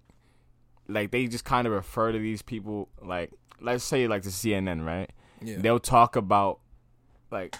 like 0.87 1.09
they 1.09 1.25
just 1.25 1.43
kind 1.43 1.65
of 1.65 1.73
refer 1.73 2.11
to 2.11 2.19
these 2.19 2.43
people 2.43 2.87
like, 3.01 3.31
let's 3.59 3.83
say 3.83 4.07
like 4.07 4.21
the 4.21 4.29
CNN, 4.29 4.85
right? 4.85 5.09
Yeah. 5.41 5.55
They'll 5.57 5.79
talk 5.79 6.15
about 6.15 6.59
like 7.31 7.55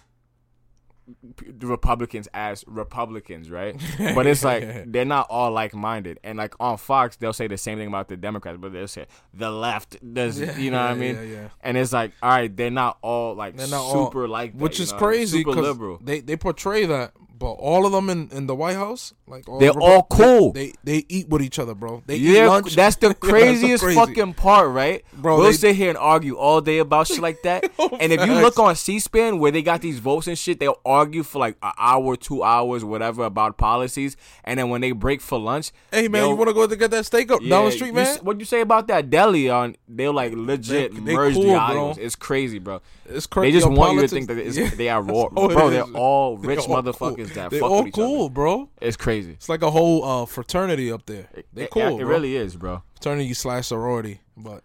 the 1.48 1.68
Republicans 1.68 2.28
as 2.34 2.64
Republicans, 2.68 3.50
right? 3.50 3.76
But 4.16 4.28
it's 4.28 4.44
like 4.44 4.92
they're 4.92 5.06
not 5.06 5.28
all 5.30 5.52
like 5.52 5.74
minded, 5.74 6.20
and 6.24 6.38
like 6.38 6.54
on 6.60 6.78
Fox, 6.78 7.16
they'll 7.18 7.34
say 7.34 7.48
the 7.48 7.58
same 7.58 7.78
thing 7.78 7.88
about 7.88 8.08
the 8.08 8.18
Democrats, 8.18 8.58
but 8.62 8.74
they'll 8.74 8.88
say 8.88 9.06
the 9.34 9.50
left 9.52 9.98
does, 10.14 10.40
Yeah, 10.40 10.58
you 10.58 10.72
know 10.72 10.82
what 10.82 10.92
I 10.92 10.96
mean? 10.96 11.16
yeah, 11.16 11.22
yeah. 11.24 11.48
And 11.62 11.78
it's 11.78 11.94
like, 11.94 12.12
all 12.22 12.30
right, 12.30 12.56
they're 12.56 12.72
not 12.72 12.98
all 13.02 13.36
like 13.36 13.56
not 13.56 13.72
all- 13.74 14.06
super 14.08 14.28
like 14.28 14.54
that, 14.54 14.62
Which 14.62 14.80
is 14.80 14.92
know, 14.92 14.98
crazy 15.00 15.40
super 15.44 15.52
liberal. 15.62 16.00
they 16.02 16.20
they 16.22 16.38
portray 16.38 16.86
that, 16.86 17.14
but 17.38 17.52
all 17.54 17.86
of 17.88 17.92
them 17.92 18.10
in, 18.10 18.30
in 18.32 18.46
the 18.48 18.56
White 18.56 18.76
House, 18.76 19.14
like 19.28 19.48
all 19.50 19.58
They're 19.60 19.74
the 19.74 19.80
all 19.80 20.04
cool. 20.04 20.52
They, 20.52 20.74
they 20.84 21.06
eat 21.10 21.28
with 21.30 21.42
each 21.42 21.58
other, 21.58 21.74
bro. 21.74 22.04
They 22.06 22.18
eat 22.18 22.36
Yeah, 22.36 22.48
lunch. 22.50 22.76
that's 22.82 22.98
the 22.98 23.16
craziest 23.16 23.84
crazy. 23.84 24.00
fucking 24.00 24.34
part, 24.36 24.70
right? 24.70 25.04
Bro, 25.14 25.38
we'll 25.38 25.46
they- 25.48 25.54
sit 25.54 25.76
here 25.76 25.90
and 25.90 25.98
argue 25.98 26.36
all 26.38 26.62
day 26.62 26.78
about 26.80 27.08
shit 27.08 27.20
like 27.20 27.42
that. 27.44 27.64
and 28.00 28.12
if 28.14 28.24
you 28.28 28.34
look 28.36 28.60
on 28.60 28.76
C-SPAN 28.76 29.40
where 29.40 29.52
they 29.52 29.64
got 29.64 29.82
these 29.82 29.98
votes 30.00 30.28
and 30.28 30.38
shit, 30.38 30.60
they'll 30.60 30.80
argue 30.92 31.24
for 31.24 31.40
like 31.40 31.58
an 31.64 31.72
hour, 31.78 32.16
two 32.16 32.44
hours, 32.44 32.84
whatever 32.86 33.24
about 33.24 33.58
policies. 33.58 34.18
And 34.44 34.60
then 34.60 34.70
when 34.70 34.82
they 34.82 34.92
break 34.92 35.22
for 35.22 35.40
lunch, 35.40 35.72
Hey 35.92 36.08
man, 36.08 36.28
you 36.30 36.36
want 36.36 36.50
to 36.50 36.54
go 36.54 36.68
to 36.68 36.76
get 36.76 36.92
that 36.92 37.06
steak 37.06 37.32
up 37.32 37.40
down 37.44 37.66
the 37.66 37.72
street, 37.72 37.94
man? 37.94 38.06
s- 38.08 38.22
What 38.22 38.40
you 38.40 38.46
say 38.46 38.62
about 38.62 38.88
that 38.88 39.10
deli 39.10 39.50
on? 39.50 39.76
They'll 39.88 40.14
like 40.14 40.34
legit 40.36 40.94
They- 40.94 41.00
they 41.00 41.14
merge 41.16 41.34
cool, 41.34 41.44
the 41.44 41.50
bro. 41.74 41.96
It's 41.98 42.16
crazy, 42.16 42.60
bro. 42.60 42.82
It's 43.06 43.28
They 43.28 43.52
just 43.52 43.70
want 43.70 43.96
you 43.96 44.02
to 44.02 44.08
think 44.08 44.28
that 44.28 44.38
it's, 44.38 44.58
Yeah. 44.64 44.70
they 44.70 44.90
are 44.90 45.02
raw, 45.02 45.26
it 45.28 45.32
bro. 45.34 45.70
They're 45.70 45.84
all 45.84 46.38
They're 46.42 46.50
rich 46.50 46.60
all 46.68 46.82
motherfuckers 46.84 47.16
cool. 47.16 47.26
that 47.36 47.50
They're 47.52 47.60
fuck 47.60 47.72
all 47.72 47.90
cool, 47.92 48.26
other. 48.26 48.34
bro. 48.34 48.70
It's 48.80 48.98
crazy. 48.98 49.32
It's 49.32 49.50
like 49.50 49.62
a 49.64 49.72
whole 49.72 50.04
uh, 50.04 50.26
fraternity 50.26 50.92
up 50.92 51.06
there. 51.06 51.28
They 51.54 51.64
It- 51.64 51.72
cool, 51.72 51.98
It, 52.00 52.02
it 52.02 52.06
really 52.06 52.36
is, 52.36 52.56
bro. 52.56 52.84
fraternity 52.94 53.34
slash 53.34 53.68
sorority, 53.68 54.22
but 54.38 54.64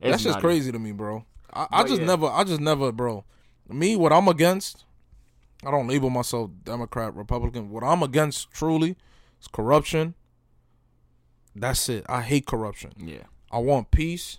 It's 0.00 0.10
that's 0.10 0.22
just 0.24 0.38
crazy 0.40 0.70
to 0.72 0.78
me, 0.78 0.92
bro. 0.92 1.24
I, 1.52 1.66
I 1.70 1.82
just 1.84 2.00
yeah. 2.00 2.06
never, 2.06 2.26
I 2.26 2.44
just 2.44 2.60
never, 2.60 2.92
bro. 2.92 3.24
Me, 3.68 3.96
what 3.96 4.12
I'm 4.12 4.28
against, 4.28 4.84
I 5.64 5.70
don't 5.70 5.88
label 5.88 6.10
myself 6.10 6.50
Democrat, 6.64 7.14
Republican. 7.14 7.70
What 7.70 7.82
I'm 7.82 8.02
against 8.02 8.50
truly 8.50 8.96
is 9.40 9.48
corruption. 9.48 10.14
That's 11.54 11.88
it. 11.88 12.04
I 12.08 12.22
hate 12.22 12.46
corruption. 12.46 12.92
Yeah. 12.96 13.24
I 13.50 13.58
want 13.58 13.90
peace 13.90 14.38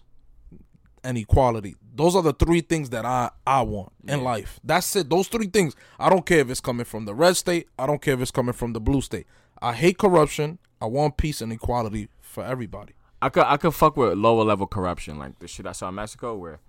and 1.03 1.17
equality. 1.17 1.75
Those 1.95 2.15
are 2.15 2.21
the 2.21 2.33
three 2.33 2.61
things 2.61 2.89
that 2.91 3.05
I 3.05 3.31
I 3.45 3.61
want 3.61 3.91
in 4.07 4.23
life. 4.23 4.59
That's 4.63 4.95
it. 4.95 5.09
Those 5.09 5.27
three 5.27 5.47
things. 5.47 5.75
I 5.99 6.09
don't 6.09 6.25
care 6.25 6.39
if 6.39 6.49
it's 6.49 6.61
coming 6.61 6.85
from 6.85 7.05
the 7.05 7.13
red 7.13 7.35
state. 7.35 7.67
I 7.77 7.85
don't 7.85 8.01
care 8.01 8.13
if 8.13 8.21
it's 8.21 8.31
coming 8.31 8.53
from 8.53 8.73
the 8.73 8.79
blue 8.79 9.01
state. 9.01 9.27
I 9.61 9.73
hate 9.73 9.97
corruption. 9.97 10.59
I 10.81 10.85
want 10.85 11.17
peace 11.17 11.41
and 11.41 11.51
equality 11.51 12.07
for 12.21 12.45
everybody. 12.45 12.93
I 13.21 13.29
could 13.29 13.43
I 13.43 13.57
could 13.57 13.73
fuck 13.73 13.97
with 13.97 14.17
lower 14.17 14.45
level 14.45 14.67
corruption 14.67 15.19
like 15.19 15.39
the 15.39 15.47
shit 15.47 15.65
I 15.67 15.73
saw 15.73 15.89
in 15.89 15.95
Mexico 15.95 16.35
where. 16.35 16.59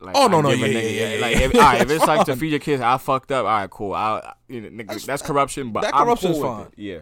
Like, 0.00 0.14
Oh, 0.16 0.28
no, 0.28 0.40
no, 0.40 0.50
yeah, 0.50 0.66
nigga- 0.66 0.72
yeah, 0.96 1.14
yeah, 1.14 1.20
Like, 1.20 1.36
if, 1.36 1.54
all 1.54 1.60
right, 1.60 1.80
if 1.80 1.90
it's 1.90 2.06
like 2.06 2.24
to 2.26 2.36
feed 2.36 2.50
your 2.50 2.60
kids, 2.60 2.80
I 2.80 2.98
fucked 2.98 3.32
up. 3.32 3.44
All 3.46 3.50
right, 3.50 3.68
cool. 3.70 3.94
I, 3.94 4.34
you 4.48 4.60
know, 4.60 4.68
nigga, 4.68 5.04
that's, 5.04 5.22
corruption, 5.22 5.72
but 5.72 5.82
that 5.82 5.94
I'm 5.94 6.04
corruption's 6.04 6.36
cool 6.38 6.56
fine. 6.56 6.66
Yeah, 6.76 7.00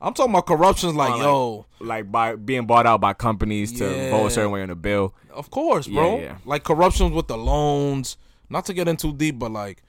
I'm 0.00 0.12
talking 0.12 0.32
about 0.32 0.46
corruption's 0.46 0.94
like, 0.94 1.10
like, 1.10 1.20
yo, 1.22 1.66
like 1.78 2.10
by 2.10 2.34
being 2.36 2.66
bought 2.66 2.84
out 2.86 3.00
by 3.00 3.12
companies 3.12 3.72
to 3.78 3.84
Yeah. 3.84 4.10
vote 4.10 4.26
a 4.26 4.30
certain 4.30 4.50
way 4.50 4.62
on 4.62 4.68
the 4.68 4.74
bill. 4.74 5.14
of 5.32 5.50
course, 5.50 5.86
bro. 5.86 6.16
Yeah, 6.16 6.22
yeah. 6.22 6.36
Like 6.44 6.64
corruptions 6.64 7.12
with 7.12 7.28
the 7.28 7.38
loans. 7.38 8.16
Not 8.50 8.64
to 8.66 8.74
get 8.74 8.88
in 8.88 8.96
too 8.96 9.12
deep, 9.12 9.38
but 9.38 9.50
like 9.52 9.82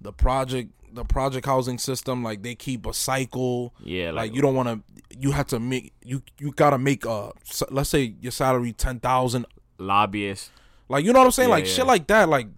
the 0.00 0.12
project, 0.12 0.70
the 0.92 1.04
project 1.04 1.46
housing 1.46 1.78
system. 1.78 2.22
Like 2.22 2.42
they 2.42 2.54
keep 2.54 2.86
a 2.86 2.92
cycle. 2.94 3.72
Yeah, 3.82 4.06
like, 4.10 4.14
like, 4.30 4.34
you 4.34 4.42
don't 4.42 4.54
want 4.54 4.68
to. 4.68 5.16
You 5.18 5.30
have 5.32 5.46
to 5.48 5.60
make 5.60 5.92
you. 6.04 6.22
You 6.38 6.50
gotta 6.52 6.78
make 6.78 7.04
a 7.06 7.32
Let's 7.70 7.88
say 7.90 8.14
your 8.20 8.32
salary 8.32 8.72
ten 8.72 8.98
thousand. 9.00 9.46
lobbyists. 9.78 10.50
Like 10.88 11.04
you 11.04 11.12
know 11.12 11.20
what 11.20 11.26
I'm 11.26 11.32
saying? 11.32 11.48
Yeah, 11.48 11.54
like 11.54 11.64
yeah. 11.66 11.72
shit 11.72 11.86
like 11.86 12.06
that. 12.08 12.28
Like 12.28 12.48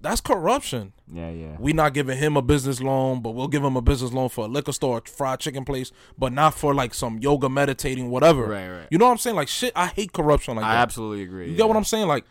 that's 0.00 0.20
corruption. 0.20 0.92
Yeah, 1.12 1.30
yeah. 1.30 1.56
We 1.58 1.72
not 1.72 1.94
giving 1.94 2.18
him 2.18 2.36
a 2.36 2.42
business 2.42 2.80
loan, 2.80 3.22
but 3.22 3.30
we'll 3.30 3.48
give 3.48 3.62
him 3.62 3.76
a 3.76 3.82
business 3.82 4.12
loan 4.12 4.28
for 4.28 4.46
a 4.46 4.48
liquor 4.48 4.72
store, 4.72 4.98
a 4.98 5.08
fried 5.08 5.40
chicken 5.40 5.64
place, 5.64 5.92
but 6.18 6.32
not 6.32 6.54
for 6.54 6.74
like 6.74 6.92
some 6.92 7.18
yoga, 7.20 7.48
meditating, 7.48 8.10
whatever. 8.10 8.46
Right, 8.46 8.68
right. 8.68 8.88
You 8.90 8.98
know 8.98 9.06
what 9.06 9.12
I'm 9.12 9.18
saying? 9.18 9.36
Like 9.36 9.48
shit. 9.48 9.72
I 9.76 9.86
hate 9.86 10.12
corruption 10.12 10.56
like 10.56 10.64
I 10.64 10.74
that. 10.74 10.80
absolutely 10.82 11.22
agree. 11.22 11.50
You 11.50 11.56
get 11.56 11.68
what 11.68 11.76
I'm 11.76 11.84
saying? 11.84 12.08
Like, 12.08 12.24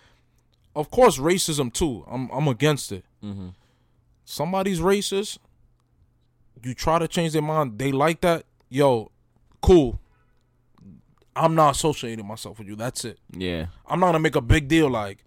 of 0.76 0.92
course, 0.92 1.18
racism 1.18 1.72
too. 1.72 2.06
I'm 2.10 2.30
I'm 2.32 2.48
against 2.48 2.92
it. 2.92 3.06
Mm-hmm. 3.24 3.50
Somebody's 4.26 4.80
racist. 4.80 5.38
You 6.64 6.74
try 6.74 7.00
to 7.00 7.08
change 7.08 7.34
their 7.34 7.42
mind. 7.42 7.80
They 7.80 7.92
like 7.92 8.22
that. 8.22 8.46
Yo, 8.70 9.12
cool. 9.62 10.00
I'm 11.36 11.56
not 11.56 11.76
associating 11.76 12.28
myself 12.28 12.60
with 12.60 12.68
you. 12.68 12.76
That's 12.76 13.06
it. 13.06 13.20
Yeah, 13.32 13.68
I'm 13.88 14.00
not 14.00 14.08
gonna 14.08 14.20
make 14.20 14.36
a 14.36 14.42
big 14.42 14.68
deal 14.68 14.90
like 14.90 15.24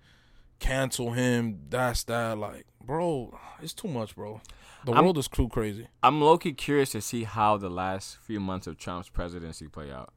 cancel 0.58 1.12
him. 1.12 1.60
That's 1.68 2.04
that. 2.04 2.38
Like, 2.38 2.66
bro, 2.82 3.38
it's 3.62 3.74
too 3.74 3.88
much, 3.88 4.14
bro. 4.16 4.40
The 4.84 4.92
I'm- 4.92 5.04
world 5.04 5.18
is 5.18 5.28
too 5.28 5.48
crazy. 5.48 5.88
I'm 6.02 6.20
low 6.20 6.36
key 6.38 6.52
curious 6.52 6.90
to 6.92 7.00
see 7.00 7.24
how 7.24 7.56
the 7.56 7.70
last 7.70 8.18
few 8.18 8.38
months 8.40 8.66
of 8.66 8.76
Trump's 8.76 9.08
presidency 9.08 9.66
play 9.68 9.90
out. 9.90 10.12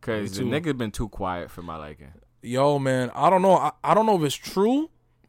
Cause 0.00 0.32
the 0.36 0.44
Me 0.44 0.60
too. 0.60 0.72
nigga 0.72 0.78
been 0.78 0.90
too 0.90 1.08
quiet 1.10 1.50
for 1.50 1.60
my 1.62 1.76
liking. 1.76 2.12
Yo, 2.42 2.78
man, 2.78 3.10
I 3.14 3.28
don't 3.28 3.42
know. 3.42 3.56
I, 3.56 3.72
I 3.84 3.92
don't 3.92 4.06
know 4.06 4.16
if 4.16 4.22
it's 4.22 4.34
true, 4.34 4.88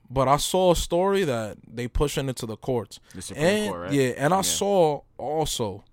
but 0.09 0.29
I 0.29 0.37
saw 0.37 0.71
a 0.71 0.75
story 0.77 1.25
that 1.25 1.57
they 1.67 1.89
pushing 1.89 2.29
it 2.29 2.37
to 2.37 2.45
the 2.45 2.55
courts. 2.55 3.01
The 3.13 3.21
Supreme 3.21 3.45
and 3.45 3.69
Court, 3.69 3.81
right? 3.81 3.91
yeah, 3.91 4.07
and 4.17 4.33
I 4.33 4.41
saw 4.41 5.01
also 5.17 5.83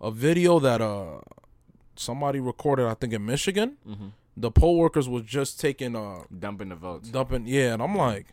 a 0.00 0.12
video 0.12 0.60
that 0.60 0.80
uh 0.80 1.18
somebody 1.96 2.38
recorded. 2.38 2.86
I 2.86 2.94
think 2.94 3.12
in 3.12 3.24
Michigan, 3.26 3.76
Mm-hmm. 3.88 4.06
The 4.36 4.50
poll 4.50 4.78
workers 4.78 5.08
was 5.08 5.22
just 5.22 5.60
taking 5.60 5.94
uh 5.96 6.20
Dumping 6.36 6.70
the 6.70 6.76
votes. 6.76 7.08
dumping. 7.10 7.46
Yeah, 7.46 7.74
and 7.74 7.82
I'm 7.82 7.96
like, 7.96 8.28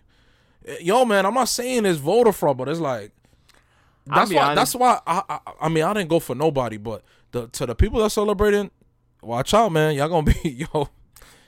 eh, 0.66 0.78
yo, 0.82 1.06
man, 1.06 1.26
I'm 1.26 1.34
not 1.34 1.50
saying 1.50 1.86
it's 1.86 2.00
voter 2.00 2.32
fraud, 2.32 2.58
but 2.58 2.70
it's 2.70 2.80
like 2.80 3.12
that's 4.06 4.32
why. 4.34 4.41
honest. 4.41 4.56
That's 4.56 4.76
why. 4.76 5.00
I, 5.06 5.24
I 5.30 5.39
I 5.62 5.70
mean, 5.70 5.84
I 5.84 5.93
didn't 5.93 6.10
go 6.10 6.20
for 6.20 6.36
nobody, 6.36 6.78
but 6.78 7.04
the 7.32 7.47
to 7.50 7.66
the 7.66 7.76
people 7.76 8.02
that 8.02 8.10
celebrating, 8.12 8.72
watch 9.22 9.54
out, 9.54 9.72
man. 9.72 9.95
Y'all 9.95 10.10
gonna 10.10 10.32
be 10.43 10.50
yo. 10.74 10.89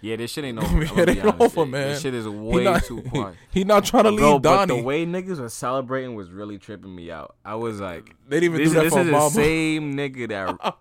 Yeah, 0.04 0.16
this 0.16 0.32
shit 0.32 0.44
ain't 0.46 0.58
over. 0.64 0.84
Yeah, 0.84 1.00
it 1.02 1.10
ain't 1.10 1.42
over, 1.42 1.66
man. 1.66 1.90
This 1.90 2.02
shit 2.02 2.14
is 2.16 2.26
He 2.26 2.32
way 2.32 2.64
not, 2.64 2.84
too 2.84 3.02
far. 3.14 3.36
he 3.52 3.64
not 3.64 3.86
trying 3.86 4.06
to 4.06 4.10
leave 4.10 4.20
Bro, 4.20 4.40
but 4.40 4.66
the 4.66 4.82
way 4.82 5.06
niggas 5.06 5.40
were 5.40 5.48
celebrating 5.50 6.16
was 6.16 6.32
really 6.32 6.58
tripping 6.58 6.94
me 6.96 7.12
out. 7.12 7.36
I 7.46 7.54
was 7.56 7.80
like, 7.80 8.16
they 8.28 8.40
didn't 8.40 8.56
even 8.56 8.64
this, 8.64 8.70
do 8.70 8.76
that 8.76 8.84
this 8.86 8.94
for 8.94 9.02
is 9.02 9.10
the 9.12 9.30
same 9.30 9.94
nigga 9.96 10.28
that 10.30 10.76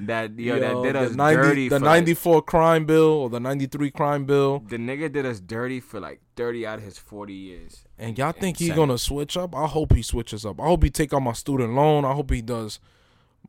that 0.00 0.38
yo, 0.38 0.58
that 0.58 0.82
did 0.82 0.96
us 0.96 1.10
the 1.10 1.16
90, 1.16 1.42
dirty. 1.42 1.68
the 1.68 1.78
for 1.78 1.84
like- 1.84 1.98
94 2.00 2.42
crime 2.42 2.84
bill 2.84 3.08
or 3.08 3.30
the 3.30 3.40
93 3.40 3.90
crime 3.90 4.24
bill. 4.24 4.60
the 4.68 4.76
nigga 4.76 5.10
did 5.10 5.24
us 5.26 5.40
dirty 5.40 5.80
for 5.80 5.98
like 6.00 6.20
thirty 6.36 6.66
out 6.66 6.78
of 6.78 6.84
his 6.84 6.98
forty 6.98 7.32
years. 7.34 7.84
And 7.98 8.16
y'all 8.18 8.32
think 8.32 8.58
he's 8.58 8.68
Insane. 8.68 8.76
gonna 8.88 8.98
switch 8.98 9.36
up? 9.36 9.54
I 9.54 9.66
hope 9.66 9.94
he 9.94 10.02
switches 10.02 10.44
up. 10.44 10.60
I 10.60 10.66
hope 10.66 10.82
he 10.82 10.90
take 10.90 11.12
out 11.14 11.20
my 11.20 11.32
student 11.32 11.74
loan. 11.74 12.04
I 12.04 12.12
hope 12.12 12.30
he 12.30 12.42
does. 12.42 12.78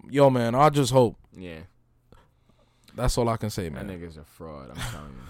Yo, 0.09 0.29
man, 0.29 0.55
I 0.55 0.69
just 0.69 0.91
hope. 0.93 1.17
Yeah, 1.35 1.59
That's 2.95 3.17
all 3.17 3.27
I 3.29 3.37
can 3.37 3.49
say, 3.49 3.69
man. 3.69 3.87
that 3.87 3.99
nigga's 3.99 4.17
a 4.17 4.23
fraud. 4.23 4.69
I'm 4.69 4.75
telling 4.77 5.07
you. 5.11 5.21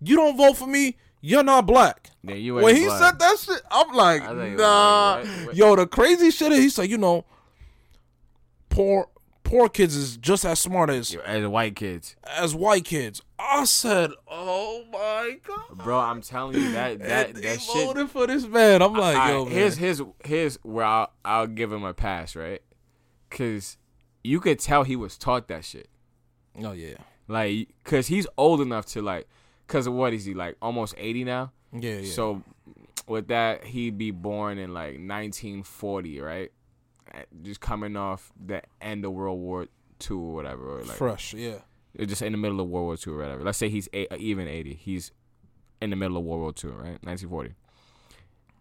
You 0.00 0.16
don't 0.16 0.36
vote 0.36 0.56
for 0.56 0.66
me, 0.66 0.96
you're 1.20 1.44
not 1.44 1.64
black. 1.64 2.10
Yeah, 2.22 2.34
you 2.34 2.54
When 2.56 2.74
he 2.76 2.84
black. 2.86 3.00
said 3.00 3.18
that 3.20 3.38
shit, 3.38 3.62
I'm 3.70 3.92
like, 3.94 4.28
was 4.28 4.36
like, 4.36 4.52
nah. 4.58 5.18
what- 5.20 5.46
what- 5.46 5.56
Yo, 5.56 5.76
the 5.76 5.86
crazy 5.86 6.30
shit 6.32 6.50
is 6.52 6.58
he 6.58 6.68
said, 6.68 6.90
you 6.90 6.98
know, 6.98 7.24
poor 8.68 9.08
poor 9.48 9.68
kids 9.68 9.96
is 9.96 10.16
just 10.16 10.44
as 10.44 10.60
smart 10.60 10.90
as 10.90 11.14
as 11.24 11.46
white 11.46 11.74
kids, 11.76 12.16
as 12.26 12.54
white 12.54 12.84
kids. 12.84 13.22
I 13.38 13.64
said, 13.64 14.10
oh 14.30 14.84
my 14.92 15.38
god, 15.46 15.78
bro. 15.78 15.98
I'm 15.98 16.22
telling 16.22 16.56
you 16.56 16.72
that 16.72 16.98
that 17.00 17.34
that 17.34 17.60
shit. 17.60 17.86
voted 17.86 18.10
for 18.10 18.26
this 18.26 18.46
man. 18.46 18.82
I'm 18.82 18.92
like, 18.94 19.16
Alright, 19.16 19.30
yo, 19.32 19.44
man. 19.44 19.54
here's 19.54 19.76
here's 19.76 20.02
here's 20.24 20.56
where 20.62 20.84
I'll 20.84 21.12
I'll 21.24 21.46
give 21.46 21.72
him 21.72 21.84
a 21.84 21.94
pass, 21.94 22.34
right? 22.36 22.62
Cause 23.30 23.76
you 24.24 24.40
could 24.40 24.58
tell 24.58 24.84
he 24.84 24.96
was 24.96 25.16
taught 25.16 25.48
that 25.48 25.64
shit. 25.64 25.88
oh 26.62 26.72
yeah, 26.72 26.94
Like, 27.28 27.68
cause 27.84 28.08
he's 28.08 28.26
old 28.36 28.60
enough 28.60 28.86
to 28.86 29.02
like, 29.02 29.28
cause 29.66 29.86
of 29.86 29.94
what 29.94 30.12
is 30.12 30.24
he 30.24 30.34
like? 30.34 30.56
Almost 30.60 30.94
eighty 30.98 31.24
now. 31.24 31.52
yeah, 31.72 31.98
yeah. 31.98 32.10
So 32.12 32.42
with 33.06 33.28
that, 33.28 33.64
he'd 33.64 33.96
be 33.96 34.10
born 34.10 34.58
in 34.58 34.74
like 34.74 34.94
1940, 34.98 36.20
right? 36.20 36.52
Uh, 37.14 37.20
Just 37.42 37.60
coming 37.60 37.96
off 37.96 38.32
the 38.44 38.62
end 38.80 39.04
of 39.04 39.12
World 39.12 39.38
War 39.40 39.66
II 40.08 40.16
or 40.16 40.34
whatever, 40.34 40.78
or 40.78 40.82
like 40.84 40.96
fresh, 40.96 41.34
yeah. 41.34 41.58
just 42.06 42.22
in 42.22 42.32
the 42.32 42.38
middle 42.38 42.60
of 42.60 42.68
World 42.68 42.86
War 42.86 42.94
II 42.94 43.14
or 43.14 43.16
whatever. 43.18 43.42
Let's 43.44 43.58
say 43.58 43.68
he's 43.68 43.88
eight, 43.92 44.08
even 44.18 44.48
80. 44.48 44.74
He's 44.74 45.12
in 45.80 45.90
the 45.90 45.96
middle 45.96 46.16
of 46.16 46.24
World 46.24 46.40
War 46.40 46.52
II, 46.62 46.70
right? 46.70 47.04
1940. 47.04 47.54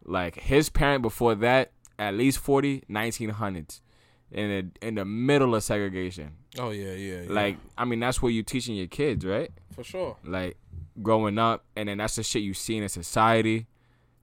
Like 0.05 0.35
his 0.35 0.69
parent 0.69 1.01
before 1.01 1.35
that, 1.35 1.71
at 1.99 2.13
least 2.13 2.39
40, 2.39 2.83
1900s. 2.89 3.81
In 4.29 4.49
the 4.49 4.87
in 4.87 4.95
the 4.95 5.05
middle 5.05 5.55
of 5.55 5.63
segregation. 5.63 6.33
Oh 6.59 6.71
yeah, 6.71 6.91
yeah, 6.91 7.21
yeah. 7.21 7.31
Like, 7.31 7.57
I 7.77 7.85
mean, 7.85 8.01
that's 8.01 8.21
what 8.21 8.29
you 8.29 8.43
teaching 8.43 8.75
your 8.75 8.87
kids, 8.87 9.25
right? 9.25 9.51
for 9.77 9.83
sure. 9.83 10.17
like 10.25 10.57
growing 11.03 11.37
up 11.37 11.63
and 11.75 11.87
then 11.87 11.99
that's 11.99 12.15
the 12.15 12.23
shit 12.23 12.41
you 12.41 12.53
see 12.53 12.77
in 12.77 12.89
society 12.89 13.67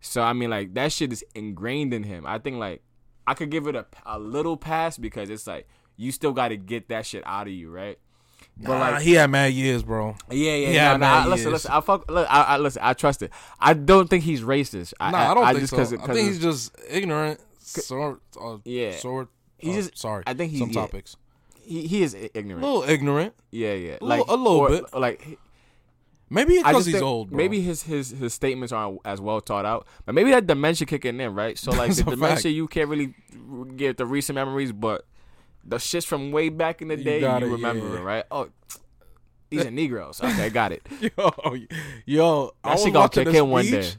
so 0.01 0.21
i 0.21 0.33
mean 0.33 0.51
like 0.51 0.75
that 0.75 0.91
shit 0.91 1.13
is 1.13 1.25
ingrained 1.37 1.95
in 1.95 2.03
him 2.03 2.27
i 2.27 2.39
think 2.39 2.57
like 2.57 2.83
i 3.27 3.35
could 3.35 3.51
give 3.51 3.67
it 3.67 3.75
a, 3.77 3.87
a 4.07 4.19
little 4.19 4.57
pass 4.57 4.97
because 4.99 5.31
it's 5.31 5.47
like 5.47 5.67
you 5.97 6.11
still 6.13 6.33
got 6.33 6.49
to 6.49 6.57
get 6.57 6.89
that 6.89 7.07
shit 7.07 7.23
out 7.27 7.47
of 7.47 7.53
you 7.53 7.71
right 7.71 7.99
but 8.57 8.79
Nah, 8.79 8.91
like 8.91 9.03
he 9.03 9.13
had 9.15 9.31
mad 9.31 9.53
years, 9.53 9.83
bro. 9.83 10.15
yeah 10.31 10.55
yeah, 10.55 10.69
Yeah, 10.71 10.97
nah, 10.97 10.97
nah, 10.99 11.25
I- 11.25 11.27
listen 11.29 11.51
listen 11.53 11.71
i 11.73 11.81
fuck 11.81 12.09
look 12.11 12.27
I, 12.31 12.43
I 12.43 12.57
listen 12.59 12.83
i 12.85 12.93
trust 12.93 13.23
it 13.23 13.31
i 13.59 13.73
don't 13.75 14.09
think 14.09 14.23
he's 14.25 14.43
racist 14.43 14.93
i, 15.01 15.11
Nah, 15.11 15.31
I, 15.31 15.35
don't 15.35 15.47
think 15.47 15.59
just 15.61 15.71
so. 15.71 15.77
'cause 15.77 15.93
it- 15.93 16.01
I 16.01 16.07
'cause 16.07 16.17
think 16.17 16.29
he's 16.29 16.39
just 16.41 16.77
ignorant. 16.89 17.41
Sort, 17.59 18.21
uh, 18.41 18.59
Yeah. 18.65 18.95
sort. 18.97 19.29
He's 19.59 19.73
uh, 19.75 19.89
just- 19.91 19.99
sorry. 19.99 20.23
I 20.27 20.35
think 20.35 20.53
he- 20.53 20.59
some 20.59 20.69
yeah. 20.71 20.81
topics 20.83 21.17
he, 21.63 21.87
he 21.87 22.03
is 22.03 22.15
ignorant. 22.35 22.63
A 22.63 22.67
little 22.67 22.83
ignorant. 22.89 23.33
yeah 23.51 23.73
yeah 23.73 23.97
a 24.01 24.05
like 24.05 24.19
little- 24.21 24.35
a 24.35 24.37
little 24.37 24.59
or- 24.59 24.69
bit. 24.69 24.95
like 24.95 25.39
Maybe 26.31 26.59
I 26.59 26.73
because 26.73 26.87
he's 26.87 27.03
old. 27.03 27.31
Bro. 27.31 27.37
Maybe 27.37 27.61
his 27.61 27.83
his 27.83 28.11
his 28.11 28.33
statements 28.35 28.73
aren't 28.73 28.99
as 29.05 29.21
well 29.21 29.41
thought 29.41 29.65
out, 29.67 29.87
but 30.07 30.15
maybe 30.15 30.31
that 30.31 30.47
dementia 30.47 30.87
kicking 30.87 31.21
in, 31.21 31.35
right? 31.35 31.57
So 31.59 31.71
like 31.71 31.89
That's 31.89 31.99
the 32.03 32.11
dementia, 32.13 32.37
fact. 32.37 32.45
you 32.47 32.67
can't 32.67 32.89
really 32.89 33.15
get 33.77 33.97
the 33.99 34.07
recent 34.07 34.35
memories, 34.35 34.73
but 34.73 35.07
the 35.65 35.77
shits 35.77 36.07
from 36.07 36.33
way 36.33 36.49
back 36.49 36.83
in 36.83 36.89
the 36.89 36.97
You 36.99 37.05
day, 37.05 37.15
you, 37.17 37.21
got 37.23 37.43
it, 37.43 37.47
remember, 37.47 37.87
yeah. 37.89 38.01
it, 38.01 38.03
right? 38.03 38.25
Oh, 38.31 38.49
these 39.51 39.65
are 39.67 39.71
Negroes. 39.71 40.21
Okay, 40.23 40.51
got 40.51 40.73
it. 40.73 40.87
yo, 41.17 41.57
yo, 42.07 42.51
I 42.65 42.69
That 42.69 42.73
was 42.75 42.83
shit 42.85 42.93
gonna 42.93 43.09
kick 43.11 43.29
in 43.29 43.51
one 43.51 43.67
day. 43.67 43.91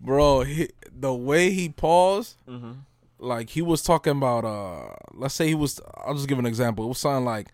bro. 0.00 0.42
He, 0.42 0.68
the 0.92 1.12
way 1.14 1.50
he 1.50 1.68
paused, 1.70 2.36
Mm-hmm. 2.48 2.72
like 3.18 3.50
he 3.50 3.62
was 3.62 3.82
talking 3.82 4.12
about. 4.18 4.44
uh 4.44 4.94
Let's 5.14 5.34
say 5.34 5.48
he 5.48 5.54
was. 5.54 5.80
I'll 6.04 6.14
just 6.14 6.28
give 6.28 6.38
an 6.38 6.46
example. 6.46 6.84
It 6.84 6.88
was 6.88 6.98
something 6.98 7.24
like, 7.24 7.48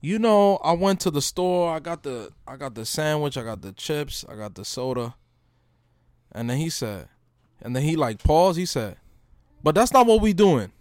you 0.00 0.18
know, 0.18 0.56
I 0.56 0.72
went 0.72 1.00
to 1.00 1.10
the 1.10 1.22
store. 1.22 1.74
I 1.74 1.78
got 1.78 2.02
the, 2.02 2.30
I 2.46 2.56
got 2.56 2.74
the 2.74 2.86
sandwich. 2.86 3.36
I 3.36 3.42
got 3.42 3.62
the 3.62 3.72
chips. 3.72 4.24
I 4.28 4.34
got 4.34 4.54
the 4.54 4.64
soda. 4.64 5.14
And 6.32 6.48
then 6.48 6.58
he 6.58 6.70
said, 6.70 7.08
and 7.60 7.74
then 7.74 7.82
he 7.82 7.96
like 7.96 8.22
paused. 8.22 8.58
He 8.58 8.66
said, 8.66 8.96
but 9.62 9.74
that's 9.74 9.92
not 9.92 10.06
what 10.06 10.20
we 10.20 10.32
doing. 10.32 10.72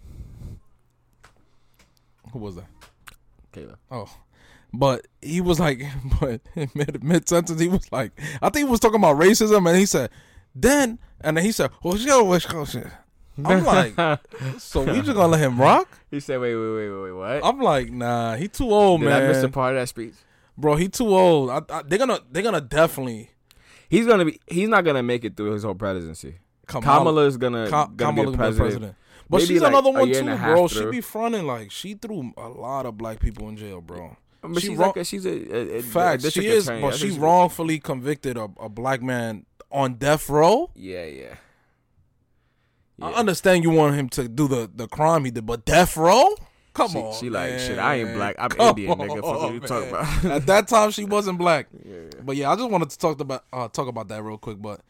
Who 2.31 2.39
was 2.39 2.55
that? 2.55 2.67
Kayla. 3.51 3.75
Oh, 3.89 4.09
but 4.73 5.07
he 5.21 5.41
was 5.41 5.59
like, 5.59 5.81
but 6.19 6.41
mid 6.75 7.03
mid 7.03 7.27
sentence, 7.27 7.59
he 7.59 7.67
was 7.67 7.91
like, 7.91 8.11
I 8.41 8.49
think 8.49 8.67
he 8.67 8.71
was 8.71 8.79
talking 8.79 8.99
about 8.99 9.17
racism, 9.17 9.67
and 9.67 9.77
he 9.77 9.85
said, 9.85 10.11
then, 10.55 10.99
and 11.21 11.37
then 11.37 11.43
he 11.43 11.51
said, 11.51 11.71
oh, 11.83 12.23
well, 12.23 12.39
she 13.39 13.43
got 13.43 13.65
West 13.65 13.95
Coast. 13.95 13.95
shit." 13.95 13.99
I'm 13.99 14.51
like, 14.51 14.59
so 14.61 14.81
we 14.83 15.01
just 15.01 15.13
gonna 15.13 15.27
let 15.27 15.39
him 15.39 15.59
rock? 15.59 15.87
he 16.11 16.19
said, 16.19 16.39
"Wait, 16.39 16.55
wait, 16.55 16.75
wait, 16.75 16.89
wait, 16.89 17.01
wait, 17.03 17.11
what?" 17.11 17.45
I'm 17.45 17.59
like, 17.61 17.91
nah, 17.91 18.35
he 18.35 18.47
too 18.47 18.69
old, 18.71 19.01
Did 19.01 19.11
I 19.11 19.27
miss 19.27 19.43
a 19.43 19.49
part 19.49 19.75
of 19.75 19.81
that 19.81 19.87
speech? 19.89 20.13
Bro, 20.57 20.75
he 20.75 20.89
too 20.89 21.07
old. 21.15 21.49
I, 21.49 21.61
I, 21.69 21.81
they're 21.83 21.99
gonna, 21.99 22.19
they're 22.31 22.43
gonna 22.43 22.59
definitely 22.61 23.31
He's 23.89 24.05
gonna 24.05 24.25
be. 24.25 24.39
He's 24.47 24.69
not 24.69 24.85
gonna 24.85 25.01
make 25.03 25.23
it 25.25 25.35
through 25.35 25.53
his 25.53 25.63
whole 25.63 25.73
presidency. 25.75 26.35
Kamala, 26.67 26.97
Kamala's 26.99 27.37
gonna 27.37 27.67
Ka- 27.69 27.87
gonna 27.87 28.11
Kamala 28.11 28.27
be 28.27 28.33
a 28.33 28.37
president. 28.37 28.95
But 29.27 29.37
Maybe 29.37 29.47
she's 29.47 29.61
like 29.61 29.71
another 29.71 29.91
one 29.91 30.11
too, 30.11 30.29
a 30.29 30.35
bro. 30.37 30.67
She 30.67 30.85
be 30.87 31.01
fronting 31.01 31.47
like 31.47 31.71
she 31.71 31.93
threw 31.95 32.31
a 32.37 32.47
lot 32.49 32.85
of 32.85 32.97
black 32.97 33.19
people 33.19 33.49
in 33.49 33.57
jail, 33.57 33.81
bro. 33.81 34.15
But 34.41 34.61
She 34.61 34.67
she's 34.69 34.77
wrong- 34.77 34.87
like 34.89 34.97
a, 34.97 35.03
she's 35.03 35.25
a, 35.25 35.29
a, 35.31 35.77
a 35.77 35.81
Facts, 35.81 36.23
district 36.23 36.45
she 36.47 36.51
is, 36.53 36.67
attorney. 36.67 36.81
but 36.81 36.95
she 36.95 37.09
wrongfully 37.11 37.79
convicted 37.79 38.37
a, 38.37 38.47
a 38.59 38.69
black 38.69 39.01
man 39.01 39.45
on 39.71 39.95
death 39.95 40.29
row. 40.29 40.69
Yeah, 40.75 41.05
yeah. 41.05 41.35
I 43.01 43.11
understand 43.13 43.63
you 43.63 43.69
want 43.71 43.95
him 43.95 44.09
to 44.09 44.27
do 44.27 44.47
the, 44.47 44.69
the 44.73 44.87
crime 44.87 45.25
he 45.25 45.31
did, 45.31 45.45
but 45.45 45.65
death 45.65 45.95
row? 45.97 46.35
Come 46.73 46.91
She- 46.91 46.97
on. 46.99 47.13
she 47.15 47.29
like, 47.29 47.49
man. 47.51 47.59
shit, 47.59 47.79
I 47.79 47.95
ain't 47.95 48.13
black. 48.13 48.35
I'm 48.39 48.49
Come 48.49 48.69
Indian, 48.69 48.97
nigga. 48.97 49.15
Fuck 49.15 49.23
what 49.23 49.37
on, 49.39 49.53
you 49.53 49.59
talking 49.59 49.89
about? 49.89 50.25
At 50.25 50.45
that 50.45 50.67
time, 50.67 50.91
she 50.91 51.03
wasn't 51.03 51.37
black. 51.37 51.67
Yeah, 51.83 51.95
yeah. 51.95 52.21
But 52.23 52.35
yeah, 52.35 52.51
I 52.51 52.55
just 52.55 52.69
wanted 52.69 52.89
to 52.91 52.97
talk 52.97 53.19
about 53.19 53.43
uh, 53.51 53.67
talk 53.69 53.87
about 53.87 54.07
that 54.09 54.21
real 54.23 54.37
quick. 54.37 54.61
But 54.61 54.81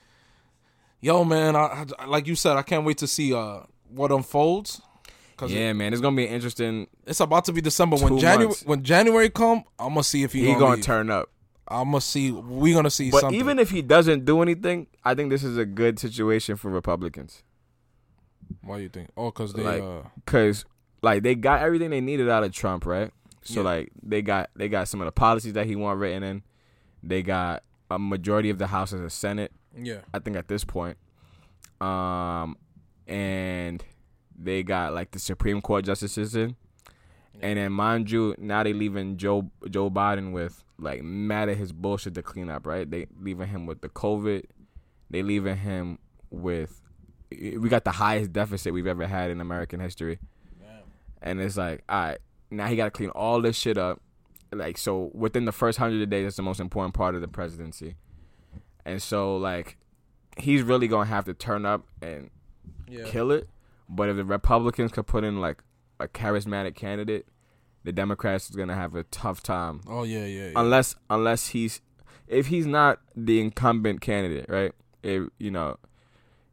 yo, 1.02 1.24
man, 1.24 1.56
I, 1.56 1.86
I- 1.98 2.06
like 2.06 2.28
you 2.28 2.36
said, 2.36 2.58
I 2.58 2.62
can't 2.62 2.86
wait 2.86 2.98
to 3.00 3.08
see 3.08 3.34
uh, 3.34 3.62
what 3.90 4.12
unfolds. 4.12 4.82
Yeah, 5.48 5.72
man, 5.72 5.94
it's 5.94 6.02
gonna 6.02 6.18
be 6.18 6.26
interesting. 6.26 6.88
it's 7.08 7.22
about 7.22 7.46
to 7.46 7.54
be 7.54 7.62
December. 7.62 7.96
When 7.96 8.18
January 8.20 8.48
months. 8.48 8.66
when 8.66 8.84
January 8.84 9.30
come, 9.30 9.64
I'm 9.80 9.90
gonna 9.90 10.04
see 10.04 10.24
if 10.24 10.34
he, 10.34 10.42
He 10.42 10.48
gonna, 10.48 10.60
gonna 10.60 10.82
turn 10.82 11.10
up. 11.10 11.30
I'm 11.66 11.92
gonna 11.92 12.02
see. 12.02 12.32
We 12.32 12.74
gonna 12.74 12.90
see 12.90 13.10
But 13.10 13.22
something. 13.22 13.40
even 13.40 13.58
if 13.58 13.70
he 13.70 13.82
doesn't 13.82 14.26
do 14.26 14.42
anything, 14.42 14.88
I 15.06 15.16
think 15.16 15.30
this 15.30 15.46
is 15.46 15.56
a 15.58 15.66
good 15.66 15.98
situation 15.98 16.58
for 16.58 16.70
Republicans. 16.70 17.44
Why 18.64 18.78
you 18.80 18.90
think? 18.90 19.10
Oh, 19.18 19.32
cause 19.32 19.54
they 19.54 19.64
Like- 19.64 19.82
uh, 19.82 20.02
Cause 20.26 20.66
like 21.02 21.24
they 21.24 21.36
got 21.36 21.62
everything 21.62 21.90
they 21.92 22.02
needed 22.02 22.30
out 22.30 22.44
of 22.44 22.52
Trump, 22.52 22.86
right? 22.86 23.12
So 23.44 23.62
Yeah. 23.62 23.66
like 23.70 23.90
they 24.04 24.22
got 24.22 24.50
they 24.56 24.68
got 24.70 24.88
some 24.88 25.02
of 25.02 25.06
the 25.06 25.12
policies 25.12 25.54
that 25.54 25.66
he 25.66 25.76
want 25.76 26.00
written 26.00 26.24
in. 26.24 26.44
They 27.02 27.24
got 27.24 27.64
a 27.90 27.98
majority 27.98 28.50
of 28.50 28.58
the 28.60 28.68
House 28.68 28.92
as 28.94 29.02
a 29.02 29.10
Senate. 29.10 29.52
yeah, 29.76 30.02
I 30.14 30.20
think 30.20 30.36
at 30.36 30.48
this 30.48 30.64
point. 30.66 30.98
Um, 31.80 32.58
and 33.08 33.84
they 34.38 34.64
got 34.64 34.94
like 34.94 35.12
the 35.12 35.20
Supreme 35.20 35.62
Court 35.62 35.86
justices 35.86 36.36
in, 36.36 36.56
and 37.42 37.58
then 37.58 37.72
mind 37.72 38.12
you, 38.12 38.36
now 38.38 38.64
they 38.64 38.74
leaving 38.74 39.18
Joe 39.18 39.50
Joe 39.70 39.90
Biden 39.90 40.32
with 40.34 40.64
like 40.78 41.04
mad 41.04 41.50
at 41.50 41.58
his 41.58 41.72
bullshit 41.72 42.16
to 42.16 42.22
clean 42.22 42.50
up. 42.50 42.66
Right? 42.68 42.90
They 42.90 43.08
leaving 43.22 43.48
him 43.48 43.66
with 43.66 43.82
the 43.82 43.90
COVID. 43.90 44.44
They 45.10 45.24
leaving 45.24 45.58
him 45.58 46.00
with. 46.30 46.79
We 47.32 47.70
got 47.70 47.84
the 47.84 47.92
highest 47.92 48.34
deficit 48.34 48.74
we've 48.74 48.88
ever 48.88 49.08
had 49.08 49.30
in 49.30 49.42
American 49.42 49.80
history, 49.80 50.20
and 51.22 51.40
it's 51.40 51.58
like, 51.58 51.84
all 51.88 52.00
right, 52.00 52.18
now 52.50 52.68
he 52.68 52.76
got 52.76 52.86
to 52.86 52.92
clean 52.92 53.10
all 53.10 53.42
this 53.42 53.58
shit 53.58 53.78
up. 53.78 54.02
Like 54.52 54.78
so, 54.78 55.12
within 55.14 55.46
the 55.46 55.52
first 55.52 55.78
hundred 55.78 56.10
days, 56.10 56.26
that's 56.26 56.38
the 56.38 56.44
most 56.44 56.60
important 56.60 56.96
part 56.96 57.14
of 57.14 57.22
the 57.22 57.28
presidency. 57.28 57.96
And 58.86 59.02
so 59.02 59.38
like 59.38 59.78
he's 60.38 60.64
really 60.64 60.88
gonna 60.88 61.06
have 61.06 61.26
to 61.26 61.34
turn 61.36 61.66
up 61.66 61.86
and 62.02 62.32
yeah. 62.88 63.04
kill 63.06 63.32
it. 63.32 63.48
But 63.88 64.10
if 64.10 64.16
the 64.16 64.26
Republicans 64.26 64.92
could 64.92 65.06
put 65.06 65.24
in 65.24 65.40
like 65.40 65.62
a 66.00 66.08
charismatic 66.08 66.76
candidate 66.76 67.28
the 67.84 67.92
Democrats 67.92 68.50
is 68.50 68.56
gonna 68.56 68.76
have 68.76 68.96
a 68.96 69.04
tough 69.04 69.42
time 69.42 69.82
Oh 69.88 70.04
yeah, 70.04 70.26
yeah. 70.26 70.46
yeah. 70.48 70.52
unless 70.56 70.96
unless 71.10 71.50
he's 71.50 71.82
if 72.28 72.48
he's 72.48 72.68
not 72.68 73.00
the 73.16 73.40
incumbent 73.40 74.02
candidate, 74.02 74.46
right? 74.50 74.72
If 75.02 75.30
you 75.40 75.50
know, 75.50 75.78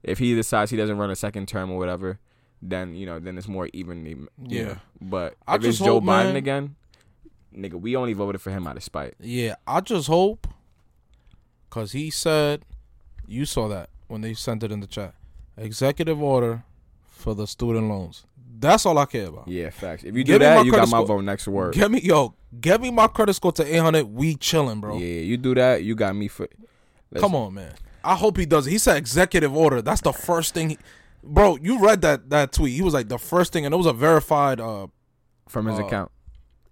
if 0.06 0.18
he 0.18 0.34
decides 0.34 0.70
he 0.70 0.76
doesn't 0.76 0.96
run 0.96 1.10
a 1.10 1.16
second 1.16 1.46
term 1.48 1.70
or 1.70 1.78
whatever, 1.78 2.18
then 2.62 2.94
you 2.94 3.04
know, 3.04 3.18
then 3.18 3.36
it's 3.36 3.48
more 3.48 3.68
evenly. 3.72 4.16
Yeah. 4.42 4.62
know. 4.64 4.76
But 5.00 5.34
I 5.46 5.56
if 5.56 5.64
it's 5.64 5.78
Joe 5.78 5.94
hope, 5.94 6.04
Biden 6.04 6.06
man- 6.06 6.36
again, 6.36 6.76
nigga, 7.54 7.74
we 7.74 7.96
only 7.96 8.12
voted 8.12 8.40
for 8.40 8.50
him 8.50 8.66
out 8.66 8.76
of 8.76 8.82
spite. 8.82 9.14
Yeah, 9.20 9.56
I 9.66 9.80
just 9.80 10.06
hope, 10.06 10.46
cause 11.70 11.92
he 11.92 12.10
said, 12.10 12.64
you 13.26 13.44
saw 13.44 13.68
that 13.68 13.90
when 14.08 14.20
they 14.20 14.32
sent 14.32 14.62
it 14.62 14.72
in 14.72 14.80
the 14.80 14.86
chat. 14.86 15.14
Executive 15.58 16.22
order 16.22 16.64
for 17.06 17.34
the 17.34 17.46
student 17.46 17.88
loans. 17.88 18.24
That's 18.58 18.86
all 18.86 18.96
I 18.98 19.04
care 19.06 19.26
about. 19.26 19.48
Yeah, 19.48 19.70
facts. 19.70 20.04
If 20.04 20.16
you 20.16 20.24
do 20.24 20.38
that, 20.38 20.64
you 20.64 20.70
got 20.70 20.78
credit 20.78 20.90
my 20.92 20.98
score. 20.98 21.06
vote 21.18 21.24
next 21.24 21.48
word. 21.48 21.74
Get 21.74 21.90
me, 21.90 22.00
yo, 22.00 22.34
get 22.58 22.80
me 22.80 22.90
my 22.90 23.06
credit 23.06 23.34
score 23.34 23.52
to 23.52 23.64
eight 23.74 23.78
hundred. 23.78 24.04
We 24.04 24.34
chilling, 24.36 24.80
bro. 24.80 24.96
Yeah, 24.96 25.20
you 25.20 25.36
do 25.36 25.54
that, 25.56 25.82
you 25.82 25.94
got 25.94 26.14
me 26.16 26.28
for. 26.28 26.48
Come 27.18 27.34
on, 27.34 27.54
man. 27.54 27.72
I 28.06 28.14
hope 28.14 28.36
he 28.36 28.46
does 28.46 28.66
it. 28.66 28.70
He 28.70 28.78
said 28.78 28.96
executive 28.96 29.54
order. 29.56 29.82
That's 29.82 30.00
the 30.00 30.12
first 30.12 30.54
thing. 30.54 30.70
He, 30.70 30.78
bro, 31.24 31.56
you 31.56 31.78
read 31.80 32.00
that 32.02 32.30
that 32.30 32.52
tweet? 32.52 32.74
He 32.74 32.82
was 32.82 32.94
like 32.94 33.08
the 33.08 33.18
first 33.18 33.52
thing, 33.52 33.64
and 33.66 33.74
it 33.74 33.76
was 33.76 33.86
a 33.86 33.92
verified. 33.92 34.60
uh 34.60 34.86
from 35.48 35.66
his 35.66 35.78
uh, 35.78 35.84
account. 35.84 36.10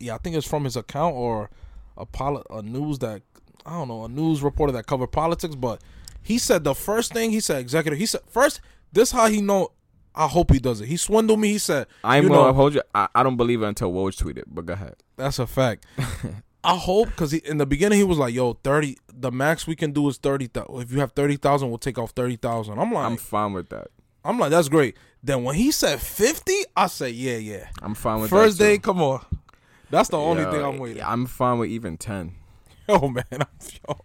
Yeah, 0.01 0.15
I 0.15 0.19
think 0.19 0.37
it's 0.37 0.47
from 0.47 0.65
his 0.65 0.77
account 0.77 1.15
or 1.15 1.51
a 1.97 2.05
poli- 2.07 2.43
a 2.51 2.61
news 2.63 2.99
that 3.01 3.23
I 3.67 3.71
don't 3.73 3.89
know 3.89 4.05
a 4.05 4.09
news 4.09 4.43
reporter 4.43 4.73
that 4.73 4.87
covered 4.87 5.09
politics. 5.13 5.55
But 5.55 5.81
he 6.23 6.39
said 6.39 6.65
the 6.65 6.75
first 6.75 7.13
thing 7.13 7.31
he 7.31 7.41
said 7.41 7.59
executive. 7.59 7.99
He 7.99 8.07
said 8.07 8.23
first. 8.29 8.61
This 8.93 9.11
how 9.11 9.27
he 9.29 9.41
know. 9.41 9.71
I 10.15 10.29
hope 10.29 10.53
he 10.53 10.61
does 10.61 10.81
it. 10.81 10.87
He 10.87 10.97
swindled 10.97 11.41
me. 11.41 11.49
He 11.49 11.59
said 11.59 11.89
I'm 12.05 12.23
you 12.23 12.29
gonna 12.29 12.43
know- 12.49 12.53
hold 12.53 12.75
you. 12.75 12.83
I, 12.95 13.09
I 13.13 13.23
don't 13.25 13.37
believe 13.37 13.61
it 13.63 13.67
until 13.67 13.93
Woj 13.93 14.17
tweeted, 14.23 14.45
but 14.47 14.67
go 14.67 14.75
ahead. 14.75 14.95
That's 15.17 15.41
a 15.41 15.47
fact. 15.49 15.85
I 16.65 16.77
hope 16.77 17.09
because 17.09 17.33
in 17.33 17.59
the 17.59 17.67
beginning 17.67 17.99
he 17.99 18.05
was 18.05 18.19
like, 18.19 18.35
"Yo, 18.35 18.55
thirty. 18.55 18.97
The 19.17 19.31
max 19.31 19.67
we 19.67 19.77
can 19.77 19.93
do 19.93 20.09
is 20.09 20.17
thirty 20.19 20.47
thousand. 20.49 20.81
If 20.83 20.91
you 20.93 21.01
have 21.01 21.13
thirty 21.13 21.37
thousand, 21.37 21.69
we'll 21.69 21.79
take 21.79 21.99
off 21.99 22.11
thirty 22.11 22.37
thousand. 22.37 22.79
I'm 22.79 22.93
like, 22.93 23.05
I'm 23.07 23.17
fine 23.17 23.53
with 23.53 23.69
that. 23.69 23.89
I'm 24.25 24.39
like, 24.39 24.51
that's 24.51 24.69
great. 24.69 24.97
Then 25.23 25.45
when 25.45 25.55
he 25.55 25.71
said 25.71 26.01
fifty, 26.01 26.63
I 26.77 26.87
said, 26.89 27.15
yeah, 27.15 27.37
yeah. 27.37 27.69
I'm 27.83 27.95
fine 27.95 28.21
with 28.21 28.31
First 28.31 28.59
that 28.59 28.65
day, 28.65 28.77
too. 28.77 28.81
come 28.83 29.03
on. 29.03 29.25
That's 29.91 30.09
the 30.09 30.19
only 30.19 30.43
Yo, 30.43 30.51
thing 30.51 30.63
I'm 30.65 30.79
waiting. 30.79 31.03
I'm 31.03 31.27
fine 31.27 31.59
with 31.59 31.71
even 31.71 31.97
ten, 31.99 32.33
Yo, 32.89 33.09
man, 33.09 33.25
I'm 33.33 33.47
yo, 33.89 33.97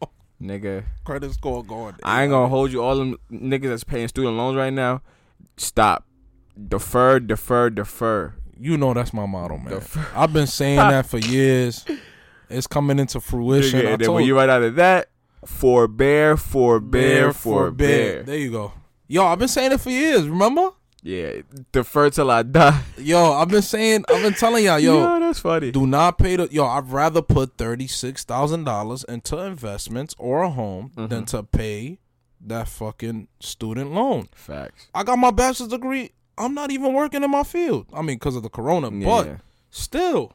nigga. 0.42 0.84
credit 1.06 1.34
score 1.34 1.64
going. 1.64 1.96
I 2.04 2.24
ain't 2.24 2.30
gonna 2.32 2.48
hold 2.50 2.72
you. 2.72 2.84
All 2.84 2.98
them 2.98 3.18
niggas 3.32 3.70
that's 3.70 3.84
paying 3.86 4.08
student 4.10 4.36
loans 4.38 4.56
right 4.58 4.74
now, 4.74 5.02
stop. 5.58 6.06
Defer, 6.68 7.20
defer, 7.22 7.70
defer. 7.70 8.34
You 8.60 8.78
know 8.78 8.94
that's 8.94 9.14
my 9.14 9.26
motto, 9.26 9.58
man. 9.58 9.70
The 9.80 10.06
I've 10.14 10.34
been 10.34 10.48
saying 10.48 10.78
that 10.78 11.06
for 11.06 11.18
years. 11.18 11.86
It's 12.50 12.68
coming 12.68 13.00
into 13.00 13.20
fruition. 13.20 13.80
And 13.80 13.88
then 13.88 14.00
told 14.00 14.16
when 14.18 14.26
you 14.26 14.36
right 14.36 14.50
out 14.50 14.64
of 14.64 14.76
that, 14.76 15.10
forbear, 15.46 16.38
forbear, 16.38 17.24
bear 17.26 17.34
forbear. 17.34 18.24
There 18.24 18.38
you 18.38 18.52
go. 18.52 18.74
Yo, 19.08 19.26
I've 19.26 19.40
been 19.40 19.48
saying 19.48 19.72
it 19.72 19.80
for 19.82 19.90
years. 19.90 20.28
Remember? 20.28 20.72
Yeah, 21.02 21.42
defer 21.72 22.10
till 22.10 22.30
I 22.30 22.44
die. 22.44 22.82
Yo, 22.98 23.32
I've 23.34 23.48
been 23.48 23.62
saying, 23.62 24.04
I've 24.10 24.22
been 24.22 24.34
telling 24.34 24.66
y'all, 24.66 24.80
yo, 24.80 25.00
Yo, 25.00 25.20
that's 25.22 25.40
funny. 25.40 25.72
do 25.72 25.88
not 25.88 26.18
pay 26.18 26.36
the. 26.36 26.50
Yo, 26.52 26.66
I'd 26.66 26.92
rather 26.92 27.22
put 27.22 27.58
thirty 27.58 27.88
six 27.88 28.24
thousand 28.26 28.66
dollars 28.66 29.06
into 29.06 29.38
investments 29.38 30.14
or 30.18 30.44
a 30.44 30.50
home 30.50 30.92
Mm-hmm. 30.96 31.08
than 31.08 31.26
to 31.28 31.44
pay 31.44 32.00
that 32.42 32.68
fucking 32.68 33.28
student 33.40 33.92
loan. 33.94 34.28
Facts. 34.36 34.88
I 34.94 35.04
got 35.04 35.18
my 35.18 35.32
bachelor's 35.32 35.70
degree. 35.70 36.12
I'm 36.38 36.54
not 36.54 36.70
even 36.72 36.94
working 36.94 37.24
in 37.24 37.32
my 37.32 37.44
field. 37.44 37.86
I 37.94 38.02
mean, 38.02 38.18
because 38.18 38.36
of 38.36 38.44
the 38.44 38.50
corona, 38.50 38.92
but 38.92 39.38
still, 39.70 40.34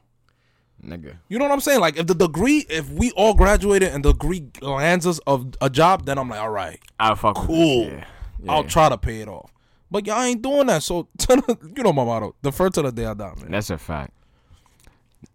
nigga. 0.87 1.17
you 1.29 1.39
know 1.39 1.45
what 1.45 1.53
I'm 1.53 1.61
saying? 1.61 1.81
Like, 1.81 1.97
if 1.97 2.07
the 2.07 2.15
degree, 2.15 2.65
if 2.69 2.89
we 2.91 3.11
all 3.13 3.35
graduated 3.35 3.93
and 3.93 4.05
the 4.05 4.13
degree 4.13 4.49
lands 4.61 5.07
us 5.07 5.19
of 5.27 5.55
a 5.61 5.69
job, 5.71 6.07
then 6.07 6.19
I'm 6.19 6.29
like, 6.29 6.41
all 6.41 6.51
right, 6.51 6.81
I 7.01 7.15
fuck 7.15 7.37
Cool. 7.37 7.85
Yeah. 7.87 8.05
yeah. 8.43 8.53
I'll 8.53 8.65
try 8.65 8.89
to 8.89 8.99
pay 8.99 9.21
it 9.21 9.29
off. 9.29 9.51
But 9.91 10.07
y'all 10.07 10.23
ain't 10.23 10.43
doing 10.43 10.67
that. 10.69 10.83
So, 10.83 11.09
you 11.31 11.83
know 11.83 11.93
my 11.93 12.05
motto: 12.05 12.35
defer 12.43 12.69
to 12.71 12.83
the 12.83 12.91
day 12.93 13.05
I 13.07 13.15
die, 13.15 13.33
man. 13.41 13.51
That's 13.51 13.71
a 13.71 13.79
fact. 13.79 14.13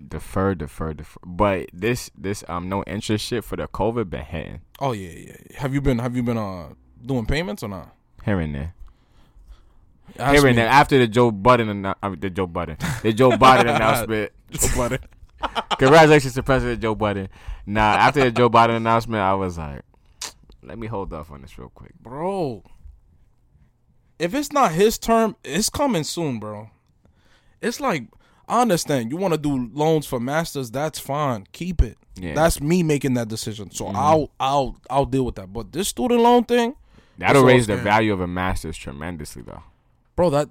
Defer, 0.06 0.56
defer, 0.56 0.94
defer. 0.94 1.20
But 1.26 1.70
this, 1.74 2.12
this 2.18 2.44
um, 2.48 2.70
no 2.70 2.84
interest 2.84 3.26
shit 3.26 3.44
for 3.44 3.56
the 3.56 3.68
COVID 3.68 4.10
been 4.10 4.24
hitting 4.24 4.62
Oh 4.80 4.92
yeah, 4.92 5.10
yeah. 5.10 5.36
yeah. 5.52 5.60
Have 5.60 5.74
you 5.74 5.82
been? 5.82 6.00
Have 6.00 6.16
you 6.16 6.24
been 6.24 6.38
uh 6.38 6.70
doing 7.06 7.26
payments 7.26 7.64
or 7.64 7.70
not? 7.70 7.94
here 8.24 8.40
and 8.40 8.54
there. 8.54 8.74
Ask 10.18 10.34
Here 10.34 10.44
me. 10.44 10.50
and 10.50 10.58
there. 10.58 10.68
After 10.68 10.98
the 10.98 11.08
Joe 11.08 11.32
Budden, 11.32 11.68
annou- 11.68 11.96
I 12.04 12.10
mean, 12.10 12.20
the 12.20 12.30
Joe 12.30 12.48
Budden, 12.48 12.78
the 13.04 13.14
Joe 13.14 13.32
Biden 13.32 13.62
announcement. 13.76 14.32
Joe 14.52 14.68
Budden. 14.76 15.00
Congratulations 15.78 16.34
to 16.34 16.44
President 16.44 16.82
Joe 16.82 16.96
Biden. 16.96 17.30
Nah, 17.66 17.82
after 17.82 18.22
the 18.22 18.32
Joe 18.32 18.50
Biden 18.50 18.78
announcement, 18.78 19.22
I 19.22 19.34
was 19.34 19.58
like, 19.58 19.82
let 20.64 20.78
me 20.78 20.88
hold 20.88 21.14
off 21.14 21.32
on 21.32 21.42
this 21.42 21.58
real 21.58 21.70
quick. 21.70 21.94
bro. 22.02 22.64
If 24.18 24.34
it's 24.34 24.52
not 24.52 24.74
his 24.74 24.98
term, 24.98 25.38
it's 25.44 25.70
coming 25.70 26.04
soon, 26.04 26.40
bro. 26.40 26.70
It's 27.62 27.80
like 27.80 28.08
I 28.48 28.62
understand 28.62 29.12
you 29.12 29.18
want 29.18 29.34
to 29.34 29.40
do 29.40 29.70
loans 29.74 30.06
for 30.06 30.20
masters. 30.20 30.72
That's 30.72 31.00
fine. 31.00 31.46
Keep 31.52 31.82
it. 31.82 31.98
Yeah. 32.16 32.34
That's 32.34 32.60
me 32.60 32.84
making 32.84 33.14
that 33.14 33.28
decision. 33.28 33.72
So 33.72 33.86
mm-hmm. 33.86 33.96
I'll 33.96 34.32
I'll 34.40 34.78
I'll 34.90 35.06
deal 35.06 35.24
with 35.24 35.36
that. 35.36 35.54
But 35.54 35.72
this 35.72 35.88
student 35.88 36.22
loan 36.22 36.44
thing, 36.44 36.76
That'll 37.18 37.44
raise 37.44 37.68
the 37.68 37.78
value 37.78 38.12
of 38.12 38.22
a 38.22 38.28
master's 38.28 38.78
tremendously, 38.78 39.44
though. 39.44 39.64
bro. 40.16 40.30
That 40.30 40.50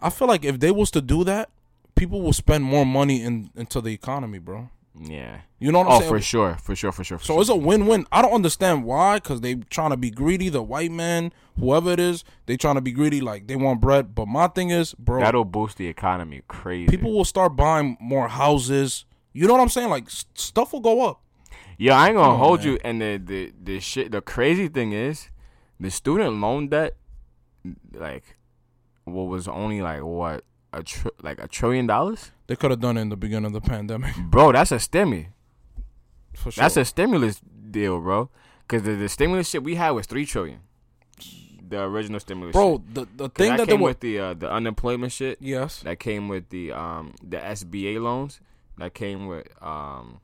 I 0.00 0.10
feel 0.10 0.28
like 0.28 0.44
if 0.44 0.60
they 0.60 0.70
was 0.70 0.90
to 0.92 1.00
do 1.00 1.24
that, 1.24 1.50
people 1.98 2.22
will 2.22 2.32
spend 2.32 2.64
more 2.64 2.86
money 2.86 3.22
in 3.22 3.50
into 3.56 3.80
the 3.80 3.92
economy, 3.92 4.38
bro. 4.38 4.70
Yeah. 5.00 5.42
You 5.60 5.70
know 5.70 5.78
what 5.78 5.86
I'm 5.88 5.92
Oh, 5.92 5.98
saying? 6.00 6.10
for 6.10 6.20
sure, 6.20 6.56
for 6.60 6.74
sure, 6.74 6.90
for 6.90 7.04
sure. 7.04 7.18
For 7.18 7.24
So 7.24 7.34
sure. 7.34 7.40
it's 7.42 7.50
a 7.50 7.56
win-win. 7.56 8.06
I 8.10 8.20
don't 8.20 8.32
understand 8.32 8.84
why, 8.84 9.16
because 9.18 9.42
they 9.42 9.54
trying 9.54 9.90
to 9.90 9.96
be 9.96 10.10
greedy. 10.10 10.48
The 10.48 10.62
white 10.62 10.90
man, 10.90 11.32
whoever 11.58 11.92
it 11.92 12.00
is, 12.00 12.24
they 12.46 12.56
trying 12.56 12.74
to 12.74 12.80
be 12.80 12.90
greedy. 12.90 13.20
Like 13.20 13.46
they 13.46 13.54
want 13.54 13.80
bread. 13.80 14.14
But 14.14 14.26
my 14.26 14.48
thing 14.48 14.70
is, 14.70 14.94
bro, 14.94 15.20
That'll 15.20 15.44
boost 15.44 15.76
the 15.78 15.86
economy 15.86 16.42
crazy. 16.48 16.88
people 16.88 17.12
will 17.12 17.24
start 17.24 17.54
buying 17.54 17.96
more 18.00 18.28
houses. 18.28 19.04
You 19.32 19.46
know 19.46 19.52
what 19.54 19.60
I'm 19.62 19.68
saying? 19.68 19.90
Like 19.90 20.08
stuff 20.34 20.72
will 20.72 20.80
go 20.80 21.06
up. 21.08 21.20
Yeah, 21.76 21.96
I 21.96 22.08
ain't 22.08 22.16
gonna 22.16 22.32
on, 22.32 22.38
hold 22.40 22.60
man. 22.60 22.68
you. 22.68 22.78
And 22.82 23.00
the, 23.00 23.16
the 23.24 23.52
the 23.62 23.78
shit, 23.80 24.10
the 24.10 24.20
crazy 24.20 24.66
thing 24.66 24.92
is, 24.92 25.28
the 25.78 25.90
student 25.92 26.40
loan 26.40 26.68
debt, 26.68 26.96
like, 27.92 28.36
what 29.04 29.24
was 29.28 29.46
only 29.46 29.80
like 29.80 30.02
what 30.02 30.42
a 30.72 30.82
tr- 30.82 31.08
like 31.22 31.38
a 31.42 31.48
trillion 31.48 31.86
dollars, 31.86 32.30
They 32.46 32.56
could 32.56 32.70
have 32.70 32.80
done 32.80 32.96
it 32.96 33.02
in 33.02 33.08
the 33.08 33.16
beginning 33.16 33.46
of 33.46 33.52
the 33.52 33.60
pandemic. 33.60 34.14
bro. 34.30 34.52
That's 34.52 34.72
a 34.72 34.76
stimmy. 34.76 35.28
Sure. 36.34 36.52
That's 36.56 36.76
a 36.76 36.84
stimulus 36.84 37.40
deal, 37.70 38.00
bro. 38.00 38.30
Because 38.66 38.82
the, 38.84 38.92
the 38.92 39.08
stimulus 39.08 39.48
shit 39.48 39.64
we 39.64 39.74
had 39.74 39.90
was 39.90 40.06
three 40.06 40.26
trillion. 40.26 40.60
The 41.68 41.82
original 41.82 42.20
stimulus, 42.20 42.52
bro. 42.52 42.76
shit. 42.76 42.94
The 42.94 43.08
the 43.16 43.28
thing 43.28 43.50
that 43.50 43.58
that 43.58 43.68
came 43.68 43.80
were 43.80 43.88
with 43.88 44.00
the 44.00 44.18
uh, 44.18 44.34
the 44.34 44.50
unemployment 44.50 45.12
shit. 45.12 45.38
yes. 45.40 45.80
That 45.80 45.98
came 45.98 46.28
with 46.28 46.48
the 46.50 46.72
um 46.72 47.14
the 47.22 47.38
SBA 47.38 48.00
loans. 48.00 48.40
That 48.78 48.94
came 48.94 49.26
with 49.26 49.46
um 49.62 50.20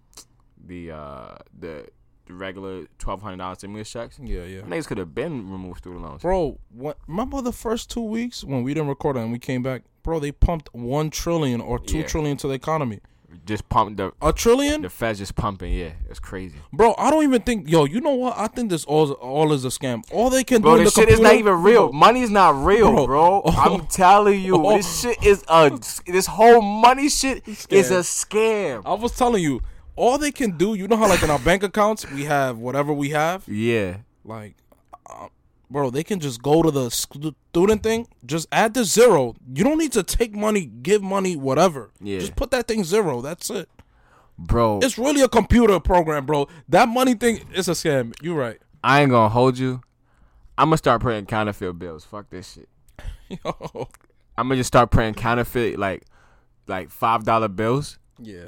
the 0.65 0.93
uh 0.93 1.37
the, 1.59 1.87
the 2.27 2.35
regular 2.35 2.87
twelve 2.99 3.23
hundred 3.23 3.39
dollars 3.39 3.59
stimulus 3.59 3.91
checks. 3.91 4.19
Yeah, 4.23 4.45
yeah. 4.45 4.61
Niggas 4.63 4.87
could 4.87 4.99
have 4.99 5.15
been 5.15 5.51
removed 5.51 5.79
student 5.79 6.03
loans. 6.03 6.23
Bro, 6.23 6.59
what, 6.71 6.99
remember 7.07 7.41
the 7.43 7.53
first 7.53 7.91
two 7.91 8.03
weeks 8.03 8.43
when 8.45 8.63
we 8.63 8.73
didn't 8.75 8.89
record 8.89 9.17
it 9.17 9.21
and 9.21 9.33
we 9.33 9.39
came 9.39 9.63
back? 9.63 9.83
Bro, 10.03 10.21
they 10.21 10.33
pumped 10.33 10.69
one 10.75 11.11
trillion 11.11 11.61
or 11.61 11.79
two 11.79 11.99
Yeah. 11.99 12.07
trillion 12.07 12.37
to 12.39 12.49
the 12.49 12.55
economy. 12.55 13.01
Just 13.47 13.69
pumped 13.69 13.97
the 13.97 14.13
A 14.23 14.33
trillion? 14.33 14.83
the 14.83 14.89
Feds 14.89 15.19
just 15.19 15.35
pumping. 15.35 15.73
Yeah, 15.75 15.91
it's 16.09 16.21
crazy. 16.21 16.57
Bro, 16.73 16.95
I 16.97 17.11
don't 17.11 17.25
even 17.25 17.43
think. 17.43 17.69
Yo, 17.69 17.85
you 17.85 18.01
know 18.01 18.15
what? 18.15 18.39
I 18.39 18.47
think 18.47 18.71
this 18.71 18.85
all 18.85 19.11
all 19.13 19.53
is 19.53 19.65
a 19.65 19.69
scam. 19.69 20.05
All 20.13 20.31
they 20.31 20.45
can 20.45 20.63
Bro, 20.63 20.75
do 20.75 20.79
in 20.79 20.85
this 20.85 20.95
the 20.95 21.01
shit 21.01 21.09
is 21.11 21.19
not 21.21 21.31
computer- 21.31 21.51
even 21.51 21.63
real. 21.65 21.93
Money's 21.93 22.31
not 22.31 22.65
real, 22.65 22.93
Bro. 22.93 23.07
bro. 23.07 23.43
Oh. 23.47 23.51
I'm 23.51 23.87
telling 23.89 24.41
you, 24.41 24.55
Oh. 24.65 24.77
this 24.77 25.01
shit 25.01 25.23
is 25.25 25.45
a. 25.49 25.77
This 26.07 26.27
whole 26.27 26.63
money 26.63 27.09
shit 27.09 27.47
is 27.49 27.91
a 27.91 28.01
scam. 28.01 28.83
I 28.87 28.95
was 28.95 29.13
telling 29.17 29.43
you, 29.43 29.61
all 29.97 30.19
they 30.19 30.33
can 30.33 30.57
do. 30.57 30.75
You 30.75 30.89
know 30.89 30.97
how 30.97 31.09
like 31.09 31.23
in 31.23 31.31
our 31.31 31.39
bank 31.39 31.63
accounts 31.63 32.09
we 32.11 32.25
have 32.25 32.59
whatever 32.59 32.93
we 32.93 33.11
have. 33.11 33.47
Yeah, 33.49 33.99
Like, 34.25 34.57
uh, 35.09 35.29
bro, 35.71 35.91
they 35.91 36.03
can 36.05 36.21
just 36.21 36.43
go 36.43 36.63
to 36.63 36.71
the 36.71 36.91
student 36.91 37.83
thing. 37.83 38.07
Just 38.25 38.47
add 38.53 38.75
the 38.75 38.85
zero. 38.85 39.35
You 39.55 39.65
don't 39.65 39.79
need 39.79 39.93
to 39.93 40.03
take 40.03 40.35
money, 40.35 40.67
give 40.67 41.03
money, 41.03 41.37
whatever. 41.37 41.91
Yeah. 42.01 42.19
Just 42.19 42.37
put 42.37 42.51
that 42.53 42.67
thing 42.69 42.85
zero. 42.85 43.21
That's 43.21 43.51
it. 43.51 43.69
bro. 44.39 44.81
It's 44.83 44.99
really 44.99 45.21
a 45.23 45.29
computer 45.29 45.79
program, 45.81 46.27
bro. 46.27 46.49
That 46.69 46.89
money 46.89 47.15
thing 47.15 47.41
is 47.55 47.69
a 47.69 47.73
scam. 47.73 48.13
You're 48.23 48.37
right. 48.39 48.59
I 48.83 49.01
ain't 49.03 49.11
gonna 49.11 49.29
hold 49.29 49.59
you. 49.59 49.81
I'm 50.59 50.67
gonna 50.69 50.77
start 50.77 51.01
printing 51.03 51.27
counterfeit 51.27 51.79
bills. 51.79 52.05
Fuck 52.05 52.31
this 52.31 52.53
shit. 52.55 52.69
Yo. 53.45 53.89
I'm 54.37 54.49
gonna 54.49 54.57
just 54.57 54.69
start 54.69 54.91
printing 54.91 55.15
counterfeit 55.21 55.79
like, 55.79 56.05
like 56.67 56.91
five 56.91 57.25
dollar 57.25 57.49
bills, 57.49 57.99
Yeah. 58.21 58.47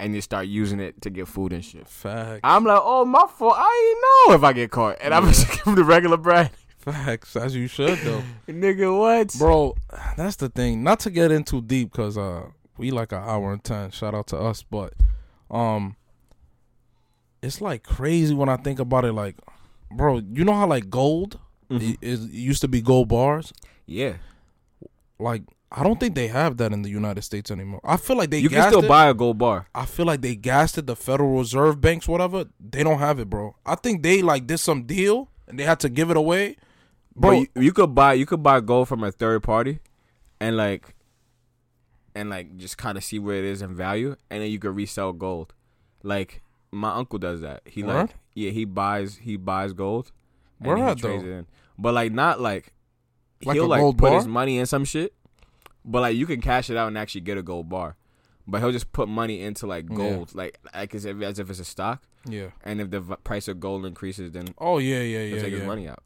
And 0.00 0.14
just 0.14 0.26
start 0.26 0.46
using 0.46 0.80
it 0.80 1.00
to 1.02 1.10
get 1.10 1.28
food 1.28 1.52
and 1.52 1.64
shit. 1.64 1.86
Facts. 1.88 2.40
I'm 2.44 2.64
like, 2.64 2.80
oh 2.82 3.04
my 3.04 3.26
fault. 3.36 3.54
I 3.56 3.88
ain't 3.90 4.30
know 4.30 4.34
if 4.36 4.44
I 4.44 4.52
get 4.52 4.70
caught, 4.70 4.98
and 5.00 5.12
I'm 5.14 5.26
just 5.26 5.48
give 5.52 5.64
them 5.64 5.74
the 5.74 5.84
regular 5.84 6.16
bread. 6.16 6.50
Facts. 6.78 7.36
As 7.36 7.54
you 7.56 7.66
should 7.66 7.98
though. 7.98 8.22
Nigga, 8.48 8.96
what? 8.98 9.34
bro 9.38 9.74
that's 10.16 10.36
the 10.36 10.48
thing 10.48 10.82
not 10.82 11.00
to 11.00 11.10
get 11.10 11.30
in 11.30 11.44
too 11.44 11.60
deep 11.60 11.90
because 11.92 12.16
uh 12.16 12.46
we 12.78 12.90
like 12.90 13.12
an 13.12 13.18
hour 13.22 13.52
and 13.52 13.62
ten. 13.62 13.90
Shout 13.90 14.14
out 14.14 14.28
to 14.28 14.38
us, 14.38 14.62
but 14.62 14.94
um, 15.50 15.96
it's 17.42 17.60
like 17.60 17.82
crazy 17.82 18.34
when 18.34 18.48
I 18.48 18.56
think 18.56 18.78
about 18.78 19.04
it. 19.04 19.12
Like, 19.12 19.36
bro, 19.90 20.18
you 20.32 20.44
know 20.44 20.54
how 20.54 20.66
like 20.66 20.88
gold 20.90 21.38
Mhm. 21.70 21.98
it 22.00 22.20
used 22.30 22.60
to 22.62 22.68
be 22.68 22.80
gold 22.80 23.08
bars. 23.08 23.52
Yeah, 23.84 24.14
Like, 25.18 25.42
I 25.70 25.82
don't 25.82 26.00
think 26.00 26.14
they 26.14 26.28
have 26.28 26.56
that 26.58 26.72
in 26.72 26.80
the 26.82 26.88
United 26.88 27.22
States 27.22 27.50
anymore. 27.50 27.80
I 27.84 27.98
feel 27.98 28.16
like 28.16 28.30
they 28.30 28.38
you 28.38 28.48
can 28.48 28.62
still 28.70 28.84
it. 28.84 28.88
buy 28.88 29.08
a 29.08 29.14
gold 29.14 29.36
bar. 29.38 29.66
I 29.74 29.84
feel 29.84 30.06
like 30.06 30.22
they 30.22 30.34
gassed 30.34 30.78
it. 30.78 30.86
The 30.86 30.96
Federal 30.96 31.38
Reserve 31.38 31.80
banks, 31.80 32.08
whatever, 32.08 32.46
they 32.58 32.82
don't 32.82 32.98
have 33.00 33.18
it, 33.18 33.28
bro. 33.28 33.54
I 33.66 33.74
think 33.74 34.02
they 34.02 34.22
like 34.22 34.46
did 34.46 34.58
some 34.58 34.84
deal 34.84 35.30
and 35.46 35.58
they 35.58 35.64
had 35.64 35.78
to 35.80 35.88
give 35.90 36.10
it 36.10 36.16
away, 36.16 36.56
bro. 37.14 37.30
But 37.32 37.36
you, 37.40 37.62
you 37.64 37.72
could 37.72 37.94
buy 37.94 38.14
you 38.14 38.24
could 38.24 38.42
buy 38.42 38.60
gold 38.60 38.88
from 38.88 39.04
a 39.04 39.12
third 39.12 39.42
party, 39.42 39.80
and 40.40 40.56
like, 40.56 40.94
and 42.14 42.30
like 42.30 42.56
just 42.56 42.78
kind 42.78 42.96
of 42.96 43.04
see 43.04 43.18
where 43.18 43.36
it 43.36 43.44
is 43.44 43.62
in 43.62 43.74
value, 43.74 44.16
and 44.30 44.42
then 44.42 44.50
you 44.50 44.58
could 44.58 44.74
resell 44.74 45.12
gold. 45.12 45.52
Like 46.02 46.42
my 46.70 46.94
uncle 46.94 47.18
does 47.18 47.40
that. 47.42 47.62
He 47.66 47.82
Word? 47.82 47.94
like 47.94 48.10
yeah 48.34 48.50
he 48.50 48.64
buys 48.64 49.16
he 49.16 49.36
buys 49.36 49.72
gold. 49.74 50.12
and 50.60 50.66
Where 50.68 50.76
then 50.78 50.88
he 50.88 50.94
trades 50.94 51.22
though? 51.24 51.28
it 51.28 51.32
in. 51.32 51.46
But 51.78 51.94
like 51.94 52.12
not 52.12 52.40
like 52.40 52.72
Like 53.44 53.54
he'll 53.54 53.66
a 53.66 53.68
like 53.68 53.80
gold 53.80 53.98
put 53.98 54.08
bar? 54.10 54.16
his 54.18 54.26
money 54.26 54.58
in 54.58 54.66
some 54.66 54.84
shit. 54.84 55.12
But 55.90 56.00
like 56.02 56.16
you 56.16 56.26
can 56.26 56.40
cash 56.42 56.68
it 56.70 56.76
out 56.76 56.88
and 56.88 56.98
actually 56.98 57.22
get 57.22 57.38
a 57.38 57.42
gold 57.42 57.68
bar. 57.70 57.96
But 58.46 58.60
he'll 58.60 58.72
just 58.72 58.92
put 58.92 59.08
money 59.08 59.40
into 59.42 59.66
like 59.66 59.86
Yeah. 59.88 59.96
gold, 59.96 60.34
like 60.34 60.58
like 60.74 60.94
as 60.94 61.04
if, 61.04 61.20
as 61.22 61.38
if 61.38 61.48
it's 61.50 61.60
a 61.60 61.64
stock. 61.64 62.02
yeah. 62.28 62.50
And 62.62 62.80
if 62.80 62.90
the 62.90 63.00
v- 63.00 63.14
price 63.24 63.48
of 63.48 63.58
gold 63.60 63.86
increases, 63.86 64.32
then 64.32 64.48
Oh 64.58 64.78
yeah, 64.78 65.00
yeah, 65.00 65.24
he'll 65.26 65.36
yeah, 65.36 65.42
take 65.42 65.52
his 65.54 65.62
money 65.64 65.88
out. 65.88 66.02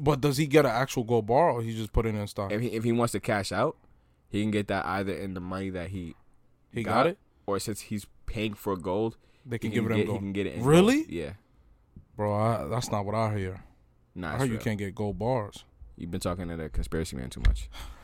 But 0.00 0.20
does 0.20 0.36
he 0.36 0.46
get 0.46 0.64
an 0.66 0.72
actual 0.72 1.04
gold 1.04 1.26
bar 1.26 1.50
or 1.50 1.62
he 1.62 1.74
just 1.76 1.92
put 1.92 2.06
it 2.06 2.14
in 2.14 2.26
stock? 2.26 2.52
If 2.52 2.60
he 2.60 2.68
if 2.68 2.84
he 2.84 2.92
wants 2.92 3.12
to 3.12 3.20
cash 3.20 3.52
out, 3.52 3.76
he 4.28 4.42
can 4.42 4.50
get 4.50 4.66
that 4.68 4.84
either 4.84 5.14
in 5.14 5.34
the 5.34 5.40
money 5.40 5.70
that 5.70 5.88
he 5.90 6.14
He 6.72 6.82
got 6.82 7.06
it. 7.06 7.18
or 7.46 7.58
since 7.60 7.80
he's 7.82 8.06
paying 8.26 8.54
for 8.54 8.76
gold, 8.76 9.16
They 9.46 9.56
he 9.56 9.58
can 9.60 9.70
give 9.70 9.84
it 9.86 9.94
get, 9.94 10.06
him 10.08 10.12
he 10.12 10.18
can 10.18 10.32
get 10.32 10.46
it. 10.46 10.54
In 10.56 10.64
Really? 10.64 10.96
gold. 11.02 11.10
Yeah. 11.10 11.32
Bro, 12.16 12.34
I, 12.34 12.64
that's 12.68 12.90
not 12.90 13.04
what 13.06 13.14
I 13.14 13.36
hear. 13.38 13.62
Nah, 14.14 14.34
I 14.34 14.38
heard 14.38 14.50
you 14.50 14.58
can't 14.58 14.78
get 14.78 14.94
gold 14.94 15.18
bars. 15.18 15.64
You've 15.96 16.10
been 16.10 16.20
talking 16.20 16.48
to 16.48 16.56
the 16.56 16.68
conspiracy 16.70 17.14
man 17.16 17.30
too 17.30 17.40
much. 17.46 17.68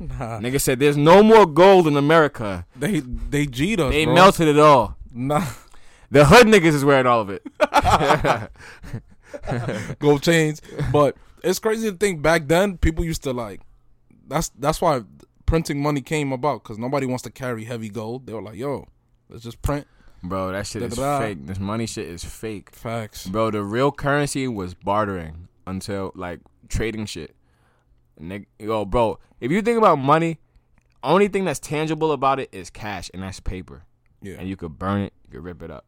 Nah, 0.00 0.40
Nigga 0.40 0.60
said 0.60 0.78
there's 0.80 0.96
no 0.96 1.22
more 1.22 1.44
gold 1.44 1.86
in 1.86 1.96
America. 1.96 2.66
they 2.74 3.00
they 3.00 3.44
G'd 3.46 3.80
us. 3.80 3.92
They 3.92 4.06
bro. 4.06 4.14
melted 4.14 4.48
it 4.48 4.58
all. 4.58 4.96
Nah, 5.12 5.44
The 6.10 6.24
hood 6.24 6.46
niggas 6.46 6.74
is 6.74 6.84
wearing 6.84 7.06
all 7.06 7.20
of 7.20 7.30
it. 7.30 7.42
gold 9.98 10.22
chains. 10.22 10.60
But 10.92 11.16
it's 11.44 11.58
crazy 11.58 11.90
to 11.90 11.96
think 11.96 12.22
back 12.22 12.48
then 12.48 12.78
people 12.78 13.04
used 13.04 13.22
to 13.24 13.32
like. 13.32 13.60
That's 14.26 14.50
that's 14.58 14.80
why 14.80 15.02
printing 15.46 15.82
money 15.82 16.00
came 16.00 16.32
about 16.32 16.62
because 16.62 16.78
nobody 16.78 17.06
wants 17.06 17.22
to 17.24 17.30
carry 17.30 17.64
heavy 17.64 17.88
gold. 17.88 18.26
They 18.26 18.32
were 18.32 18.42
like, 18.42 18.56
"Yo, 18.56 18.86
let's 19.28 19.42
just 19.42 19.60
print 19.62 19.86
Bro, 20.22 20.52
that 20.52 20.66
shit 20.66 20.82
is 20.82 20.96
Da-da-da. 20.96 21.24
fake. 21.26 21.46
This 21.46 21.58
money 21.58 21.86
shit 21.86 22.06
is 22.06 22.24
fake. 22.24 22.70
facts." 22.70 23.26
Bro, 23.26 23.52
the 23.52 23.62
real 23.62 23.90
currency 23.90 24.46
was 24.48 24.74
bartering 24.74 25.48
until 25.66 26.12
like 26.14 26.40
trading 26.68 27.06
shit. 27.06 27.34
Nig- 28.20 28.46
Yo, 28.58 28.84
bro, 28.84 29.18
if 29.40 29.50
you 29.50 29.62
think 29.62 29.78
about 29.78 29.96
money, 29.98 30.38
only 31.02 31.28
thing 31.28 31.44
that's 31.44 31.58
tangible 31.60 32.12
about 32.12 32.38
it 32.40 32.48
is 32.52 32.70
cash, 32.70 33.10
and 33.14 33.22
that's 33.22 33.40
paper. 33.40 33.84
Yeah, 34.22 34.34
And 34.38 34.48
you 34.48 34.56
could 34.56 34.78
burn 34.78 35.00
it, 35.02 35.12
you 35.26 35.32
could 35.38 35.44
rip 35.44 35.62
it 35.62 35.70
up. 35.70 35.86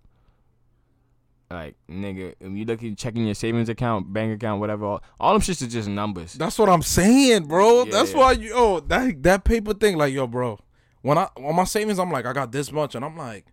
Like 1.50 1.76
nigga, 1.86 2.34
if 2.40 2.50
you 2.52 2.64
look 2.64 2.82
at 2.82 2.96
checking 2.96 3.26
your 3.26 3.34
savings 3.34 3.68
account, 3.68 4.10
bank 4.10 4.34
account, 4.34 4.59
whatever, 4.60 4.86
all, 4.86 5.02
all 5.20 5.32
them 5.34 5.42
shits 5.42 5.60
is 5.60 5.70
just 5.70 5.86
numbers. 5.88 6.32
That's 6.32 6.59
what 6.59 6.70
I'm 6.70 6.80
saying, 6.80 7.44
bro. 7.44 7.84
Yeah, 7.84 7.90
That's 7.90 8.12
yeah. 8.12 8.18
why 8.18 8.32
you 8.32 8.52
oh 8.54 8.80
that 8.80 9.22
that 9.22 9.44
paper 9.44 9.74
thing, 9.74 9.98
like 9.98 10.14
yo, 10.14 10.26
bro. 10.26 10.59
When 11.02 11.18
I 11.18 11.28
on 11.36 11.54
my 11.56 11.64
savings, 11.64 11.98
I'm 11.98 12.10
like, 12.10 12.24
I 12.24 12.32
got 12.32 12.52
this 12.52 12.72
much, 12.72 12.94
and 12.94 13.04
I'm 13.04 13.18
like, 13.18 13.44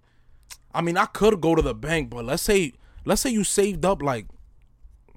I 0.74 0.82
mean, 0.82 0.96
I 0.96 1.08
could 1.08 1.42
go 1.42 1.56
to 1.56 1.62
the 1.62 1.76
bank, 1.76 2.10
but 2.10 2.24
let's 2.24 2.42
say 2.44 2.72
let's 3.04 3.22
say 3.22 3.32
you 3.32 3.44
saved 3.44 3.84
up 3.84 4.02
like, 4.02 4.28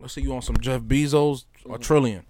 let's 0.00 0.14
say 0.14 0.22
you 0.22 0.34
on 0.34 0.42
some 0.42 0.56
Jeff 0.58 0.80
Bezos 0.82 1.44
Mm-hmm. 1.64 1.74
a 1.74 1.78
1000000000000 1.78 2.22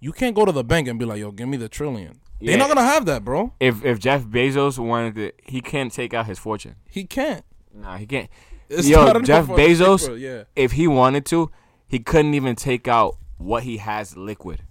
You 0.00 0.12
can't 0.12 0.34
go 0.34 0.44
to 0.44 0.52
the 0.52 0.64
bank 0.64 0.88
and 0.88 0.98
be 0.98 1.04
like, 1.04 1.18
yo, 1.20 1.30
give 1.32 1.48
me 1.48 1.56
the 1.56 1.68
trillion. 1.68 2.20
Yeah. 2.40 2.50
They're 2.52 2.58
not 2.58 2.68
gonna 2.68 2.86
have 2.86 3.04
that, 3.06 3.24
bro. 3.24 3.52
If 3.58 3.84
if 3.84 3.98
Jeff 3.98 4.22
Bezos 4.22 4.78
wanted 4.78 5.14
to, 5.16 5.32
he 5.42 5.60
can't 5.60 5.92
take 5.92 6.14
out 6.14 6.26
his 6.26 6.38
fortune. 6.38 6.76
He 6.88 7.04
can't. 7.04 7.44
Nah, 7.74 7.96
he 7.96 8.06
can't. 8.06 8.28
It's 8.68 8.88
Yo, 8.88 9.12
Jeff 9.22 9.46
Bezos- 9.46 10.02
paper, 10.06 10.16
Yeah. 10.16 10.44
If 10.54 10.72
he 10.72 10.86
wanted 10.86 11.24
to, 11.26 11.50
he 11.88 11.98
couldn't 11.98 12.34
even 12.34 12.54
take 12.54 12.86
out 12.86 13.16
what 13.38 13.62
he 13.64 13.78
has 13.78 14.16
liquid. 14.16 14.62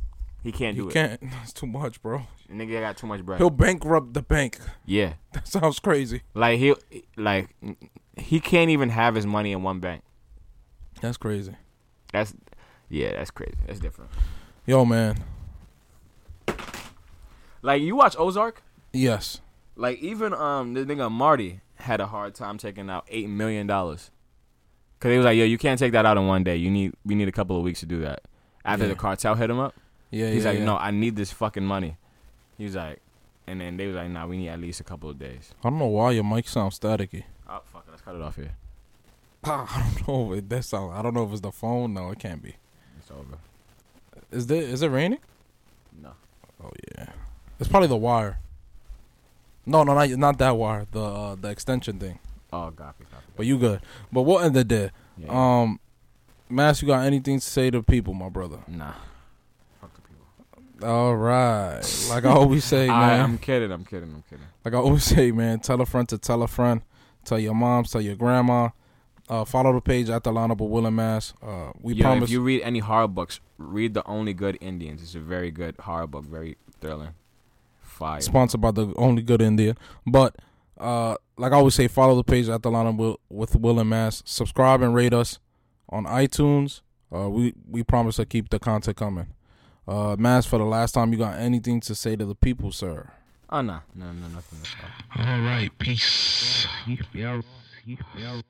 He 0.43 0.51
can't 0.51 0.75
He 0.77 0.81
do 0.83 0.87
it. 0.87 0.93
He 0.93 0.93
can't. 0.93 1.21
That's 1.31 1.51
too 1.51 1.67
much, 1.67 2.01
bro. 2.01 2.21
Nigga 2.49 2.79
got 2.79 2.95
too 2.95 3.07
much 3.07 3.25
bread. 3.25 3.39
He'll 3.39 3.49
bankrupt 3.49 4.13
the 4.13 4.21
bank. 4.21 4.59
yeah, 4.85 5.13
That 5.33 5.45
sounds 5.47 5.79
crazy. 5.79 6.21
like 6.33 6.59
he 6.59 6.73
like 7.17 7.49
he 8.15 8.39
can't 8.39 8.69
even 8.69 8.89
have 8.91 9.15
his 9.15 9.25
money 9.25 9.51
in 9.51 9.61
one 9.63 9.79
bank. 9.81 10.03
That's 11.01 11.17
crazy. 11.17 11.55
That's 12.13 12.33
yeah, 12.87 13.11
that's 13.11 13.31
crazy. 13.31 13.55
That's 13.65 13.79
different. 13.79 14.11
Yo, 14.67 14.83
man. 14.83 15.15
Like 17.61 17.81
you 17.81 17.95
watch 17.95 18.17
Ozark. 18.19 18.61
Yes. 18.91 19.39
Like 19.77 19.99
even 19.99 20.33
um 20.33 20.73
the 20.73 20.81
nigga 20.85 21.09
Marty 21.09 21.61
had 21.75 22.01
a 22.01 22.05
hard 22.07 22.35
time 22.35 22.57
taking 22.57 22.89
out 22.89 23.05
eight 23.09 23.29
million 23.29 23.65
dollars. 23.65 24.11
Cause 24.99 25.11
he 25.11 25.17
was 25.17 25.23
like, 25.25 25.37
yo, 25.37 25.45
you 25.45 25.57
can't 25.57 25.79
take 25.79 25.93
that 25.93 26.05
out 26.05 26.17
in 26.17 26.27
one 26.27 26.43
day. 26.43 26.57
You 26.57 26.69
need 26.69 26.93
we 27.05 27.15
need 27.15 27.29
a 27.29 27.31
couple 27.31 27.57
of 27.57 27.63
weeks 27.63 27.79
to 27.79 27.85
do 27.85 28.01
that. 28.01 28.23
After 28.65 28.83
Yeah. 28.85 28.89
the 28.89 28.95
cartel 28.95 29.35
hit 29.35 29.49
him 29.49 29.59
up, 29.59 29.73
Yeah. 30.11 30.29
he's 30.31 30.43
yeah, 30.43 30.49
like, 30.49 30.59
yeah. 30.59 30.65
no, 30.65 30.75
I 30.77 30.91
need 30.91 31.15
this 31.15 31.31
fucking 31.31 31.63
money. 31.65 31.95
He 32.57 32.65
was 32.65 32.75
like, 32.75 32.99
and 33.45 33.61
then 33.61 33.77
they 33.77 33.87
was 33.87 33.95
like, 33.95 34.09
nah, 34.09 34.27
we 34.27 34.35
need 34.37 34.49
at 34.49 34.59
least 34.59 34.81
a 34.81 34.83
couple 34.83 35.09
of 35.09 35.17
days. 35.17 35.53
I 35.63 35.69
don't 35.69 35.79
know 35.79 35.85
why 35.87 36.11
your 36.11 36.25
mic 36.25 36.47
sounds 36.49 36.77
staticky. 36.77 37.23
Oh 37.47 37.61
fuck, 37.71 37.85
it, 37.87 37.91
let's 37.91 38.01
cut 38.01 38.15
it 38.15 38.21
off 38.21 38.35
here. 38.35 38.55
I 39.45 39.91
don't 40.05 40.07
know. 40.07 40.33
If 40.33 40.49
that 40.49 40.65
sound. 40.65 40.93
I 40.93 41.01
don't 41.01 41.13
know 41.13 41.23
if 41.25 41.31
it's 41.31 41.39
the 41.41 41.53
phone. 41.53 41.93
No, 41.93 42.11
it 42.11 42.19
can't 42.19 42.43
be. 42.43 42.55
It's 42.99 43.09
over. 43.11 43.37
Is 44.31 44.47
there? 44.47 44.61
Is 44.61 44.81
it 44.81 44.89
raining? 44.89 45.19
No. 46.01 46.11
Oh 46.63 46.71
yeah. 46.97 47.07
It's 47.59 47.69
probably 47.69 47.87
the 47.87 47.97
wire. 47.97 48.39
No, 49.65 49.83
no, 49.83 49.93
not 49.93 50.09
not 50.11 50.37
that 50.37 50.51
wire. 50.57 50.85
The 50.91 51.01
uh, 51.03 51.35
the 51.35 51.49
extension 51.49 51.99
thing. 51.99 52.19
Oh, 52.53 52.71
copy, 52.75 53.05
copy. 53.11 53.25
But 53.35 53.45
you 53.45 53.57
good. 53.57 53.81
But 54.11 54.21
what 54.23 54.45
in 54.45 54.53
the 54.53 54.63
day? 54.63 54.91
Yeah. 55.17 55.27
Um, 55.61 55.79
Mass, 56.49 56.81
you 56.81 56.87
got 56.87 57.05
anything 57.05 57.39
to 57.39 57.45
say 57.45 57.69
to 57.69 57.83
people, 57.83 58.13
my 58.13 58.29
brother? 58.29 58.59
nah. 58.67 58.93
Fuck 59.81 59.91
the 59.95 60.01
people. 60.01 60.87
All 60.89 61.15
right. 61.15 61.81
Like 62.09 62.23
I 62.23 62.29
always 62.29 62.63
say, 62.63 62.87
I, 62.89 63.07
man. 63.07 63.19
I'm 63.21 63.37
kidding. 63.37 63.71
I'm 63.71 63.83
kidding. 63.83 64.13
I'm 64.13 64.23
kidding. 64.29 64.45
like 64.63 64.73
I 64.73 64.77
always 64.77 65.03
say, 65.03 65.31
man. 65.31 65.59
Tell 65.59 65.81
a 65.81 65.85
friend 65.85 66.07
to 66.09 66.17
tell 66.17 66.41
a 66.43 66.47
friend. 66.47 66.81
Tell 67.25 67.39
your 67.39 67.53
mom. 67.53 67.83
Tell 67.83 67.99
your 68.01 68.15
grandma. 68.15 68.69
Uh, 69.29 69.43
follow 69.43 69.73
the 69.73 69.81
page 69.81 70.09
at 70.09 70.23
the 70.23 70.31
Honorable 70.31 70.69
Will 70.69 70.85
and 70.85 70.95
Mass. 70.95 71.33
Uh, 71.41 71.71
we 71.81 71.93
Yo, 71.95 72.03
promise. 72.03 72.23
if 72.25 72.29
you 72.29 72.41
read 72.41 72.61
any 72.61 72.79
horror 72.79 73.07
books, 73.09 73.39
read 73.57 73.93
The 73.93 74.05
Only 74.07 74.33
Good 74.33 74.57
Indians. 74.61 75.01
It's 75.01 75.15
a 75.15 75.19
very 75.19 75.51
good 75.51 75.75
horror 75.79 76.07
book, 76.07 76.23
very 76.25 76.57
thrilling. 76.79 77.09
Fire. 77.81 78.21
sponsored 78.21 78.61
by 78.61 78.69
the 78.71 78.93
only 78.95 79.23
good 79.23 79.41
Indian. 79.41 79.75
But 80.05 80.35
uh, 80.79 81.15
like 81.35 81.51
I 81.51 81.55
always 81.55 81.73
say, 81.73 81.87
follow 81.87 82.15
the 82.15 82.23
page 82.23 82.47
at 82.47 82.61
the 82.61 82.69
line 82.69 82.95
Will, 82.95 83.19
with 83.29 83.55
Will 83.55 83.79
and 83.79 83.89
Mass. 83.89 84.21
Subscribe 84.23 84.81
and 84.81 84.93
rate 84.93 85.13
us 85.13 85.39
on 85.89 86.05
iTunes. 86.05 86.81
Uh, 87.13 87.29
we 87.29 87.53
we 87.69 87.83
promise 87.83 88.17
to 88.17 88.25
keep 88.25 88.49
the 88.49 88.59
content 88.59 88.97
coming. 88.97 89.27
Uh, 89.87 90.15
Mass, 90.19 90.45
for 90.45 90.59
the 90.59 90.65
last 90.65 90.91
time, 90.91 91.11
you 91.11 91.17
got 91.17 91.39
anything 91.39 91.79
to 91.81 91.95
say 91.95 92.15
to 92.15 92.25
the 92.25 92.35
people, 92.35 92.71
sir? 92.71 93.09
oh, 93.49 93.61
no. 93.61 93.79
No, 93.95 94.11
no, 94.11 94.27
nothing. 94.27 94.59
That's 94.59 94.75
all. 95.17 95.25
All 95.25 95.41
right, 95.41 95.71
peace. 95.79 96.67
Yeah. 96.85 97.41
Yeah. 98.17 98.41